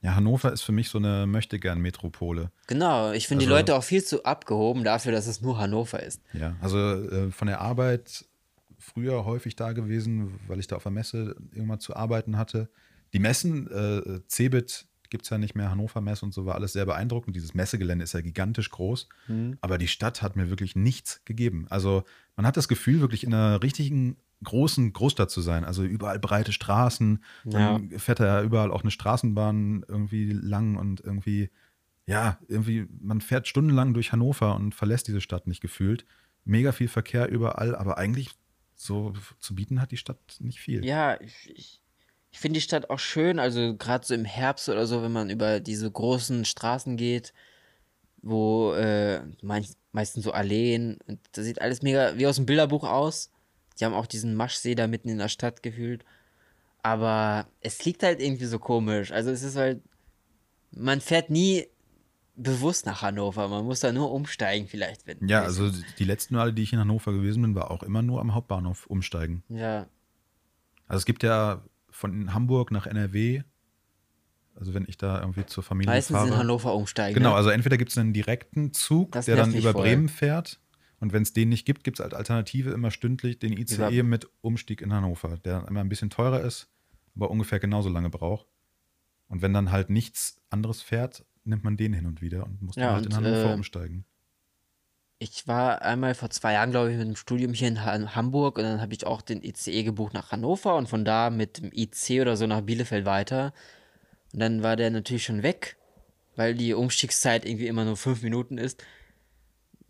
Ja, 0.00 0.14
Hannover 0.16 0.52
ist 0.52 0.62
für 0.62 0.72
mich 0.72 0.88
so 0.88 0.98
eine 0.98 1.26
Möchtegern-Metropole. 1.26 2.50
Genau, 2.66 3.12
ich 3.12 3.28
finde 3.28 3.44
die 3.44 3.48
Also- 3.50 3.56
Leute 3.58 3.74
auch 3.76 3.84
viel 3.84 4.02
zu 4.02 4.24
abgehoben 4.24 4.82
dafür, 4.82 5.12
dass 5.12 5.26
es 5.26 5.42
nur 5.42 5.58
Hannover 5.58 6.02
ist. 6.02 6.20
Ja, 6.32 6.56
also 6.60 6.78
äh, 6.78 7.30
von 7.30 7.46
der 7.48 7.60
Arbeit 7.60 8.24
früher 8.82 9.24
häufig 9.24 9.56
da 9.56 9.72
gewesen, 9.72 10.40
weil 10.48 10.58
ich 10.58 10.66
da 10.66 10.76
auf 10.76 10.82
der 10.82 10.92
Messe 10.92 11.36
irgendwann 11.52 11.80
zu 11.80 11.96
arbeiten 11.96 12.36
hatte. 12.36 12.68
Die 13.12 13.18
Messen, 13.18 13.70
äh, 13.70 14.20
Cebit 14.28 14.86
gibt 15.10 15.24
es 15.24 15.30
ja 15.30 15.38
nicht 15.38 15.54
mehr, 15.54 15.70
Hannover 15.70 16.00
Messe 16.00 16.24
und 16.24 16.32
so 16.32 16.46
war 16.46 16.54
alles 16.54 16.72
sehr 16.72 16.86
beeindruckend. 16.86 17.36
Dieses 17.36 17.52
Messegelände 17.54 18.02
ist 18.02 18.14
ja 18.14 18.22
gigantisch 18.22 18.70
groß, 18.70 19.08
aber 19.60 19.76
die 19.78 19.88
Stadt 19.88 20.22
hat 20.22 20.36
mir 20.36 20.48
wirklich 20.48 20.74
nichts 20.74 21.22
gegeben. 21.26 21.66
Also 21.68 22.04
man 22.34 22.46
hat 22.46 22.56
das 22.56 22.66
Gefühl, 22.66 23.00
wirklich 23.00 23.24
in 23.24 23.34
einer 23.34 23.62
richtigen 23.62 24.16
großen 24.42 24.92
Großstadt 24.92 25.30
zu 25.30 25.42
sein. 25.42 25.64
Also 25.64 25.84
überall 25.84 26.18
breite 26.18 26.52
Straßen, 26.52 27.22
dann 27.44 27.90
fährt 27.98 28.20
da 28.20 28.26
ja 28.26 28.42
überall 28.42 28.70
auch 28.70 28.82
eine 28.82 28.90
Straßenbahn 28.90 29.84
irgendwie 29.86 30.32
lang 30.32 30.76
und 30.76 31.00
irgendwie, 31.00 31.50
ja, 32.06 32.38
irgendwie, 32.48 32.86
man 33.00 33.20
fährt 33.20 33.46
stundenlang 33.46 33.94
durch 33.94 34.12
Hannover 34.12 34.56
und 34.56 34.74
verlässt 34.74 35.08
diese 35.08 35.20
Stadt 35.20 35.46
nicht 35.46 35.60
gefühlt. 35.60 36.06
Mega 36.44 36.72
viel 36.72 36.88
Verkehr 36.88 37.30
überall, 37.30 37.76
aber 37.76 37.98
eigentlich 37.98 38.30
so 38.82 39.12
zu 39.38 39.54
bieten 39.54 39.80
hat 39.80 39.92
die 39.92 39.96
Stadt 39.96 40.18
nicht 40.40 40.60
viel. 40.60 40.84
Ja, 40.84 41.20
ich, 41.20 41.50
ich, 41.50 41.80
ich 42.30 42.38
finde 42.38 42.58
die 42.58 42.62
Stadt 42.62 42.90
auch 42.90 42.98
schön, 42.98 43.38
also 43.38 43.76
gerade 43.76 44.04
so 44.04 44.14
im 44.14 44.24
Herbst 44.24 44.68
oder 44.68 44.86
so, 44.86 45.02
wenn 45.02 45.12
man 45.12 45.30
über 45.30 45.60
diese 45.60 45.90
großen 45.90 46.44
Straßen 46.44 46.96
geht, 46.96 47.32
wo 48.22 48.72
äh, 48.74 49.22
meist, 49.42 49.78
meistens 49.92 50.24
so 50.24 50.32
Alleen, 50.32 50.98
das 51.32 51.44
sieht 51.44 51.60
alles 51.60 51.82
mega 51.82 52.16
wie 52.18 52.26
aus 52.26 52.36
dem 52.36 52.46
Bilderbuch 52.46 52.84
aus. 52.84 53.30
Die 53.78 53.84
haben 53.84 53.94
auch 53.94 54.06
diesen 54.06 54.34
Maschsee 54.34 54.74
da 54.74 54.86
mitten 54.86 55.08
in 55.08 55.18
der 55.18 55.28
Stadt 55.28 55.62
gefühlt. 55.62 56.04
Aber 56.82 57.46
es 57.60 57.84
liegt 57.84 58.02
halt 58.02 58.20
irgendwie 58.20 58.46
so 58.46 58.58
komisch. 58.58 59.12
Also 59.12 59.30
es 59.30 59.42
ist 59.42 59.56
halt, 59.56 59.80
man 60.72 61.00
fährt 61.00 61.30
nie 61.30 61.68
bewusst 62.34 62.86
nach 62.86 63.02
Hannover, 63.02 63.48
man 63.48 63.64
muss 63.64 63.80
da 63.80 63.92
nur 63.92 64.10
umsteigen 64.12 64.66
vielleicht, 64.66 65.06
wenn. 65.06 65.26
Ja, 65.28 65.42
also 65.42 65.70
die 65.98 66.04
letzten 66.04 66.34
Male, 66.34 66.52
die 66.52 66.62
ich 66.62 66.72
in 66.72 66.78
Hannover 66.78 67.12
gewesen 67.12 67.42
bin, 67.42 67.54
war 67.54 67.70
auch 67.70 67.82
immer 67.82 68.02
nur 68.02 68.20
am 68.20 68.34
Hauptbahnhof 68.34 68.86
umsteigen. 68.86 69.42
Ja, 69.48 69.86
Also 70.86 70.98
es 71.00 71.04
gibt 71.04 71.22
ja 71.22 71.62
von 71.90 72.32
Hamburg 72.32 72.70
nach 72.70 72.86
NRW, 72.86 73.42
also 74.54 74.74
wenn 74.74 74.84
ich 74.88 74.96
da 74.98 75.20
irgendwie 75.20 75.46
zur 75.46 75.62
Familie 75.62 75.92
meistens 75.94 76.16
fahre. 76.16 76.28
in 76.28 76.36
Hannover 76.36 76.74
umsteigen. 76.74 77.14
Genau, 77.14 77.30
ne? 77.30 77.36
also 77.36 77.50
entweder 77.50 77.76
gibt 77.78 77.90
es 77.90 77.98
einen 77.98 78.12
direkten 78.12 78.72
Zug, 78.72 79.12
Das 79.12 79.26
der 79.26 79.36
dann 79.36 79.54
über 79.54 79.72
voll. 79.72 79.82
Bremen 79.82 80.08
fährt. 80.08 80.58
Und 81.00 81.12
wenn 81.12 81.22
es 81.22 81.32
den 81.32 81.48
nicht 81.48 81.64
gibt, 81.66 81.82
gibt 81.84 81.98
es 81.98 82.04
als 82.04 82.14
Alternative 82.14 82.70
immer 82.70 82.90
stündlich 82.92 83.38
den 83.40 83.52
ICE 83.56 83.74
Über- 83.98 84.02
mit 84.08 84.28
Umstieg 84.40 84.80
in 84.82 84.92
Hannover, 84.92 85.36
der 85.38 85.66
immer 85.66 85.80
ein 85.80 85.88
bisschen 85.88 86.10
teurer 86.10 86.40
ist, 86.42 86.68
aber 87.16 87.28
ungefähr 87.30 87.58
genauso 87.58 87.88
lange 87.88 88.08
braucht. 88.08 88.46
Und 89.26 89.42
wenn 89.42 89.52
dann 89.52 89.72
halt 89.72 89.90
nichts 89.90 90.36
anderes 90.50 90.80
fährt, 90.80 91.24
nimmt 91.44 91.64
man 91.64 91.76
den 91.76 91.92
hin 91.92 92.06
und 92.06 92.22
wieder 92.22 92.44
und 92.44 92.62
muss 92.62 92.74
dann 92.76 92.84
Ja, 92.84 92.92
halt 92.94 93.06
in 93.06 93.12
und, 93.12 93.16
Hannover 93.16 93.50
äh, 93.50 93.54
umsteigen. 93.54 94.04
Ich 95.18 95.46
war 95.46 95.82
einmal 95.82 96.14
vor 96.14 96.30
zwei 96.30 96.54
Jahren, 96.54 96.72
glaube 96.72 96.90
ich, 96.90 96.98
mit 96.98 97.06
dem 97.06 97.14
Studium 97.16 97.52
hier 97.54 97.68
in 97.68 97.84
Hamburg 97.84 98.58
und 98.58 98.64
dann 98.64 98.80
habe 98.80 98.92
ich 98.92 99.06
auch 99.06 99.22
den 99.22 99.42
ICE 99.42 99.84
gebucht 99.84 100.14
nach 100.14 100.32
Hannover 100.32 100.74
und 100.76 100.88
von 100.88 101.04
da 101.04 101.30
mit 101.30 101.58
dem 101.58 101.70
IC 101.72 102.20
oder 102.20 102.36
so 102.36 102.46
nach 102.48 102.62
Bielefeld 102.62 103.04
weiter. 103.04 103.52
Und 104.32 104.40
dann 104.40 104.62
war 104.64 104.74
der 104.74 104.90
natürlich 104.90 105.24
schon 105.24 105.44
weg, 105.44 105.76
weil 106.34 106.54
die 106.54 106.74
Umstiegszeit 106.74 107.44
irgendwie 107.44 107.68
immer 107.68 107.84
nur 107.84 107.96
fünf 107.96 108.22
Minuten 108.22 108.58
ist. 108.58 108.82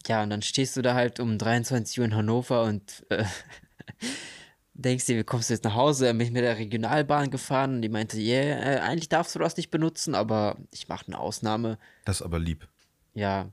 Ja, 0.07 0.23
und 0.23 0.31
dann 0.31 0.43
stehst 0.43 0.77
du 0.77 0.83
da 0.83 0.95
halt 0.95 1.19
um 1.21 1.39
23 1.39 1.99
Uhr 2.01 2.05
in 2.05 2.15
Hannover 2.15 2.65
und 2.65 3.07
äh, 3.09 3.25
denkst 4.75 5.07
dir, 5.07 5.19
wie 5.19 5.25
kommst 5.25 5.51
du 5.51 5.55
jetzt 5.55 5.65
nach 5.65 5.75
Hause? 5.75 6.07
Dann 6.07 6.19
bin 6.19 6.29
ich 6.29 6.33
mit 6.33 6.43
der 6.43 6.59
Regionalbahn 6.59 7.31
gefahren 7.31 7.77
und 7.77 7.83
die 7.83 7.89
meinte, 7.89 8.19
yeah, 8.19 8.59
äh, 8.59 8.79
eigentlich 8.81 9.09
darfst 9.09 9.35
du 9.35 9.39
das 9.39 9.57
nicht 9.57 9.71
benutzen, 9.71 10.15
aber 10.15 10.57
ich 10.71 10.89
mache 10.89 11.07
eine 11.07 11.19
Ausnahme. 11.19 11.79
Das 12.05 12.17
ist 12.17 12.23
aber 12.23 12.39
lieb. 12.39 12.67
Ja. 13.15 13.51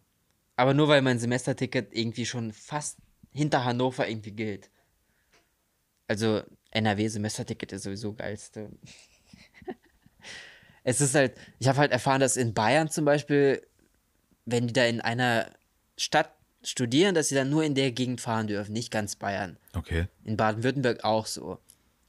Aber 0.56 0.74
nur 0.74 0.88
weil 0.88 1.02
mein 1.02 1.20
Semesterticket 1.20 1.94
irgendwie 1.94 2.26
schon 2.26 2.52
fast 2.52 2.98
hinter 3.32 3.66
Hannover 3.66 4.08
irgendwie 4.08 4.32
gilt. 4.32 4.70
Also 6.08 6.42
NRW-Semesterticket 6.72 7.72
ist 7.72 7.84
sowieso 7.84 8.14
geilste. 8.14 8.72
es 10.84 11.02
ist 11.02 11.16
halt, 11.16 11.38
ich 11.60 11.68
habe 11.68 11.80
halt 11.80 11.92
erfahren, 11.92 12.22
dass 12.22 12.38
in 12.38 12.54
Bayern 12.54 12.90
zum 12.90 13.06
Beispiel, 13.06 13.66
wenn 14.46 14.68
die 14.68 14.74
da 14.74 14.86
in 14.86 15.02
einer 15.02 15.50
Stadt 15.98 16.34
studieren, 16.64 17.16
dass 17.16 17.30
sie 17.30 17.36
dann 17.36 17.50
nur 17.50 17.64
in 17.64 17.76
der 17.76 17.92
Gegend 17.92 18.22
fahren 18.22 18.48
dürfen, 18.48 18.74
nicht 18.74 18.92
ganz 18.92 19.16
Bayern. 19.16 19.58
Okay. 19.74 20.08
In 20.24 20.38
Baden-Württemberg 20.38 21.04
auch 21.04 21.26
so. 21.26 21.60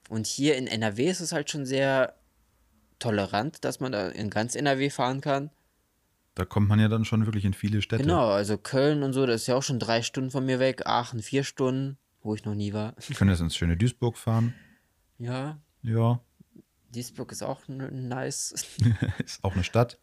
Und 0.09 0.27
hier 0.27 0.57
in 0.57 0.67
NRW 0.67 1.09
ist 1.09 1.21
es 1.21 1.33
halt 1.33 1.51
schon 1.51 1.67
sehr 1.67 2.15
tolerant, 2.99 3.65
dass 3.65 3.81
man 3.81 3.93
da 3.93 4.09
in 4.09 4.31
ganz 4.31 4.55
NRW 4.55 4.91
fahren 4.91 5.21
kann. 5.21 5.51
Da 6.35 6.45
kommt 6.45 6.69
man 6.69 6.81
ja 6.81 6.89
dann 6.89 7.05
schon 7.05 7.27
wirklich 7.27 7.45
in 7.45 7.55
viele 7.55 7.83
Städte. 7.83 8.03
Genau, 8.03 8.29
also 8.31 8.57
Köln 8.57 9.03
und 9.03 9.13
so, 9.13 9.27
das 9.27 9.43
ist 9.43 9.47
ja 9.47 9.57
auch 9.57 9.63
schon 9.63 9.79
drei 9.79 10.03
Stunden 10.03 10.31
von 10.31 10.45
mir 10.45 10.59
weg. 10.59 10.87
Aachen 10.87 11.23
vier 11.23 11.45
Stunden, 11.45 11.99
wo 12.23 12.35
ich 12.35 12.45
noch 12.45 12.55
nie 12.55 12.73
war. 12.73 12.95
Wir 13.07 13.17
können 13.17 13.31
jetzt 13.31 13.41
ins 13.41 13.57
schöne 13.57 13.77
Duisburg 13.77 14.17
fahren. 14.17 14.55
Ja, 15.19 15.61
Ja, 15.83 16.21
Duisburg 16.93 17.33
ist 17.33 17.43
auch 17.43 17.61
nice. 17.69 18.53
ist 19.25 19.45
auch 19.45 19.55
eine 19.55 19.65
Stadt. 19.65 19.99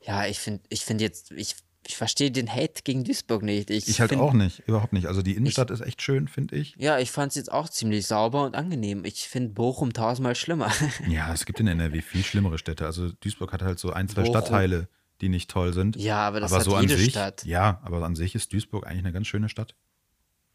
Ja, 0.00 0.26
ich 0.26 0.40
finde 0.40 0.62
ich 0.68 0.84
find 0.84 1.00
jetzt, 1.00 1.30
ich, 1.30 1.56
ich 1.86 1.96
verstehe 1.96 2.30
den 2.30 2.48
Hate 2.52 2.82
gegen 2.84 3.04
Duisburg 3.04 3.42
nicht. 3.42 3.70
Ich, 3.70 3.88
Ich 3.88 4.00
halt 4.00 4.10
find- 4.10 4.22
auch 4.22 4.32
nicht, 4.32 4.60
überhaupt 4.66 4.92
nicht. 4.92 5.06
Also 5.06 5.22
die 5.22 5.34
Innenstadt 5.34 5.70
ist 5.70 5.80
echt 5.80 6.00
schön, 6.02 6.28
finde 6.28 6.56
ich. 6.56 6.74
Ja, 6.78 6.98
ich 6.98 7.10
fand 7.10 7.30
es 7.32 7.36
jetzt 7.36 7.50
auch 7.50 7.68
ziemlich 7.68 8.06
sauber 8.06 8.44
und 8.44 8.54
angenehm. 8.54 9.04
Ich 9.04 9.28
finde 9.28 9.50
Bochum 9.50 9.92
tausendmal 9.92 10.34
schlimmer. 10.34 10.70
Ja, 11.08 11.32
es 11.32 11.44
gibt 11.44 11.58
in 11.60 11.66
NRW 11.66 12.00
viel 12.02 12.22
schlimmere 12.24 12.58
Städte. 12.58 12.86
Also 12.86 13.10
Duisburg 13.20 13.52
hat 13.52 13.62
halt 13.62 13.78
so 13.78 13.92
ein, 13.92 14.08
zwei 14.08 14.22
Bochum. 14.22 14.32
Stadtteile, 14.34 14.88
die 15.20 15.28
nicht 15.28 15.50
toll 15.50 15.72
sind. 15.72 15.96
Ja, 15.96 16.18
aber 16.26 16.40
das 16.40 16.52
aber 16.52 16.60
hat 16.60 16.64
so 16.64 16.80
jede 16.80 16.94
an 16.94 17.00
sich, 17.00 17.10
Stadt. 17.10 17.44
Ja, 17.44 17.80
aber 17.84 18.02
an 18.04 18.14
sich 18.16 18.34
ist 18.34 18.52
Duisburg 18.52 18.86
eigentlich 18.86 19.00
eine 19.04 19.12
ganz 19.12 19.26
schöne 19.26 19.48
Stadt. 19.48 19.74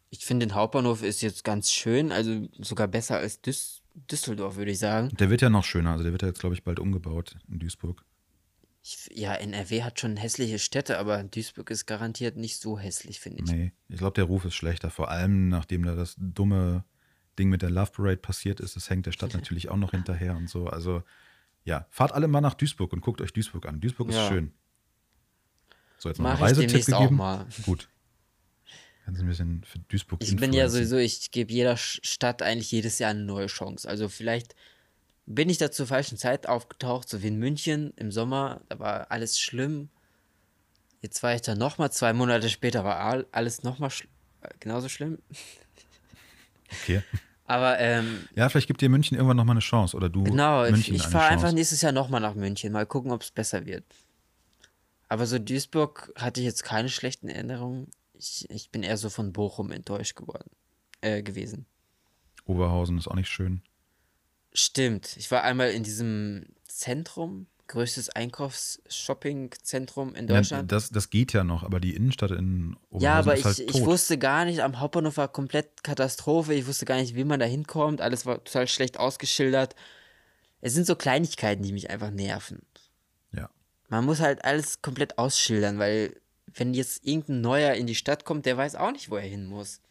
Ich 0.09 0.25
finde, 0.25 0.45
den 0.45 0.55
Hauptbahnhof 0.55 1.03
ist 1.03 1.21
jetzt 1.21 1.43
ganz 1.43 1.69
schön, 1.71 2.13
also 2.13 2.47
sogar 2.59 2.87
besser 2.87 3.17
als 3.17 3.41
Düs 3.41 3.81
Düsseldorf, 4.11 4.55
würde 4.57 4.71
ich 4.71 4.77
sagen. 4.79 5.09
Der 5.19 5.29
wird 5.31 5.41
ja 5.41 5.49
noch 5.49 5.63
schöner. 5.65 5.91
Also 5.91 6.03
der 6.03 6.11
wird 6.13 6.21
ja 6.21 6.27
jetzt, 6.27 6.39
glaube 6.39 6.53
ich, 6.55 6.63
bald 6.63 6.79
umgebaut 6.79 7.35
in 7.49 7.57
Duisburg. 7.59 8.05
Ich, 8.89 9.09
ja, 9.13 9.33
NRW 9.33 9.83
hat 9.83 9.99
schon 9.99 10.15
hässliche 10.15 10.59
Städte, 10.59 10.97
aber 10.97 11.21
Duisburg 11.21 11.69
ist 11.71 11.87
garantiert 11.87 12.37
nicht 12.37 12.61
so 12.61 12.79
hässlich, 12.79 13.19
finde 13.19 13.43
ich. 13.43 13.51
Nee, 13.51 13.73
ich 13.89 13.97
glaube, 13.97 14.13
der 14.13 14.23
Ruf 14.23 14.45
ist 14.45 14.55
schlechter. 14.55 14.89
Vor 14.89 15.11
allem, 15.11 15.49
nachdem 15.49 15.83
da 15.83 15.93
das 15.93 16.15
dumme 16.17 16.85
Ding 17.37 17.49
mit 17.49 17.61
der 17.61 17.69
Love 17.69 17.91
Parade 17.91 18.17
passiert 18.17 18.61
ist. 18.61 18.77
Das 18.77 18.89
hängt 18.89 19.05
der 19.05 19.11
Stadt 19.11 19.33
natürlich 19.33 19.67
auch 19.67 19.75
noch 19.75 19.91
hinterher 19.91 20.37
und 20.37 20.49
so. 20.49 20.67
Also, 20.67 21.03
ja, 21.65 21.85
fahrt 21.89 22.13
alle 22.13 22.29
mal 22.29 22.39
nach 22.39 22.53
Duisburg 22.53 22.93
und 22.93 23.01
guckt 23.01 23.19
euch 23.19 23.33
Duisburg 23.33 23.65
an. 23.65 23.81
Duisburg 23.81 24.07
ist 24.07 24.15
Ja. 24.15 24.29
schön. 24.29 24.53
So, 25.97 26.07
jetzt 26.07 26.19
noch 26.19 26.23
Mach 26.23 26.29
einen 26.31 26.37
ich 26.37 26.43
Reisetipp 26.43 26.69
demnächst 26.69 26.93
auch 26.93 26.99
gegeben. 27.01 27.17
mal. 27.17 27.45
Gut. 27.63 27.89
Kannst 29.03 29.19
du 29.19 29.25
ein 29.25 29.27
bisschen 29.27 29.63
für 29.65 29.79
Duisburg 29.79 30.23
Ich 30.23 30.35
bin 30.37 30.53
ja 30.53 30.69
sowieso, 30.69 30.95
ich 30.95 31.31
gebe 31.31 31.51
jeder 31.51 31.75
Stadt 31.75 32.41
eigentlich 32.41 32.71
jedes 32.71 32.99
Jahr 32.99 33.11
eine 33.11 33.23
neue 33.23 33.47
Chance. 33.47 33.87
Also 33.89 34.07
vielleicht 34.07 34.55
bin 35.27 35.49
ich 35.49 35.57
da 35.59 35.69
zur 35.71 35.85
falschen 35.87 36.17
Zeit 36.17 36.47
aufgetaucht, 36.47 37.07
so 37.07 37.21
wie 37.21 37.27
in 37.27 37.37
München 37.37 37.93
im 37.97 38.11
Sommer, 38.11 38.61
da 38.69 38.79
war 38.79 39.11
alles 39.11 39.39
schlimm. 39.39 39.89
Jetzt 41.01 41.21
war 41.21 41.35
ich 41.35 41.41
da 41.41 41.53
nochmal, 41.53 41.91
zwei 41.91 42.13
Monate 42.13 42.49
später 42.49 42.83
war 42.83 42.97
all- 42.99 43.27
alles 43.31 43.61
nochmal 43.61 43.91
schl 43.91 44.07
äh, 44.41 44.49
genauso 44.59 44.89
schlimm. 44.89 45.19
Okay. 46.83 47.01
Aber 47.45 47.79
ähm, 47.79 48.27
Ja, 48.35 48.49
vielleicht 48.49 48.67
gibt 48.67 48.81
dir 48.81 48.89
München 48.89 49.15
irgendwann 49.15 49.37
nochmal 49.37 49.53
eine 49.53 49.61
Chance. 49.61 49.95
Oder 49.95 50.09
du 50.09 50.21
genau, 50.23 50.65
ich, 50.65 50.71
München 50.71 50.95
ich 50.95 51.03
eine 51.03 51.11
fahre 51.11 51.27
einfach 51.33 51.53
nächstes 51.53 51.81
Jahr 51.81 51.93
nochmal 51.93 52.19
nach 52.19 52.33
München, 52.35 52.73
mal 52.73 52.85
gucken, 52.85 53.11
ob 53.11 53.21
es 53.21 53.31
besser 53.31 53.65
wird. 53.65 53.85
Aber 55.07 55.25
so 55.25 55.39
Duisburg 55.39 56.11
hatte 56.17 56.41
ich 56.41 56.45
jetzt 56.45 56.63
keine 56.63 56.89
schlechten 56.89 57.29
Erinnerungen. 57.29 57.89
Ich, 58.19 58.49
ich 58.49 58.69
bin 58.69 58.83
eher 58.83 58.97
so 58.97 59.09
von 59.09 59.31
Bochum 59.31 59.71
enttäuscht 59.71 60.17
geworden, 60.17 60.49
äh, 60.99 61.23
gewesen. 61.23 61.65
Oberhausen 62.45 62.97
ist 62.97 63.07
auch 63.07 63.15
nicht 63.15 63.29
schön. 63.29 63.61
Stimmt. 64.53 65.15
Ich 65.17 65.29
war 65.31 65.43
einmal 65.43 65.71
in 65.71 65.83
diesem 65.83 66.45
Zentrum 66.67 67.47
größtes 67.67 68.09
Einkaufs-Shopping-Zentrum 68.11 70.15
in 70.15 70.27
Ja, 70.27 70.35
Deutschland. 70.35 70.71
das, 70.71 70.89
das 70.89 71.09
geht 71.09 71.33
ja 71.33 71.43
noch, 71.43 71.63
aber 71.63 71.79
die 71.79 71.95
Innenstadt 71.95 72.31
in 72.31 72.77
Ja, 72.91 73.19
Oberhausen 73.19 73.19
aber 73.19 73.33
ist 73.33 73.39
ich, 73.39 73.45
halt 73.45 73.59
ich 73.59 73.65
tot. 73.67 73.85
wusste 73.85 74.17
gar 74.17 74.45
nicht, 74.45 74.61
am 74.61 74.79
Hauptbahnhof 74.79 75.17
war 75.17 75.27
komplett 75.27 75.83
Katastrophe. 75.83 76.53
Ich 76.53 76.67
wusste 76.67 76.85
gar 76.85 76.97
nicht, 76.97 77.15
wie 77.15 77.23
man 77.25 77.39
da 77.39 77.45
hinkommt. 77.45 78.01
Alles 78.01 78.25
war 78.25 78.43
total 78.43 78.67
schlecht 78.67 78.99
ausgeschildert. 78.99 79.75
Es 80.61 80.73
sind 80.73 80.87
so 80.87 80.95
Kleinigkeiten, 80.95 81.63
die 81.63 81.73
mich 81.73 81.89
einfach 81.89 82.11
nerven. 82.11 82.61
Ja. 83.33 83.49
Man 83.89 84.05
muss 84.05 84.19
halt 84.19 84.43
alles 84.43 84.81
komplett 84.81 85.17
ausschildern, 85.17 85.77
weil 85.77 86.15
wenn 86.53 86.73
jetzt 86.73 87.05
irgendein 87.05 87.41
Neuer 87.41 87.73
in 87.73 87.87
die 87.87 87.95
Stadt 87.95 88.25
kommt, 88.25 88.45
der 88.45 88.57
weiß 88.57 88.75
auch 88.75 88.91
nicht, 88.91 89.09
wo 89.11 89.17
er 89.17 89.27
hin 89.27 89.45
muss. 89.45 89.81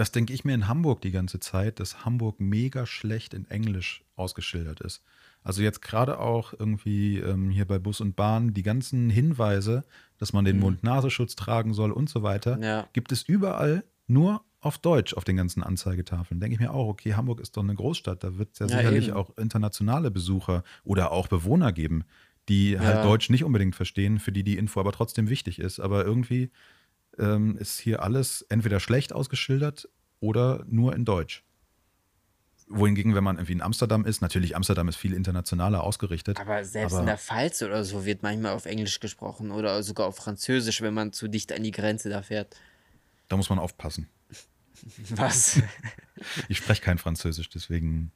Das 0.00 0.12
denke 0.12 0.32
ich 0.32 0.46
mir 0.46 0.54
in 0.54 0.66
Hamburg 0.66 1.02
die 1.02 1.10
ganze 1.10 1.40
Zeit, 1.40 1.78
dass 1.78 2.06
Hamburg 2.06 2.40
mega 2.40 2.86
schlecht 2.86 3.34
in 3.34 3.44
Englisch 3.50 4.02
ausgeschildert 4.16 4.80
ist. 4.80 5.02
Also 5.42 5.60
jetzt 5.60 5.82
gerade 5.82 6.18
auch 6.18 6.54
irgendwie 6.58 7.18
ähm, 7.18 7.50
hier 7.50 7.66
bei 7.66 7.78
Bus 7.78 8.00
und 8.00 8.16
Bahn 8.16 8.54
die 8.54 8.62
ganzen 8.62 9.10
Hinweise, 9.10 9.84
dass 10.16 10.32
man 10.32 10.46
den 10.46 10.58
Mund-Nasenschutz 10.58 11.36
tragen 11.36 11.74
soll 11.74 11.92
und 11.92 12.08
so 12.08 12.22
weiter, 12.22 12.56
Mhm. 12.56 12.62
Ja. 12.62 12.88
gibt 12.94 13.12
es 13.12 13.22
überall 13.22 13.84
nur 14.06 14.42
auf 14.60 14.78
Deutsch 14.78 15.12
auf 15.12 15.24
den 15.24 15.36
ganzen 15.36 15.62
Anzeigetafeln. 15.62 16.40
Denke 16.40 16.54
ich 16.54 16.60
mir 16.60 16.72
auch, 16.72 16.88
okay, 16.88 17.12
Hamburg 17.12 17.38
ist 17.40 17.58
doch 17.58 17.62
eine 17.62 17.74
Großstadt, 17.74 18.24
da 18.24 18.38
wird 18.38 18.50
es 18.54 18.58
ja, 18.60 18.66
Ja, 18.68 18.76
sicherlich 18.78 19.08
eben. 19.08 19.16
auch 19.18 19.36
internationale 19.36 20.10
Besucher 20.10 20.64
oder 20.82 21.12
auch 21.12 21.28
Bewohner 21.28 21.72
geben, 21.72 22.04
die 22.48 22.78
halt 22.78 22.96
Ja. 22.96 23.02
Deutsch 23.02 23.28
nicht 23.28 23.44
unbedingt 23.44 23.76
verstehen, 23.76 24.18
für 24.18 24.32
die 24.32 24.44
die 24.44 24.56
Info 24.56 24.80
aber 24.80 24.92
trotzdem 24.92 25.28
wichtig 25.28 25.58
ist. 25.58 25.78
Aber 25.78 26.06
irgendwie 26.06 26.50
ähm, 27.18 27.56
ist 27.58 27.78
hier 27.78 28.02
alles 28.02 28.42
entweder 28.48 28.80
schlecht 28.80 29.12
ausgeschildert 29.12 29.88
oder 30.20 30.64
nur 30.68 30.94
in 30.94 31.04
Deutsch. 31.04 31.44
Wohingegen, 32.72 33.16
wenn 33.16 33.24
man 33.24 33.36
irgendwie 33.36 33.54
in 33.54 33.62
Amsterdam 33.62 34.04
ist, 34.04 34.20
natürlich 34.20 34.54
Amsterdam 34.54 34.86
ist 34.86 34.94
viel 34.96 35.12
internationaler 35.12 35.82
ausgerichtet. 35.82 36.38
Aber 36.38 36.64
selbst 36.64 36.92
aber- 36.92 37.00
in 37.00 37.06
der 37.06 37.18
Pfalz 37.18 37.62
oder 37.62 37.84
so 37.84 38.04
wird 38.04 38.22
manchmal 38.22 38.52
auf 38.52 38.64
Englisch 38.64 39.00
gesprochen 39.00 39.50
oder 39.50 39.82
sogar 39.82 40.06
auf 40.06 40.16
Französisch, 40.16 40.80
wenn 40.80 40.94
man 40.94 41.12
zu 41.12 41.26
dicht 41.26 41.52
an 41.52 41.64
die 41.64 41.72
Grenze 41.72 42.10
da 42.10 42.22
fährt. 42.22 42.56
Da 43.28 43.36
muss 43.36 43.50
man 43.50 43.58
aufpassen. 43.58 44.08
Was? 45.10 45.60
Ich 46.48 46.58
spreche 46.58 46.80
kein 46.82 46.98
Französisch, 46.98 47.48
deswegen. 47.50 48.12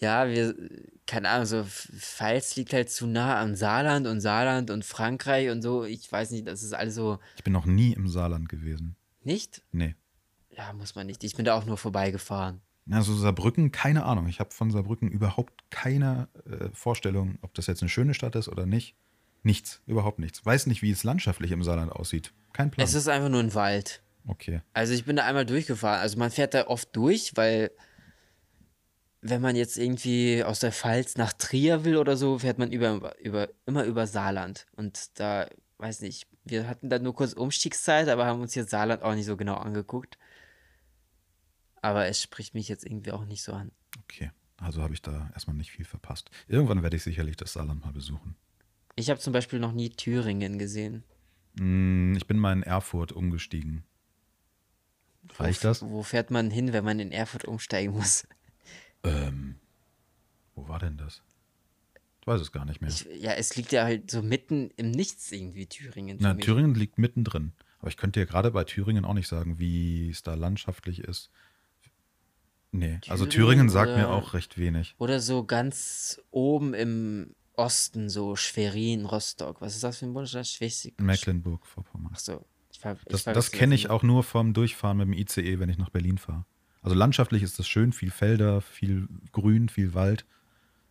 Ja, 0.00 0.28
wir, 0.28 0.54
keine 1.06 1.28
Ahnung, 1.28 1.46
so 1.46 1.64
Pfalz 1.64 2.56
liegt 2.56 2.72
halt 2.72 2.90
zu 2.90 3.06
nah 3.06 3.40
am 3.40 3.54
Saarland 3.54 4.06
und 4.06 4.20
Saarland 4.20 4.70
und 4.70 4.84
Frankreich 4.84 5.50
und 5.50 5.62
so. 5.62 5.84
Ich 5.84 6.10
weiß 6.10 6.30
nicht, 6.30 6.46
das 6.46 6.62
ist 6.62 6.72
alles 6.72 6.94
so. 6.94 7.18
Ich 7.36 7.44
bin 7.44 7.52
noch 7.52 7.66
nie 7.66 7.92
im 7.92 8.08
Saarland 8.08 8.48
gewesen. 8.48 8.96
Nicht? 9.22 9.62
Nee. 9.72 9.94
Ja, 10.56 10.72
muss 10.72 10.94
man 10.94 11.06
nicht. 11.06 11.24
Ich 11.24 11.34
bin 11.34 11.44
da 11.44 11.54
auch 11.54 11.64
nur 11.64 11.76
vorbeigefahren. 11.78 12.60
Also 12.90 13.14
Saarbrücken, 13.14 13.72
keine 13.72 14.04
Ahnung. 14.04 14.26
Ich 14.28 14.40
habe 14.40 14.50
von 14.52 14.70
Saarbrücken 14.70 15.10
überhaupt 15.10 15.70
keine 15.70 16.28
äh, 16.44 16.68
Vorstellung, 16.72 17.38
ob 17.40 17.54
das 17.54 17.66
jetzt 17.66 17.82
eine 17.82 17.88
schöne 17.88 18.14
Stadt 18.14 18.36
ist 18.36 18.48
oder 18.48 18.66
nicht. 18.66 18.94
Nichts, 19.42 19.82
überhaupt 19.86 20.18
nichts. 20.18 20.44
Weiß 20.44 20.66
nicht, 20.66 20.82
wie 20.82 20.90
es 20.90 21.04
landschaftlich 21.04 21.50
im 21.50 21.62
Saarland 21.62 21.92
aussieht. 21.92 22.32
Kein 22.52 22.70
Plan. 22.70 22.84
Es 22.84 22.94
ist 22.94 23.08
einfach 23.08 23.28
nur 23.28 23.40
ein 23.40 23.54
Wald. 23.54 24.02
okay. 24.26 24.60
Also 24.72 24.92
ich 24.94 25.04
bin 25.04 25.16
da 25.16 25.24
einmal 25.24 25.46
durchgefahren. 25.46 26.00
Also 26.00 26.18
man 26.18 26.30
fährt 26.30 26.54
da 26.54 26.66
oft 26.66 26.94
durch, 26.94 27.32
weil 27.36 27.70
wenn 29.26 29.40
man 29.40 29.56
jetzt 29.56 29.78
irgendwie 29.78 30.44
aus 30.44 30.60
der 30.60 30.70
Pfalz 30.70 31.16
nach 31.16 31.32
Trier 31.32 31.84
will 31.84 31.96
oder 31.96 32.14
so, 32.14 32.40
fährt 32.40 32.58
man 32.58 32.70
über, 32.70 33.18
über, 33.18 33.48
immer 33.64 33.84
über 33.84 34.06
Saarland. 34.06 34.66
Und 34.76 35.18
da, 35.18 35.48
weiß 35.78 36.02
nicht, 36.02 36.28
wir 36.44 36.68
hatten 36.68 36.90
da 36.90 36.98
nur 36.98 37.14
kurz 37.14 37.32
Umstiegszeit, 37.32 38.08
aber 38.10 38.26
haben 38.26 38.42
uns 38.42 38.54
jetzt 38.54 38.68
Saarland 38.68 39.02
auch 39.02 39.14
nicht 39.14 39.24
so 39.24 39.38
genau 39.38 39.54
angeguckt. 39.54 40.18
Aber 41.80 42.04
es 42.06 42.20
spricht 42.20 42.52
mich 42.52 42.68
jetzt 42.68 42.84
irgendwie 42.84 43.12
auch 43.12 43.24
nicht 43.24 43.42
so 43.42 43.54
an. 43.54 43.72
Okay. 44.02 44.30
Also 44.58 44.82
habe 44.82 44.92
ich 44.92 45.00
da 45.00 45.30
erstmal 45.32 45.56
nicht 45.56 45.72
viel 45.72 45.86
verpasst. 45.86 46.30
Irgendwann 46.46 46.82
werde 46.82 46.96
ich 46.96 47.02
sicherlich 47.02 47.36
das 47.36 47.54
Saarland 47.54 47.80
mal 47.80 47.92
besuchen. 47.92 48.36
Ich 48.94 49.08
habe 49.08 49.20
zum 49.20 49.32
Beispiel 49.32 49.58
noch 49.58 49.72
nie 49.72 49.88
Thüringen 49.88 50.58
gesehen. 50.58 51.02
Hm, 51.58 52.14
ich 52.14 52.26
bin 52.26 52.38
mal 52.38 52.52
in 52.52 52.62
Erfurt 52.62 53.10
umgestiegen. 53.10 53.84
Reicht 55.38 55.64
das? 55.64 55.80
Wo 55.80 56.02
fährt 56.02 56.30
man 56.30 56.50
hin, 56.50 56.74
wenn 56.74 56.84
man 56.84 57.00
in 57.00 57.10
Erfurt 57.10 57.46
umsteigen 57.46 57.94
muss? 57.94 58.26
Ähm, 59.04 59.56
wo 60.54 60.68
war 60.68 60.78
denn 60.78 60.96
das? 60.96 61.22
Ich 62.20 62.26
weiß 62.26 62.40
es 62.40 62.52
gar 62.52 62.64
nicht 62.64 62.80
mehr. 62.80 62.90
Ich, 62.90 63.06
ja, 63.20 63.32
es 63.32 63.54
liegt 63.56 63.72
ja 63.72 63.84
halt 63.84 64.10
so 64.10 64.22
mitten 64.22 64.70
im 64.76 64.90
Nichts 64.90 65.30
irgendwie, 65.30 65.66
Thüringen. 65.66 66.16
Na, 66.20 66.32
mich. 66.34 66.44
Thüringen 66.44 66.74
liegt 66.74 66.96
mittendrin. 66.98 67.52
Aber 67.80 67.88
ich 67.90 67.98
könnte 67.98 68.20
dir 68.20 68.26
gerade 68.26 68.50
bei 68.50 68.64
Thüringen 68.64 69.04
auch 69.04 69.12
nicht 69.12 69.28
sagen, 69.28 69.58
wie 69.58 70.08
es 70.08 70.22
da 70.22 70.32
landschaftlich 70.34 71.00
ist. 71.00 71.30
Nee, 72.72 72.98
also 73.08 73.26
Thüringen 73.26 73.30
Thüringen 73.30 73.68
sagt 73.68 73.90
mir 73.90 74.06
oder- 74.08 74.14
auch 74.14 74.32
recht 74.34 74.56
wenig. 74.58 74.94
Oder 74.98 75.20
so 75.20 75.44
ganz 75.44 76.20
oben 76.30 76.72
im 76.74 77.34
Osten, 77.56 78.08
so 78.08 78.34
Schwerin, 78.36 79.04
Rostock. 79.04 79.60
Was 79.60 79.74
ist 79.74 79.84
das 79.84 79.98
für 79.98 80.06
ein 80.06 80.14
Bundesland? 80.14 80.46
Schleswig. 80.46 80.98
Mecklenburg-Vorpommern. 80.98 82.12
Ach 82.14 82.18
so. 82.18 82.44
Ich 82.72 82.80
ver 82.80 82.94
ich 82.94 83.04
Das, 83.04 83.24
das 83.24 83.52
kenne 83.52 83.74
ich 83.74 83.90
auch 83.90 84.02
nur 84.02 84.24
vom 84.24 84.54
Durchfahren 84.54 84.96
mit 84.96 85.06
dem 85.06 85.12
ICE, 85.12 85.58
wenn 85.60 85.68
ich 85.68 85.78
nach 85.78 85.90
Berlin 85.90 86.18
fahre. 86.18 86.46
Also 86.84 86.94
landschaftlich 86.94 87.42
ist 87.42 87.58
das 87.58 87.66
schön, 87.66 87.92
viel 87.92 88.10
Felder, 88.10 88.60
viel 88.60 89.08
Grün, 89.32 89.70
viel 89.70 89.94
Wald. 89.94 90.26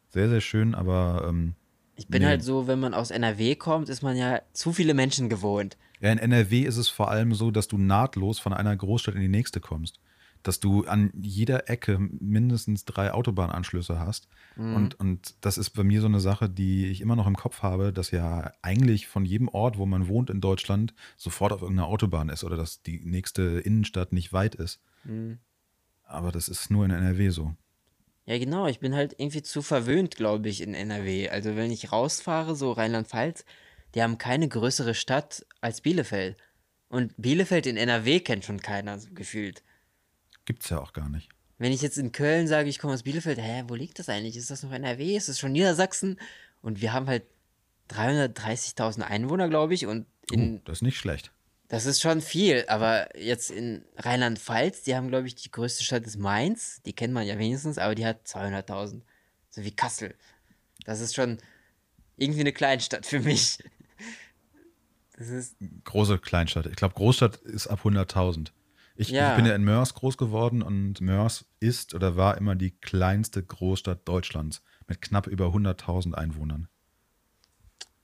Sehr, 0.09 0.27
sehr 0.27 0.41
schön, 0.41 0.73
aber 0.73 1.25
ähm, 1.29 1.53
Ich 1.95 2.07
bin 2.07 2.23
nee. 2.23 2.27
halt 2.27 2.43
so, 2.43 2.65
wenn 2.67 2.79
man 2.79 2.95
aus 2.95 3.11
NRW 3.11 3.55
kommt, 3.55 3.89
ist 3.89 4.01
man 4.01 4.17
ja 4.17 4.41
zu 4.53 4.73
viele 4.73 4.95
Menschen 4.95 5.29
gewohnt. 5.29 5.77
Ja, 6.01 6.11
in 6.11 6.17
NRW 6.17 6.61
ist 6.61 6.77
es 6.77 6.89
vor 6.89 7.11
allem 7.11 7.35
so, 7.35 7.51
dass 7.51 7.67
du 7.67 7.77
nahtlos 7.77 8.39
von 8.39 8.53
einer 8.53 8.75
Großstadt 8.75 9.13
in 9.13 9.21
die 9.21 9.27
nächste 9.27 9.59
kommst. 9.59 9.99
Dass 10.41 10.59
du 10.59 10.83
an 10.85 11.13
jeder 11.15 11.69
Ecke 11.69 11.99
mindestens 11.99 12.85
drei 12.85 13.13
Autobahnanschlüsse 13.13 13.99
hast. 13.99 14.27
Mhm. 14.55 14.75
Und, 14.75 14.99
und 14.99 15.35
das 15.41 15.59
ist 15.59 15.69
bei 15.69 15.83
mir 15.83 16.01
so 16.01 16.07
eine 16.07 16.19
Sache, 16.19 16.49
die 16.49 16.87
ich 16.87 17.01
immer 17.01 17.15
noch 17.15 17.27
im 17.27 17.37
Kopf 17.37 17.61
habe, 17.61 17.93
dass 17.93 18.09
ja 18.09 18.51
eigentlich 18.63 19.07
von 19.07 19.25
jedem 19.25 19.47
Ort, 19.47 19.77
wo 19.77 19.85
man 19.85 20.07
wohnt 20.07 20.31
in 20.31 20.41
Deutschland, 20.41 20.95
sofort 21.17 21.53
auf 21.53 21.61
irgendeiner 21.61 21.87
Autobahn 21.87 22.29
ist 22.29 22.43
oder 22.43 22.57
dass 22.57 22.81
die 22.81 22.99
nächste 23.05 23.43
Innenstadt 23.43 24.11
nicht 24.11 24.33
weit 24.33 24.55
ist. 24.55 24.81
Mhm. 25.03 25.37
Aber 26.03 26.31
das 26.31 26.47
ist 26.47 26.69
nur 26.69 26.85
in 26.85 26.91
NRW 26.91 27.29
so. 27.29 27.55
Ja, 28.25 28.37
genau. 28.37 28.67
Ich 28.67 28.79
bin 28.79 28.95
halt 28.95 29.15
irgendwie 29.17 29.41
zu 29.41 29.61
verwöhnt, 29.61 30.15
glaube 30.15 30.47
ich, 30.49 30.61
in 30.61 30.73
NRW. 30.73 31.29
Also, 31.29 31.55
wenn 31.55 31.71
ich 31.71 31.91
rausfahre, 31.91 32.55
so 32.55 32.71
Rheinland-Pfalz, 32.71 33.45
die 33.95 34.01
haben 34.01 34.17
keine 34.17 34.47
größere 34.47 34.93
Stadt 34.93 35.45
als 35.61 35.81
Bielefeld. 35.81 36.37
Und 36.87 37.13
Bielefeld 37.17 37.65
in 37.65 37.77
NRW 37.77 38.19
kennt 38.19 38.45
schon 38.45 38.61
keiner, 38.61 38.99
so 38.99 39.09
gefühlt. 39.13 39.63
Gibt's 40.45 40.69
ja 40.69 40.79
auch 40.79 40.93
gar 40.93 41.09
nicht. 41.09 41.29
Wenn 41.57 41.71
ich 41.71 41.81
jetzt 41.81 41.97
in 41.97 42.11
Köln 42.11 42.47
sage, 42.47 42.69
ich 42.69 42.79
komme 42.79 42.93
aus 42.93 43.03
Bielefeld, 43.03 43.39
hä, 43.39 43.63
wo 43.67 43.75
liegt 43.75 43.99
das 43.99 44.09
eigentlich? 44.09 44.35
Ist 44.35 44.51
das 44.51 44.63
noch 44.63 44.71
NRW? 44.71 45.15
Ist 45.15 45.29
das 45.29 45.39
schon 45.39 45.51
Niedersachsen? 45.51 46.19
Und 46.61 46.81
wir 46.81 46.93
haben 46.93 47.07
halt 47.07 47.23
330.000 47.89 49.01
Einwohner, 49.01 49.49
glaube 49.49 49.73
ich. 49.73 49.85
Und 49.85 50.05
in, 50.31 50.55
Uh, 50.55 50.59
das 50.65 50.77
ist 50.79 50.81
nicht 50.81 50.97
schlecht. 50.97 51.31
Das 51.73 51.87
ist 51.87 52.01
schon 52.03 52.21
viel. 52.21 52.65
Aber 52.67 53.17
jetzt 53.19 53.49
in 53.49 53.83
Rheinland-Pfalz, 53.97 54.83
die 54.83 54.95
haben, 54.95 55.07
glaube 55.07 55.25
ich, 55.25 55.33
die 55.33 55.49
größte 55.49 55.83
Stadt 55.83 56.05
ist 56.05 56.17
Mainz. 56.19 56.83
Die 56.85 56.93
kennt 56.93 57.15
man 57.15 57.25
ja 57.25 57.39
wenigstens, 57.39 57.79
aber 57.79 57.95
die 57.95 58.05
hat 58.05 58.27
200.000. 58.27 59.01
So 59.49 59.63
wie 59.63 59.71
Kassel. 59.71 60.13
Das 60.85 60.99
ist 60.99 61.15
schon 61.15 61.39
irgendwie 62.15 62.41
eine 62.41 62.53
Kleinstadt 62.53 63.07
für 63.07 63.21
mich. 63.21 63.57
Das 65.17 65.29
ist, 65.29 65.55
Große 65.83 66.19
Kleinstadt. 66.19 66.67
Ich 66.67 66.75
glaube, 66.75 66.93
Großstadt 66.93 67.37
ist 67.37 67.65
ab 67.65 67.79
100.000. 67.83 68.51
Ich, 68.95 69.09
Ja. 69.09 69.31
ich 69.31 69.35
bin 69.35 69.47
ja 69.47 69.55
in 69.55 69.63
Mörs 69.63 69.95
groß 69.95 70.17
geworden 70.17 70.61
und 70.61 71.01
Mörs 71.01 71.45
ist 71.59 71.95
oder 71.95 72.15
war 72.15 72.37
immer 72.37 72.53
die 72.55 72.69
kleinste 72.69 73.41
Großstadt 73.41 74.07
Deutschlands 74.07 74.61
mit 74.87 75.01
knapp 75.01 75.25
über 75.25 75.47
100.000 75.47 76.13
Einwohnern. 76.13 76.67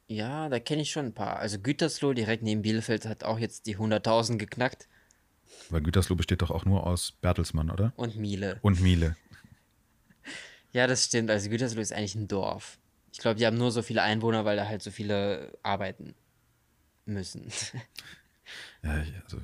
Ja, 0.09 0.49
da 0.49 0.59
kenne 0.59 0.81
ich 0.81 0.91
schon 0.91 1.05
ein 1.05 1.13
paar. 1.13 1.37
Also 1.37 1.59
Gütersloh 1.59 2.13
direkt 2.13 2.43
neben 2.43 2.61
Bielefeld 2.61 3.05
hat 3.05 3.23
auch 3.23 3.39
jetzt 3.39 3.65
die 3.67 3.77
100.000 3.77 4.37
geknackt. 4.37 4.87
Weil 5.69 5.81
Gütersloh 5.81 6.15
besteht 6.15 6.41
doch 6.41 6.51
auch 6.51 6.65
nur 6.65 6.85
aus 6.85 7.13
Bertelsmann, 7.21 7.69
oder? 7.69 7.93
Und 7.95 8.17
Miele. 8.17 8.59
Und 8.61 8.81
Miele. 8.81 9.15
Ja, 10.71 10.85
das 10.85 11.05
stimmt. 11.05 11.31
Also 11.31 11.49
Gütersloh 11.49 11.81
ist 11.81 11.91
eigentlich 11.93 12.13
ein 12.13 12.27
Dorf. 12.27 12.77
Ich 13.11 13.17
glaube, 13.17 13.39
die 13.39 13.45
haben 13.47 13.57
nur 13.57 13.71
so 13.71 13.81
viele 13.81 14.03
Einwohner, 14.03 14.45
weil 14.45 14.55
da 14.55 14.67
halt 14.67 14.83
so 14.83 14.91
viele 14.91 15.57
arbeiten 15.63 16.13
müssen. 17.05 17.51
Ja, 18.83 19.01
ich- 19.01 19.13
also 19.23 19.37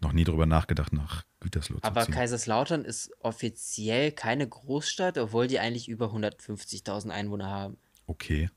noch 0.00 0.12
nie 0.12 0.24
drüber 0.24 0.46
nachgedacht, 0.46 0.92
nach 0.92 1.24
Gütersloh 1.40 1.76
zu 1.78 1.84
Aber 1.84 2.04
ziehen. 2.04 2.14
Kaiserslautern 2.14 2.84
ist 2.84 3.12
offiziell 3.20 4.10
keine 4.10 4.48
Großstadt, 4.48 5.16
obwohl 5.18 5.46
die 5.46 5.60
eigentlich 5.60 5.88
über 5.88 6.06
150.000 6.12 7.10
Einwohner 7.10 7.48
haben. 7.48 7.76
Okay. 8.06 8.50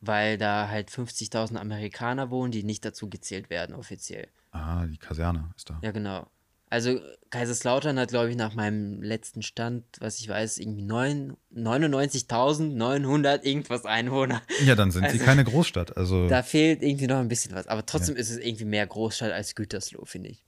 Weil 0.00 0.38
da 0.38 0.68
halt 0.68 0.90
50.000 0.90 1.56
Amerikaner 1.56 2.30
wohnen, 2.30 2.52
die 2.52 2.62
nicht 2.62 2.84
dazu 2.84 3.08
gezählt 3.10 3.50
werden, 3.50 3.74
offiziell. 3.74 4.28
Ah, 4.50 4.86
die 4.86 4.96
Kaserne 4.98 5.52
ist 5.56 5.68
da. 5.70 5.78
Ja, 5.82 5.90
genau. 5.92 6.26
Also 6.70 7.00
Kaiserslautern 7.30 7.98
hat, 7.98 8.10
glaube 8.10 8.30
ich, 8.30 8.36
nach 8.36 8.54
meinem 8.54 9.02
letzten 9.02 9.42
Stand, 9.42 9.84
was 9.98 10.20
ich 10.20 10.28
weiß, 10.28 10.58
irgendwie 10.58 10.82
neun- 10.84 11.36
99.900 11.52 13.42
irgendwas 13.44 13.84
Einwohner. 13.84 14.40
Ja, 14.64 14.74
dann 14.76 14.90
sind 14.90 15.02
sie 15.06 15.14
Also- 15.14 15.24
keine 15.24 15.44
Großstadt. 15.44 15.96
Also 15.96 16.28
Da 16.28 16.42
fehlt 16.42 16.82
irgendwie 16.82 17.06
noch 17.08 17.18
ein 17.18 17.28
bisschen 17.28 17.54
was. 17.54 17.66
Aber 17.66 17.84
trotzdem 17.84 18.16
ist 18.16 18.30
es 18.30 18.38
irgendwie 18.38 18.64
mehr 18.66 18.86
Großstadt 18.86 19.32
als 19.32 19.54
Gütersloh, 19.54 20.04
finde 20.04 20.30
ich. 20.30 20.44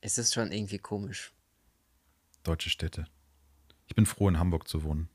Es 0.00 0.18
ist 0.18 0.34
schon 0.34 0.50
irgendwie 0.52 0.78
komisch. 0.78 1.32
deutsche 2.42 2.70
Städte. 2.70 3.06
Ich 3.86 3.94
bin 3.94 4.04
froh, 4.06 4.28
in 4.28 4.36
Hamburg 4.40 4.66
zu 4.66 4.82
wohnen. 4.82 5.08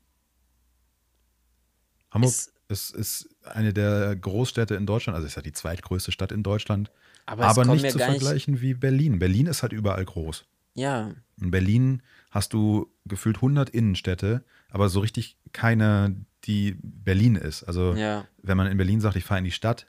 Hamburg 2.10 2.30
Ist- 2.30 2.52
ist, 2.68 2.94
ist 2.94 3.28
eine 3.44 3.72
der 3.72 4.14
Großstädte 4.16 4.74
in 4.74 4.84
Deutschland, 4.86 5.14
also 5.16 5.26
ist 5.26 5.36
ja 5.36 5.42
die 5.42 5.52
zweitgrößte 5.52 6.12
Stadt 6.12 6.32
in 6.32 6.42
Deutschland, 6.42 6.90
Aber, 7.26 7.46
aber 7.46 7.64
nicht 7.64 7.90
zu 7.90 7.98
gar 7.98 8.10
nicht. 8.10 8.20
vergleichen 8.22 8.60
wie 8.60 8.74
Berlin. 8.74 9.18
Berlin 9.18 9.46
ist 9.46 9.62
halt 9.62 9.72
überall 9.72 10.04
groß. 10.04 10.44
Ja, 10.74 11.12
In 11.40 11.50
Berlin 11.50 12.02
hast 12.30 12.52
du 12.52 12.92
gefühlt 13.06 13.36
100 13.36 13.70
Innenstädte, 13.70 14.44
aber 14.70 14.88
so 14.90 15.00
richtig 15.00 15.36
keine, 15.52 16.14
die 16.44 16.76
Berlin 16.82 17.36
ist. 17.36 17.64
Also 17.64 17.94
ja. 17.94 18.26
wenn 18.42 18.56
man 18.56 18.66
in 18.68 18.76
Berlin 18.76 19.00
sagt, 19.00 19.16
ich 19.16 19.24
fahre 19.24 19.38
in 19.38 19.44
die 19.44 19.50
Stadt, 19.50 19.86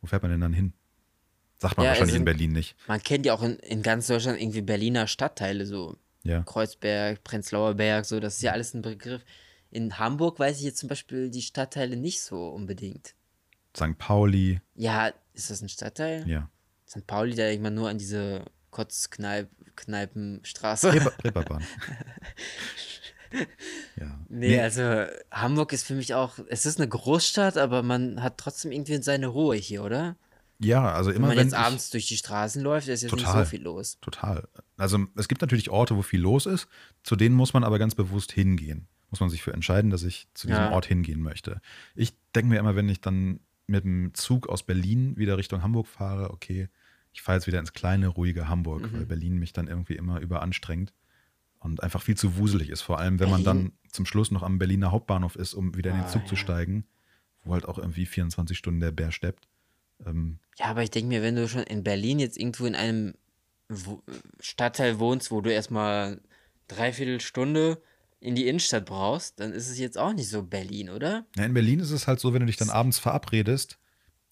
wo 0.00 0.06
fährt 0.06 0.22
man 0.22 0.30
denn 0.32 0.40
dann 0.40 0.52
hin? 0.52 0.72
Sagt 1.58 1.76
man 1.76 1.84
Ja, 1.84 1.90
wahrscheinlich 1.90 2.14
es 2.14 2.16
in 2.16 2.18
sind- 2.20 2.24
Berlin 2.26 2.52
nicht. 2.52 2.76
Man 2.88 3.02
kennt 3.02 3.26
ja 3.26 3.32
auch 3.34 3.42
in, 3.42 3.56
in 3.60 3.82
ganz 3.82 4.06
Deutschland 4.08 4.40
irgendwie 4.40 4.60
Berliner 4.62 5.06
Stadtteile, 5.06 5.66
so 5.66 5.96
Ja. 6.24 6.42
Kreuzberg, 6.42 7.22
Prenzlauer 7.24 7.74
Berg, 7.74 8.04
so, 8.04 8.18
das 8.20 8.36
ist 8.36 8.42
ja 8.42 8.52
alles 8.52 8.74
ein 8.74 8.82
Begriff. 8.82 9.24
In 9.70 9.98
Hamburg 9.98 10.38
weiß 10.38 10.58
ich 10.58 10.64
jetzt 10.64 10.78
zum 10.78 10.88
Beispiel 10.88 11.30
die 11.30 11.42
Stadtteile 11.42 11.96
nicht 11.96 12.20
so 12.22 12.48
unbedingt. 12.48 13.14
St. 13.76 13.98
Pauli, 13.98 14.60
Ja, 14.74 15.12
ist 15.34 15.50
das 15.50 15.60
ein 15.62 15.68
Stadtteil? 15.68 16.26
ja. 16.28 16.48
St. 16.88 17.06
Pauli, 17.06 17.34
da 17.34 17.42
denkt 17.44 17.62
man 17.62 17.74
nur 17.74 17.88
an 17.90 17.98
diese 17.98 18.44
Kotzkneipenstraße. 18.70 20.92
Reeper- 20.92 21.12
Reeperbahn. 21.24 21.62
ja. 24.00 24.18
Nee, 24.28 24.60
also 24.60 25.04
Hamburg 25.30 25.72
ist 25.72 25.86
für 25.86 25.94
mich 25.94 26.14
auch, 26.14 26.38
es 26.48 26.66
ist 26.66 26.78
eine 26.80 26.88
Großstadt, 26.88 27.56
aber 27.58 27.82
man 27.82 28.22
hat 28.22 28.38
trotzdem 28.38 28.72
irgendwie 28.72 29.02
seine 29.02 29.26
Ruhe 29.26 29.56
hier, 29.56 29.84
oder? 29.84 30.16
ja, 30.60 30.92
also 30.92 31.10
Wenn 31.10 31.16
immer 31.18 31.28
man 31.28 31.36
wenn 31.36 31.44
jetzt 31.48 31.52
ich, 31.52 31.58
abends 31.58 31.90
durch 31.90 32.06
die 32.08 32.16
Straßen 32.16 32.62
läuft, 32.62 32.88
ist 32.88 33.02
jetzt 33.02 33.12
nicht 33.14 33.24
Total. 33.26 33.44
so 33.44 33.50
viel 33.50 33.62
los. 33.62 33.98
Total. 34.00 34.48
Also 34.76 34.98
es 35.14 35.28
gibt 35.28 35.40
natürlich 35.42 35.70
Orte, 35.70 35.94
wo 35.96 36.02
viel 36.02 36.20
los 36.20 36.46
ist, 36.46 36.66
zu 37.04 37.14
denen 37.16 37.36
muss 37.36 37.52
man 37.52 37.62
aber 37.64 37.78
ganz 37.78 37.94
bewusst 37.94 38.32
hingehen. 38.32 38.88
Muss 39.10 39.20
man 39.20 39.30
sich 39.30 39.42
für 39.42 39.52
entscheiden, 39.52 39.90
dass 39.90 40.02
ich 40.02 40.28
zu 40.34 40.46
diesem 40.46 40.64
Ja. 40.64 40.70
Ort 40.72 40.86
hingehen 40.86 41.20
möchte. 41.22 41.60
Ich 41.94 42.12
denke 42.34 42.50
mir 42.50 42.58
immer, 42.58 42.76
wenn 42.76 42.88
ich 42.88 43.00
dann 43.00 43.40
mit 43.66 43.84
dem 43.84 44.12
Zug 44.14 44.48
aus 44.48 44.62
Berlin 44.62 45.16
wieder 45.16 45.36
Richtung 45.38 45.62
Hamburg 45.62 45.86
fahre, 45.86 46.30
okay, 46.30 46.68
ich 47.12 47.22
fahre 47.22 47.38
jetzt 47.38 47.46
wieder 47.46 47.58
ins 47.58 47.72
kleine, 47.72 48.08
ruhige 48.08 48.48
Hamburg, 48.48 48.82
Mhm. 48.82 48.92
weil 48.96 49.06
Berlin 49.06 49.38
mich 49.38 49.52
dann 49.52 49.66
irgendwie 49.66 49.94
immer 49.96 50.20
überanstrengt 50.20 50.92
und 51.58 51.82
einfach 51.82 52.02
viel 52.02 52.16
zu 52.16 52.36
wuselig 52.36 52.68
ist. 52.70 52.82
Vor 52.82 52.98
allem, 52.98 53.18
wenn 53.18 53.30
man 53.30 53.44
dann 53.44 53.72
zum 53.90 54.06
Schluss 54.06 54.30
noch 54.30 54.42
am 54.42 54.58
Berliner 54.58 54.92
Hauptbahnhof 54.92 55.36
ist, 55.36 55.54
um 55.54 55.74
wieder 55.76 55.90
in 55.90 55.96
den 55.96 56.04
Ah, 56.04 56.08
Zug 56.08 56.28
zu 56.28 56.34
ja. 56.34 56.40
steigen, 56.40 56.84
wo 57.44 57.52
halt 57.54 57.66
auch 57.66 57.78
irgendwie 57.78 58.06
24 58.06 58.56
Stunden 58.56 58.80
der 58.80 58.92
Bär 58.92 59.10
steppt. 59.10 59.48
Ähm, 60.06 60.38
Ja, 60.58 60.66
aber 60.66 60.82
ich 60.82 60.90
denke 60.90 61.08
mir, 61.08 61.22
wenn 61.22 61.34
du 61.36 61.48
schon 61.48 61.62
in 61.64 61.82
Berlin 61.82 62.18
jetzt 62.20 62.36
irgendwo 62.38 62.66
in 62.66 62.74
einem 62.74 63.14
Stadtteil 64.40 64.98
wohnst, 64.98 65.30
wo 65.30 65.40
du 65.40 65.52
erstmal 65.52 66.20
dreiviertel 66.68 67.20
Stunde 67.20 67.80
in 68.20 68.34
die 68.34 68.48
Innenstadt 68.48 68.86
brauchst, 68.86 69.40
dann 69.40 69.52
ist 69.52 69.68
es 69.68 69.78
jetzt 69.78 69.98
auch 69.98 70.12
nicht 70.12 70.28
so 70.28 70.42
Berlin, 70.42 70.90
oder? 70.90 71.26
Ja, 71.36 71.44
in 71.44 71.54
Berlin 71.54 71.80
ist 71.80 71.90
es 71.90 72.06
halt 72.06 72.20
so, 72.20 72.32
wenn 72.32 72.40
du 72.40 72.46
dich 72.46 72.56
dann 72.56 72.70
abends 72.70 72.98
verabredest. 72.98 73.78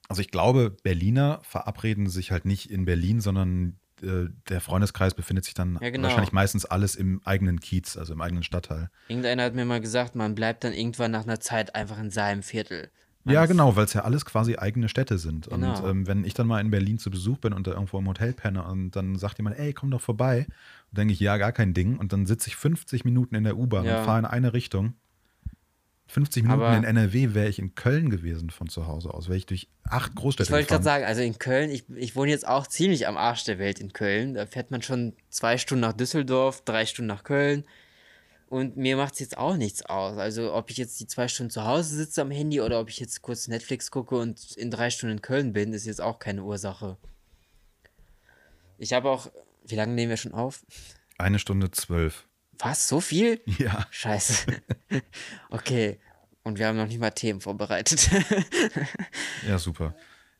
Also 0.09 0.23
ich 0.23 0.31
glaube, 0.31 0.71
Berliner 0.83 1.41
verabreden 1.43 2.09
sich 2.09 2.31
halt 2.31 2.45
nicht 2.45 2.71
in 2.71 2.85
Berlin, 2.85 3.21
sondern 3.21 3.79
äh, 4.03 4.27
der 4.49 4.61
Freundeskreis 4.61 5.15
befindet 5.15 5.45
sich 5.45 5.55
dann 5.55 5.79
Ja, 5.81 5.91
genau. 5.91 6.05
wahrscheinlich 6.05 6.33
meistens 6.33 6.65
alles 6.65 6.95
im 6.95 7.21
eigenen 7.25 7.61
Kiez, 7.61 7.97
also 7.97 8.13
im 8.13 8.21
eigenen 8.21 8.43
Stadtteil. 8.43 8.91
Irgendeiner 9.09 9.45
hat 9.45 9.55
mir 9.55 9.65
mal 9.65 9.81
gesagt, 9.81 10.15
man 10.15 10.35
bleibt 10.35 10.65
dann 10.65 10.73
irgendwann 10.73 11.11
nach 11.11 11.25
einer 11.25 11.41
Zeit 11.41 11.75
einfach 11.75 11.99
in 11.99 12.11
seinem 12.11 12.43
Viertel. 12.43 12.91
Ja, 13.33 13.47
genau, 13.47 13.75
weil 13.77 13.85
es 13.87 13.93
ja 13.93 14.03
alles 14.03 14.25
quasi 14.25 14.57
eigene 14.57 14.89
Städte 14.89 15.19
sind. 15.19 15.49
Und 15.49 15.61
Genau. 15.61 15.89
ähm, 15.89 16.07
wenn 16.07 16.25
ich 16.25 16.35
dann 16.35 16.47
mal 16.47 16.61
in 16.61 16.71
Berlin 16.71 16.99
zu 16.99 17.11
Besuch 17.11 17.39
bin 17.39 17.53
und 17.53 17.67
da 17.67 17.73
irgendwo 17.73 17.99
im 17.99 18.07
Hotel 18.09 18.33
penne 18.33 18.65
und 18.65 18.93
dann 18.93 19.17
sagt 19.17 19.39
jemand, 19.39 19.59
ey, 19.59 19.73
komm 19.73 19.91
doch 19.91 20.01
vorbei, 20.01 20.47
dann 20.93 21.03
denke 21.09 21.15
ich, 21.15 21.21
ja, 21.21 21.37
gar 21.37 21.53
kein 21.53 21.75
Ding. 21.75 21.99
Und 21.99 22.13
dann 22.13 22.27
sitze 22.27 22.49
ich 22.49 22.57
50 22.57 23.05
Minuten 23.05 23.35
in 23.35 23.45
der 23.45 23.57
U-Bahn 23.57 23.85
Ja. 23.85 23.99
und 23.99 24.05
fahre 24.05 24.21
in 24.21 24.25
eine 24.27 24.53
Richtung. 24.53 24.95
50 26.09 26.45
Minuten 26.45 26.63
Aber- 26.63 26.77
in 26.77 26.85
NRW 26.85 27.35
wäre 27.35 27.49
ich 27.49 27.59
in 27.59 27.75
Köln 27.75 28.11
gewesen 28.11 28.51
von 28.51 28.69
zu 28.69 28.87
Hause 28.87 29.13
aus. 29.13 29.27
Wäre 29.27 29.39
ich 29.39 29.47
durch 29.47 29.69
acht 29.83 30.15
Großstädte 30.15 30.49
Ich 30.49 30.53
wollte 30.53 30.69
gerade 30.69 30.83
gefahren. 30.85 31.01
sagen, 31.01 31.05
also 31.05 31.21
in 31.23 31.39
Köln, 31.41 31.71
ich, 31.71 31.85
ich 31.97 32.15
wohne 32.15 32.31
jetzt 32.31 32.47
auch 32.47 32.69
ziemlich 32.69 33.09
am 33.09 33.17
Arsch 33.17 33.43
der 33.43 33.59
Welt 33.59 33.81
in 33.81 33.93
Köln. 33.93 34.35
Da 34.35 34.47
fährt 34.47 34.71
man 34.71 34.83
schon 34.83 35.15
zwei 35.31 35.59
Stunden 35.59 35.81
nach 35.81 35.95
Düsseldorf, 35.95 36.63
drei 36.65 36.87
Stunden 36.87 37.09
nach 37.09 37.25
Köln. 37.25 37.65
Und 38.49 38.77
mir 38.77 38.97
macht 38.97 39.15
es 39.15 39.21
jetzt 39.21 39.39
auch 39.39 39.57
nichts 39.57 39.85
aus. 39.85 40.19
Also 40.19 40.55
ob 40.55 40.71
ich 40.71 40.77
jetzt 40.77 41.01
die 41.01 41.07
zwei 41.07 41.27
Stunden 41.27 41.51
zu 41.51 41.65
Hause 41.65 41.97
sitze 41.97 42.23
am 42.23 42.31
Handy 42.31 42.61
oder 42.61 42.81
ob 42.81 42.89
ich 42.89 43.01
jetzt 43.01 43.21
kurz 43.23 43.49
Netflix 43.49 43.91
gucke 43.91 44.17
und 44.17 44.53
in 44.53 44.71
drei 44.71 44.91
Stunden 44.91 45.17
in 45.17 45.23
Köln 45.23 45.53
bin, 45.53 45.73
ist 45.73 45.85
jetzt 45.85 46.01
auch 46.01 46.19
keine 46.21 46.45
Ursache. 46.45 46.97
Ich 48.79 48.93
habe 48.93 49.11
auch, 49.11 49.31
wie 49.67 49.75
lange 49.75 49.95
nehmen 49.95 50.11
wir 50.11 50.17
schon 50.17 50.35
auf? 50.35 50.65
Eine 51.19 51.39
Stunde 51.39 51.71
zwölf. 51.71 52.27
Was? 52.59 52.89
So 52.89 53.01
viel? 53.01 53.41
Ja. 53.59 53.87
Scheiße. 53.91 54.47
okay. 55.51 55.99
Und 56.43 56.59
wir 56.59 56.69
haben 56.69 56.77
noch 56.77 56.87
nicht 56.87 57.01
mal 57.01 57.11
Themen 57.11 57.41
vorbereitet. 57.41 58.09
Ja, 59.47 59.59
super. 59.59 59.95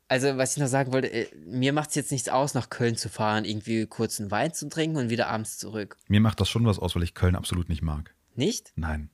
Also, 0.09 0.37
was 0.37 0.53
ich 0.55 0.57
noch 0.61 0.67
sagen 0.69 0.93
wollte, 0.93 1.11
äh, 1.11 1.27
mir 1.45 1.73
macht 1.73 1.89
es 1.89 1.95
jetzt 1.95 2.11
nichts 2.11 2.29
aus, 2.29 2.53
nach 2.53 2.69
Köln 2.69 2.95
zu 2.95 3.09
fahren, 3.09 3.43
irgendwie 3.43 3.85
kurz 3.87 4.19
einen 4.21 4.31
Wein 4.31 4.53
zu 4.53 4.69
trinken 4.69 4.95
und 4.97 5.09
wieder 5.09 5.27
abends 5.27 5.57
zurück. 5.57 5.97
Mir 6.07 6.21
macht 6.21 6.39
das 6.39 6.49
schon 6.49 6.65
was 6.65 6.79
aus, 6.79 6.95
weil 6.95 7.03
ich 7.03 7.13
Köln 7.13 7.35
absolut 7.35 7.67
nicht 7.67 7.81
mag. 7.81 8.13
Nicht? 8.35 8.71
Nein. 8.75 9.09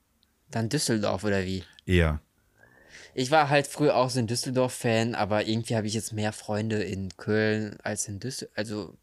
Dann 0.51 0.69
Düsseldorf 0.69 1.23
oder 1.23 1.45
wie? 1.45 1.63
Eher. 1.87 2.21
Ich 3.15 3.31
war 3.31 3.49
halt 3.49 3.65
früher 3.67 3.95
auch 3.95 4.09
so 4.11 4.19
ein 4.19 4.27
Düsseldorf-Fan, 4.27 5.15
aber 5.15 5.47
irgendwie 5.47 5.75
habe 5.75 5.87
ich 5.87 5.93
jetzt 5.95 6.13
mehr 6.13 6.31
Freunde 6.33 6.83
in 6.83 7.09
Köln 7.17 7.77
als 7.83 8.07
in 8.07 8.19
Düsseldorf. 8.19 8.57
Also, 8.57 8.97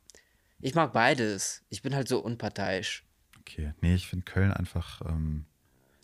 ich 0.61 0.75
mag 0.75 0.93
beides. 0.93 1.63
Ich 1.71 1.83
bin 1.83 1.95
halt 1.95 2.07
so 2.07 2.21
unparteiisch. 2.21 3.05
Okay. 3.41 3.73
Nee, 3.81 3.95
ich 3.95 4.07
finde 4.07 4.25
Köln 4.27 4.53
einfach. 4.53 5.01
Ähm, 5.09 5.45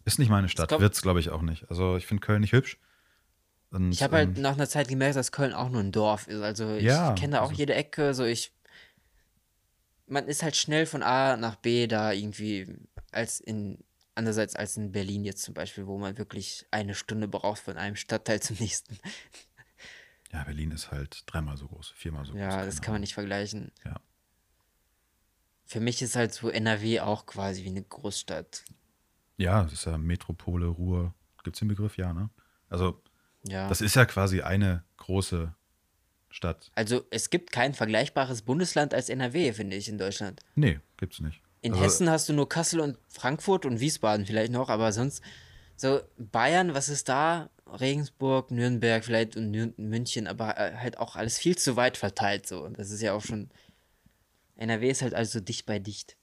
ist 0.04 0.18
nicht 0.18 0.30
meine 0.30 0.48
Stadt. 0.48 0.68
kommt- 0.68 0.80
Wird's, 0.82 1.02
glaube 1.02 1.20
ich, 1.20 1.30
auch 1.30 1.42
nicht. 1.42 1.68
Also, 1.70 1.96
ich 1.96 2.06
finde 2.06 2.22
Köln 2.24 2.40
nicht 2.40 2.52
hübsch. 2.52 2.78
Und, 3.76 3.92
Ich 3.92 4.02
habe 4.02 4.16
halt 4.16 4.36
ähm, 4.36 4.42
nach 4.42 4.54
einer 4.54 4.68
Zeit 4.68 4.88
gemerkt, 4.88 5.16
dass 5.16 5.32
Köln 5.32 5.52
auch 5.52 5.68
nur 5.68 5.80
ein 5.82 5.92
Dorf 5.92 6.26
ist. 6.28 6.40
Also, 6.40 6.74
ich 6.76 6.84
Ja, 6.84 7.12
kenne 7.14 7.34
da 7.34 7.40
auch 7.42 7.50
also- 7.50 7.58
jede 7.60 7.74
Ecke. 7.74 8.14
So, 8.14 8.24
ich. 8.24 8.52
Man 10.06 10.26
ist 10.28 10.42
halt 10.42 10.56
schnell 10.56 10.86
von 10.86 11.02
A 11.02 11.36
nach 11.36 11.56
B 11.56 11.86
da 11.86 12.12
irgendwie, 12.12 12.66
als 13.12 13.40
in. 13.40 13.78
Andererseits 14.18 14.56
als 14.56 14.78
in 14.78 14.92
Berlin 14.92 15.24
jetzt 15.26 15.42
zum 15.42 15.52
Beispiel, 15.52 15.86
wo 15.86 15.98
man 15.98 16.16
wirklich 16.16 16.64
eine 16.70 16.94
Stunde 16.94 17.28
braucht 17.28 17.60
von 17.60 17.76
einem 17.76 17.96
Stadtteil 17.96 18.40
zum 18.40 18.56
nächsten. 18.60 18.98
ja, 20.32 20.42
Berlin 20.44 20.70
ist 20.70 20.90
halt 20.90 21.22
dreimal 21.26 21.58
so 21.58 21.68
groß, 21.68 21.90
viermal 21.90 22.24
so 22.24 22.32
groß. 22.32 22.40
Ja, 22.40 22.64
das 22.64 22.80
kann 22.80 22.94
man 22.94 23.02
nicht 23.02 23.12
vergleichen. 23.12 23.72
Ja. 23.84 24.00
Für 25.66 25.80
mich 25.80 26.00
ist 26.00 26.16
halt 26.16 26.32
so 26.32 26.48
NRW 26.48 27.00
auch 27.00 27.26
quasi 27.26 27.62
wie 27.64 27.68
eine 27.68 27.82
Großstadt. 27.82 28.64
Ja, 29.36 29.64
das 29.64 29.74
ist 29.74 29.84
ja 29.84 29.98
Metropole, 29.98 30.64
Ruhr. 30.66 31.12
Gibt 31.44 31.56
es 31.56 31.58
den 31.58 31.68
Begriff? 31.68 31.98
Ja, 31.98 32.14
ne? 32.14 32.30
Also, 32.70 33.02
Ja. 33.48 33.68
das 33.68 33.80
ist 33.80 33.96
ja 33.96 34.04
quasi 34.04 34.42
eine 34.42 34.84
große 34.96 35.54
Stadt. 36.28 36.70
Also 36.74 37.04
es 37.10 37.30
gibt 37.30 37.52
kein 37.52 37.74
vergleichbares 37.74 38.42
Bundesland 38.42 38.92
als 38.92 39.08
NRW, 39.08 39.52
finde 39.52 39.76
ich, 39.76 39.88
in 39.88 39.98
Deutschland. 39.98 40.40
Nee, 40.54 40.80
gibt's 40.96 41.20
nicht. 41.20 41.40
In 41.62 41.72
Also, 41.72 41.84
Hessen 41.84 42.10
hast 42.10 42.28
du 42.28 42.32
nur 42.32 42.48
Kassel 42.48 42.80
und 42.80 42.98
Frankfurt 43.08 43.64
und 43.64 43.80
Wiesbaden 43.80 44.26
vielleicht 44.26 44.52
noch, 44.52 44.68
aber 44.68 44.92
sonst 44.92 45.22
so 45.76 46.00
Bayern, 46.18 46.74
was 46.74 46.88
ist 46.88 47.08
da? 47.08 47.50
Regensburg, 47.66 48.50
Nürnberg 48.50 49.04
vielleicht 49.04 49.36
und 49.36 49.50
Nür 49.50 49.72
München, 49.76 50.26
aber 50.26 50.56
äh, 50.56 50.76
halt 50.76 50.98
auch 50.98 51.16
alles 51.16 51.38
viel 51.38 51.56
zu 51.56 51.76
weit 51.76 51.96
verteilt 51.96 52.46
so. 52.46 52.62
Und 52.62 52.78
das 52.78 52.90
ist 52.90 53.02
ja 53.02 53.12
auch 53.12 53.24
schon 53.24 53.50
NRW 54.56 54.90
ist 54.90 55.02
halt 55.02 55.14
also 55.14 55.40
dicht 55.40 55.66
bei 55.66 55.78
dicht. 55.78 56.16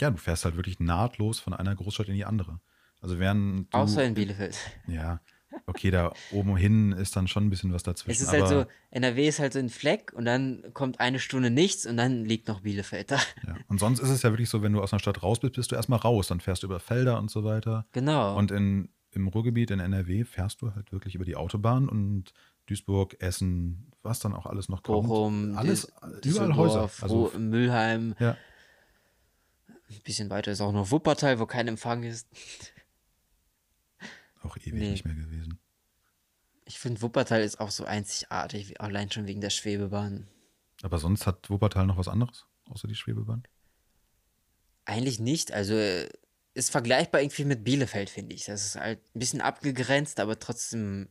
Ja, 0.00 0.10
du 0.10 0.16
fährst 0.16 0.44
halt 0.44 0.56
wirklich 0.56 0.80
nahtlos 0.80 1.40
von 1.40 1.52
einer 1.52 1.74
Großstadt 1.74 2.08
in 2.08 2.14
die 2.14 2.24
andere. 2.24 2.60
Also 3.00 3.18
während 3.18 3.72
du, 3.72 3.78
Außer 3.78 4.04
in 4.04 4.14
Bielefeld. 4.14 4.56
Ja, 4.86 5.20
okay, 5.66 5.90
da 5.90 6.12
oben 6.32 6.56
hin 6.56 6.92
ist 6.92 7.16
dann 7.16 7.28
schon 7.28 7.46
ein 7.46 7.50
bisschen 7.50 7.72
was 7.72 7.82
dazwischen. 7.82 8.10
Es 8.10 8.20
ist 8.20 8.32
halt 8.32 8.48
so, 8.48 8.64
NRW 8.90 9.28
ist 9.28 9.38
halt 9.38 9.52
so 9.52 9.58
ein 9.58 9.68
Fleck 9.68 10.12
und 10.14 10.24
dann 10.24 10.64
kommt 10.74 11.00
eine 11.00 11.18
Stunde 11.18 11.50
nichts 11.50 11.86
und 11.86 11.96
dann 11.96 12.24
liegt 12.24 12.48
noch 12.48 12.60
Bielefeld 12.60 13.10
da. 13.10 13.16
Ja. 13.46 13.56
Und 13.68 13.78
sonst 13.80 14.00
ist 14.00 14.10
es 14.10 14.22
ja 14.22 14.30
wirklich 14.30 14.48
so, 14.50 14.62
wenn 14.62 14.72
du 14.72 14.82
aus 14.82 14.92
einer 14.92 15.00
Stadt 15.00 15.22
raus 15.22 15.40
bist, 15.40 15.54
bist 15.54 15.70
du 15.72 15.76
erstmal 15.76 15.98
raus. 16.00 16.28
Dann 16.28 16.40
fährst 16.40 16.62
du 16.62 16.66
über 16.66 16.80
Felder 16.80 17.18
und 17.18 17.30
so 17.30 17.44
weiter. 17.44 17.86
Genau. 17.92 18.36
Und 18.36 18.50
in, 18.50 18.88
im 19.12 19.28
Ruhrgebiet 19.28 19.70
in 19.70 19.80
NRW 19.80 20.24
fährst 20.24 20.62
du 20.62 20.74
halt 20.74 20.92
wirklich 20.92 21.14
über 21.14 21.24
die 21.24 21.36
Autobahn 21.36 21.88
und 21.88 22.32
Duisburg, 22.66 23.16
Essen, 23.20 23.90
was 24.02 24.20
dann 24.20 24.32
auch 24.34 24.46
alles 24.46 24.68
noch 24.68 24.82
kommt. 24.82 25.08
Bochum, 25.08 25.56
alles, 25.56 25.92
Dü- 26.22 26.28
überall 26.30 26.54
Häuser. 26.56 26.90
Also, 27.00 27.32
Mülheim. 27.36 28.14
ja, 28.20 28.36
Ein 29.68 30.00
bisschen 30.04 30.30
weiter 30.30 30.52
ist 30.52 30.60
auch 30.60 30.72
noch 30.72 30.90
Wuppertal, 30.92 31.40
wo 31.40 31.46
kein 31.46 31.66
Empfang 31.68 32.04
ist. 32.04 32.28
Auch 34.40 34.56
ewig 34.56 34.74
Nee. 34.74 34.90
nicht 34.90 35.04
mehr 35.04 35.14
gewesen. 35.14 35.58
Ich 36.64 36.78
finde, 36.78 37.02
Wuppertal 37.02 37.42
ist 37.42 37.58
auch 37.60 37.70
so 37.70 37.84
einzigartig, 37.84 38.80
allein 38.80 39.10
schon 39.10 39.26
wegen 39.26 39.40
der 39.40 39.50
Schwebebahn. 39.50 40.28
Aber 40.82 40.98
sonst 40.98 41.26
hat 41.26 41.50
Wuppertal 41.50 41.86
noch 41.86 41.96
was 41.96 42.08
anderes, 42.08 42.46
außer 42.68 42.86
die 42.88 42.94
Schwebebahn? 42.94 43.42
Eigentlich 44.84 45.18
nicht, 45.20 45.52
also 45.52 45.74
äh, 45.74 46.08
ist 46.54 46.70
vergleichbar 46.70 47.20
irgendwie 47.22 47.44
mit 47.44 47.64
Bielefeld, 47.64 48.08
finde 48.10 48.34
ich. 48.34 48.44
Das 48.46 48.64
ist 48.64 48.76
halt 48.76 49.00
ein 49.14 49.18
bisschen 49.18 49.40
abgegrenzt, 49.40 50.20
aber 50.20 50.38
trotzdem 50.38 51.08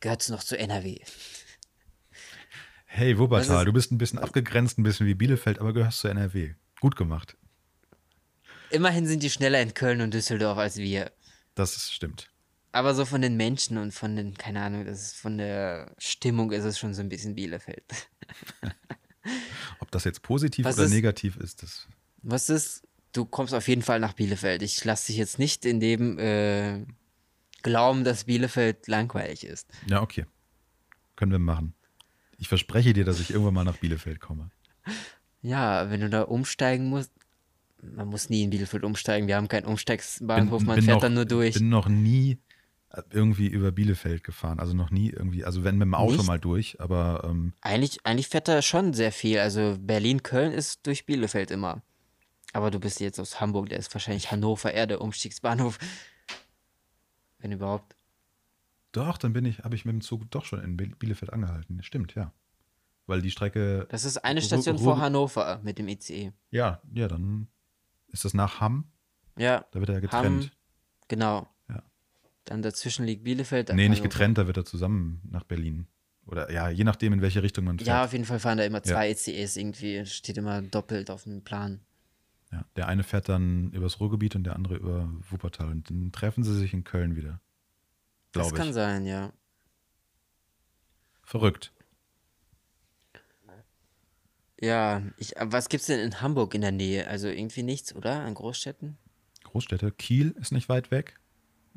gehört 0.00 0.22
es 0.22 0.28
noch 0.28 0.42
zu 0.44 0.58
NRW. 0.58 0.98
Hey, 2.90 3.18
Wuppertal, 3.18 3.66
du 3.66 3.72
bist 3.74 3.92
ein 3.92 3.98
bisschen 3.98 4.18
abgegrenzt, 4.18 4.78
ein 4.78 4.82
bisschen 4.82 5.06
wie 5.06 5.14
Bielefeld, 5.14 5.58
aber 5.58 5.74
gehörst 5.74 6.00
zu 6.00 6.08
NRW. 6.08 6.54
Gut 6.80 6.96
gemacht. 6.96 7.36
Immerhin 8.70 9.06
sind 9.06 9.22
die 9.22 9.28
schneller 9.30 9.60
in 9.60 9.74
Köln 9.74 10.00
und 10.00 10.14
Düsseldorf 10.14 10.56
als 10.56 10.78
wir. 10.78 11.12
Das 11.54 11.76
ist, 11.76 11.92
stimmt. 11.92 12.30
Aber 12.72 12.94
so 12.94 13.04
von 13.04 13.22
den 13.22 13.36
Menschen 13.36 13.78
und 13.78 13.92
von 13.92 14.14
den, 14.14 14.34
keine 14.34 14.62
Ahnung, 14.62 14.84
das 14.84 15.00
ist 15.02 15.16
von 15.16 15.38
der 15.38 15.94
Stimmung 15.98 16.52
ist 16.52 16.64
es 16.64 16.78
schon 16.78 16.92
so 16.94 17.00
ein 17.00 17.08
bisschen 17.08 17.34
Bielefeld. 17.34 17.84
Ob 19.80 19.90
das 19.90 20.04
jetzt 20.04 20.22
positiv 20.22 20.64
Was 20.64 20.76
oder 20.76 20.84
ist- 20.86 20.92
negativ 20.92 21.36
ist, 21.36 21.62
das. 21.62 21.88
Was 22.22 22.50
ist? 22.50 22.82
Du 23.12 23.24
kommst 23.24 23.54
auf 23.54 23.68
jeden 23.68 23.82
Fall 23.82 24.00
nach 24.00 24.12
Bielefeld. 24.12 24.62
Ich 24.62 24.84
lasse 24.84 25.06
dich 25.06 25.16
jetzt 25.16 25.38
nicht 25.38 25.64
in 25.64 25.80
dem 25.80 26.18
äh, 26.18 26.84
glauben, 27.62 28.04
dass 28.04 28.24
Bielefeld 28.24 28.86
langweilig 28.86 29.44
ist. 29.44 29.66
Ja, 29.86 30.02
okay. 30.02 30.26
Können 31.16 31.32
wir 31.32 31.38
machen. 31.38 31.74
Ich 32.36 32.48
verspreche 32.48 32.92
dir, 32.92 33.04
dass 33.04 33.18
ich 33.18 33.30
irgendwann 33.30 33.54
mal 33.54 33.64
nach 33.64 33.78
Bielefeld 33.78 34.20
komme. 34.20 34.50
Ja, 35.40 35.88
wenn 35.88 36.00
du 36.00 36.10
da 36.10 36.22
umsteigen 36.22 36.88
musst, 36.88 37.12
man 37.80 38.08
muss 38.08 38.28
nie 38.28 38.42
in 38.42 38.50
Bielefeld 38.50 38.82
umsteigen. 38.82 39.28
Wir 39.28 39.36
haben 39.36 39.46
keinen 39.46 39.66
Umsteigsbahnhof, 39.66 40.58
Bin- 40.58 40.66
man 40.66 40.74
bin 40.76 40.84
fährt 40.86 40.96
noch- 40.96 41.00
dann 41.00 41.14
nur 41.14 41.26
durch. 41.26 41.54
bin 41.54 41.68
noch 41.68 41.86
nie 41.88 42.38
irgendwie 43.10 43.46
über 43.48 43.70
Bielefeld 43.70 44.24
gefahren. 44.24 44.58
Also 44.58 44.74
noch 44.74 44.90
nie 44.90 45.10
irgendwie, 45.10 45.44
also 45.44 45.62
wenn 45.64 45.76
mit 45.76 45.86
dem 45.86 45.94
Auto 45.94 46.12
Nicht? 46.16 46.26
mal 46.26 46.38
durch, 46.40 46.80
aber 46.80 47.22
ähm, 47.24 47.52
Eigentlich, 47.60 48.04
eigentlich 48.04 48.28
fährt 48.28 48.48
da 48.48 48.62
schon 48.62 48.92
sehr 48.94 49.12
viel. 49.12 49.38
Also 49.38 49.76
Berlin-Köln 49.78 50.52
ist 50.52 50.86
durch 50.86 51.04
Bielefeld 51.06 51.50
immer. 51.50 51.82
Aber 52.54 52.70
du 52.70 52.80
bist 52.80 53.00
jetzt 53.00 53.20
aus 53.20 53.40
Hamburg, 53.40 53.68
der 53.68 53.78
ist 53.78 53.92
wahrscheinlich 53.94 54.30
Hannover 54.32 54.72
eher 54.72 54.86
der 54.86 55.00
Umstiegsbahnhof. 55.02 55.78
Wenn 57.38 57.52
überhaupt. 57.52 57.94
doch, 58.92 59.18
dann 59.18 59.32
bin 59.32 59.44
ich, 59.44 59.60
habe 59.60 59.74
ich 59.76 59.84
mit 59.84 59.92
dem 59.92 60.00
Zug 60.00 60.28
doch 60.30 60.44
schon 60.44 60.62
in 60.64 60.76
Biel- 60.76 60.96
Bielefeld 60.96 61.32
angehalten. 61.32 61.82
Stimmt, 61.82 62.14
ja. 62.14 62.32
Weil 63.06 63.22
die 63.22 63.30
Strecke, 63.30 63.86
Das 63.90 64.04
ist 64.04 64.18
eine 64.24 64.42
Station 64.42 64.76
Ru- 64.76 64.82
vor 64.84 64.98
Hannover 65.00 65.60
mit 65.62 65.78
dem 65.78 65.88
ICE. 65.88 66.32
ja, 66.50 66.80
ja, 66.94 67.06
dann 67.08 67.48
ist 68.08 68.24
das 68.24 68.34
nach 68.34 68.60
Hamm, 68.60 68.90
Ja, 69.36 69.64
da 69.70 69.78
wird 69.80 69.90
er 69.90 69.94
ja 69.96 70.00
getrennt. 70.00 70.44
Hamm, 70.44 70.50
genau. 71.08 71.48
Dann 72.48 72.62
dazwischen 72.62 73.04
liegt 73.04 73.24
Bielefeld. 73.24 73.72
nee, 73.74 73.88
nicht 73.90 74.02
getrennt, 74.02 74.38
da 74.38 74.46
wird 74.46 74.56
er 74.56 74.64
zusammen 74.64 75.20
nach 75.30 75.44
Berlin. 75.44 75.86
Oder 76.24 76.50
ja, 76.50 76.68
je 76.70 76.84
nachdem, 76.84 77.12
in 77.12 77.20
welche 77.22 77.42
Richtung 77.42 77.64
man 77.66 77.78
fährt. 77.78 77.88
Ja, 77.88 78.04
auf 78.04 78.12
jeden 78.12 78.24
Fall 78.24 78.38
fahren 78.40 78.56
da 78.58 78.64
immer 78.64 78.78
Ja. 78.78 78.84
zwei 78.84 79.10
ICEs 79.10 79.56
irgendwie. 79.56 80.04
Steht 80.06 80.38
immer 80.38 80.62
doppelt 80.62 81.10
auf 81.10 81.24
dem 81.24 81.42
Plan. 81.42 81.80
Ja, 82.50 82.64
der 82.76 82.88
eine 82.88 83.02
fährt 83.02 83.28
dann 83.28 83.70
übers 83.72 84.00
Ruhrgebiet 84.00 84.34
und 84.34 84.44
der 84.44 84.56
andere 84.56 84.76
über 84.76 85.10
Wuppertal. 85.28 85.68
Und 85.68 85.90
dann 85.90 86.10
treffen 86.12 86.42
sie 86.44 86.54
sich 86.58 86.72
in 86.72 86.84
Köln 86.84 87.16
wieder. 87.16 87.40
Das 88.32 88.54
kann 88.54 88.68
ich. 88.68 88.74
sein, 88.74 89.04
ja. 89.04 89.32
Verrückt. 91.22 91.72
Ja, 94.60 95.02
ich, 95.18 95.34
was 95.38 95.68
gibt's 95.68 95.86
denn 95.86 96.00
in 96.00 96.20
Hamburg 96.20 96.54
in 96.54 96.62
der 96.62 96.72
Nähe? 96.72 97.06
Also 97.06 97.28
irgendwie 97.28 97.62
nichts, 97.62 97.94
oder? 97.94 98.20
An 98.22 98.34
Großstädten? 98.34 98.96
Großstädte. 99.44 99.92
Kiel 99.92 100.34
ist 100.40 100.52
nicht 100.52 100.68
weit 100.68 100.90
weg. 100.90 101.18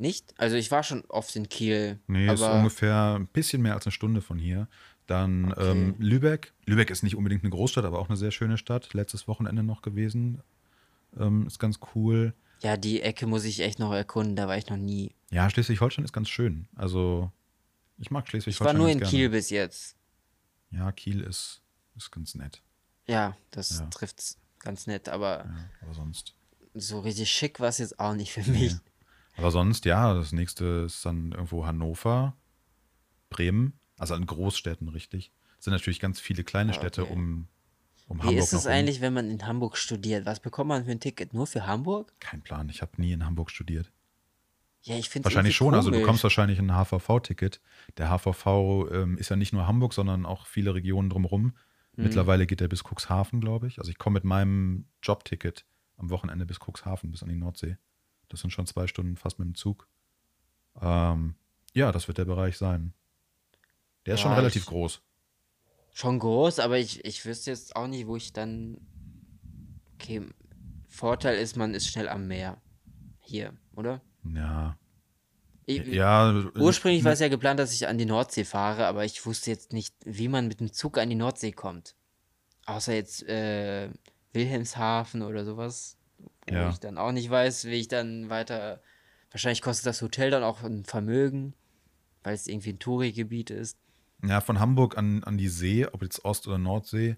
Nicht? 0.02 0.34
Also 0.40 0.56
ich 0.56 0.72
war 0.72 0.82
schon 0.84 1.04
oft 1.10 1.36
in 1.36 1.48
Kiel. 1.48 2.00
Nee, 2.08 2.26
ist 2.34 2.42
aber 2.42 2.56
ungefähr 2.58 3.16
ein 3.20 3.28
bisschen 3.28 3.62
mehr 3.62 3.76
als 3.76 3.86
eine 3.86 3.92
Stunde 3.92 4.22
von 4.22 4.40
hier. 4.40 4.68
Dann 5.06 5.52
Okay. 5.52 5.72
ähm, 5.72 5.96
Lübeck. 6.00 6.54
Lübeck 6.66 6.90
ist 6.90 7.04
nicht 7.04 7.16
unbedingt 7.16 7.44
eine 7.44 7.52
Großstadt, 7.52 7.86
aber 7.86 8.00
auch 8.00 8.08
eine 8.10 8.18
sehr 8.18 8.32
schöne 8.32 8.58
Stadt. 8.58 8.94
Letztes 8.96 9.28
Wochenende 9.28 9.62
noch 9.62 9.82
gewesen. 9.84 10.42
Ähm, 11.20 11.46
ist 11.46 11.60
ganz 11.60 11.80
cool. 11.94 12.34
ja, 12.64 12.78
die 12.78 13.02
Ecke 13.02 13.28
muss 13.28 13.44
ich 13.44 13.60
echt 13.60 13.78
noch 13.80 13.92
erkunden, 13.94 14.36
da 14.36 14.48
war 14.48 14.58
ich 14.58 14.70
noch 14.70 14.78
nie. 14.78 15.14
Ja, 15.30 15.50
Schleswig-Holstein 15.50 16.06
ist 16.06 16.14
ganz 16.14 16.30
schön. 16.30 16.68
Also, 16.76 17.32
ich 18.00 18.10
mag 18.12 18.24
Ich 18.26 18.30
Schleswig-Holstein. 18.32 18.66
war 18.68 18.74
nur 18.74 18.90
in 18.90 19.00
ganz 19.00 19.10
Kiel 19.12 19.20
gerne. 19.22 19.36
bis 19.36 19.50
jetzt. 19.52 19.96
Ja, 20.72 20.92
Kiel 20.92 21.22
ist, 21.22 21.62
ist 21.98 22.12
ganz 22.12 22.34
nett. 22.36 22.62
Ja, 23.08 23.36
das 23.52 23.80
Ja. 23.80 23.86
trifft's 23.88 24.38
ganz 24.60 24.88
nett, 24.88 25.10
aber 25.10 25.46
Ja, 25.46 25.70
aber 25.84 25.94
sonst. 25.94 26.34
so 26.74 27.00
richtig 27.02 27.30
schick 27.30 27.60
war 27.60 27.68
es 27.70 27.78
jetzt 27.80 28.00
auch 28.00 28.14
nicht 28.16 28.32
für 28.32 28.50
mich. 28.50 28.76
Aber 29.38 29.52
sonst, 29.52 29.86
ja, 29.86 30.14
das 30.14 30.32
nächste 30.32 30.66
ist 30.86 31.06
dann 31.06 31.32
irgendwo 31.32 31.66
Hannover, 31.66 32.36
Bremen, 33.30 33.74
also 33.98 34.16
in 34.16 34.26
Großstädten, 34.26 34.90
richtig. 34.90 35.32
Es 35.58 35.66
sind 35.66 35.74
natürlich 35.74 36.00
ganz 36.00 36.20
viele 36.20 36.44
kleine 36.44 36.72
Ah, 36.72 36.76
Städte 36.76 37.04
okay. 37.04 37.14
um, 37.14 37.48
um 38.08 38.18
Wie 38.18 38.24
Hamburg. 38.28 38.44
ist 38.44 38.54
es 38.54 38.68
eigentlich, 38.68 39.00
wenn 39.02 39.14
man 39.14 39.30
in 39.30 39.46
Hamburg 39.46 39.78
studiert? 39.78 40.26
Was 40.26 40.40
bekommt 40.40 40.68
man 40.70 40.86
für 40.86 40.92
ein 40.92 41.00
Ticket? 41.00 41.34
Nur 41.34 41.48
für 41.48 41.66
Hamburg? 41.66 42.14
Kein 42.20 42.42
Plan, 42.42 42.68
ich 42.70 42.82
habe 42.82 43.00
nie 43.00 43.12
in 43.14 43.26
Hamburg 43.26 43.52
studiert. 43.52 43.92
Ja, 44.84 44.96
ich 44.98 45.10
finde 45.10 45.26
Wahrscheinlich 45.26 45.56
schon, 45.56 45.76
also 45.76 45.90
du 45.90 45.94
komisch. 45.96 46.04
bekommst 46.06 46.24
wahrscheinlich 46.24 46.58
ein 46.60 46.72
HVV-Ticket. 46.72 47.62
Der 47.98 48.10
HVV 48.10 48.88
ähm, 48.92 49.18
ist 49.18 49.30
ja 49.30 49.36
nicht 49.36 49.54
nur 49.54 49.68
Hamburg, 49.68 49.94
sondern 49.94 50.26
auch 50.26 50.48
viele 50.48 50.74
Regionen 50.74 51.10
drumherum. 51.10 51.44
Mhm. 51.96 52.04
Mittlerweile 52.04 52.48
geht 52.48 52.62
er 52.62 52.68
bis 52.68 52.84
Cuxhaven, 52.84 53.40
glaube 53.42 53.68
ich. 53.68 53.78
Also 53.78 53.92
ich 53.92 54.00
komme 54.00 54.16
mit 54.16 54.24
meinem 54.24 54.88
Jobticket 55.04 55.66
am 55.98 56.10
Wochenende 56.10 56.48
bis 56.48 56.58
Cuxhaven, 56.60 57.12
bis 57.12 57.22
an 57.22 57.30
die 57.30 57.36
Nordsee. 57.36 57.78
Das 58.32 58.40
sind 58.42 58.52
schon 58.52 58.66
zwei 58.66 58.88
Stunden 58.88 59.18
fast 59.18 59.40
mit 59.40 59.48
dem 59.48 59.56
Zug. 59.56 59.88
Ähm, 60.82 61.36
ja, 61.74 61.92
das 61.92 62.08
wird 62.08 62.18
der 62.18 62.26
Bereich 62.26 62.58
sein. 62.58 62.94
Der 64.06 64.14
ist 64.16 64.22
Ja, 64.22 64.28
schon 64.30 64.34
relativ 64.34 64.64
ich- 64.64 64.68
groß. 64.70 65.02
Schon 65.94 66.20
groß, 66.20 66.60
aber 66.60 66.78
ich, 66.78 67.04
ich 67.04 67.26
wüsste 67.26 67.52
jetzt 67.52 67.76
auch 67.76 67.88
nicht, 67.88 68.08
wo 68.08 68.16
ich 68.16 68.32
dann. 68.32 68.78
Okay, 69.96 70.22
Vorteil 70.88 71.38
ist, 71.38 71.58
man 71.58 71.74
ist 71.74 71.88
schnell 71.88 72.08
am 72.08 72.28
Meer. 72.28 72.62
Hier, 73.20 73.54
oder? 73.76 74.02
Ja. 74.24 74.78
Ich, 75.66 75.86
Ja. 75.88 76.34
Ursprünglich 76.56 77.04
war 77.04 77.12
es 77.12 77.20
ja 77.20 77.28
geplant, 77.28 77.60
dass 77.60 77.74
ich 77.74 77.88
an 77.88 77.98
die 77.98 78.06
Nordsee 78.06 78.46
fahre, 78.46 78.88
aber 78.88 79.04
ich 79.06 79.26
wusste 79.26 79.52
jetzt 79.52 79.74
nicht, 79.74 79.94
wie 80.06 80.28
man 80.30 80.48
mit 80.48 80.60
dem 80.62 80.72
Zug 80.74 80.98
an 80.98 81.10
die 81.10 81.16
Nordsee 81.16 81.52
kommt. 81.52 81.96
Außer 82.66 82.94
jetzt 82.94 83.24
äh, 83.28 83.90
Wilhelmshaven 84.34 85.22
oder 85.22 85.44
sowas, 85.46 85.98
wo 86.52 86.56
Ja. 86.56 86.70
ich 86.70 86.80
dann 86.80 86.98
auch 86.98 87.12
nicht 87.12 87.30
weiß, 87.30 87.66
wie 87.66 87.76
ich 87.80 87.88
dann 87.88 88.30
weiter. 88.30 88.82
Wahrscheinlich 89.32 89.62
kostet 89.62 89.86
das 89.88 90.02
Hotel 90.02 90.30
dann 90.32 90.44
auch 90.44 90.62
ein 90.64 90.84
Vermögen, 90.86 91.54
weil 92.24 92.34
es 92.36 92.48
irgendwie 92.48 92.72
ein 92.74 92.80
Touri-Gebiet 92.80 93.50
ist. 93.50 93.78
Ja, 94.24 94.42
von 94.42 94.60
Hamburg 94.60 94.98
an, 94.98 95.24
an 95.24 95.38
die 95.38 95.48
See, 95.48 95.86
ob 95.86 96.04
jetzt 96.04 96.24
Ost- 96.26 96.48
oder 96.48 96.58
Nordsee, 96.58 97.16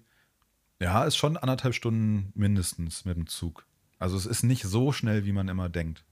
ja, 0.80 1.04
ist 1.04 1.16
schon 1.16 1.36
anderthalb 1.36 1.74
Stunden 1.74 2.32
mindestens 2.34 3.04
mit 3.04 3.16
dem 3.16 3.26
Zug. 3.26 3.66
Also 3.98 4.16
es 4.16 4.26
ist 4.26 4.42
nicht 4.42 4.62
so 4.64 4.92
schnell, 4.92 5.24
wie 5.24 5.32
man 5.32 5.48
immer 5.48 5.68
denkt. 5.68 6.04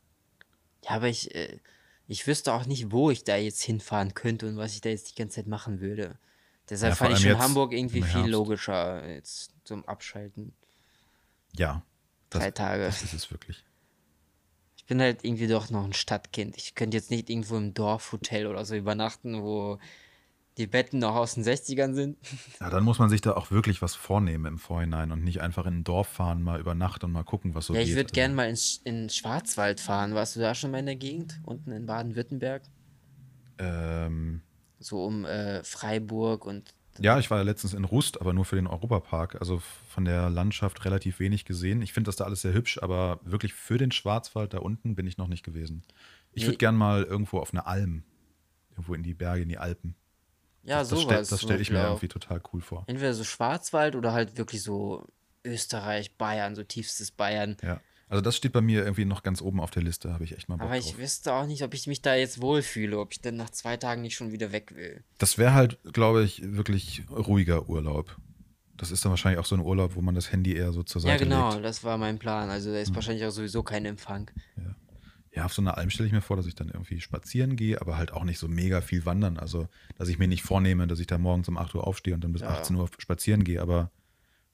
Ja, 0.84 0.90
aber 0.90 1.08
ich, 1.08 1.34
äh, 1.34 1.58
ich 2.08 2.26
wüsste 2.26 2.52
auch 2.52 2.66
nicht, 2.66 2.90
wo 2.90 3.10
ich 3.10 3.24
da 3.24 3.36
jetzt 3.36 3.62
hinfahren 3.62 4.14
könnte 4.14 4.48
und 4.48 4.56
was 4.56 4.74
ich 4.74 4.80
da 4.80 4.88
jetzt 4.90 5.10
die 5.10 5.14
ganze 5.14 5.36
Zeit 5.36 5.46
machen 5.46 5.80
würde. 5.80 6.18
Deshalb 6.68 6.92
Ja, 6.92 6.96
fand 6.96 7.12
ich 7.18 7.22
schon 7.24 7.38
Hamburg 7.38 7.72
irgendwie 7.72 8.02
viel 8.02 8.26
logischer 8.26 9.06
jetzt 9.08 9.52
zum 9.64 9.84
Abschalten. 9.86 10.52
Ja. 11.56 11.82
Das, 12.32 12.42
Drei 12.42 12.50
Tage. 12.50 12.84
Das 12.84 13.02
ist 13.02 13.12
es 13.14 13.30
wirklich. 13.30 13.64
Ich 14.76 14.86
bin 14.86 15.00
halt 15.00 15.24
irgendwie 15.24 15.46
doch 15.46 15.70
noch 15.70 15.84
ein 15.84 15.92
Stadtkind. 15.92 16.56
Ich 16.56 16.74
könnte 16.74 16.96
jetzt 16.96 17.10
nicht 17.10 17.30
irgendwo 17.30 17.56
im 17.56 17.72
Dorfhotel 17.74 18.46
oder 18.46 18.64
so 18.64 18.74
übernachten, 18.74 19.42
wo 19.42 19.78
die 20.58 20.66
Betten 20.66 20.98
noch 20.98 21.14
aus 21.14 21.34
den 21.34 21.44
60ern 21.44 21.94
sind. 21.94 22.18
Ja, 22.60 22.68
dann 22.70 22.84
muss 22.84 22.98
man 22.98 23.08
sich 23.08 23.20
da 23.20 23.32
auch 23.34 23.50
wirklich 23.50 23.80
was 23.82 23.94
vornehmen 23.94 24.44
im 24.46 24.58
Vorhinein 24.58 25.10
und 25.10 25.24
nicht 25.24 25.40
einfach 25.40 25.66
in 25.66 25.78
ein 25.78 25.84
Dorf 25.84 26.08
fahren, 26.08 26.42
mal 26.42 26.60
über 26.60 26.74
Nacht 26.74 27.04
und 27.04 27.12
mal 27.12 27.24
gucken, 27.24 27.54
was 27.54 27.66
so 27.66 27.74
ja, 27.74 27.80
ich 27.80 27.86
geht. 27.88 27.96
würde 27.96 28.06
Also, 28.08 28.14
gern 28.14 28.34
mal 28.34 28.48
in, 28.50 28.58
in 28.84 29.08
Schwarzwald 29.10 29.80
fahren. 29.80 30.14
Warst 30.14 30.36
du 30.36 30.40
da 30.40 30.54
schon 30.54 30.70
mal 30.70 30.78
in 30.78 30.86
der 30.86 30.96
Gegend? 30.96 31.40
Unten 31.44 31.70
in 31.72 31.86
Baden-Württemberg? 31.86 32.62
Ähm, 33.58 34.42
So 34.78 35.04
um 35.04 35.24
äh, 35.24 35.62
Freiburg 35.64 36.44
und. 36.44 36.74
Ja, 36.98 37.18
ich 37.18 37.30
war 37.30 37.38
ja 37.38 37.44
letztens 37.44 37.74
in 37.74 37.84
Rust, 37.84 38.20
aber 38.20 38.32
nur 38.32 38.44
für 38.44 38.56
den 38.56 38.66
Europapark. 38.66 39.36
Also 39.40 39.62
von 39.88 40.04
der 40.04 40.28
Landschaft 40.30 40.84
relativ 40.84 41.18
wenig 41.20 41.44
gesehen. 41.44 41.82
Ich 41.82 41.92
finde 41.92 42.08
das 42.08 42.16
da 42.16 42.24
alles 42.24 42.42
sehr 42.42 42.52
hübsch, 42.52 42.78
aber 42.82 43.20
wirklich 43.24 43.54
für 43.54 43.78
den 43.78 43.92
Schwarzwald 43.92 44.54
da 44.54 44.58
unten 44.58 44.94
bin 44.94 45.06
ich 45.06 45.18
noch 45.18 45.28
nicht 45.28 45.42
gewesen. 45.44 45.82
Ich 46.32 46.42
Nee. 46.42 46.48
würde 46.48 46.58
gern 46.58 46.76
mal 46.76 47.02
irgendwo 47.04 47.38
auf 47.38 47.52
eine 47.52 47.66
Alm. 47.66 48.02
Irgendwo 48.70 48.94
in 48.94 49.02
die 49.02 49.14
Berge, 49.14 49.42
in 49.42 49.48
die 49.48 49.58
Alpen. 49.58 49.94
Ja, 50.64 50.78
das, 50.78 50.88
sowas. 50.90 51.02
stell- 51.02 51.26
das 51.26 51.40
stelle 51.42 51.60
ich 51.60 51.70
mir 51.70 51.82
irgendwie 51.82 52.08
total 52.08 52.40
cool 52.52 52.60
vor. 52.60 52.84
Entweder 52.86 53.12
so 53.14 53.24
Schwarzwald 53.24 53.96
oder 53.96 54.12
halt 54.12 54.36
wirklich 54.38 54.62
so 54.62 55.04
Österreich, 55.44 56.16
Bayern, 56.16 56.54
so 56.54 56.62
tiefstes 56.62 57.10
Bayern. 57.10 57.56
Ja. 57.62 57.80
Also 58.12 58.20
das 58.20 58.36
steht 58.36 58.52
bei 58.52 58.60
mir 58.60 58.82
irgendwie 58.82 59.06
noch 59.06 59.22
ganz 59.22 59.40
oben 59.40 59.58
auf 59.58 59.70
der 59.70 59.82
Liste, 59.82 60.12
habe 60.12 60.22
ich 60.24 60.36
echt 60.36 60.46
mal 60.50 60.56
Bock 60.56 60.66
Aber 60.66 60.76
ich 60.76 60.90
drauf. 60.90 60.98
wüsste 60.98 61.32
auch 61.32 61.46
nicht, 61.46 61.62
ob 61.62 61.72
ich 61.72 61.86
mich 61.86 62.02
da 62.02 62.14
jetzt 62.14 62.42
wohlfühle, 62.42 62.98
ob 62.98 63.10
ich 63.12 63.22
dann 63.22 63.36
nach 63.36 63.48
zwei 63.48 63.78
Tagen 63.78 64.02
nicht 64.02 64.14
schon 64.16 64.32
wieder 64.32 64.52
weg 64.52 64.74
will. 64.76 65.02
Das 65.16 65.38
wäre 65.38 65.54
halt, 65.54 65.78
glaube 65.94 66.22
ich, 66.22 66.42
wirklich 66.44 67.04
ruhiger 67.10 67.70
Urlaub. 67.70 68.18
Das 68.76 68.90
ist 68.90 69.02
dann 69.02 69.10
wahrscheinlich 69.12 69.38
auch 69.40 69.46
so 69.46 69.54
ein 69.54 69.62
Urlaub, 69.62 69.94
wo 69.94 70.02
man 70.02 70.14
das 70.14 70.30
Handy 70.30 70.52
eher 70.54 70.72
so 70.74 70.82
zur 70.82 71.00
Ja, 71.00 71.12
Seite 71.12 71.24
genau, 71.24 71.52
legt. 71.54 71.64
das 71.64 71.84
war 71.84 71.96
mein 71.96 72.18
Plan. 72.18 72.50
Also 72.50 72.70
da 72.70 72.80
ist 72.80 72.94
wahrscheinlich 72.94 73.24
auch 73.24 73.30
sowieso 73.30 73.62
kein 73.62 73.86
Empfang. 73.86 74.30
Ja, 75.34 75.46
auf 75.46 75.54
so 75.54 75.62
einer 75.62 75.78
Alm 75.78 75.88
stelle 75.88 76.08
ich 76.08 76.12
mir 76.12 76.20
vor, 76.20 76.36
dass 76.36 76.44
ich 76.44 76.54
dann 76.54 76.68
irgendwie 76.68 77.00
spazieren 77.00 77.56
gehe, 77.56 77.80
aber 77.80 77.96
halt 77.96 78.12
auch 78.12 78.24
nicht 78.24 78.38
so 78.38 78.46
mega 78.46 78.82
viel 78.82 79.06
wandern. 79.06 79.38
Also, 79.38 79.68
dass 79.96 80.08
ich 80.10 80.18
mir 80.18 80.28
nicht 80.28 80.42
vornehme, 80.42 80.86
dass 80.86 81.00
ich 81.00 81.06
da 81.06 81.16
morgens 81.16 81.48
um 81.48 81.56
8 81.56 81.74
Uhr 81.74 81.86
aufstehe 81.86 82.12
und 82.12 82.22
dann 82.22 82.32
bis 82.34 82.42
Ja. 82.42 82.48
18 82.48 82.76
Uhr 82.76 82.90
spazieren 82.98 83.42
gehe, 83.42 83.62
aber 83.62 83.90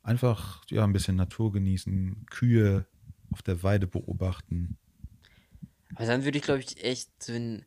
einfach, 0.05 0.62
ja, 0.70 0.85
ein 0.85 0.93
bisschen 0.93 1.16
Natur 1.16 1.51
genießen, 1.51 2.26
Kühe 2.30 2.86
auf 3.30 3.42
der 3.42 3.62
Weide 3.62 3.86
beobachten. 3.86 4.76
Aber 5.94 6.06
dann 6.06 6.24
würde 6.24 6.38
ich, 6.38 6.44
glaube 6.44 6.60
ich, 6.60 6.82
echt 6.84 7.10
so 7.22 7.32
in 7.32 7.64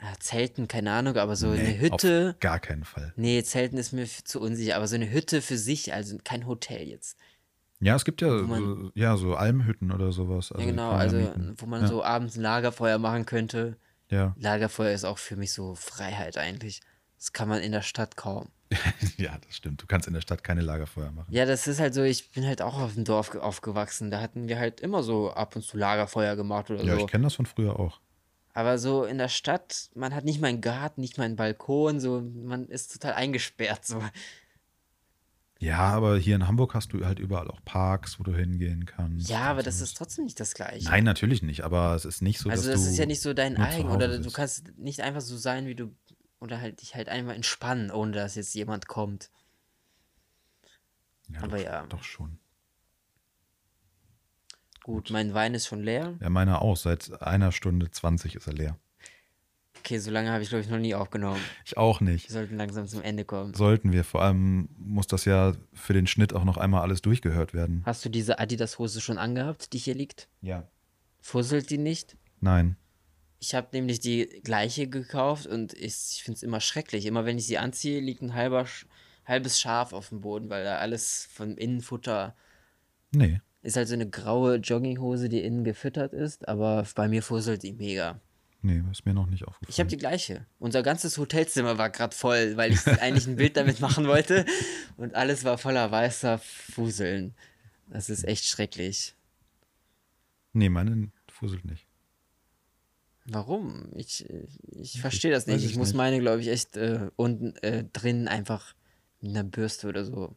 ja, 0.00 0.12
Zelten, 0.20 0.68
keine 0.68 0.92
Ahnung, 0.92 1.16
aber 1.16 1.34
so 1.36 1.48
eine 1.50 1.62
Nee, 1.62 1.78
Hütte. 1.80 2.30
Auf 2.34 2.40
gar 2.40 2.60
keinen 2.60 2.84
Fall. 2.84 3.12
Nee, 3.16 3.42
Zelten 3.42 3.76
ist 3.78 3.92
mir 3.92 4.06
zu 4.06 4.40
unsicher, 4.40 4.76
aber 4.76 4.86
so 4.86 4.94
eine 4.94 5.10
Hütte 5.10 5.42
für 5.42 5.58
sich, 5.58 5.92
also 5.92 6.18
kein 6.22 6.46
Hotel 6.46 6.86
jetzt. 6.88 7.18
Ja, 7.80 7.94
es 7.96 8.04
gibt 8.04 8.20
ja, 8.22 8.28
man- 8.30 8.60
so, 8.64 8.90
ja 8.94 9.16
so 9.16 9.34
Almhütten 9.34 9.92
oder 9.92 10.12
sowas. 10.12 10.50
Ja, 10.50 10.56
Also 10.56 10.66
genau, 10.68 10.82
kann 10.90 10.98
man 10.98 11.00
also 11.00 11.16
mieten. 11.16 11.54
wo 11.58 11.66
man 11.66 11.82
ja. 11.82 11.88
so 11.88 12.02
abends 12.04 12.36
ein 12.36 12.42
Lagerfeuer 12.42 12.98
machen 12.98 13.26
könnte. 13.26 13.76
Ja. 14.10 14.34
Lagerfeuer 14.38 14.92
ist 14.92 15.04
auch 15.04 15.18
für 15.18 15.36
mich 15.36 15.52
so 15.52 15.74
Freiheit 15.74 16.38
eigentlich. 16.38 16.80
Das 17.18 17.32
kann 17.32 17.48
man 17.48 17.60
in 17.60 17.72
der 17.72 17.82
Stadt 17.82 18.16
kaum. 18.16 18.48
ja, 19.16 19.38
das 19.38 19.56
stimmt. 19.56 19.82
Du 19.82 19.86
kannst 19.86 20.06
in 20.08 20.14
der 20.14 20.20
Stadt 20.20 20.44
keine 20.44 20.60
Lagerfeuer 20.60 21.10
machen. 21.10 21.32
Ja, 21.32 21.46
das 21.46 21.66
ist 21.66 21.80
halt 21.80 21.94
so, 21.94 22.02
ich 22.02 22.30
bin 22.32 22.46
halt 22.46 22.60
auch 22.62 22.78
auf 22.80 22.94
dem 22.94 23.04
Dorf 23.04 23.30
ge- 23.30 23.40
aufgewachsen. 23.40 24.10
Da 24.10 24.20
hatten 24.20 24.48
wir 24.48 24.58
halt 24.58 24.80
immer 24.80 25.02
so 25.02 25.30
ab 25.32 25.56
und 25.56 25.62
zu 25.62 25.76
Lagerfeuer 25.76 26.36
gemacht 26.36 26.70
oder 26.70 26.84
Ja, 26.84 26.96
so. 26.96 27.00
ich 27.00 27.06
kenne 27.10 27.24
das 27.24 27.34
von 27.34 27.46
früher 27.46 27.78
auch. 27.78 28.00
Aber 28.52 28.78
so 28.78 29.04
in 29.04 29.18
der 29.18 29.28
Stadt, 29.28 29.88
man 29.94 30.14
hat 30.14 30.24
nicht 30.24 30.40
mal 30.40 30.48
einen 30.48 30.60
Garten, 30.60 31.00
nicht 31.00 31.16
mal 31.16 31.24
einen 31.24 31.36
Balkon, 31.36 32.00
so, 32.00 32.20
man 32.20 32.66
ist 32.66 32.92
total 32.92 33.14
eingesperrt. 33.14 33.84
So. 33.86 34.02
Ja, 35.60 35.78
aber 35.78 36.18
hier 36.18 36.36
in 36.36 36.46
Hamburg 36.46 36.74
hast 36.74 36.92
du 36.92 37.04
halt 37.04 37.18
überall 37.18 37.48
auch 37.48 37.60
Parks, 37.64 38.20
wo 38.20 38.22
du 38.22 38.32
hingehen 38.34 38.84
kannst. 38.86 39.28
Ja, 39.28 39.40
aber 39.42 39.64
das 39.64 39.80
ist 39.80 39.96
trotzdem 39.96 40.24
nicht 40.24 40.38
das 40.38 40.54
Gleiche. 40.54 40.84
Nein, 40.84 41.02
natürlich 41.02 41.42
nicht, 41.42 41.62
aber 41.64 41.94
es 41.96 42.04
ist 42.04 42.22
nicht 42.22 42.38
so, 42.38 42.48
also, 42.48 42.62
dass 42.70 42.72
das 42.80 42.84
du. 42.84 42.90
ist 42.92 42.98
ja 42.98 43.06
nicht 43.06 43.20
so 43.20 43.34
dein 43.34 43.56
eigen, 43.56 43.88
oder 43.90 44.18
du 44.20 44.30
kannst 44.30 44.76
nicht 44.78 45.00
einfach 45.00 45.20
so 45.20 45.36
sein, 45.36 45.66
wie 45.66 45.74
du, 45.74 45.92
oder 46.40 46.60
halt 46.60 46.80
dich 46.80 46.94
halt 46.94 47.08
einfach 47.08 47.34
entspannen, 47.34 47.90
ohne 47.90 48.12
dass 48.12 48.34
jetzt 48.34 48.54
jemand 48.54 48.88
kommt. 48.88 49.30
Ja, 51.28 51.42
aber 51.42 51.58
doch, 51.58 51.64
ja. 51.64 51.86
Doch 51.86 52.02
schon. 52.02 52.38
Gut, 54.82 55.10
mein 55.10 55.34
Wein 55.34 55.52
ist 55.54 55.66
schon 55.66 55.82
leer. 55.82 56.16
Ja, 56.20 56.30
meiner 56.30 56.62
auch. 56.62 56.76
Seit 56.76 57.20
einer 57.20 57.52
Stunde 57.52 57.90
20 57.90 58.36
ist 58.36 58.46
er 58.46 58.54
leer. 58.54 58.78
Okay, 59.80 59.98
so 59.98 60.10
lange 60.10 60.30
habe 60.30 60.42
ich, 60.42 60.48
glaube 60.48 60.64
ich, 60.64 60.70
noch 60.70 60.78
nie 60.78 60.94
aufgenommen. 60.94 61.40
Ich 61.64 61.76
auch 61.76 62.00
nicht. 62.00 62.28
Wir 62.28 62.32
sollten 62.32 62.56
langsam 62.56 62.86
zum 62.86 63.02
Ende 63.02 63.24
kommen. 63.24 63.54
Sollten 63.54 63.92
wir. 63.92 64.02
Vor 64.02 64.22
allem 64.22 64.68
muss 64.78 65.06
das 65.06 65.24
ja 65.24 65.52
für 65.72 65.92
den 65.92 66.06
Schnitt 66.06 66.32
auch 66.32 66.44
noch 66.44 66.56
einmal 66.56 66.82
alles 66.82 67.02
durchgehört 67.02 67.54
werden. 67.54 67.82
Hast 67.84 68.04
du 68.04 68.08
diese 68.08 68.38
Adidas-Hose 68.38 69.00
schon 69.00 69.18
angehabt, 69.18 69.72
die 69.72 69.78
hier 69.78 69.94
liegt? 69.94 70.28
Ja. 70.40 70.66
Fusselt 71.20 71.70
die 71.70 71.78
nicht? 71.78 72.16
Nein. 72.40 72.76
Ich 73.40 73.54
habe 73.54 73.68
nämlich 73.72 74.00
die 74.00 74.26
gleiche 74.42 74.88
gekauft 74.88 75.46
und 75.46 75.72
ich, 75.74 75.94
ich 76.16 76.22
finde 76.24 76.36
es 76.38 76.42
immer 76.42 76.60
schrecklich. 76.60 77.06
Immer 77.06 77.24
wenn 77.24 77.38
ich 77.38 77.46
sie 77.46 77.58
anziehe, 77.58 78.00
liegt 78.00 78.20
ein 78.22 78.34
halber, 78.34 78.66
halbes 79.24 79.60
Schaf 79.60 79.92
auf 79.92 80.08
dem 80.08 80.20
Boden, 80.20 80.50
weil 80.50 80.64
da 80.64 80.78
alles 80.78 81.28
von 81.32 81.56
Innenfutter 81.56 82.34
Nee. 83.14 83.40
ist 83.62 83.76
halt 83.76 83.88
so 83.88 83.94
eine 83.94 84.08
graue 84.08 84.56
Jogginghose, 84.56 85.28
die 85.28 85.40
innen 85.40 85.64
gefüttert 85.64 86.12
ist, 86.12 86.48
aber 86.48 86.84
bei 86.94 87.08
mir 87.08 87.22
fusselt 87.22 87.62
die 87.62 87.72
mega. 87.72 88.20
Nee, 88.60 88.82
ist 88.90 89.06
mir 89.06 89.14
noch 89.14 89.26
nicht 89.26 89.44
aufgefallen. 89.46 89.70
Ich 89.70 89.78
habe 89.78 89.88
die 89.88 89.96
gleiche. 89.96 90.44
Unser 90.58 90.82
ganzes 90.82 91.16
Hotelzimmer 91.16 91.78
war 91.78 91.90
gerade 91.90 92.14
voll, 92.14 92.56
weil 92.56 92.72
ich 92.72 92.84
eigentlich 93.00 93.28
ein 93.28 93.36
Bild 93.36 93.56
damit 93.56 93.78
machen 93.78 94.08
wollte 94.08 94.44
und 94.96 95.14
alles 95.14 95.44
war 95.44 95.58
voller 95.58 95.90
weißer 95.92 96.38
Fuseln. 96.38 97.34
Das 97.88 98.10
ist 98.10 98.24
echt 98.24 98.44
schrecklich. 98.46 99.14
Nee, 100.52 100.68
meine 100.68 101.10
fusselt 101.30 101.64
nicht. 101.64 101.86
Warum? 103.30 103.88
Ich, 103.94 104.24
ich 104.70 105.00
verstehe 105.00 105.30
das 105.30 105.46
nicht. 105.46 105.64
ich 105.64 105.72
Ich 105.72 105.76
muss 105.76 105.88
nicht. 105.88 105.96
meine, 105.96 106.18
glaube 106.20 106.40
ich, 106.40 106.48
echt 106.48 106.76
äh, 106.76 107.10
unten 107.16 107.56
äh, 107.56 107.84
drin 107.92 108.26
einfach 108.28 108.74
mit 109.20 109.32
einer 109.32 109.44
Bürste 109.44 109.88
oder 109.88 110.04
so. 110.04 110.34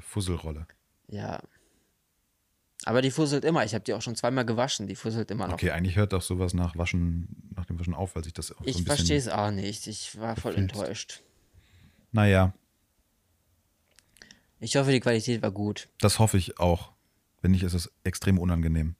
Fusselrolle. 0.00 0.66
Ja. 1.08 1.40
Aber 2.84 3.02
die 3.02 3.10
fusselt 3.10 3.44
immer. 3.44 3.64
Ich 3.64 3.74
habe 3.74 3.84
die 3.84 3.94
auch 3.94 4.02
schon 4.02 4.16
zweimal 4.16 4.44
gewaschen. 4.46 4.86
Die 4.86 4.96
fusselt 4.96 5.30
immer 5.30 5.46
noch. 5.46 5.54
Okay, 5.54 5.70
eigentlich 5.70 5.96
hört 5.96 6.14
auch 6.14 6.22
sowas 6.22 6.54
nach 6.54 6.76
Waschen, 6.76 7.50
nach 7.54 7.66
dem 7.66 7.78
Waschen 7.78 7.94
auf, 7.94 8.14
weil 8.16 8.24
sich 8.24 8.32
das 8.32 8.52
auch 8.52 8.58
so 8.58 8.64
ein 8.64 8.68
ich 8.68 8.82
verstehe 8.84 9.18
es 9.18 9.28
auch 9.28 9.50
nicht. 9.50 9.86
Ich 9.86 10.18
war 10.18 10.36
voll 10.36 10.54
gefilzt. 10.54 10.74
enttäuscht. 10.76 11.22
Naja, 12.12 12.52
Ich 14.58 14.76
hoffe, 14.76 14.90
die 14.92 15.00
Qualität 15.00 15.42
war 15.42 15.50
gut. 15.52 15.88
das 16.00 16.18
hoffe 16.18 16.36
ich 16.38 16.58
auch. 16.58 16.92
Wenn 17.42 17.52
nicht, 17.52 17.62
ist 17.62 17.72
es 17.74 17.90
extrem 18.04 18.38
unangenehm. 18.38 18.96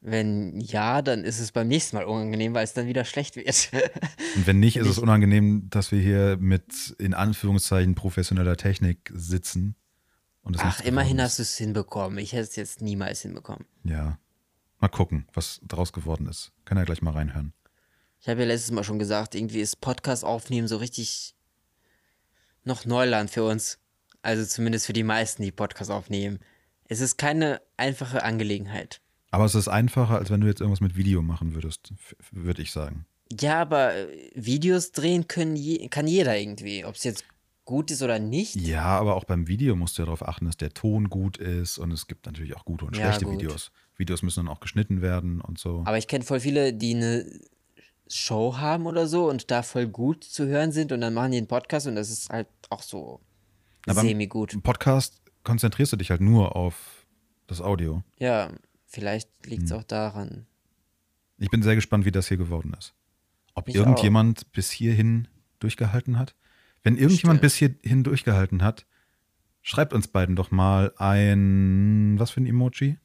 Wenn 0.00 0.60
ja, 0.60 1.02
dann 1.02 1.24
ist 1.24 1.40
es 1.40 1.50
beim 1.50 1.66
nächsten 1.66 1.96
Mal 1.96 2.04
unangenehm, 2.04 2.54
weil 2.54 2.64
es 2.64 2.72
dann 2.72 2.86
wieder 2.86 3.04
schlecht 3.04 3.34
wird. 3.34 3.70
Und 4.36 4.46
wenn 4.46 4.60
nicht, 4.60 4.76
ist 4.76 4.86
es 4.86 4.98
unangenehm, 4.98 5.68
dass 5.70 5.90
wir 5.90 6.00
hier 6.00 6.36
mit 6.38 6.94
in 6.98 7.14
Anführungszeichen 7.14 7.94
professioneller 7.94 8.56
Technik 8.56 9.10
sitzen. 9.12 9.74
Ach, 10.56 10.80
immerhin 10.80 11.20
hast 11.20 11.38
du 11.38 11.42
es 11.42 11.56
hinbekommen. 11.58 12.18
Ich 12.18 12.32
hätte 12.32 12.44
es 12.44 12.56
jetzt 12.56 12.80
niemals 12.80 13.22
hinbekommen. 13.22 13.66
Ja. 13.84 14.18
Mal 14.78 14.88
gucken, 14.88 15.26
was 15.34 15.60
draus 15.66 15.92
geworden 15.92 16.26
ist. 16.26 16.52
Kann 16.64 16.78
ja 16.78 16.84
gleich 16.84 17.02
mal 17.02 17.12
reinhören. 17.12 17.52
Ich 18.20 18.28
habe 18.28 18.40
ja 18.40 18.46
letztes 18.46 18.70
Mal 18.70 18.84
schon 18.84 18.98
gesagt, 18.98 19.34
irgendwie 19.34 19.60
ist 19.60 19.80
Podcast 19.80 20.24
aufnehmen 20.24 20.68
so 20.68 20.76
richtig 20.76 21.34
noch 22.64 22.84
Neuland 22.84 23.30
für 23.30 23.44
uns. 23.44 23.78
Also 24.22 24.44
zumindest 24.44 24.86
für 24.86 24.92
die 24.92 25.02
meisten, 25.04 25.42
die 25.42 25.52
Podcast 25.52 25.90
aufnehmen. 25.90 26.38
Es 26.84 27.00
ist 27.00 27.18
keine 27.18 27.60
einfache 27.76 28.22
Angelegenheit. 28.22 29.00
Aber 29.30 29.44
es 29.44 29.54
ist 29.54 29.68
einfacher, 29.68 30.16
als 30.18 30.30
wenn 30.30 30.40
du 30.40 30.46
jetzt 30.46 30.60
irgendwas 30.60 30.80
mit 30.80 30.96
Video 30.96 31.22
machen 31.22 31.54
würdest, 31.54 31.92
würde 32.30 32.62
ich 32.62 32.72
sagen. 32.72 33.04
Ja, 33.38 33.60
aber 33.60 33.94
äh, 33.94 34.30
Videos 34.34 34.92
drehen 34.92 35.28
können 35.28 35.54
je, 35.56 35.88
kann 35.88 36.06
jeder 36.06 36.38
irgendwie. 36.38 36.84
Ob 36.84 36.94
es 36.94 37.04
jetzt 37.04 37.24
gut 37.66 37.90
ist 37.90 38.00
oder 38.02 38.18
nicht. 38.18 38.56
Ja, 38.56 38.84
aber 38.84 39.14
auch 39.16 39.24
beim 39.24 39.46
Video 39.46 39.76
musst 39.76 39.98
du 39.98 40.02
ja 40.02 40.06
darauf 40.06 40.26
achten, 40.26 40.46
dass 40.46 40.56
der 40.56 40.72
Ton 40.72 41.10
gut 41.10 41.36
ist 41.36 41.76
und 41.76 41.92
es 41.92 42.06
gibt 42.06 42.24
natürlich 42.24 42.56
auch 42.56 42.64
gute 42.64 42.86
und 42.86 42.96
Ja, 42.96 43.02
schlechte 43.04 43.26
gut. 43.26 43.34
Videos. 43.34 43.70
Videos 43.98 44.22
müssen 44.22 44.46
dann 44.46 44.48
auch 44.48 44.60
geschnitten 44.60 45.02
werden 45.02 45.42
und 45.42 45.58
so. 45.58 45.82
Aber 45.84 45.98
ich 45.98 46.08
kenne 46.08 46.24
voll 46.24 46.40
viele, 46.40 46.72
die 46.72 46.94
eine 46.94 47.26
Show 48.06 48.56
haben 48.56 48.86
oder 48.86 49.06
so 49.06 49.28
und 49.28 49.50
da 49.50 49.62
voll 49.62 49.86
gut 49.86 50.24
zu 50.24 50.46
hören 50.46 50.72
sind 50.72 50.92
und 50.92 51.02
dann 51.02 51.12
machen 51.12 51.32
die 51.32 51.36
einen 51.38 51.46
Podcast 51.46 51.86
und 51.86 51.96
das 51.96 52.08
ist 52.08 52.30
halt 52.30 52.48
auch 52.70 52.80
so 52.82 53.20
Aber- 53.86 54.00
semi-gut. 54.00 54.54
Im 54.54 54.62
Podcast 54.62 55.20
konzentrierst 55.44 55.92
du 55.92 55.96
dich 55.98 56.10
halt 56.10 56.22
nur 56.22 56.56
auf 56.56 57.06
das 57.48 57.60
Audio. 57.60 58.02
Ja, 58.18 58.50
vielleicht 58.88 59.30
liegt 59.46 59.60
Hm. 59.62 59.66
es 59.66 59.72
auch 59.72 59.84
daran. 59.84 60.46
Ich 61.38 61.50
bin 61.50 61.62
sehr 61.62 61.76
gespannt, 61.76 62.04
wie 62.04 62.10
das 62.10 62.26
hier 62.28 62.36
geworden 62.36 62.74
ist. 62.76 62.94
Ob 63.54 63.68
Ich 63.68 63.76
irgendjemand 63.76 64.50
bis 64.52 64.70
hierhin 64.70 65.28
durchgehalten 65.60 66.18
hat. 66.18 66.34
Wenn 66.82 66.96
irgendjemand 66.96 67.40
bis 67.40 67.54
hierhin 67.54 68.02
durchgehalten 68.02 68.62
hat, 68.62 68.86
schreibt 69.62 69.92
uns 69.92 70.08
beiden 70.08 70.34
doch 70.36 70.50
mal 70.50 70.92
ein, 70.96 72.18
was 72.18 72.30
für 72.32 72.40
ein 72.40 72.46
Emoji? 72.46 72.98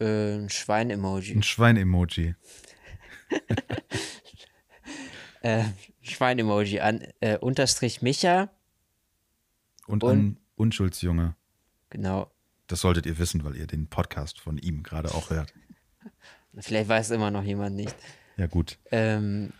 Äh, 0.00 0.34
ein 0.38 0.48
Schwein-Emoji. 0.50 1.34
Ein 1.34 1.42
Schwein-Emoji. 1.42 2.34
äh, 5.42 5.64
Schwein-Emoji 6.02 6.80
an 6.80 7.02
äh, 7.20 7.38
Unterstrich 7.38 8.02
Micha. 8.02 8.50
Und, 9.86 10.02
Und- 10.02 10.18
ein 10.18 10.40
Unschuldsjunge. 10.56 11.34
Genau. 11.90 12.30
Das 12.66 12.80
solltet 12.80 13.06
ihr 13.06 13.18
wissen, 13.18 13.44
weil 13.44 13.56
ihr 13.56 13.66
den 13.66 13.88
Podcast 13.88 14.40
von 14.40 14.58
ihm 14.58 14.82
gerade 14.82 15.14
auch 15.14 15.30
hört. 15.30 15.52
Vielleicht 16.58 16.88
weiß 16.88 17.10
immer 17.10 17.30
noch 17.30 17.42
jemand 17.42 17.76
nicht. 17.76 17.94
Ja, 18.36 18.46
gut. 18.46 18.78
Ähm, 18.90 19.52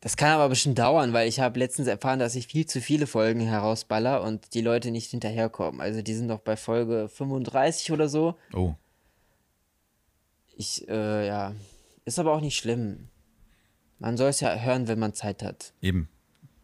das 0.00 0.16
kann 0.16 0.30
aber 0.30 0.50
bestimmt 0.50 0.78
dauern, 0.78 1.12
weil 1.14 1.28
ich 1.28 1.40
habe 1.40 1.58
letztens 1.58 1.88
erfahren, 1.88 2.18
dass 2.18 2.34
ich 2.34 2.46
viel 2.46 2.66
zu 2.66 2.80
viele 2.80 3.06
Folgen 3.06 3.40
herausballer 3.40 4.22
und 4.22 4.52
die 4.54 4.60
Leute 4.60 4.90
nicht 4.90 5.10
hinterherkommen. 5.10 5.80
Also 5.80 6.02
die 6.02 6.14
sind 6.14 6.26
noch 6.26 6.40
bei 6.40 6.56
Folge 6.56 7.08
35 7.08 7.90
oder 7.92 8.08
so. 8.08 8.36
Oh, 8.52 8.74
Ich, 10.56 10.86
äh, 10.88 11.26
ja. 11.26 11.54
Ist 12.04 12.18
aber 12.18 12.32
auch 12.34 12.40
nicht 12.42 12.56
schlimm. 12.58 13.08
Man 13.98 14.16
soll 14.18 14.28
es 14.28 14.40
ja 14.40 14.54
hören, 14.54 14.88
wenn 14.88 14.98
man 14.98 15.14
Zeit 15.14 15.42
hat. 15.42 15.72
eben. 15.80 16.08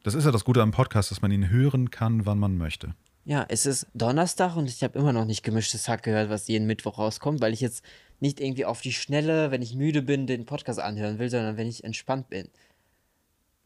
Das 0.02 0.14
ist 0.14 0.24
ja 0.24 0.30
das 0.30 0.44
Gute 0.44 0.62
am 0.62 0.70
Podcast, 0.70 1.10
dass 1.10 1.20
man 1.20 1.30
ihn 1.30 1.50
hören 1.50 1.90
kann, 1.90 2.24
wann 2.24 2.38
man 2.38 2.56
möchte. 2.56 2.94
Ja, 3.24 3.44
es 3.48 3.66
ist 3.66 3.86
Donnerstag 3.94 4.56
und 4.56 4.68
ich 4.68 4.82
habe 4.82 4.98
immer 4.98 5.12
noch 5.12 5.24
nicht 5.24 5.42
gemischtes 5.42 5.88
Hack 5.88 6.02
gehört, 6.02 6.30
was 6.30 6.48
jeden 6.48 6.66
Mittwoch 6.66 6.98
rauskommt, 6.98 7.40
weil 7.40 7.52
ich 7.52 7.60
jetzt 7.60 7.84
nicht 8.18 8.40
irgendwie 8.40 8.64
auf 8.64 8.80
die 8.80 8.92
Schnelle, 8.92 9.50
wenn 9.50 9.62
ich 9.62 9.74
müde 9.74 10.02
bin, 10.02 10.26
den 10.26 10.46
Podcast 10.46 10.80
anhören 10.80 11.18
will, 11.18 11.30
sondern 11.30 11.56
wenn 11.56 11.68
ich 11.68 11.84
entspannt 11.84 12.28
bin. 12.30 12.48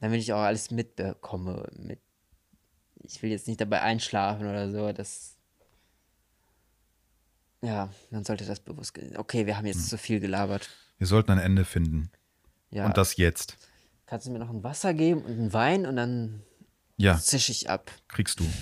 Damit 0.01 0.21
ich 0.21 0.33
auch 0.33 0.41
alles 0.41 0.71
mitbekomme. 0.71 1.69
Mit 1.79 1.99
ich 3.03 3.23
will 3.23 3.31
jetzt 3.31 3.47
nicht 3.49 3.61
dabei 3.61 3.83
einschlafen 3.83 4.47
oder 4.47 4.71
so. 4.71 4.93
Das. 4.93 5.37
Ja, 7.63 7.91
man 8.11 8.25
sollte 8.25 8.45
das 8.45 8.61
bewusst. 8.61 8.99
Okay, 9.17 9.47
wir 9.47 9.57
haben 9.57 9.67
jetzt 9.67 9.89
zu 9.89 9.97
viel 9.99 10.21
gelabert. 10.21 10.69
Wir 10.99 11.07
sollten 11.07 11.31
ein 11.33 11.39
Ende 11.39 11.65
finden. 11.65 12.11
Ja. 12.71 12.87
Und 12.87 12.97
das 12.97 13.17
jetzt. 13.17 13.57
Kannst 14.07 14.27
du 14.27 14.31
mir 14.31 14.39
noch 14.39 14.51
ein 14.51 14.63
Wasser 14.63 14.93
geben 14.95 15.23
und 15.23 15.33
einen 15.33 15.53
Wein 15.53 15.87
und 15.87 15.97
dann 15.97 16.43
Ja, 16.97 17.19
zisch 17.19 17.49
ich 17.49 17.71
ab. 17.71 17.91
kriegst 18.09 18.41
du. 18.41 18.45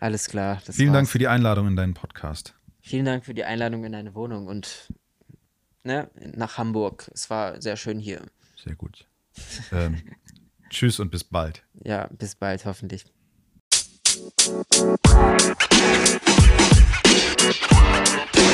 Alles 0.00 0.28
klar. 0.28 0.60
Das 0.66 0.76
Vielen 0.76 0.92
Dank 0.92 1.06
war's. 1.06 1.12
für 1.12 1.18
die 1.18 1.28
Einladung 1.28 1.66
in 1.68 1.76
deinen 1.76 1.94
Podcast. 1.94 2.54
Vielen 2.80 3.04
Dank 3.04 3.24
für 3.24 3.34
die 3.34 3.44
Einladung 3.44 3.84
in 3.84 3.92
deine 3.92 4.14
Wohnung 4.14 4.46
und 4.46 4.88
ne, 5.84 6.10
nach 6.14 6.56
Hamburg. 6.58 7.10
Es 7.12 7.28
war 7.30 7.60
sehr 7.60 7.76
schön 7.76 7.98
hier. 7.98 8.22
Sehr 8.62 8.74
gut. 8.74 9.06
ähm, 9.72 10.02
tschüss 10.70 11.00
und 11.00 11.10
bis 11.10 11.24
bald. 11.24 11.62
Ja, 11.84 12.08
bis 12.12 12.34
bald 12.34 12.64
hoffentlich. 12.64 13.04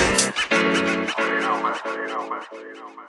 You 0.04 1.40
know, 1.40 1.62
man. 1.62 1.74
You 1.86 2.06
know, 2.08 2.28
man. 2.28 2.42
You 2.52 2.74
know, 2.74 2.90
man. 2.94 3.08